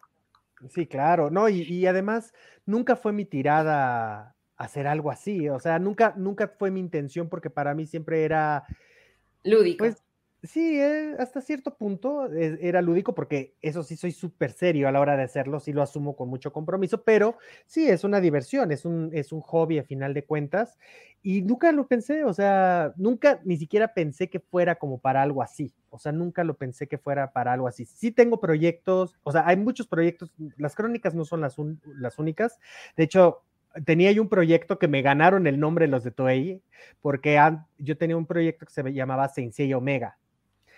[0.69, 1.49] sí, claro, ¿no?
[1.49, 2.33] Y, y además,
[2.65, 7.49] nunca fue mi tirada hacer algo así, o sea, nunca, nunca fue mi intención porque
[7.49, 8.63] para mí siempre era,
[9.43, 9.79] Lúdico.
[9.79, 10.01] Pues
[10.43, 14.91] sí, eh, hasta cierto punto eh, era lúdico porque eso sí soy súper serio a
[14.91, 18.71] la hora de hacerlo, sí lo asumo con mucho compromiso, pero sí es una diversión,
[18.71, 20.77] es un, es un hobby a final de cuentas
[21.21, 25.41] y nunca lo pensé, o sea, nunca ni siquiera pensé que fuera como para algo
[25.41, 27.85] así, o sea, nunca lo pensé que fuera para algo así.
[27.85, 32.19] Sí tengo proyectos, o sea, hay muchos proyectos, las crónicas no son las, un- las
[32.19, 32.59] únicas,
[32.97, 33.43] de hecho...
[33.85, 36.61] Tenía yo un proyecto que me ganaron el nombre los de Toei,
[37.01, 37.39] porque
[37.79, 40.19] yo tenía un proyecto que se llamaba Sensei Omega.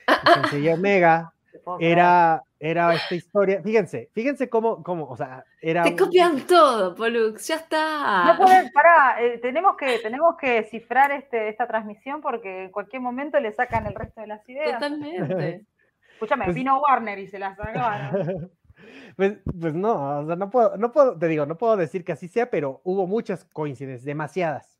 [1.64, 1.94] Puedo creer.
[1.94, 3.62] era, era esta historia.
[3.64, 5.84] Fíjense, fíjense cómo, cómo o sea, era.
[5.84, 8.26] Te un- copian todo, Polux, ya está.
[8.26, 13.02] No pueden, pará, eh, tenemos que, tenemos que cifrar este, esta transmisión porque en cualquier
[13.02, 14.74] momento le sacan el resto de las ideas.
[14.74, 15.66] Totalmente.
[16.14, 18.52] Escúchame, Pues- vino Warner y se las sacaron.
[19.16, 22.12] Pues, pues no, o sea, no puedo, no puedo, te digo, no puedo decir que
[22.12, 24.75] así sea, pero hubo muchas coincidencias, demasiadas.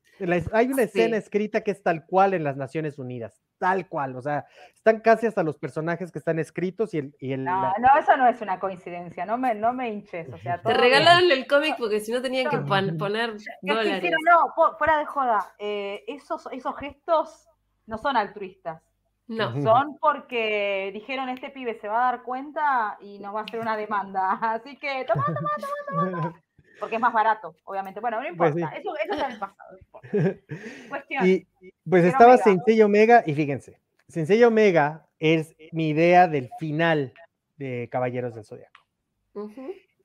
[0.54, 1.24] Hay una escena Sí.
[1.24, 5.28] escrita que es tal cual en las Naciones Unidas, tal cual, o sea, están casi
[5.28, 8.28] hasta los personajes que están escritos y el, y el- No, la- no, eso no
[8.28, 10.32] es una coincidencia, no me, no me hinches.
[10.32, 13.68] O sea, Te todo regalaron el cómic porque si no tenían que poner Es que
[13.74, 13.98] dólares.
[13.98, 17.48] hicieron, no, po- fuera de joda, eh, esos, esos gestos
[17.88, 18.82] no son altruistas.
[19.28, 19.60] No.
[19.64, 23.60] Son porque dijeron este pibe se va a dar cuenta y nos va a hacer
[23.60, 24.32] una demanda.
[24.42, 25.50] Así que toma, toma,
[25.92, 26.34] toma, toma.
[26.80, 28.00] Porque es más barato, obviamente.
[28.00, 28.76] Bueno, no Pues importa.
[28.76, 28.82] sí.
[28.82, 29.70] Eso, eso está en el pasado.
[29.72, 30.10] no importa.
[30.90, 31.28] Cuestión.
[31.28, 31.48] Y
[31.90, 32.44] pues estaba Omega.
[32.44, 37.14] Sensei Omega y fíjense, Sensei Omega es mi idea del final
[37.58, 38.82] de Caballeros del Zodiaco.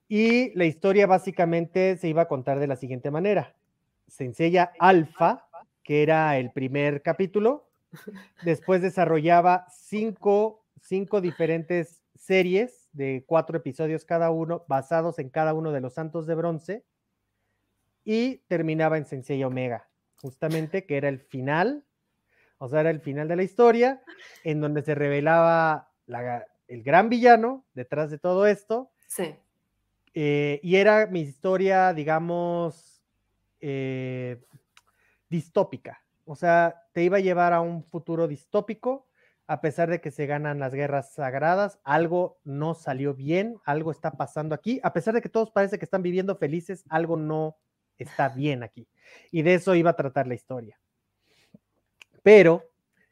[0.07, 3.55] Y la historia básicamente se iba a contar de la siguiente manera.
[4.07, 5.47] Sensei Alpha,
[5.83, 7.69] que era el primer capítulo,
[8.43, 15.71] después desarrollaba cinco, cinco diferentes series de cuatro episodios cada uno, basados en cada uno
[15.71, 16.83] de los santos de bronce,
[18.03, 19.87] y terminaba en Sensei Omega,
[20.17, 21.85] justamente que era el final,
[22.57, 24.01] o sea, era el final de la historia,
[24.43, 29.35] en donde se revelaba la- el gran villano detrás de todo esto, Sí.
[30.13, 33.01] eh, y era mi historia, digamos,
[33.59, 34.41] eh,
[35.29, 36.03] distópica.
[36.25, 39.07] O sea, te iba a llevar a un futuro distópico,
[39.51, 44.11] a pesar de que se ganan las guerras sagradas, algo no salió bien, algo está
[44.11, 47.57] pasando aquí, a pesar de que todos parece que están viviendo felices, algo no
[47.97, 48.87] está bien aquí.
[49.29, 50.79] Y de eso iba a tratar la historia.
[52.23, 52.63] Pero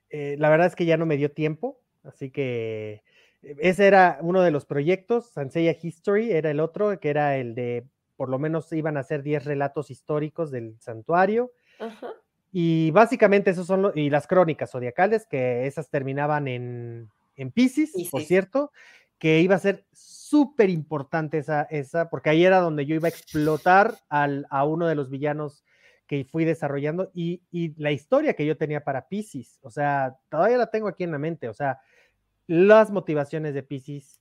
[0.09, 3.03] eh, la verdad es que ya no me dio tiempo, así que
[3.41, 7.53] eh, ese era uno de los proyectos, Sanseiya History era el otro, que era el
[7.53, 7.85] de,
[8.15, 12.13] por lo menos iban a ser 10 relatos históricos del santuario, Ajá.
[12.51, 18.23] Y básicamente esos son, y las crónicas zodiacales, que esas terminaban en, en Pisces, por
[18.23, 18.71] cierto,
[19.19, 23.09] que iba a ser súper importante esa, esa, porque ahí era donde yo iba a
[23.09, 25.63] explotar al, a uno de los villanos
[26.07, 30.57] que fui desarrollando y, y la historia que yo tenía para Pisces, o sea, todavía
[30.57, 31.79] la tengo aquí en la mente, o sea,
[32.47, 34.19] las motivaciones de Pisces,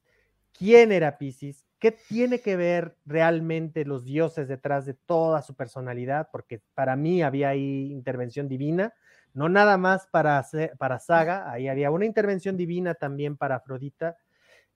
[0.52, 6.28] quién era Pisces, qué tiene que ver realmente los dioses detrás de toda su personalidad,
[6.32, 8.94] porque para mí había ahí intervención divina,
[9.34, 10.44] no nada más para,
[10.78, 14.16] para Saga, ahí había una intervención divina también para Afrodita,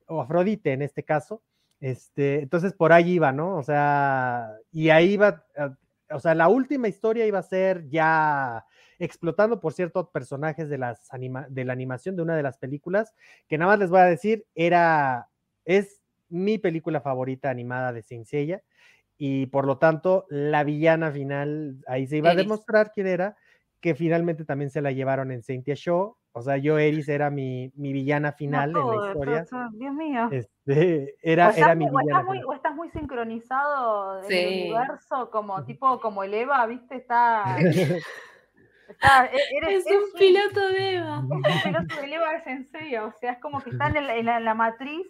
[0.06, 1.42] o Afrodite en este caso.
[1.80, 3.56] Este, entonces por ahí iba, ¿no?
[3.56, 5.70] O sea, y ahí iba, eh,
[6.10, 8.64] o sea, la última historia iba a ser ya
[9.00, 13.12] explotando, por cierto, personajes de, las anima- de la animación de una de las películas,
[13.48, 15.28] que nada más les voy a decir, era,
[15.64, 16.01] es
[16.32, 18.62] mi película favorita animada de Seiya,
[19.16, 23.36] y por lo tanto, la villana final, ahí se iba a demostrar quién era,
[23.80, 27.70] que finalmente también se la llevaron en Saint Show, o sea, yo Eris era mi,
[27.76, 30.28] mi villana final en la historia, todo, todo, Dios mío.
[30.32, 34.18] este, o, era, estás era mi muy, o villana estás muy, o estás muy sincronizado
[34.20, 34.60] en el Sí.
[34.62, 36.96] universo, como tipo como el Eva, ¿viste?
[36.96, 37.44] Está.
[38.88, 41.22] está e- eres, Es eres un piloto de Eva.
[41.48, 44.24] es un piloto del Eva de Sensei, o sea, es como que está en, en
[44.26, 45.06] la, en la matriz,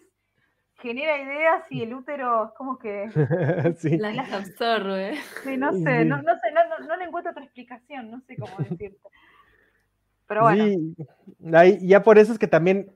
[0.83, 3.09] genera ideas y el útero es como que.
[3.77, 3.97] sí.
[3.97, 5.15] Las absorbe.
[5.43, 6.05] Sí, no sé, Sí.
[6.05, 9.09] no, no sé, no, no, no le encuentro otra explicación, no sé cómo decirte.
[10.27, 10.95] Pero bueno, Sí,
[11.53, 12.91] ahí- ya por eso es que también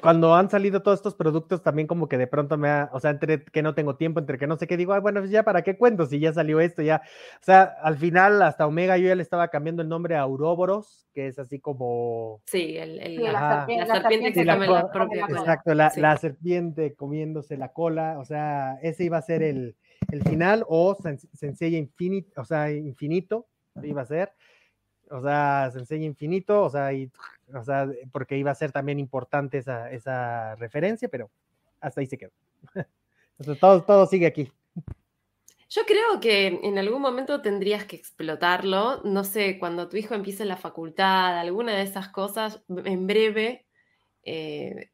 [0.00, 3.10] cuando han salido todos estos productos, también como que de pronto me ha, o sea,
[3.10, 5.42] entre que no tengo tiempo, entre que no sé qué, digo, ay, bueno, pues ya
[5.42, 7.02] para qué cuento si ya salió esto, ya.
[7.40, 11.06] O sea, al final, hasta Omega, yo ya le estaba cambiando el nombre a Ouroboros,
[11.14, 12.40] que es así como.
[12.46, 13.66] Sí, el, el- Sí, la Ajá.
[13.66, 15.40] serpiente- la serpiente que Sí, se la come co- la propia cola.
[15.40, 16.00] Exacto, la, Sí.
[16.00, 19.76] la serpiente comiéndose la cola, o sea, ese iba a ser el,
[20.10, 23.46] el final, o sen- Sensei Infinito, o sea, infinito,
[23.82, 24.32] iba a ser,
[25.10, 27.10] o sea, Sensei Infinito, o sea, y,
[27.54, 31.30] o sea, porque iba a ser también importante esa, esa referencia, pero
[31.80, 32.32] hasta ahí se quedó.
[33.38, 34.50] Entonces, todo, todo sigue aquí.
[35.68, 39.02] Yo creo que en algún momento tendrías que explotarlo.
[39.02, 43.66] No sé, cuando tu hijo empiece la facultad, alguna de esas cosas, en breve,
[44.22, 44.90] eh,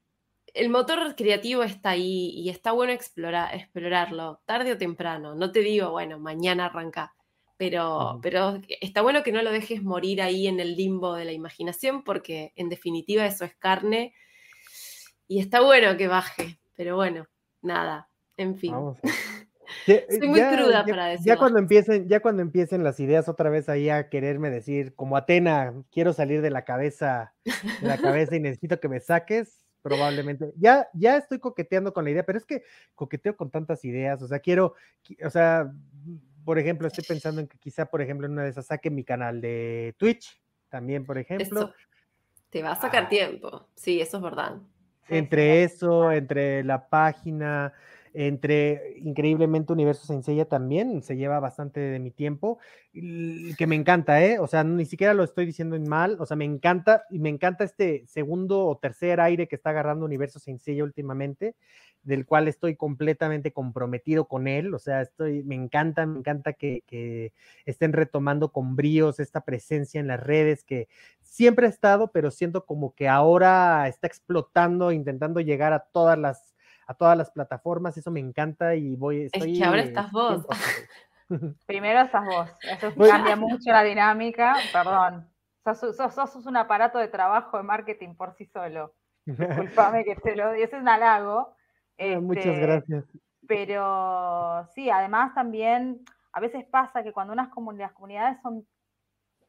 [0.55, 5.35] el motor creativo está ahí y está bueno explorar, explorarlo, tarde o temprano.
[5.35, 7.15] No te digo, bueno, mañana arranca,
[7.61, 11.33] pero, pero está bueno que no lo dejes morir ahí en el limbo de la
[11.33, 14.15] imaginación, porque en definitiva eso es carne
[15.29, 17.27] y está bueno que baje, pero bueno,
[17.61, 18.09] nada,
[18.39, 18.73] en fin.
[18.73, 18.99] Vamos.
[19.87, 23.29] Ya- Soy muy cruda ya- para decir Ya cuando empiecen, ya cuando empiecen las ideas
[23.29, 27.97] otra vez ahí a quererme decir, como Atena, quiero salir de la cabeza, de la
[27.99, 30.53] cabeza y necesito que me saques, probablemente.
[30.57, 32.65] Ya, ya estoy coqueteando con la idea, pero es que
[32.97, 34.75] coqueteo con tantas ideas, o sea, quiero,
[35.05, 35.71] qui- o sea,
[36.51, 39.05] por ejemplo, estoy pensando en que quizá, por ejemplo, en una de esas saque mi
[39.05, 41.61] canal de Twitch, también, por ejemplo.
[41.61, 41.75] Eso
[42.51, 43.09] te va a sacar Ah.
[43.09, 43.69] tiempo.
[43.77, 44.57] Sí, eso es verdad.
[45.07, 47.73] Entre eso, entre la página,
[48.13, 52.59] entre increíblemente Universo Sencilla también se lleva bastante de mi tiempo,
[52.93, 54.39] que me encanta, ¿eh?
[54.39, 57.29] O sea, ni siquiera lo estoy diciendo en mal, o sea, me encanta y me
[57.29, 61.55] encanta este segundo o tercer aire que está agarrando Universo Sencilla últimamente,
[62.03, 66.83] del cual estoy completamente comprometido con él, o sea, estoy, me encanta, me encanta que,
[66.87, 67.33] que
[67.67, 70.89] estén retomando con bríos esta presencia en las redes que
[71.21, 76.50] siempre ha estado, pero siento como que ahora está explotando, intentando llegar a todas las
[76.91, 80.45] a todas las plataformas, eso me encanta y voy estoy que ahora estás vos.
[81.29, 81.57] 100%.
[81.67, 82.51] Primero estás vos.
[82.63, 84.57] Eso Pues- cambia mucho la dinámica.
[84.73, 85.29] Perdón.
[85.65, 88.95] Sos, sos- sos un aparato de trabajo de marketing por sí solo.
[89.25, 90.51] Disculpame que te lo.
[90.53, 91.55] Ese es un halago.
[92.23, 93.05] Muchas Este, gracias.
[93.47, 96.01] Pero sí, además también
[96.33, 98.67] a veces pasa que cuando unas comun- las comunidades son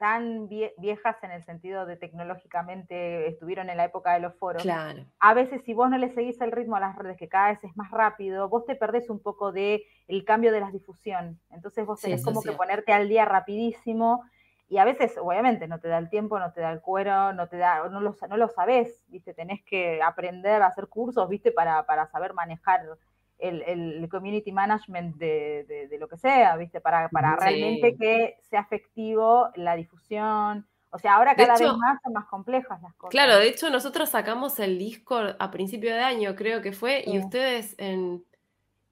[0.02, 4.64] tan vie- viejas en el sentido de tecnológicamente estuvieron en la época de los foros,
[4.64, 5.06] Claro.
[5.20, 7.64] a veces si vos no le seguís el ritmo a las redes, que cada vez
[7.64, 11.40] es más rápido, vos te perdés un poco de el cambio de la difusión.
[11.52, 14.24] Entonces vos tenés como que ponerte al día rapidísimo
[14.68, 17.48] y a veces, obviamente, no te da el tiempo, no te da el cuero, no
[17.48, 19.36] te da, no lo, no lo sabés, ¿viste?
[19.36, 21.52] Tenés que aprender a hacer cursos, ¿viste?
[21.52, 22.82] Para, para saber manejar
[23.42, 26.80] el, el community management de, de- de lo que sea, ¿viste?
[26.80, 27.44] Para, para Sí.
[27.44, 30.66] realmente que sea efectivo la difusión.
[30.92, 33.12] O sea, ahora cada hecho- vez más son más complejas las cosas.
[33.12, 37.18] Claro, de hecho nosotros sacamos el Discord a principio de año, creo que fue, y
[37.20, 38.24] ustedes en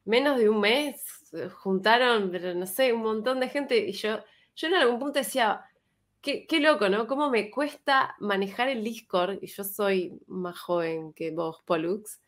[0.06, 1.03] menos de un mes
[1.34, 4.19] eh, juntaron, pero no sé, un montón de gente, y yo,
[4.56, 5.61] yo en algún punto decía,
[6.22, 7.06] qué, qué loco, ¿no?
[7.06, 9.38] ¿Cómo me cuesta manejar el Discord?
[9.42, 12.19] Y yo soy más joven que vos, Pollux.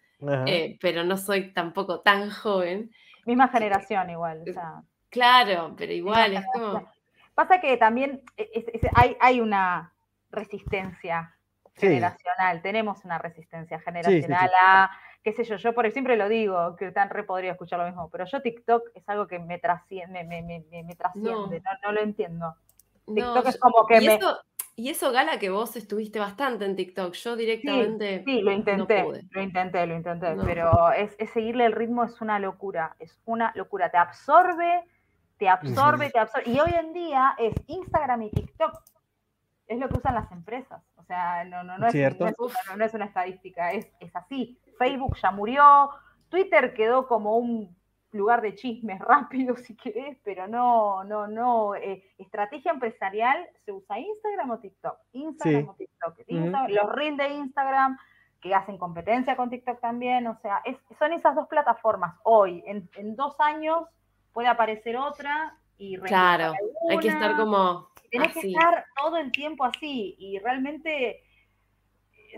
[0.47, 2.91] Eh, pero no soy tampoco tan joven.
[3.25, 4.43] Misma generación igual.
[4.49, 4.81] o sea.
[5.09, 6.65] Claro, pero igual es como...
[6.67, 7.01] generación.
[7.35, 9.93] Pasa que también e- es- es- hay, hay una
[10.31, 11.35] resistencia
[11.75, 11.87] Sí.
[11.87, 14.55] generacional, tenemos una resistencia sí, generacional sí.
[14.61, 14.91] a,
[15.23, 18.09] qué sé yo, yo por siempre lo digo, que tan re podría escuchar lo mismo,
[18.09, 21.71] pero yo TikTok es algo que me trasciende, me, me- me- me trasciende, no.
[21.83, 22.55] No, lo entiendo.
[23.07, 24.15] no, TikTok es como que me...
[24.15, 24.37] eso,
[24.75, 27.13] y eso, Gala, que vos estuviste bastante en TikTok.
[27.13, 29.23] Yo directamente Sí, lo no intenté, pude.
[29.29, 30.43] lo intenté, lo intenté, No.
[30.45, 34.83] pero es, es seguirle el ritmo es una locura, es una locura, te absorbe,
[35.37, 38.73] te absorbe, te absorbe, y hoy en día es Instagram y TikTok,
[39.67, 42.25] es lo que usan las empresas, o sea, no, no, no, es, Cierto.
[42.25, 45.89] no, es, una- no es una estadística, es, es así, Facebook ya murió,
[46.29, 47.75] Twitter quedó como un
[48.13, 48.99] lugar de chismes
[49.47, 54.97] rápido si querés, pero no, no, no, eh, estrategia empresarial se usa Instagram o TikTok,
[55.13, 55.67] Instagram Sí.
[55.69, 57.97] o TikTok, los reels de Instagram
[58.41, 62.15] que hacen competencia con TikTok también, o sea, es- son esas dos plataformas.
[62.23, 63.83] Hoy, en, en dos años,
[64.33, 66.53] puede aparecer otra y Claro,
[66.89, 71.23] hay que estar como Tenés que estar todo el tiempo así y realmente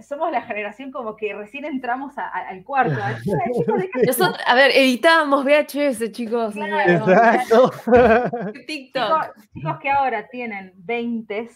[0.02, 2.96] somos la generación como que recién entramos a- a- al cuarto.
[4.08, 6.54] Nosotros, a ver, editábamos VHS, chicos.
[6.54, 6.92] Claro.
[6.92, 7.72] Exacto.
[8.68, 9.24] TikTok.
[9.34, 11.50] chicos, chicos que ahora tienen 20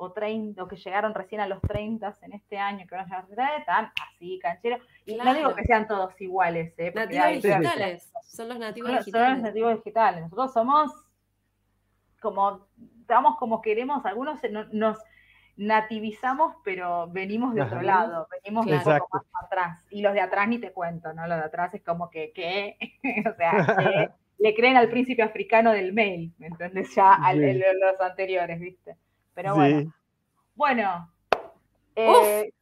[0.00, 3.06] o 30, o que llegaron recién a los 30 en este año, que van a
[3.06, 4.80] llegar a los 30, están así, cancheros.
[5.06, 6.92] Y no digo que sean todos iguales, ¿eh?
[6.92, 8.12] porque Nativos hay- digitales.
[8.22, 9.42] Son los nativos Son los- son los digitales.
[9.42, 10.22] nativos digitales.
[10.22, 10.92] Nosotros somos
[12.20, 12.66] como,
[13.00, 14.38] estamos como queremos, algunos
[14.72, 14.98] nos,
[15.58, 19.06] nativizamos, pero venimos de otro lado, venimos de un Exacto.
[19.10, 19.84] poco más atrás.
[19.90, 21.26] Y los de atrás ni te cuento, ¿no?
[21.26, 22.78] Los de atrás es como que, ¿qué?
[23.30, 23.50] o sea,
[24.38, 26.94] le creen al príncipe africano del mail, ¿me entendés?
[26.94, 27.44] Ya al- Sí.
[27.44, 28.96] el- los anteriores, ¿viste?
[29.34, 29.88] Pero bueno, Sí.
[30.54, 31.12] bueno.
[31.96, 32.52] eh,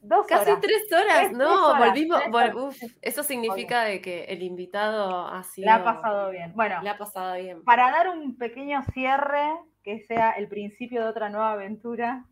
[0.00, 0.62] dos Casi horas.
[0.62, 2.20] tres horas, Tres- no, tres horas, volvimos.
[2.24, 2.54] vol- horas.
[2.54, 5.66] uf, eso significa de que el invitado ha sido.
[5.66, 6.52] La ha pasado bien.
[6.54, 7.62] Bueno, le ha pasado bien.
[7.64, 9.44] para dar un pequeño cierre,
[9.82, 12.24] que sea el principio de otra nueva aventura,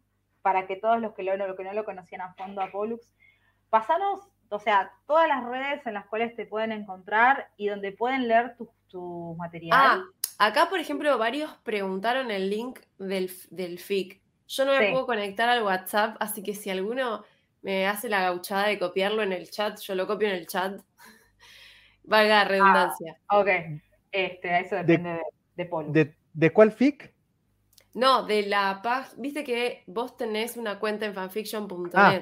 [0.45, 3.11] para que todos los que, lo, los que no lo conocían a fondo a Pollux,
[3.71, 8.29] pasanos, o sea, todas las redes en las cuales te pueden encontrar y donde pueden
[8.29, 9.73] leer tu, tu material.
[9.73, 10.05] Ah,
[10.39, 14.21] acá, por ejemplo, varios preguntaron el link del, del FIC.
[14.47, 14.93] Yo no me Sí.
[14.93, 17.25] puedo conectar al WhatsApp, así que si alguno
[17.63, 20.79] me hace la gauchada de copiarlo en el chat, yo lo copio en el chat.
[22.05, 23.19] Valga la redundancia.
[23.31, 23.49] Ok,
[24.13, 25.23] este, eso depende de,
[25.57, 25.93] de Pollux.
[25.95, 27.14] ¿De, de cuál fic?
[27.95, 29.15] No, de la página.
[29.23, 31.93] Viste que vos tenés una cuenta en fanfiction.net.
[31.95, 32.21] Ah.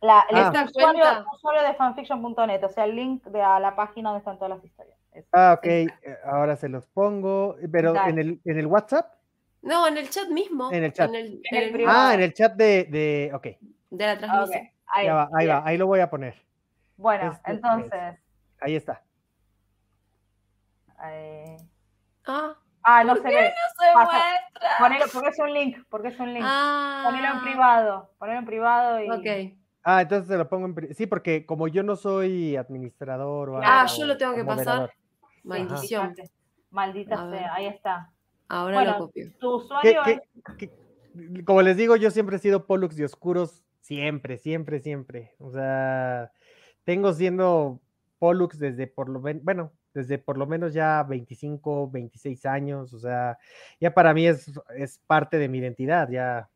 [0.00, 0.50] La, el Ah.
[0.50, 0.72] Usuario,
[1.02, 4.50] cuenta- usuario de fanfiction.net, o sea, el link de a la página donde están todas
[4.56, 4.98] las historias.
[5.12, 5.28] Eso.
[5.32, 5.70] Ah, ok, Sí.
[6.02, 9.14] eh, ahora se los pongo, pero en el, en el WhatsApp,
[9.62, 10.70] No, en el chat mismo.
[10.70, 11.08] En el chat.
[11.08, 11.98] En el, En el en el privado.
[12.10, 13.46] ah, en el chat de, de ok,
[13.90, 14.68] de la transmisión.
[14.88, 16.34] ahí, va, ahí va, ahí lo voy a poner,
[16.98, 17.56] Bueno, Este es.
[17.56, 18.18] entonces.
[18.60, 19.02] ahí está.
[22.26, 23.42] Ah, Ah, no ¿Por se qué ve.
[23.48, 24.70] no se Pasa- muestra.
[24.78, 26.44] Ponelo, porque es un link, porque es un link.
[26.46, 29.10] Ah, Ponelo en privado, ponelo en privado y.
[29.10, 29.58] Ok.
[29.86, 30.74] Ah, entonces se lo pongo en...
[30.74, 34.44] pri- Sí, porque como yo no soy administrador o Ah, algo, yo lo tengo que
[34.44, 34.90] pasar.
[35.42, 36.14] Maldición.
[36.14, 36.30] fíjate.
[36.70, 38.10] Maldita sea, ahí está.
[38.48, 39.26] Ahora Bueno, lo copio.
[39.38, 40.02] Tu ¿Qué- usuario
[40.58, 40.70] qué-
[41.44, 45.34] como les digo, yo siempre he sido Pollux de Oscuros, siempre, siempre, siempre.
[45.38, 46.32] O sea,
[46.84, 47.80] tengo siendo
[48.18, 52.98] Pollux desde por lo menos, bueno, desde por lo menos ya 25, 26 años, o
[52.98, 53.38] sea,
[53.80, 56.48] ya para mí es, es parte de mi identidad, ya.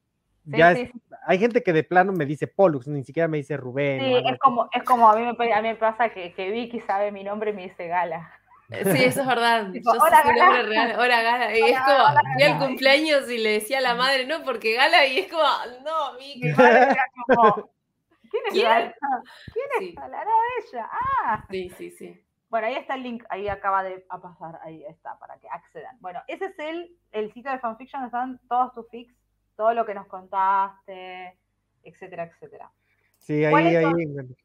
[0.51, 1.01] Sí, ya sí, es- sí.
[1.27, 4.01] hay gente que de plano me dice Pollux, ni siquiera me dice Rubén.
[4.01, 6.81] Sí, es como, es como a mí me, a mí me pasa que, que Vicky
[6.81, 8.33] sabe mi nombre y me dice Gala.
[8.71, 9.71] Eh, Sí, eso es verdad.
[9.73, 10.45] Tipo, Yo "Hola, Gala".
[10.45, 10.95] nombre real.
[10.99, 11.57] Hola, Gala.
[11.57, 14.43] Y es Hola, como, hola, fui al cumpleaños y le decía a la madre, no,
[14.43, 15.43] porque Gala, y es como,
[15.85, 16.53] no, Mi Vicky.
[16.55, 17.71] como,
[18.31, 18.65] ¿quién es ¿Quién?
[18.65, 18.95] Gala?
[19.53, 19.95] ¿Quién es Sí.
[19.97, 20.23] Gala?
[20.23, 20.31] Era
[20.73, 20.89] ella.
[21.25, 21.45] Ah.
[21.51, 22.25] Sí, sí, sí.
[22.51, 25.97] Bueno, ahí está el link, ahí acaba de a pasar, ahí está, para que accedan.
[26.01, 29.15] Bueno, ese es el, el sitio de fanfiction, donde están todos tus fics,
[29.57, 31.37] todo lo que nos contaste,
[31.83, 32.71] etcétera, etcétera.
[33.19, 33.85] Sí, ahí, ¿Cuáles ahí.
[34.15, 34.37] son?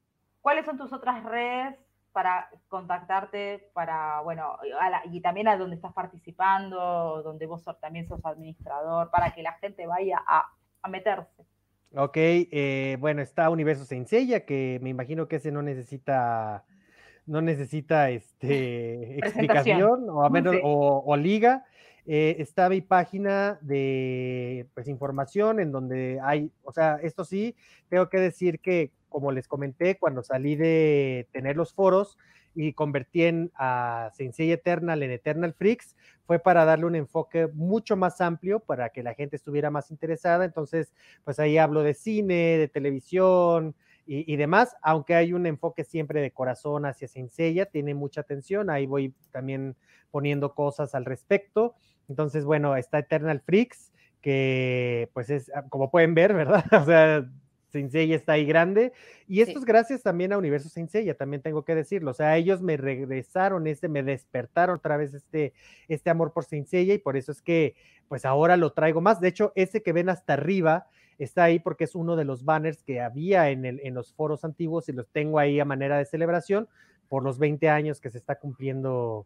[0.41, 1.75] ¿Cuáles son tus otras redes
[2.11, 7.79] para contactarte, para, bueno, a la- y también a donde estás participando, donde vos sos-
[7.79, 10.45] también sos administrador, para que la gente vaya a,
[10.81, 11.45] a meterse?
[11.95, 16.65] Ok, eh, bueno, está Universo Senseiya, que me imagino que ese no necesita,
[17.25, 20.61] no necesita este, explicación, o a menos, Sí.
[20.63, 21.65] o, o liga.
[22.05, 27.55] Eh, está mi página de pues, información en donde hay, o sea, esto sí,
[27.87, 32.17] tengo que decir que, como les comenté, cuando salí de tener los foros
[32.55, 35.95] y convertí en a Sensei Eternal en Eternal Freaks,
[36.25, 40.43] fue para darle un enfoque mucho más amplio para que la gente estuviera más interesada.
[40.43, 40.93] Entonces,
[41.23, 46.21] pues ahí hablo de cine, de televisión y, y demás, aunque hay un enfoque siempre
[46.21, 49.75] de corazón hacia Senseiya, tiene mucha atención, ahí voy también
[50.11, 51.75] poniendo cosas al respecto.
[52.09, 53.91] Entonces, bueno, está Eternal Freaks,
[54.21, 56.63] que pues es, ah, como pueden ver, ¿verdad?
[56.83, 57.25] O sea,
[57.69, 58.93] Senseiya está ahí grande.
[59.27, 59.59] Y esto Sí.
[59.59, 62.11] es gracias también a Universo Senseiya, también tengo que decirlo.
[62.11, 65.53] O sea, ellos me regresaron, este, me despertaron otra vez este,
[65.87, 67.75] este amor por Senseiya y por eso es que
[68.07, 69.19] pues ahora lo traigo más.
[69.19, 70.87] De hecho, ese que ven hasta arriba
[71.19, 74.43] está ahí porque es uno de los banners que había en, el, en los foros
[74.43, 76.67] antiguos y los tengo ahí a manera de celebración
[77.09, 79.25] por los 20 años que se está cumpliendo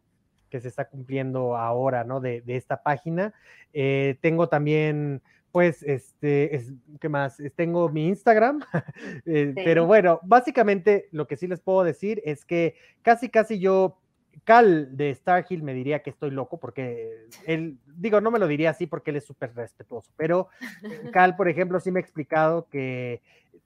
[0.50, 2.20] que se está cumpliendo ahora, ¿no?
[2.20, 3.34] De, de esta página.
[3.74, 5.20] Eh, tengo también,
[5.52, 7.38] pues, este, es, ¿qué más?
[7.38, 8.60] Es- Tengo mi Instagram,
[9.26, 9.62] eh, Sí.
[9.62, 13.98] pero bueno, básicamente lo que sí les puedo decir es que casi, casi yo
[14.44, 18.46] Cal de Star Hill me diría que estoy loco porque él, digo, no me lo
[18.46, 20.48] diría así porque él es súper respetuoso, pero
[20.82, 23.22] eh, Cal, por ejemplo, sí me ha explicado que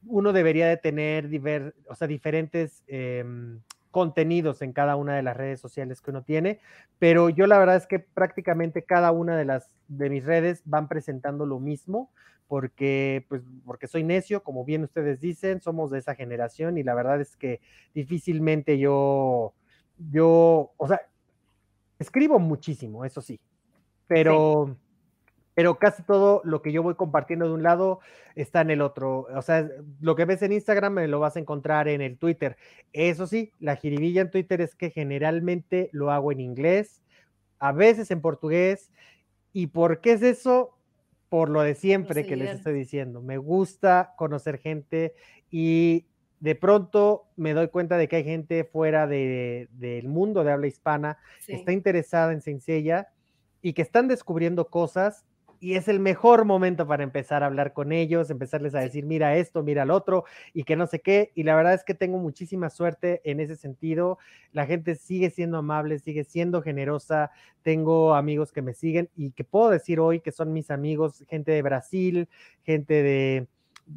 [0.06, 3.60] uno debería de tener diver, o sea, diferentes em,
[3.90, 6.60] contenidos en cada una de las redes sociales que uno tiene,
[6.98, 10.88] pero yo la verdad es que prácticamente cada una de las de mis redes van
[10.88, 12.10] presentando lo mismo
[12.48, 16.94] porque pues porque soy necio, como bien ustedes dicen, somos de esa generación y la
[16.94, 17.60] verdad es que
[17.94, 19.54] difícilmente yo
[19.98, 21.00] yo, o sea,
[21.98, 23.40] escribo muchísimo, eso sí,
[24.06, 24.76] pero,
[25.54, 28.00] pero casi todo lo que yo voy compartiendo de un lado
[28.34, 29.26] está en el otro.
[29.34, 29.68] O sea,
[30.00, 32.56] lo que ves en Instagram me lo vas a encontrar en el Twitter.
[32.92, 37.02] Eso sí, la jiribilla en Twitter es que generalmente lo hago en inglés,
[37.58, 38.90] a veces en portugués.
[39.52, 40.76] ¿Y por qué es eso?
[41.32, 43.22] por lo de siempre que les estoy diciendo.
[43.22, 45.14] Me gusta conocer gente
[45.50, 46.04] y
[46.42, 50.66] de pronto me doy cuenta de que hay gente fuera de- del mundo de habla
[50.66, 51.52] hispana Sí.
[51.52, 53.08] que está interesada en Sencilla
[53.62, 55.24] y que están descubriendo cosas
[55.60, 59.36] y es el mejor momento para empezar a hablar con ellos, empezarles a decir, mira
[59.36, 61.30] esto, mira el otro y que no sé qué.
[61.36, 64.18] Y la verdad es que tengo muchísima suerte en ese sentido.
[64.52, 67.30] La gente sigue siendo amable, sigue siendo generosa.
[67.62, 71.52] Tengo amigos que me siguen y que puedo decir hoy que son mis amigos, gente
[71.52, 72.28] de Brasil,
[72.64, 73.46] gente de...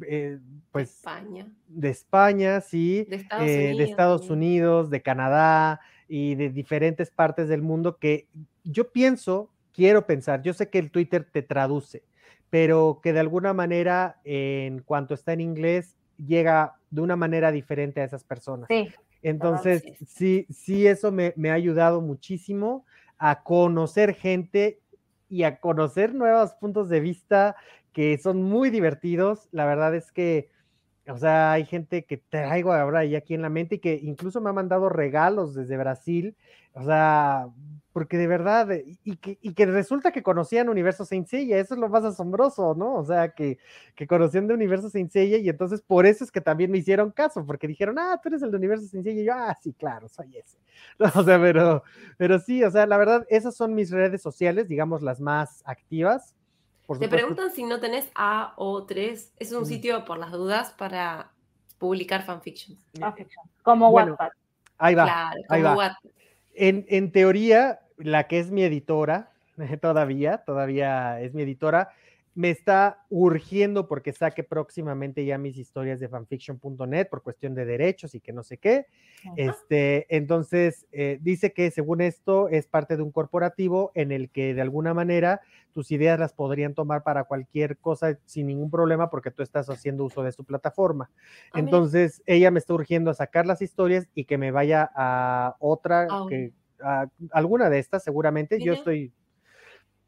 [0.06, 0.38] eh,
[0.72, 1.46] pues España.
[1.68, 4.38] de España, sí, De Estados eh, de Unidos Estados también.
[4.38, 8.28] Unidos, de Canadá y de diferentes partes del mundo que
[8.64, 12.04] yo pienso, quiero pensar, yo sé que el Twitter te traduce,
[12.50, 18.00] pero que de alguna manera, en cuanto está en inglés, llega de una manera diferente
[18.00, 18.68] a esas personas.
[18.68, 18.88] Sí,
[19.22, 20.06] Entonces, sí.
[20.06, 22.86] sí, sí, eso me, me ha ayudado muchísimo
[23.18, 24.80] a conocer gente
[25.28, 27.56] y a conocer nuevos puntos de vista
[27.96, 29.48] que son muy divertidos.
[29.52, 30.50] La verdad es que,
[31.08, 34.40] o sea, hay gente que traigo ahora ya aquí en la mente y que incluso
[34.42, 36.36] me ha mandado regalos desde Brasil.
[36.74, 37.48] O sea,
[37.92, 41.80] porque de verdad, y- y que, y que resulta que conocían Universo Saint eso es
[41.80, 42.96] lo más asombroso, ¿no?
[42.96, 43.58] O sea, que,
[43.94, 47.46] que conocían de Universo Saint y entonces por eso es que también me hicieron caso,
[47.46, 50.36] porque dijeron, ah, tú eres el de Universo Saint y yo, ah, sí, claro, soy
[50.36, 50.58] ese.
[50.98, 51.82] No, o sea, pero,
[52.18, 56.34] pero sí, o sea, la verdad, esas son mis redes sociales, digamos, las más activas.
[57.00, 59.32] Te preguntan si no tenés A o 3.
[59.38, 59.66] Es un Mm.
[59.66, 61.30] sitio, por las dudas, para
[61.78, 62.78] publicar fanfictions.
[62.98, 63.44] fanfiction.
[63.62, 64.28] Como Bueno, Wattpad.
[64.78, 65.04] ahí va.
[65.04, 65.76] Claro, ahí como va.
[65.76, 66.10] Wattpad.
[66.54, 69.30] En, en teoría, la que es mi editora,
[69.82, 71.90] todavía, todavía es mi editora,
[72.36, 78.14] me está urgiendo porque saque próximamente ya mis historias de fanfiction.net por cuestión de derechos
[78.14, 78.86] y que no sé qué.
[79.36, 84.52] Este, entonces, eh, dice que según esto es parte de un corporativo en el que
[84.52, 85.40] de alguna manera
[85.72, 90.04] tus ideas las podrían tomar para cualquier cosa sin ningún problema porque tú estás haciendo
[90.04, 91.10] uso de su plataforma.
[91.14, 91.16] Ah,
[91.54, 91.60] mira.
[91.60, 96.06] Entonces, ella me está urgiendo a sacar las historias y que me vaya a otra,
[96.28, 98.62] que, a alguna de estas seguramente.
[98.62, 99.10] Yo estoy,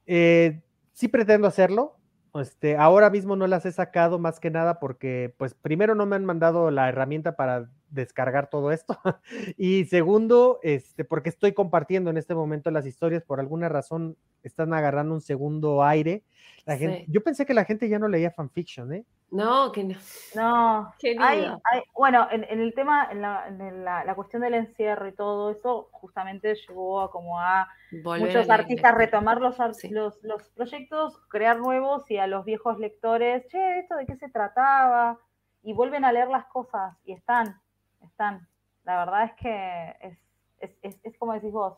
[0.05, 0.61] eh,
[0.93, 1.98] sí pretendo hacerlo.
[2.41, 6.17] Este, ahora mismo no las he sacado más que nada porque, pues, primero no me
[6.17, 8.99] han mandado la herramienta para descargar todo esto
[9.57, 14.75] y segundo, este, porque estoy compartiendo en este momento las historias por alguna razón están
[14.75, 16.25] agarrando un segundo aire.
[16.67, 17.07] La gente, Sí.
[17.09, 19.05] yo pensé que la gente ya no leía fanfiction, ¿eh?
[19.31, 19.95] No, que no.
[20.35, 24.41] No, hay, hay- bueno, en, en el tema, en, la, en el- la- la cuestión
[24.41, 27.69] del encierro y todo eso, justamente llevó a como a
[28.05, 29.91] Volver muchos a artistas retomar los, Sí.
[29.91, 34.31] los, los proyectos, crear nuevos y a los viejos lectores, che, ¿esto de qué se
[34.31, 35.19] trataba?
[35.63, 37.61] Y vuelven a leer las cosas y están,
[38.03, 38.49] están.
[38.85, 40.19] La verdad es que es,
[40.61, 41.77] es, es, es como decís vos,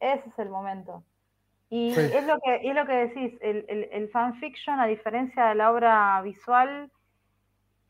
[0.00, 1.02] ese es el momento.
[1.72, 2.00] Y Sí.
[2.12, 5.70] es, lo que, es lo que decís, el, el, el fanfiction, a diferencia de la
[5.72, 6.90] obra visual,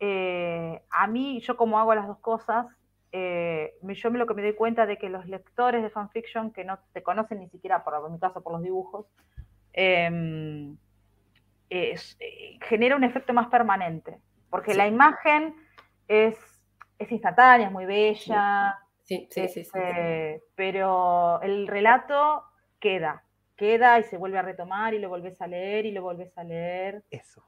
[0.00, 2.66] eh, a mí, yo como hago las dos cosas,
[3.12, 6.64] eh, yo me lo que me doy cuenta de que los lectores de fanfiction que
[6.64, 9.06] no te conocen ni siquiera, por, en mi caso, por los dibujos,
[9.72, 10.76] em,
[11.70, 14.76] es- eh, genera un efecto más permanente, porque Sí.
[14.76, 15.54] la imagen
[16.06, 16.36] es,
[16.98, 19.48] es instantánea, es muy bella, Sí, sí, sí.
[19.48, 19.70] sí, sí.
[19.78, 22.44] este, pero el relato
[22.78, 23.24] queda,
[23.60, 26.44] queda y se vuelve a retomar y lo volvés a leer y lo volvés a
[26.44, 27.02] leer.
[27.10, 27.44] Eso.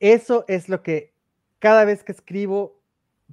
[0.00, 1.14] Eso es lo que
[1.58, 2.82] cada vez que escribo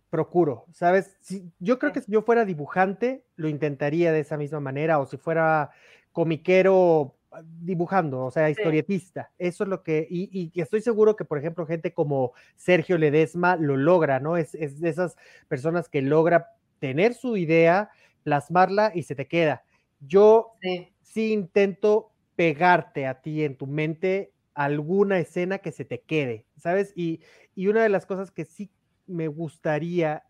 [0.10, 1.18] procuro, ¿sabes?
[1.22, 2.00] Si, yo creo Sí.
[2.00, 5.72] que si yo fuera dibujante, lo intentaría de esa misma manera, o si fuera
[6.14, 7.16] comiquero
[7.62, 9.32] dibujando, o sea, historietista.
[9.40, 12.98] Eso es lo que, y, y- y estoy seguro que, por ejemplo, gente como Sergio
[13.00, 14.38] Ledesma lo logra, ¿no?
[14.38, 15.18] Es, es de esas
[15.50, 17.90] personas que logra tener su idea,
[18.24, 19.64] plasmarla y se te queda.
[20.02, 20.94] Yo Sí.
[21.02, 26.94] sí intento pegarte a ti en tu mente alguna escena que se te quede, ¿sabes?
[26.96, 27.22] Y,
[27.56, 28.72] y una de las cosas que sí
[29.08, 30.24] me gustaría,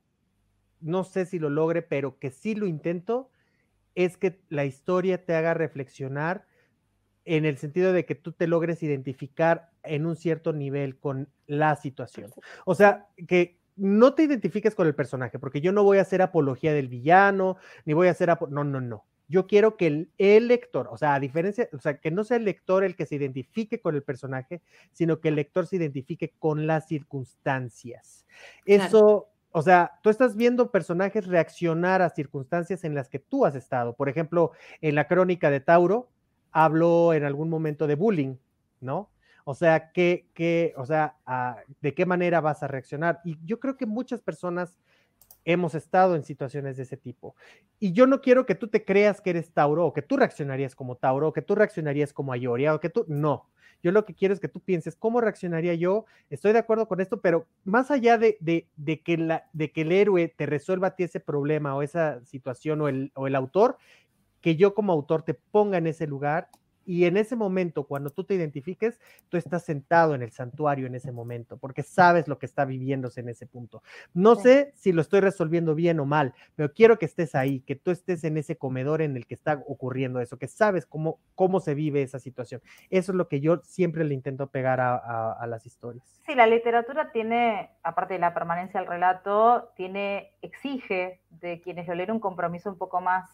[0.80, 3.30] no sé si lo logre, pero que sí lo intento,
[3.96, 6.48] es que la historia te haga reflexionar
[7.26, 11.76] en el sentido de que tú te logres identificar en un cierto nivel con la
[11.76, 12.32] situación.
[12.66, 16.22] O sea, que no te identifiques con el personaje, porque yo no voy a hacer
[16.22, 19.06] apología del villano, ni voy a hacer, no, no, no.
[19.34, 22.38] Yo quiero que el, el lector, o sea, a diferencia, o sea, que no sea
[22.38, 26.36] el lector el que se identifique con el personaje, sino que el lector se identifique
[26.38, 28.28] con las circunstancias.
[28.64, 28.84] Claro.
[28.84, 33.56] Eso, o sea, tú estás viendo personajes reaccionar a circunstancias en las que tú has
[33.56, 33.96] estado.
[33.96, 36.10] Por ejemplo, en la crónica de Tauro,
[36.52, 38.36] habló en algún momento de bullying,
[38.82, 39.10] ¿no?
[39.46, 43.20] O sea, ¿qué, qué, o sea, ah, ¿de qué manera vas a reaccionar?
[43.26, 44.78] Y yo creo que muchas personas
[45.46, 47.36] hemos estado en situaciones de ese tipo.
[47.80, 50.76] Y yo no quiero que tú te creas que eres Tauro o que tú reaccionarías
[50.76, 53.50] como Tauro o que tú reaccionarías como Ayoria o que tú, no.
[53.82, 56.06] Yo lo que quiero es que tú pienses, ¿cómo reaccionaría yo?
[56.30, 59.82] Estoy de acuerdo con esto, pero más allá de, de, de que, la, de que
[59.82, 63.36] el héroe te resuelva a ti ese problema o esa situación o el, o el
[63.36, 63.78] autor,
[64.40, 66.50] que yo como autor te ponga en ese lugar
[66.86, 70.96] y en ese momento, cuando tú te identifiques, tú estás sentado en el santuario en
[70.96, 73.82] ese momento, porque sabes lo que está viviéndose en ese punto.
[74.14, 77.76] No sé si lo estoy resolviendo bien o mal, pero quiero que estés ahí, que
[77.76, 81.60] tú estés en ese comedor en el que está ocurriendo eso, que sabes cómo, cómo
[81.60, 82.62] se vive esa situación.
[82.90, 86.22] Eso es lo que yo siempre le intento pegar a, a- a las historias.
[86.26, 91.96] Sí, la literatura tiene, aparte de la permanencia del relato, tiene, exige de quienes lo
[91.96, 93.30] leen un compromiso un poco más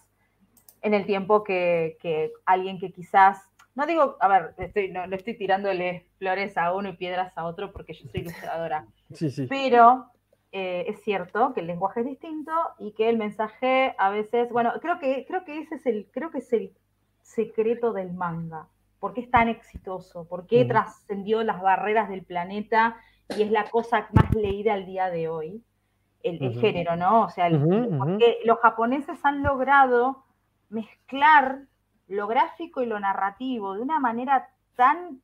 [0.82, 3.42] en el tiempo que, que alguien que quizás,
[3.76, 7.46] no digo, a ver, estoy, no, no estoy tirándole flores a uno y piedras a
[7.46, 9.46] otro porque yo soy ilustradora, Sí, sí.
[9.48, 10.06] pero
[10.52, 14.74] eh, es cierto que el lenguaje es distinto y que el mensaje a veces, bueno,
[14.82, 16.72] creo que, creo que ese es el, creo que es el
[17.22, 18.68] secreto del manga.
[19.00, 20.28] ¿Por qué es tan exitoso?
[20.28, 20.68] ¿Por qué Mm.
[20.68, 22.98] trascendió las barreras del planeta
[23.38, 25.64] y es la cosa más leída al día de hoy?
[26.22, 27.24] El, género, ¿no?
[27.24, 27.60] O sea, el-
[27.98, 30.26] porque los japoneses han logrado
[30.70, 31.60] mezclar
[32.08, 35.22] lo gráfico y lo narrativo de una manera tan,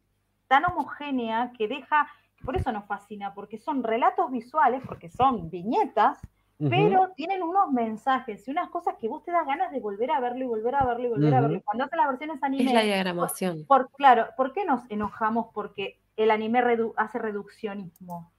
[0.47, 2.07] tan homogénea que deja,
[2.43, 6.19] por eso nos fascina, porque son relatos visuales, porque son viñetas,
[6.57, 10.19] pero tienen unos mensajes y unas cosas que vos te das ganas de volver a
[10.21, 11.61] verlo y volver a verlo y volver a verlo.
[11.65, 13.65] Cuando hacen las versiones Es anime, la diagramación.
[13.65, 15.47] por, claro, ¿por qué nos enojamos?
[15.53, 18.31] Porque el anime redu- hace reduccionismo.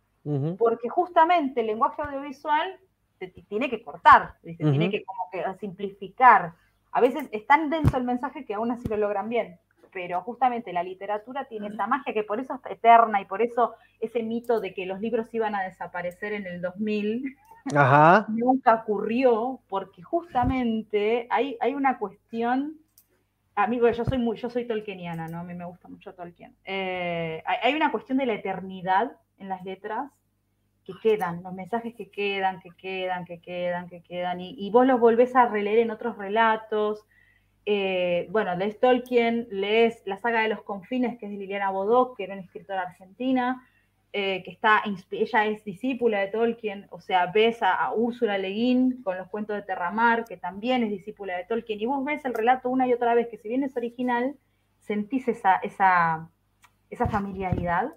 [0.59, 2.79] Porque justamente el lenguaje audiovisual
[3.19, 4.65] te, te tiene que cortar, ¿viste?
[4.65, 4.91] tiene Ujú.
[4.93, 6.55] que como que simplificar.
[6.97, 9.59] A veces es tan denso el mensaje que aún así lo logran bien.
[9.93, 13.75] Pero justamente la literatura tiene esa magia que por eso es eterna y por eso
[14.01, 17.37] ese mito de que los libros iban a desaparecer en el 2000
[17.75, 18.25] Ajá.
[18.29, 22.79] nunca ocurrió porque justamente hay, hay una cuestión,
[23.57, 25.41] amigo, yo soy muy, yo soy tolkieniana, ¿no?
[25.41, 26.57] A mí me gusta mucho Tolkien.
[26.65, 30.11] Eh, hay una cuestión de la eternidad en las letras
[30.87, 34.87] que quedan, los mensajes que quedan, que quedan, que quedan, que quedan, y, y vos
[34.87, 37.05] los volvés a releer en otros relatos.
[37.69, 42.17] Eh, bueno, lees Tolkien, lees la saga de los confines, que es de Liliana Bodoc,
[42.17, 43.67] que era una escritora argentina,
[44.13, 48.51] eh, que está, ella es discípula de Tolkien, o sea, ves a, a Úrsula Le
[48.51, 52.25] Guin con los cuentos de Terramar, que también es discípula de Tolkien, y vos ves
[52.25, 54.37] el relato una y otra vez, que si bien es original,
[54.79, 56.31] sentís esa, esa,
[56.89, 57.93] esa familiaridad,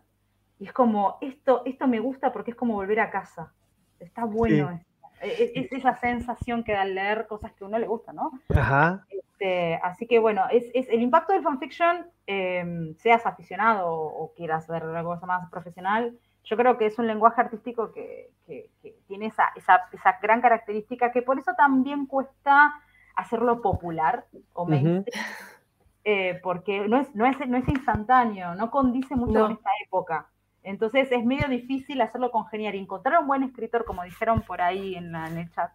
[0.59, 3.53] y es como, esto, esto me gusta porque es como volver a casa,
[3.99, 4.69] está bueno.
[4.71, 4.85] esto.
[5.21, 8.31] Es, es esa sensación que da al leer cosas que a uno le gusta, ¿no?
[8.55, 9.05] Ajá.
[9.09, 14.33] Este, así que bueno, es, es el impacto del fanfiction, eh, seas aficionado o, o
[14.33, 18.69] quieras ver una cosa más profesional, yo creo que es un lenguaje artístico que, que-
[18.81, 22.73] que tiene esa, esa, esa gran característica que por eso también cuesta
[23.15, 25.03] hacerlo popular o mainstream,
[26.05, 29.41] eh, porque no es, no, es, no es instantáneo, no condice mucho No.
[29.47, 30.29] con esta época.
[30.63, 32.75] Entonces es medio difícil hacerlo congeniar.
[32.75, 35.71] Y encontrar un buen escritor, como dijeron por ahí en, la- en el chat,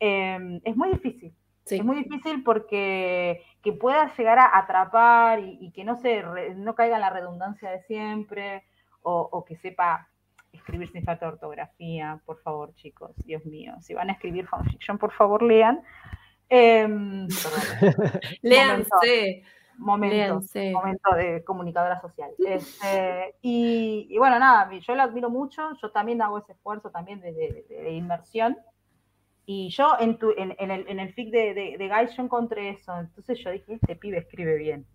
[0.00, 1.34] eh, es muy difícil.
[1.64, 1.76] Sí.
[1.76, 6.54] Es muy difícil porque que pueda llegar a atrapar y, y que no se re-
[6.56, 8.64] no caiga en la redundancia de siempre
[9.02, 10.08] o, o que sepa
[10.52, 13.74] escribir sin falta de ortografía, por favor, chicos, Dios mío.
[13.80, 15.82] Si van a escribir fanfiction, por favor, lean.
[16.48, 17.26] Em,
[18.42, 19.42] Léanse.
[19.82, 20.40] Momento,
[20.72, 22.30] momento de comunicadora social.
[22.38, 27.20] Este, y, y bueno, nada, yo lo admiro mucho, yo también hago ese esfuerzo también
[27.20, 28.56] de, de- de- de inmersión.
[29.44, 32.22] Y yo en, tu, en, en el, en el fic de, de, de Guy yo
[32.22, 34.86] encontré eso, entonces yo dije, este pibe escribe bien.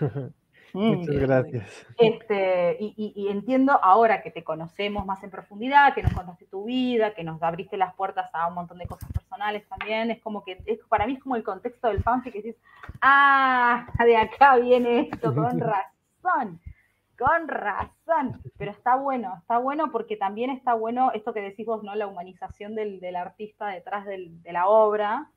[0.74, 1.86] Muchas gracias.
[1.98, 6.46] Este, y, y- y entiendo ahora que te conocemos más en profundidad, que nos contaste
[6.46, 10.10] tu vida, que nos abriste las puertas a un montón de cosas personales también.
[10.10, 12.60] Es como que, es, para mí es como el contexto del fanfic que dices,
[13.00, 15.58] ah, de acá viene esto, con
[16.22, 16.60] razón,
[17.18, 18.42] con razón.
[18.58, 21.94] Pero está bueno, está bueno porque también está bueno esto que decís vos, ¿no?
[21.94, 25.30] La humanización del, del artista detrás del- de la obra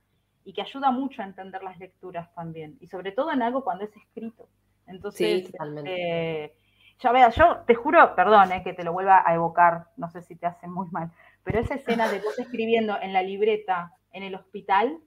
[0.44, 2.78] y que ayuda mucho a entender las lecturas también.
[2.80, 4.48] Y sobre todo en algo cuando es escrito.
[4.88, 6.44] Entonces, Sí, totalmente.
[6.46, 6.54] eh,
[7.00, 10.22] ya veas, yo te juro, perdón, eh, que te lo vuelva a evocar, no sé
[10.24, 11.12] si te hace muy mal,
[11.44, 14.98] pero esa escena de vos escribiendo en la libreta en el hospital,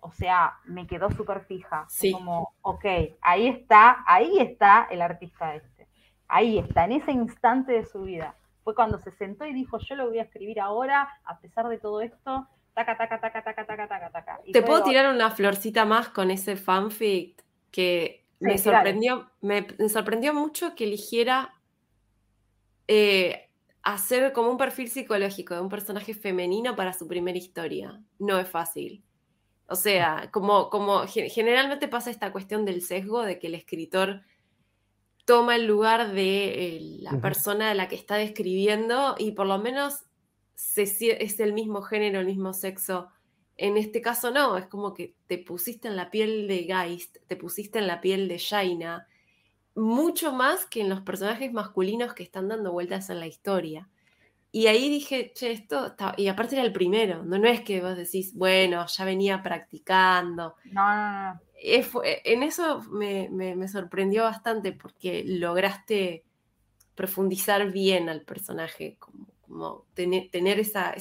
[0.00, 1.84] o sea, me quedó súper fija.
[1.88, 2.12] Sí.
[2.12, 2.84] Como, ok,
[3.20, 5.88] ahí está, ahí está el artista este.
[6.28, 8.36] Ahí está, en ese instante de su vida.
[8.62, 11.78] Fue cuando se sentó y dijo, yo lo voy a escribir ahora, a pesar de
[11.78, 14.40] todo esto, taca, taca, taca, taca, taca, taca, taca.
[14.52, 19.88] Te puedo tirar una florcita más con ese fanfic que me Sí, sorprendió, me, me
[19.88, 21.54] sorprendió mucho que eligiera
[22.86, 23.50] eh,
[23.82, 28.02] hacer como un perfil psicológico de un personaje femenino para su primera historia.
[28.18, 29.04] No es fácil.
[29.66, 34.22] O sea, como, como ge- generalmente pasa esta cuestión del sesgo de que el escritor
[35.24, 39.58] toma el lugar de eh, la persona a la que está describiendo y por lo
[39.58, 40.04] menos
[40.54, 43.08] se es el mismo género, el mismo sexo.
[43.58, 47.36] En este caso no, es como que te pusiste en la piel de Geist, te
[47.36, 49.06] pusiste en la piel de Shaina,
[49.74, 53.88] mucho más que en los personajes masculinos que están dando vueltas en la historia.
[54.52, 56.14] Y ahí dije, che, esto está...
[56.16, 60.56] Y aparte era el primero, no, no es que vos decís, bueno, ya venía practicando.
[60.64, 61.40] No, no, no.
[62.24, 66.24] En eso me, me- me sorprendió bastante porque lograste
[66.94, 70.94] profundizar bien al personaje, como, como tener, tener esa,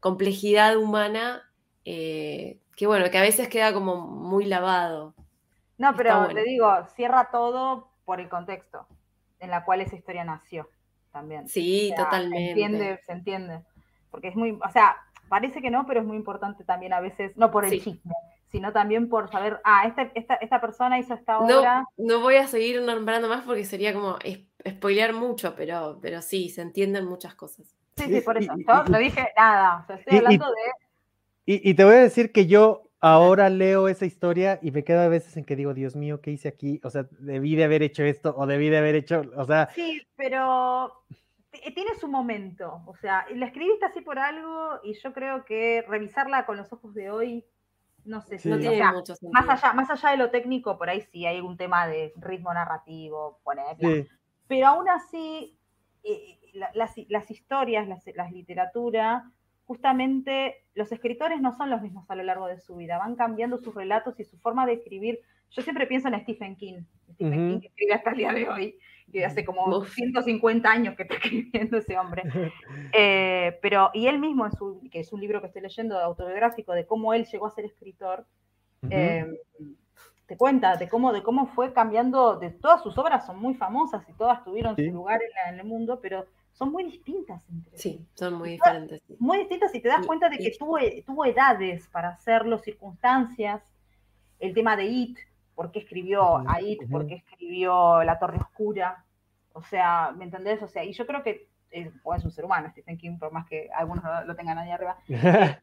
[0.00, 1.49] complejidad humana
[1.84, 5.14] eh, que bueno, que a veces queda como muy lavado.
[5.78, 6.34] No, pero bueno.
[6.34, 8.86] te digo, cierra todo por el contexto
[9.38, 10.68] en la cual esa historia nació
[11.12, 11.48] también.
[11.48, 12.36] Sí, O sea, totalmente.
[12.38, 13.60] Se entiende, se entiende.
[14.10, 14.96] Porque es muy, o sea,
[15.28, 17.80] parece que no, pero es muy importante también a veces, no por el Sí.
[17.80, 18.12] chisme,
[18.50, 21.84] sino también por saber, ah, esta, esta, esta persona hizo esta No, obra.
[21.96, 26.48] no voy a seguir nombrando más porque sería como es- spoilear mucho, pero, pero sí,
[26.48, 27.74] se entienden muchas cosas.
[27.96, 28.52] Sí, sí, por eso.
[28.56, 29.80] Yo no dije nada.
[29.82, 30.56] O sea, estoy hablando de.
[31.50, 35.00] Y, y te voy a decir que yo ahora leo esa historia y me quedo
[35.00, 36.80] a veces en que digo, Dios mío, ¿qué hice aquí?
[36.84, 40.00] O sea, debí de haber hecho esto o debí de haber hecho, o sea, Sí,
[40.14, 40.92] pero
[41.50, 42.82] t- tiene su momento.
[42.86, 46.94] O sea, la escribiste así por algo y yo creo que revisarla con los ojos
[46.94, 47.44] de hoy,
[48.04, 48.44] no sé si.
[48.44, 48.48] Sí.
[48.50, 49.32] No o tiene sea, mucho sentido.
[49.32, 52.54] más allá, más allá de lo técnico, por ahí sí hay algún tema de ritmo
[52.54, 53.88] narrativo, por ejemplo.
[53.90, 54.06] sí,
[54.46, 55.58] Pero aún así,
[56.04, 59.24] eh, la- las, las historias, las, las literaturas,
[59.70, 63.56] justamente los escritores no son los mismos a lo largo de su vida, van cambiando
[63.56, 65.20] sus relatos y su forma de escribir.
[65.50, 66.82] Yo siempre pienso en Stephen King,
[67.14, 67.48] Stephen.
[67.48, 68.78] King que escribe hasta el día de hoy,
[69.12, 69.92] que hace como Uf.
[69.94, 72.24] 150 años que está escribiendo ese hombre.
[72.92, 76.72] Eh, pero, y él mismo, en su, que es un libro que estoy leyendo autobiográfico
[76.72, 78.26] de cómo él llegó a ser escritor,
[78.90, 79.24] eh,
[80.26, 84.02] te cuenta de cómo, de cómo fue cambiando, de todas sus obras son muy famosas
[84.08, 84.88] y todas tuvieron Sí.
[84.88, 86.26] su lugar en, la- en el mundo, pero
[86.60, 87.90] son muy distintas entre sí.
[87.98, 89.00] Sí, son muy diferentes.
[89.08, 89.16] sí.
[89.18, 92.58] Muy distintas y te das Y- cuenta de que y- tuvo, tuvo edades para hacerlo,
[92.58, 93.62] circunstancias,
[94.38, 95.18] el tema de It,
[95.54, 99.04] por qué escribió a It, por qué escribió La Torre Oscura,
[99.54, 100.62] o sea, ¿me entendés?
[100.62, 103.32] O sea, y yo creo que es, o es un ser humano, Stephen King, por
[103.32, 104.98] más que algunos lo- lo tengan ahí arriba,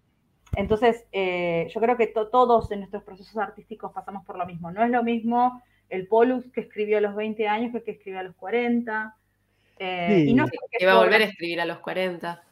[0.56, 4.72] entonces, eh, yo creo que to- todos en nuestros procesos artísticos pasamos por lo mismo.
[4.72, 7.92] No es lo mismo el Pollux que escribió a los 20 años que el que
[7.92, 9.16] escribió a los 40.
[9.80, 10.30] Eh, Sí.
[10.30, 12.44] Y no porque Que va a volver a escribir a los 40.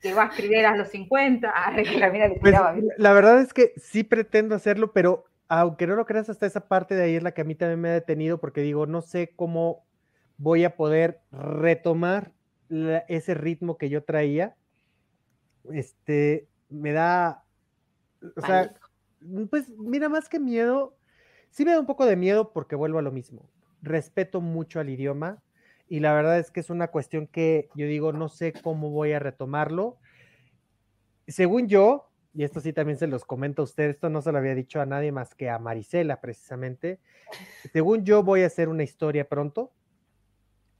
[0.00, 1.52] que va a escribir a los 50.
[1.56, 2.54] Ah, que la le Pues,
[2.98, 6.94] la verdad es que sí pretendo hacerlo, pero aunque no lo creas, hasta esa parte
[6.94, 9.32] de ahí es la que a mí también me ha detenido, porque digo, no sé
[9.36, 9.84] cómo
[10.36, 12.32] voy a poder retomar
[12.68, 14.56] la- ese ritmo que yo traía.
[15.72, 17.44] Este, me da,
[18.36, 18.72] o sea,
[19.20, 19.48] Pánico.
[19.50, 20.96] pues mira, más que miedo,
[21.50, 23.48] sí me da un poco de miedo porque vuelvo a lo mismo.
[23.80, 25.42] Respeto mucho al idioma
[25.88, 29.12] y la verdad es que es una cuestión que yo digo, no sé cómo voy
[29.12, 29.98] a retomarlo.
[31.26, 34.38] Según yo, y esto sí también se los comento a ustedes, esto no se lo
[34.38, 37.00] había dicho a nadie más que a Marisela precisamente.
[37.72, 39.72] Según yo voy a hacer una historia pronto.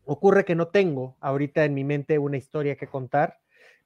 [0.05, 3.39] Ocurre que no tengo ahorita en mi mente una historia que contar,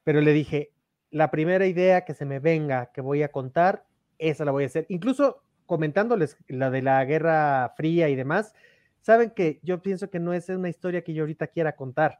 [0.03, 0.73] pero le dije,
[1.11, 3.85] la primera idea que se me venga que voy a contar,
[4.17, 4.85] esa la voy a hacer.
[4.89, 8.53] Incluso comentándoles la de la Guerra Fría y demás,
[9.01, 12.19] saben que yo pienso que no es una historia que yo ahorita quiera contar,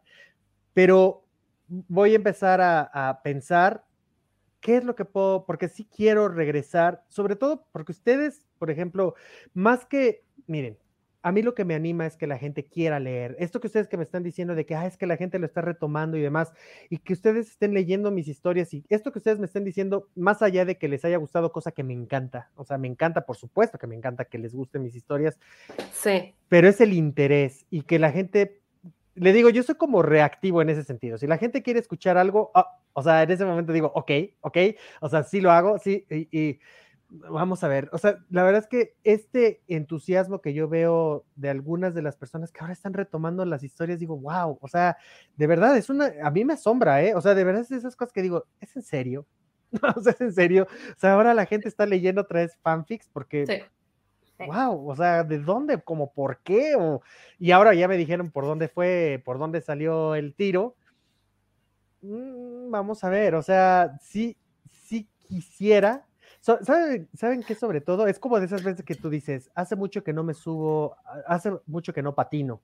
[0.73, 1.25] pero
[1.67, 3.85] voy a empezar a, pensar
[4.59, 9.15] qué es lo que puedo, porque sí quiero regresar, sobre todo porque ustedes, por ejemplo,
[9.53, 10.77] más que, miren,
[11.21, 13.35] a mí lo que me anima es que la gente quiera leer.
[13.39, 15.45] Esto que ustedes que me están diciendo de que ah, es que la gente lo
[15.45, 16.53] está retomando y demás,
[16.89, 20.41] y que ustedes estén leyendo mis historias y esto que ustedes me estén diciendo, más
[20.41, 23.35] allá de que les haya gustado, cosa que me encanta, o sea, me encanta, por
[23.35, 25.37] supuesto que me encanta que les gusten mis historias,
[25.91, 28.61] Sí, pero es el interés y que la gente,
[29.15, 31.17] le digo, yo soy como reactivo en ese sentido.
[31.17, 34.57] Si la gente quiere escuchar algo, ah, o sea, en ese momento digo, ok, ok,
[35.01, 36.59] o sea, sí lo hago, sí, y, y
[37.09, 41.49] vamos a ver, o sea, la verdad es que este entusiasmo que yo veo de
[41.49, 44.97] algunas de las personas que ahora están retomando las historias, digo, wow, o sea,
[45.35, 47.15] de verdad, es una, a mí me asombra, ¿eh?
[47.15, 49.25] O sea, de verdad es de esas cosas que digo, ¿es en serio?
[49.97, 50.67] o sea, es en serio.
[50.95, 54.45] O sea, ahora la gente está leyendo otra vez fanfics porque sí.
[54.47, 55.81] Wow, o sea, ¿de dónde?
[55.83, 56.75] ¿Cómo por qué?
[56.77, 57.01] O-
[57.39, 60.77] y ahora ya me dijeron por dónde fue, por dónde salió el tiro.
[62.01, 64.37] Mm, vamos a ver, o sea, sí,
[64.71, 66.07] sí quisiera.
[66.41, 68.07] So- ¿saben, ¿Saben qué sobre todo?
[68.07, 70.95] Es como de esas veces que tú dices, hace mucho que no me subo,
[71.27, 72.61] hace mucho que no patino.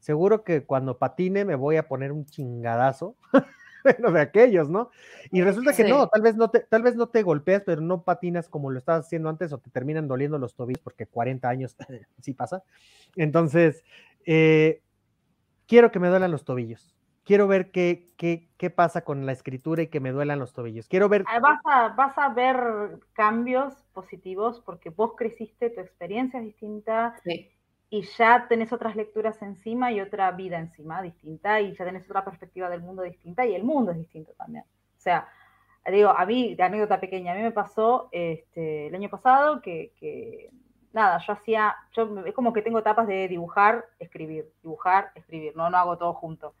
[0.00, 3.16] seguro que cuando patine me voy a poner un chingadazo.
[3.84, 4.90] bueno, de aquellos, ¿no?
[5.32, 5.90] Y resulta que Sí.
[5.90, 8.78] no, tal vez no, te, tal vez no te golpeas, pero no patinas como lo
[8.78, 11.76] estabas haciendo antes o te terminan doliendo los tobillos porque 40 años
[12.20, 12.62] sí pasa.
[13.16, 13.84] Entonces,
[14.26, 14.82] eh,
[15.68, 16.97] quiero que me duelan los tobillos.
[17.28, 20.88] Quiero ver qué, qué, qué pasa con la escritura y que me duelan los tobillos.
[20.88, 21.24] Quiero ver...
[21.26, 22.56] Ah, Vas a, vas a ver
[23.12, 27.50] cambios positivos porque vos creciste, tu experiencia es distinta Sí.
[27.90, 32.24] y ya tenés otras lecturas encima y otra vida encima distinta y ya tenés otra
[32.24, 34.64] perspectiva del mundo distinta y el mundo es distinto también.
[34.64, 35.28] O sea,
[35.92, 39.92] digo, a mí, de anécdota pequeña, a mí me pasó este, el año pasado que,
[40.00, 40.50] que,
[40.92, 45.70] nada, yo hacía, yo es como que tengo etapas de dibujar, escribir, dibujar, escribir, no,
[45.70, 46.54] no hago todo junto.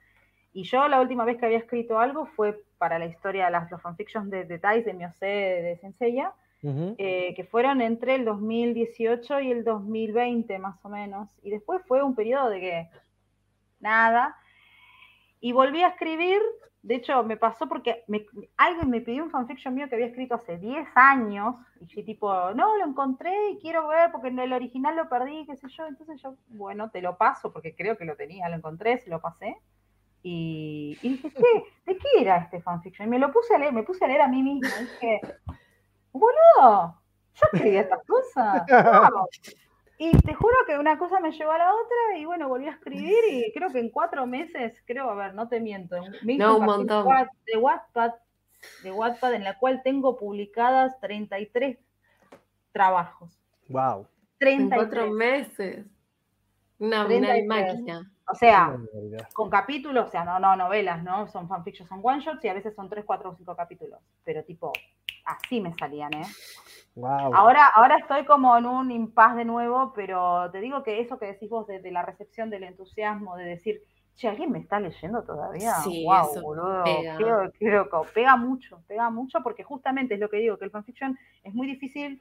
[0.52, 3.70] Y yo la última vez que había escrito algo fue para la historia de las,
[3.70, 6.94] los fanfictions de detalles de Miose de Senseiya, Ujú.
[6.98, 11.28] eh, que fueron entre el 2018 y el 2020 más o menos.
[11.42, 12.88] Y después fue un periodo de que
[13.80, 14.36] nada.
[15.40, 16.40] Y volví a escribir,
[16.82, 20.34] de hecho me pasó porque me- alguien me pidió un fanfiction mío que había escrito
[20.34, 24.52] hace 10 años, y yo tipo, no, lo encontré y quiero ver porque en el
[24.52, 25.86] original lo perdí, qué sé yo.
[25.86, 29.20] Entonces yo, bueno, te lo paso porque creo que lo tenía, lo encontré, se lo
[29.20, 29.56] pasé.
[30.22, 31.64] Y, y dije, ¿qué?
[31.86, 33.08] ¿De qué era este fanfiction?
[33.08, 34.68] Y me lo puse a leer, me puse a leer a mí misma.
[34.80, 35.20] Y dije,
[36.12, 37.00] boludo,
[37.34, 38.64] yo escribí estas cosas.
[39.12, 39.26] wow".
[40.00, 42.72] Y te juro que una cosa me llevó a la otra y bueno, volví a
[42.72, 46.44] escribir y creo que en cuatro meses, creo, a ver, no te miento, me hice
[46.44, 47.04] No, un montón.
[47.46, 48.12] De Wattpad,
[48.84, 51.78] de Wattpad en la cual tengo publicadas 33
[52.70, 53.36] trabajos.
[53.68, 54.06] Wow.
[54.38, 54.78] En 33.
[54.78, 55.86] cuatro meses.
[56.78, 57.46] Una, una 33.
[57.48, 58.10] máquina.
[58.30, 58.76] O sea,
[59.32, 61.26] con capítulos, o sea, no, no novelas, ¿no?
[61.28, 64.00] Son fanfictions, son one shots y a veces son 3, 4 o 5 capítulos.
[64.24, 64.72] Pero tipo,
[65.24, 66.26] así me salían, ¿eh?
[66.94, 67.34] Wow.
[67.34, 71.26] Ahora, ahora estoy como en un impas de nuevo, pero te digo que eso que
[71.26, 73.80] decís vos de, de la recepción del entusiasmo, de decir,
[74.16, 75.74] che, ¿alguien me está leyendo todavía?
[75.84, 77.16] Sí, wow, eso boludo, pega.
[77.18, 78.04] qué- qué loco.
[78.12, 81.66] Pega mucho, pega mucho, porque justamente es lo que digo, que el fanfiction es muy
[81.66, 82.20] difícil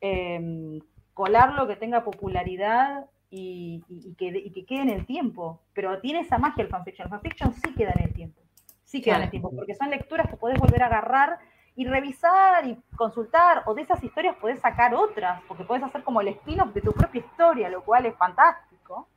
[0.00, 0.80] eh,
[1.14, 3.82] colarlo, que tenga popularidad y,
[4.16, 5.60] que, y que quede en el tiempo.
[5.74, 7.06] Pero tiene esa magia el fanfiction.
[7.06, 8.40] El fanfiction sí queda en el tiempo.
[8.84, 9.30] Sí queda en el Claro.
[9.30, 11.38] tiempo, porque son lecturas que podés volver a agarrar
[11.74, 16.22] y revisar y consultar, o de esas historias podés sacar otras, porque podés hacer como
[16.22, 19.08] el spin-off de tu propia historia, lo cual es fantástico.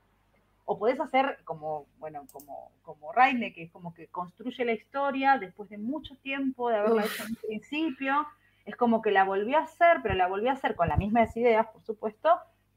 [0.66, 5.38] O podés hacer como, bueno, como, como Raine, que es como que construye la historia
[5.38, 7.14] después de mucho tiempo de haberla Uf.
[7.14, 8.28] hecho en un principio.
[8.66, 11.36] Es como que la volvió a hacer, pero la volvió a hacer con las mismas
[11.38, 12.30] ideas, por supuesto,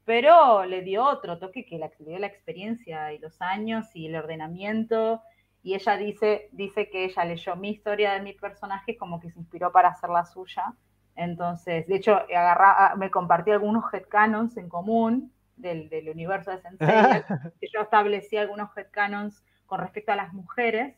[0.05, 4.15] pero le dio otro toque que le dio la experiencia y los años y el
[4.15, 5.21] ordenamiento.
[5.61, 9.39] Y ella dice, dice que ella leyó mi historia de mi personaje como que se
[9.39, 10.73] inspiró para hacer la suya.
[11.15, 16.87] Entonces, de hecho, agarra, me compartió algunos headcanons en común del, del universo de Sensei.
[17.73, 20.97] yo establecí algunos headcanons con respecto a las mujeres.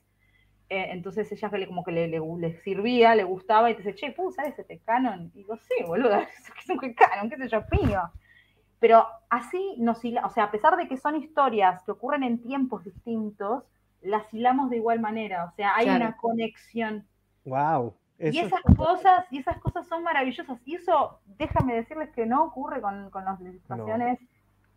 [0.69, 4.11] Eh, entonces ella como que le, le, le sirvía, le gustaba, y te dice, che,
[4.13, 5.31] ¿puedo usar ese headcanon?
[5.35, 6.17] Y digo, sí, boludo,
[6.59, 8.01] es un headcanon, qué sé yo, mío.
[8.79, 12.83] Pero así nos o sea, a pesar de que son historias que ocurren en tiempos
[12.83, 13.63] distintos,
[14.01, 16.05] las hilamos de igual manera, o sea, hay Claro.
[16.05, 17.07] una conexión.
[17.45, 17.95] Wow.
[18.19, 20.59] Y esas cosas, y esas cosas son maravillosas.
[20.65, 24.19] Y eso, déjame decirles que no ocurre con, con las ilustraciones,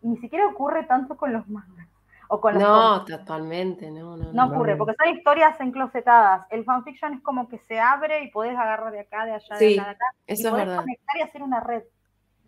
[0.02, 1.88] ni siquiera ocurre tanto con los mangas.
[2.30, 4.32] O con los No, totalmente, no, no.
[4.32, 4.46] no no.
[4.54, 4.78] ocurre, no.
[4.78, 6.46] porque son historias enclosetadas.
[6.50, 9.68] El fanfiction es como que se abre y podés agarrar de acá, de allá, de
[9.68, 10.80] Sí, acá, de acá, y Eso es podés verdad.
[10.82, 11.82] conectar y hacer una red.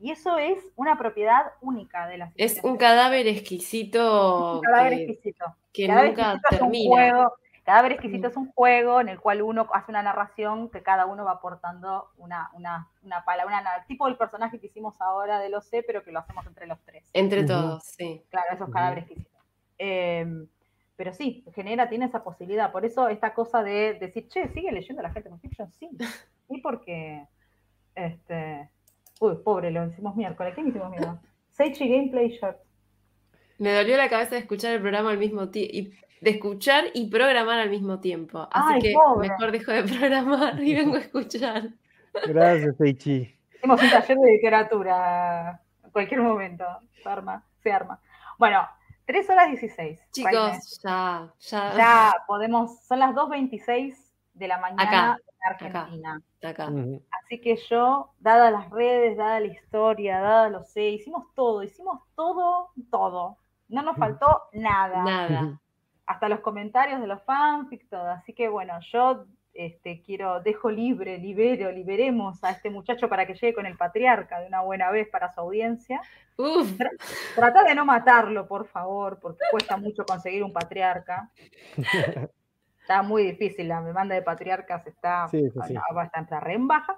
[0.01, 5.05] Y eso es una propiedad única de las Es un cadáver exquisito Un cadáver que,
[5.05, 5.45] exquisito.
[5.73, 6.95] que Cadáver nunca exquisito es un termina.
[6.95, 7.35] juego.
[7.65, 8.31] Cadáver exquisito Mm.
[8.31, 12.09] es un juego en el cual uno hace una narración que cada uno va aportando
[12.17, 16.03] una, una, una palabra, una- tipo el personaje que hicimos ahora de lo sé, pero
[16.03, 17.05] que lo hacemos entre los tres.
[17.13, 18.25] Entre todos, sí.
[18.31, 19.41] Claro, esos cadáveres exquisitos.
[19.79, 20.27] Eh,
[20.97, 22.73] pero sí, genera, tiene esa posibilidad.
[22.73, 25.71] Por eso esta cosa de decir, che, ¿sigue leyendo la gente con fiction?
[25.73, 25.91] Sí.
[26.49, 27.29] Sí, porque.
[27.95, 28.69] Este.
[29.21, 30.55] Uy, pobre, lo hicimos miércoles.
[30.55, 31.21] ¿Quién hicimos miércoles?
[31.51, 32.57] Seichi Gameplay Short.
[33.59, 35.95] Me dolió la cabeza de escuchar el programa al mismo tiempo.
[36.23, 38.49] De escuchar y programar al mismo tiempo.
[38.51, 39.29] Así Ay, que pobre.
[39.29, 41.69] mejor dejo de programar y vengo a escuchar.
[42.27, 43.37] Gracias, Eichi.
[43.57, 46.65] Hicimos un taller de literatura en cualquier momento.
[47.03, 48.01] Se arma, se arma.
[48.39, 48.67] Bueno,
[49.05, 49.77] 3 horas 16.
[49.77, 50.01] Raine.
[50.13, 53.95] Chicos, ya, ya, Ya podemos, son las 2.26
[54.33, 54.83] de la mañana
[55.13, 56.21] Acá, Argentina.
[56.35, 56.69] está acá.
[57.23, 62.01] Así que yo, dadas las redes, dada la historia, dada lo sé, hicimos todo, hicimos
[62.15, 63.37] todo, todo.
[63.69, 65.03] No nos faltó nada.
[65.03, 65.61] Nada.
[66.07, 68.09] Hasta los comentarios de los fanfics, todo.
[68.11, 73.35] Así que bueno, yo este, quiero, dejo libre, libero, liberemos a este muchacho para que
[73.35, 76.01] llegue con el patriarca de una buena vez para su audiencia.
[76.37, 76.73] Uf,
[77.35, 81.31] Trata de no matarlo, por favor, porque cuesta mucho conseguir un patriarca.
[82.91, 85.77] Está muy difícil, la demanda de patriarcas está Sí, sí, sí.
[85.77, 86.97] a- bastante re en baja.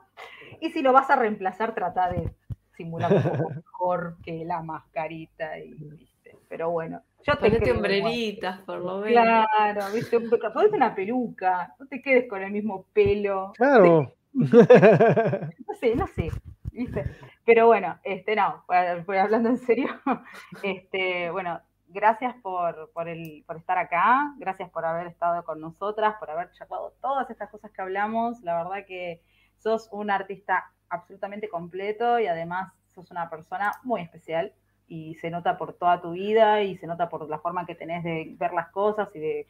[0.59, 2.33] Y si lo vas a reemplazar, trata de
[2.79, 5.59] simular un poco mejor que la mascarita.
[5.59, 6.39] Y, ¿viste?
[6.49, 9.23] Pero bueno, yo te ponete hombreritas, por lo menos.
[9.53, 10.17] Claro, ¿viste?
[10.17, 13.53] Un- Ponete una peluca, no te quedes con el mismo pelo.
[13.55, 14.15] Claro.
[14.33, 16.31] No sé, no sé,
[16.71, 17.05] ¿viste?
[17.45, 18.65] Pero bueno, este, no,
[19.05, 19.89] pues, hablando en serio,
[20.63, 21.61] este, bueno,
[21.93, 26.51] gracias por, por, el, por estar acá, gracias por haber estado con nosotras, por haber
[26.53, 28.41] charlado todas estas cosas que hablamos.
[28.43, 29.23] La verdad que
[29.59, 34.53] sos un artista absolutamente completo y además sos una persona muy especial
[34.87, 38.05] y se nota por toda tu vida y se nota por la forma que tenés
[38.05, 39.47] de ver las cosas y de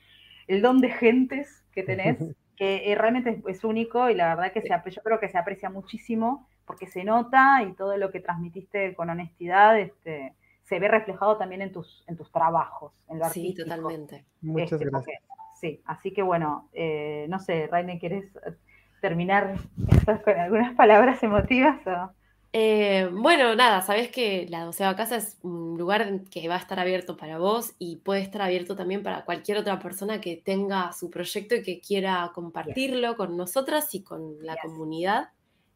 [0.46, 2.18] el don de gentes que tenés,
[2.56, 5.70] que eh, realmente es, único y la verdad que se, yo creo que se aprecia
[5.70, 10.34] muchísimo porque se nota y todo lo que transmitiste con honestidad este,
[10.64, 13.68] se ve reflejado también en tus, en tus trabajos, en lo Sí, artístico.
[13.68, 14.24] totalmente.
[14.40, 14.92] Muchas Este, gracias.
[15.20, 18.54] porque- sí, así que bueno, eh, no sé, Raine, ¿quieres eh,
[19.00, 19.54] terminar
[19.88, 21.80] esto con algunas palabras emotivas?
[21.86, 22.10] o?
[22.54, 26.78] Eh, bueno, nada, sabes que la doceava casa es un lugar que va a estar
[26.78, 31.10] abierto para vos y puede estar abierto también para cualquier otra persona que tenga su
[31.10, 34.62] proyecto y que quiera compartirlo con nosotras y con la Yes.
[34.64, 35.30] comunidad.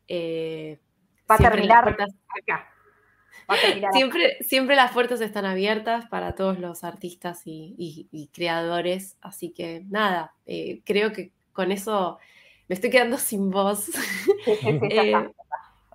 [0.07, 0.79] Eh,
[1.31, 2.17] Va a terminar puertas- acá.
[2.17, 2.73] Va a terminar acá.
[3.93, 9.51] Siempre, siempre las puertas están abiertas para todos los artistas y, y- y creadores, así
[9.53, 12.19] que nada, eh, creo que con eso
[12.69, 13.85] me estoy quedando sin voz.
[13.85, 13.93] Sí,
[14.45, 15.33] sí, sí, ya Eh, está.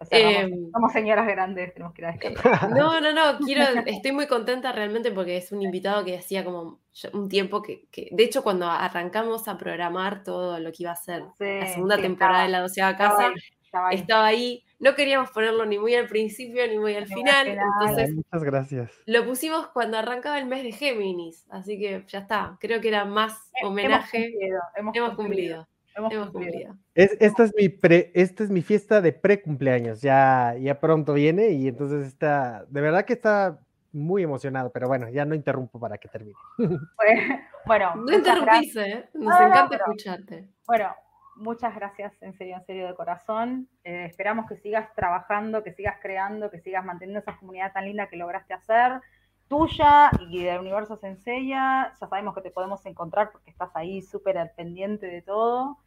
[0.01, 2.71] O sea, eh, somos, somos señoras grandes, tenemos que ir a descansar.
[2.75, 6.79] No, no, no, quiero, estoy muy contenta realmente porque es un invitado que hacía como
[7.13, 10.95] un tiempo que, que- de hecho, cuando arrancamos a programar todo lo que iba a
[10.95, 11.23] ser
[11.59, 13.95] la segunda temporada estaba- de la doceava casa, ahí, estaba ahí.
[13.99, 18.13] estaba ahí, no queríamos ponerlo ni muy al principio ni muy al final, entonces Ay,
[18.15, 18.91] muchas gracias.
[19.05, 23.05] lo pusimos cuando arrancaba el mes de Géminis, así que ya está, creo que era
[23.05, 25.15] más Hemos homenaje, cumplido, hemos, hemos cumplido.
[25.15, 26.51] cumplido, Hemos hemos cumplido.
[26.69, 26.77] cumplido.
[26.95, 30.01] Es, esta, es mi pre, esta es mi fiesta de pre-cumpleaños.
[30.01, 33.59] Ya, ya pronto viene y entonces está, de verdad que está
[33.93, 36.37] muy emocionado, pero bueno, ya no interrumpo para que termine.
[36.97, 38.75] Bueno, bueno, No interrumpís.
[38.77, 39.09] ¿eh?
[39.13, 40.47] Nos No, no, encanta pero- escucharte.
[40.65, 40.95] Bueno,
[41.35, 43.69] muchas gracias, en serio, en serio, de corazón.
[43.83, 48.07] Eh, esperamos que sigas trabajando, que sigas creando, que sigas manteniendo esa comunidad tan linda
[48.07, 49.01] que lograste hacer,
[49.47, 51.93] tuya y del universo Senseiya.
[51.99, 55.77] Ya sabemos que te podemos encontrar porque estás ahí súper al pendiente de todo.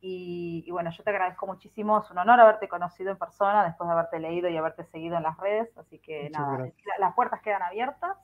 [0.00, 1.98] Y, y bueno, yo te agradezco muchísimo.
[1.98, 5.22] Es un honor haberte conocido en persona después de haberte leído y haberte seguido en
[5.22, 5.76] las redes.
[5.78, 8.18] Así que Muchas nada, las puertas quedan abiertas.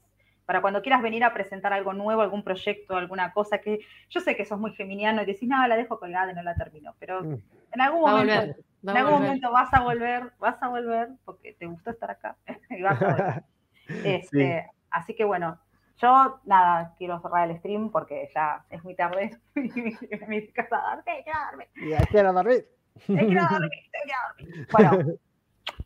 [0.51, 4.35] Para cuando quieras venir a presentar algo nuevo, algún proyecto, alguna cosa que yo sé
[4.35, 7.23] que sos muy geminiano y decís, no, la dejo colgada y no la termino, pero
[7.23, 7.35] Mm.
[7.71, 9.29] en algún Va a momento, volver, en a algún volver.
[9.29, 12.37] momento vas a volver, vas a volver porque te gustó estar acá
[12.71, 13.45] y vas a volver.
[14.05, 15.57] Este, Así que bueno,
[15.99, 19.97] yo nada, quiero cerrar el stream porque ya es muy tarde y mi,
[20.27, 22.67] mi casa dormir, quiero dormir, Ya quiero dormir.
[23.07, 24.67] te quiero dormir, te quiero dormir.
[24.73, 25.19] Bueno,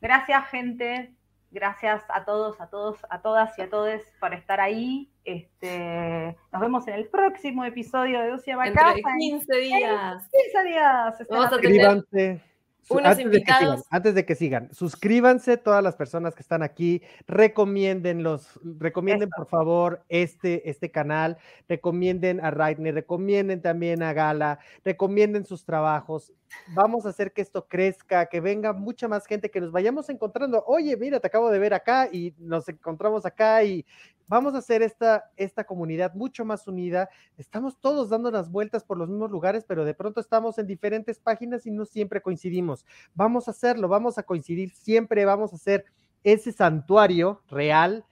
[0.00, 1.12] gracias gente,
[1.54, 5.08] gracias a todos, a todos, a todas y a todos por estar ahí.
[5.24, 8.94] Este, nos vemos en el próximo episodio de Lucia Bacasa.
[8.94, 10.28] de en 15 días.
[10.52, 11.14] 15 días.
[11.30, 11.88] Vamos a tener
[12.90, 13.82] unos antes, de que sigan, invitados.
[13.90, 19.36] antes de que sigan, suscríbanse todas las personas que están aquí, recomienden los, recomienden Eso.
[19.36, 26.32] por favor este, este canal, recomienden a Raidner, recomienden también a Gala, recomienden sus trabajos.
[26.68, 30.64] Vamos a hacer que esto crezca, que venga mucha más gente, que nos vayamos encontrando.
[30.66, 33.84] Oye, mira, te acabo de ver acá y nos encontramos acá y
[34.26, 37.08] vamos a hacer esta, esta comunidad mucho más unida.
[37.36, 41.18] Estamos todos dando las vueltas por los mismos lugares, pero de pronto estamos en diferentes
[41.18, 42.86] páginas y no siempre coincidimos.
[43.14, 45.84] Vamos a hacerlo, vamos a coincidir siempre, vamos a hacer
[46.22, 48.04] ese santuario real.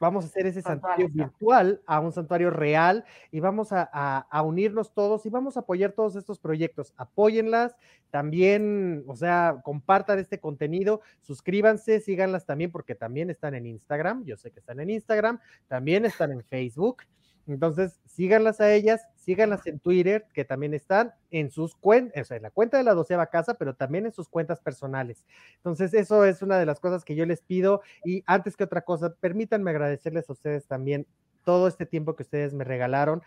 [0.00, 4.42] Vamos a hacer ese santuario virtual a un santuario real y vamos a, a- a
[4.42, 6.92] unirnos todos y vamos a apoyar todos estos proyectos.
[6.96, 7.74] Apóyenlas,
[8.10, 14.24] también, o sea, compartan este contenido, suscríbanse, síganlas también porque también están en Instagram.
[14.24, 17.02] Yo sé que están en Instagram, también están en Facebook.
[17.48, 22.36] Entonces, síganlas a ellas, síganlas en Twitter, que también están en sus cuentas, o sea,
[22.36, 25.26] en la cuenta de la doceava casa, pero también en sus cuentas personales.
[25.56, 27.82] Entonces, eso es una de las cosas que yo les pido.
[28.04, 31.06] Y antes que otra cosa, permítanme agradecerles a ustedes también
[31.44, 33.22] todo este tiempo que ustedes me regalaron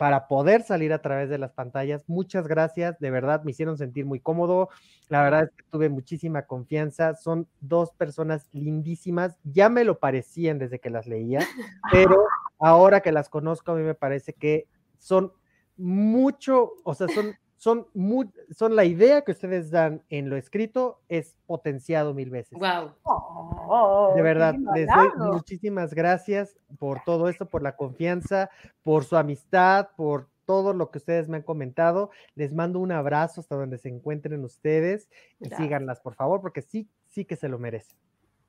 [0.00, 2.04] para poder salir a través de las pantallas.
[2.08, 4.70] Muchas gracias, de verdad me hicieron sentir muy cómodo.
[5.10, 7.14] La verdad es que tuve muchísima confianza.
[7.16, 11.40] Son dos personas lindísimas, ya me lo parecían desde que las leía,
[11.92, 12.24] pero
[12.60, 15.32] ahora que las conozco, a mí me parece que son
[15.76, 21.02] mucho, o sea, son son, muy, son la idea que ustedes dan en lo escrito
[21.10, 22.58] es potenciado mil veces.
[22.58, 22.94] Wow.
[23.02, 28.48] Oh, De verdad, les doy muchísimas gracias por todo esto, por la confianza,
[28.82, 32.10] por su amistad, por todo lo que ustedes me han comentado.
[32.34, 35.60] Les mando un abrazo hasta donde se encuentren ustedes y Gracias.
[35.60, 37.98] síganlas, por favor, porque sí, sí que se lo merecen.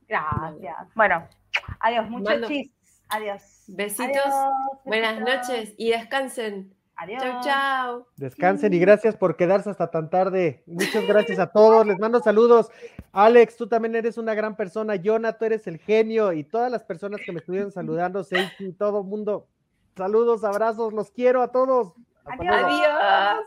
[0.08, 0.88] Gracias.
[0.96, 1.28] Bueno,
[1.82, 2.50] adiós, muchos.
[3.12, 3.64] Adiós.
[3.68, 4.08] Besitos.
[4.18, 4.54] Adiós,
[4.86, 6.74] Buenas noches y descansen.
[6.96, 7.22] Adiós.
[7.22, 8.08] Chau, chau.
[8.16, 10.64] Descansen y gracias por quedarse hasta tan tarde.
[10.66, 11.86] Muchas gracias a todos.
[11.86, 12.70] Les mando saludos.
[13.12, 14.96] Alex, tú también eres una gran persona.
[15.04, 16.32] Jonah, tú eres el genio.
[16.32, 19.48] Y todas las personas que me estuvieron saludando, Seiki, todo el mundo.
[19.98, 21.94] Saludos, abrazos, los quiero a todos.
[22.24, 22.62] Hasta Adiós.
[22.62, 22.98] luego.
[23.02, 23.46] Adiós.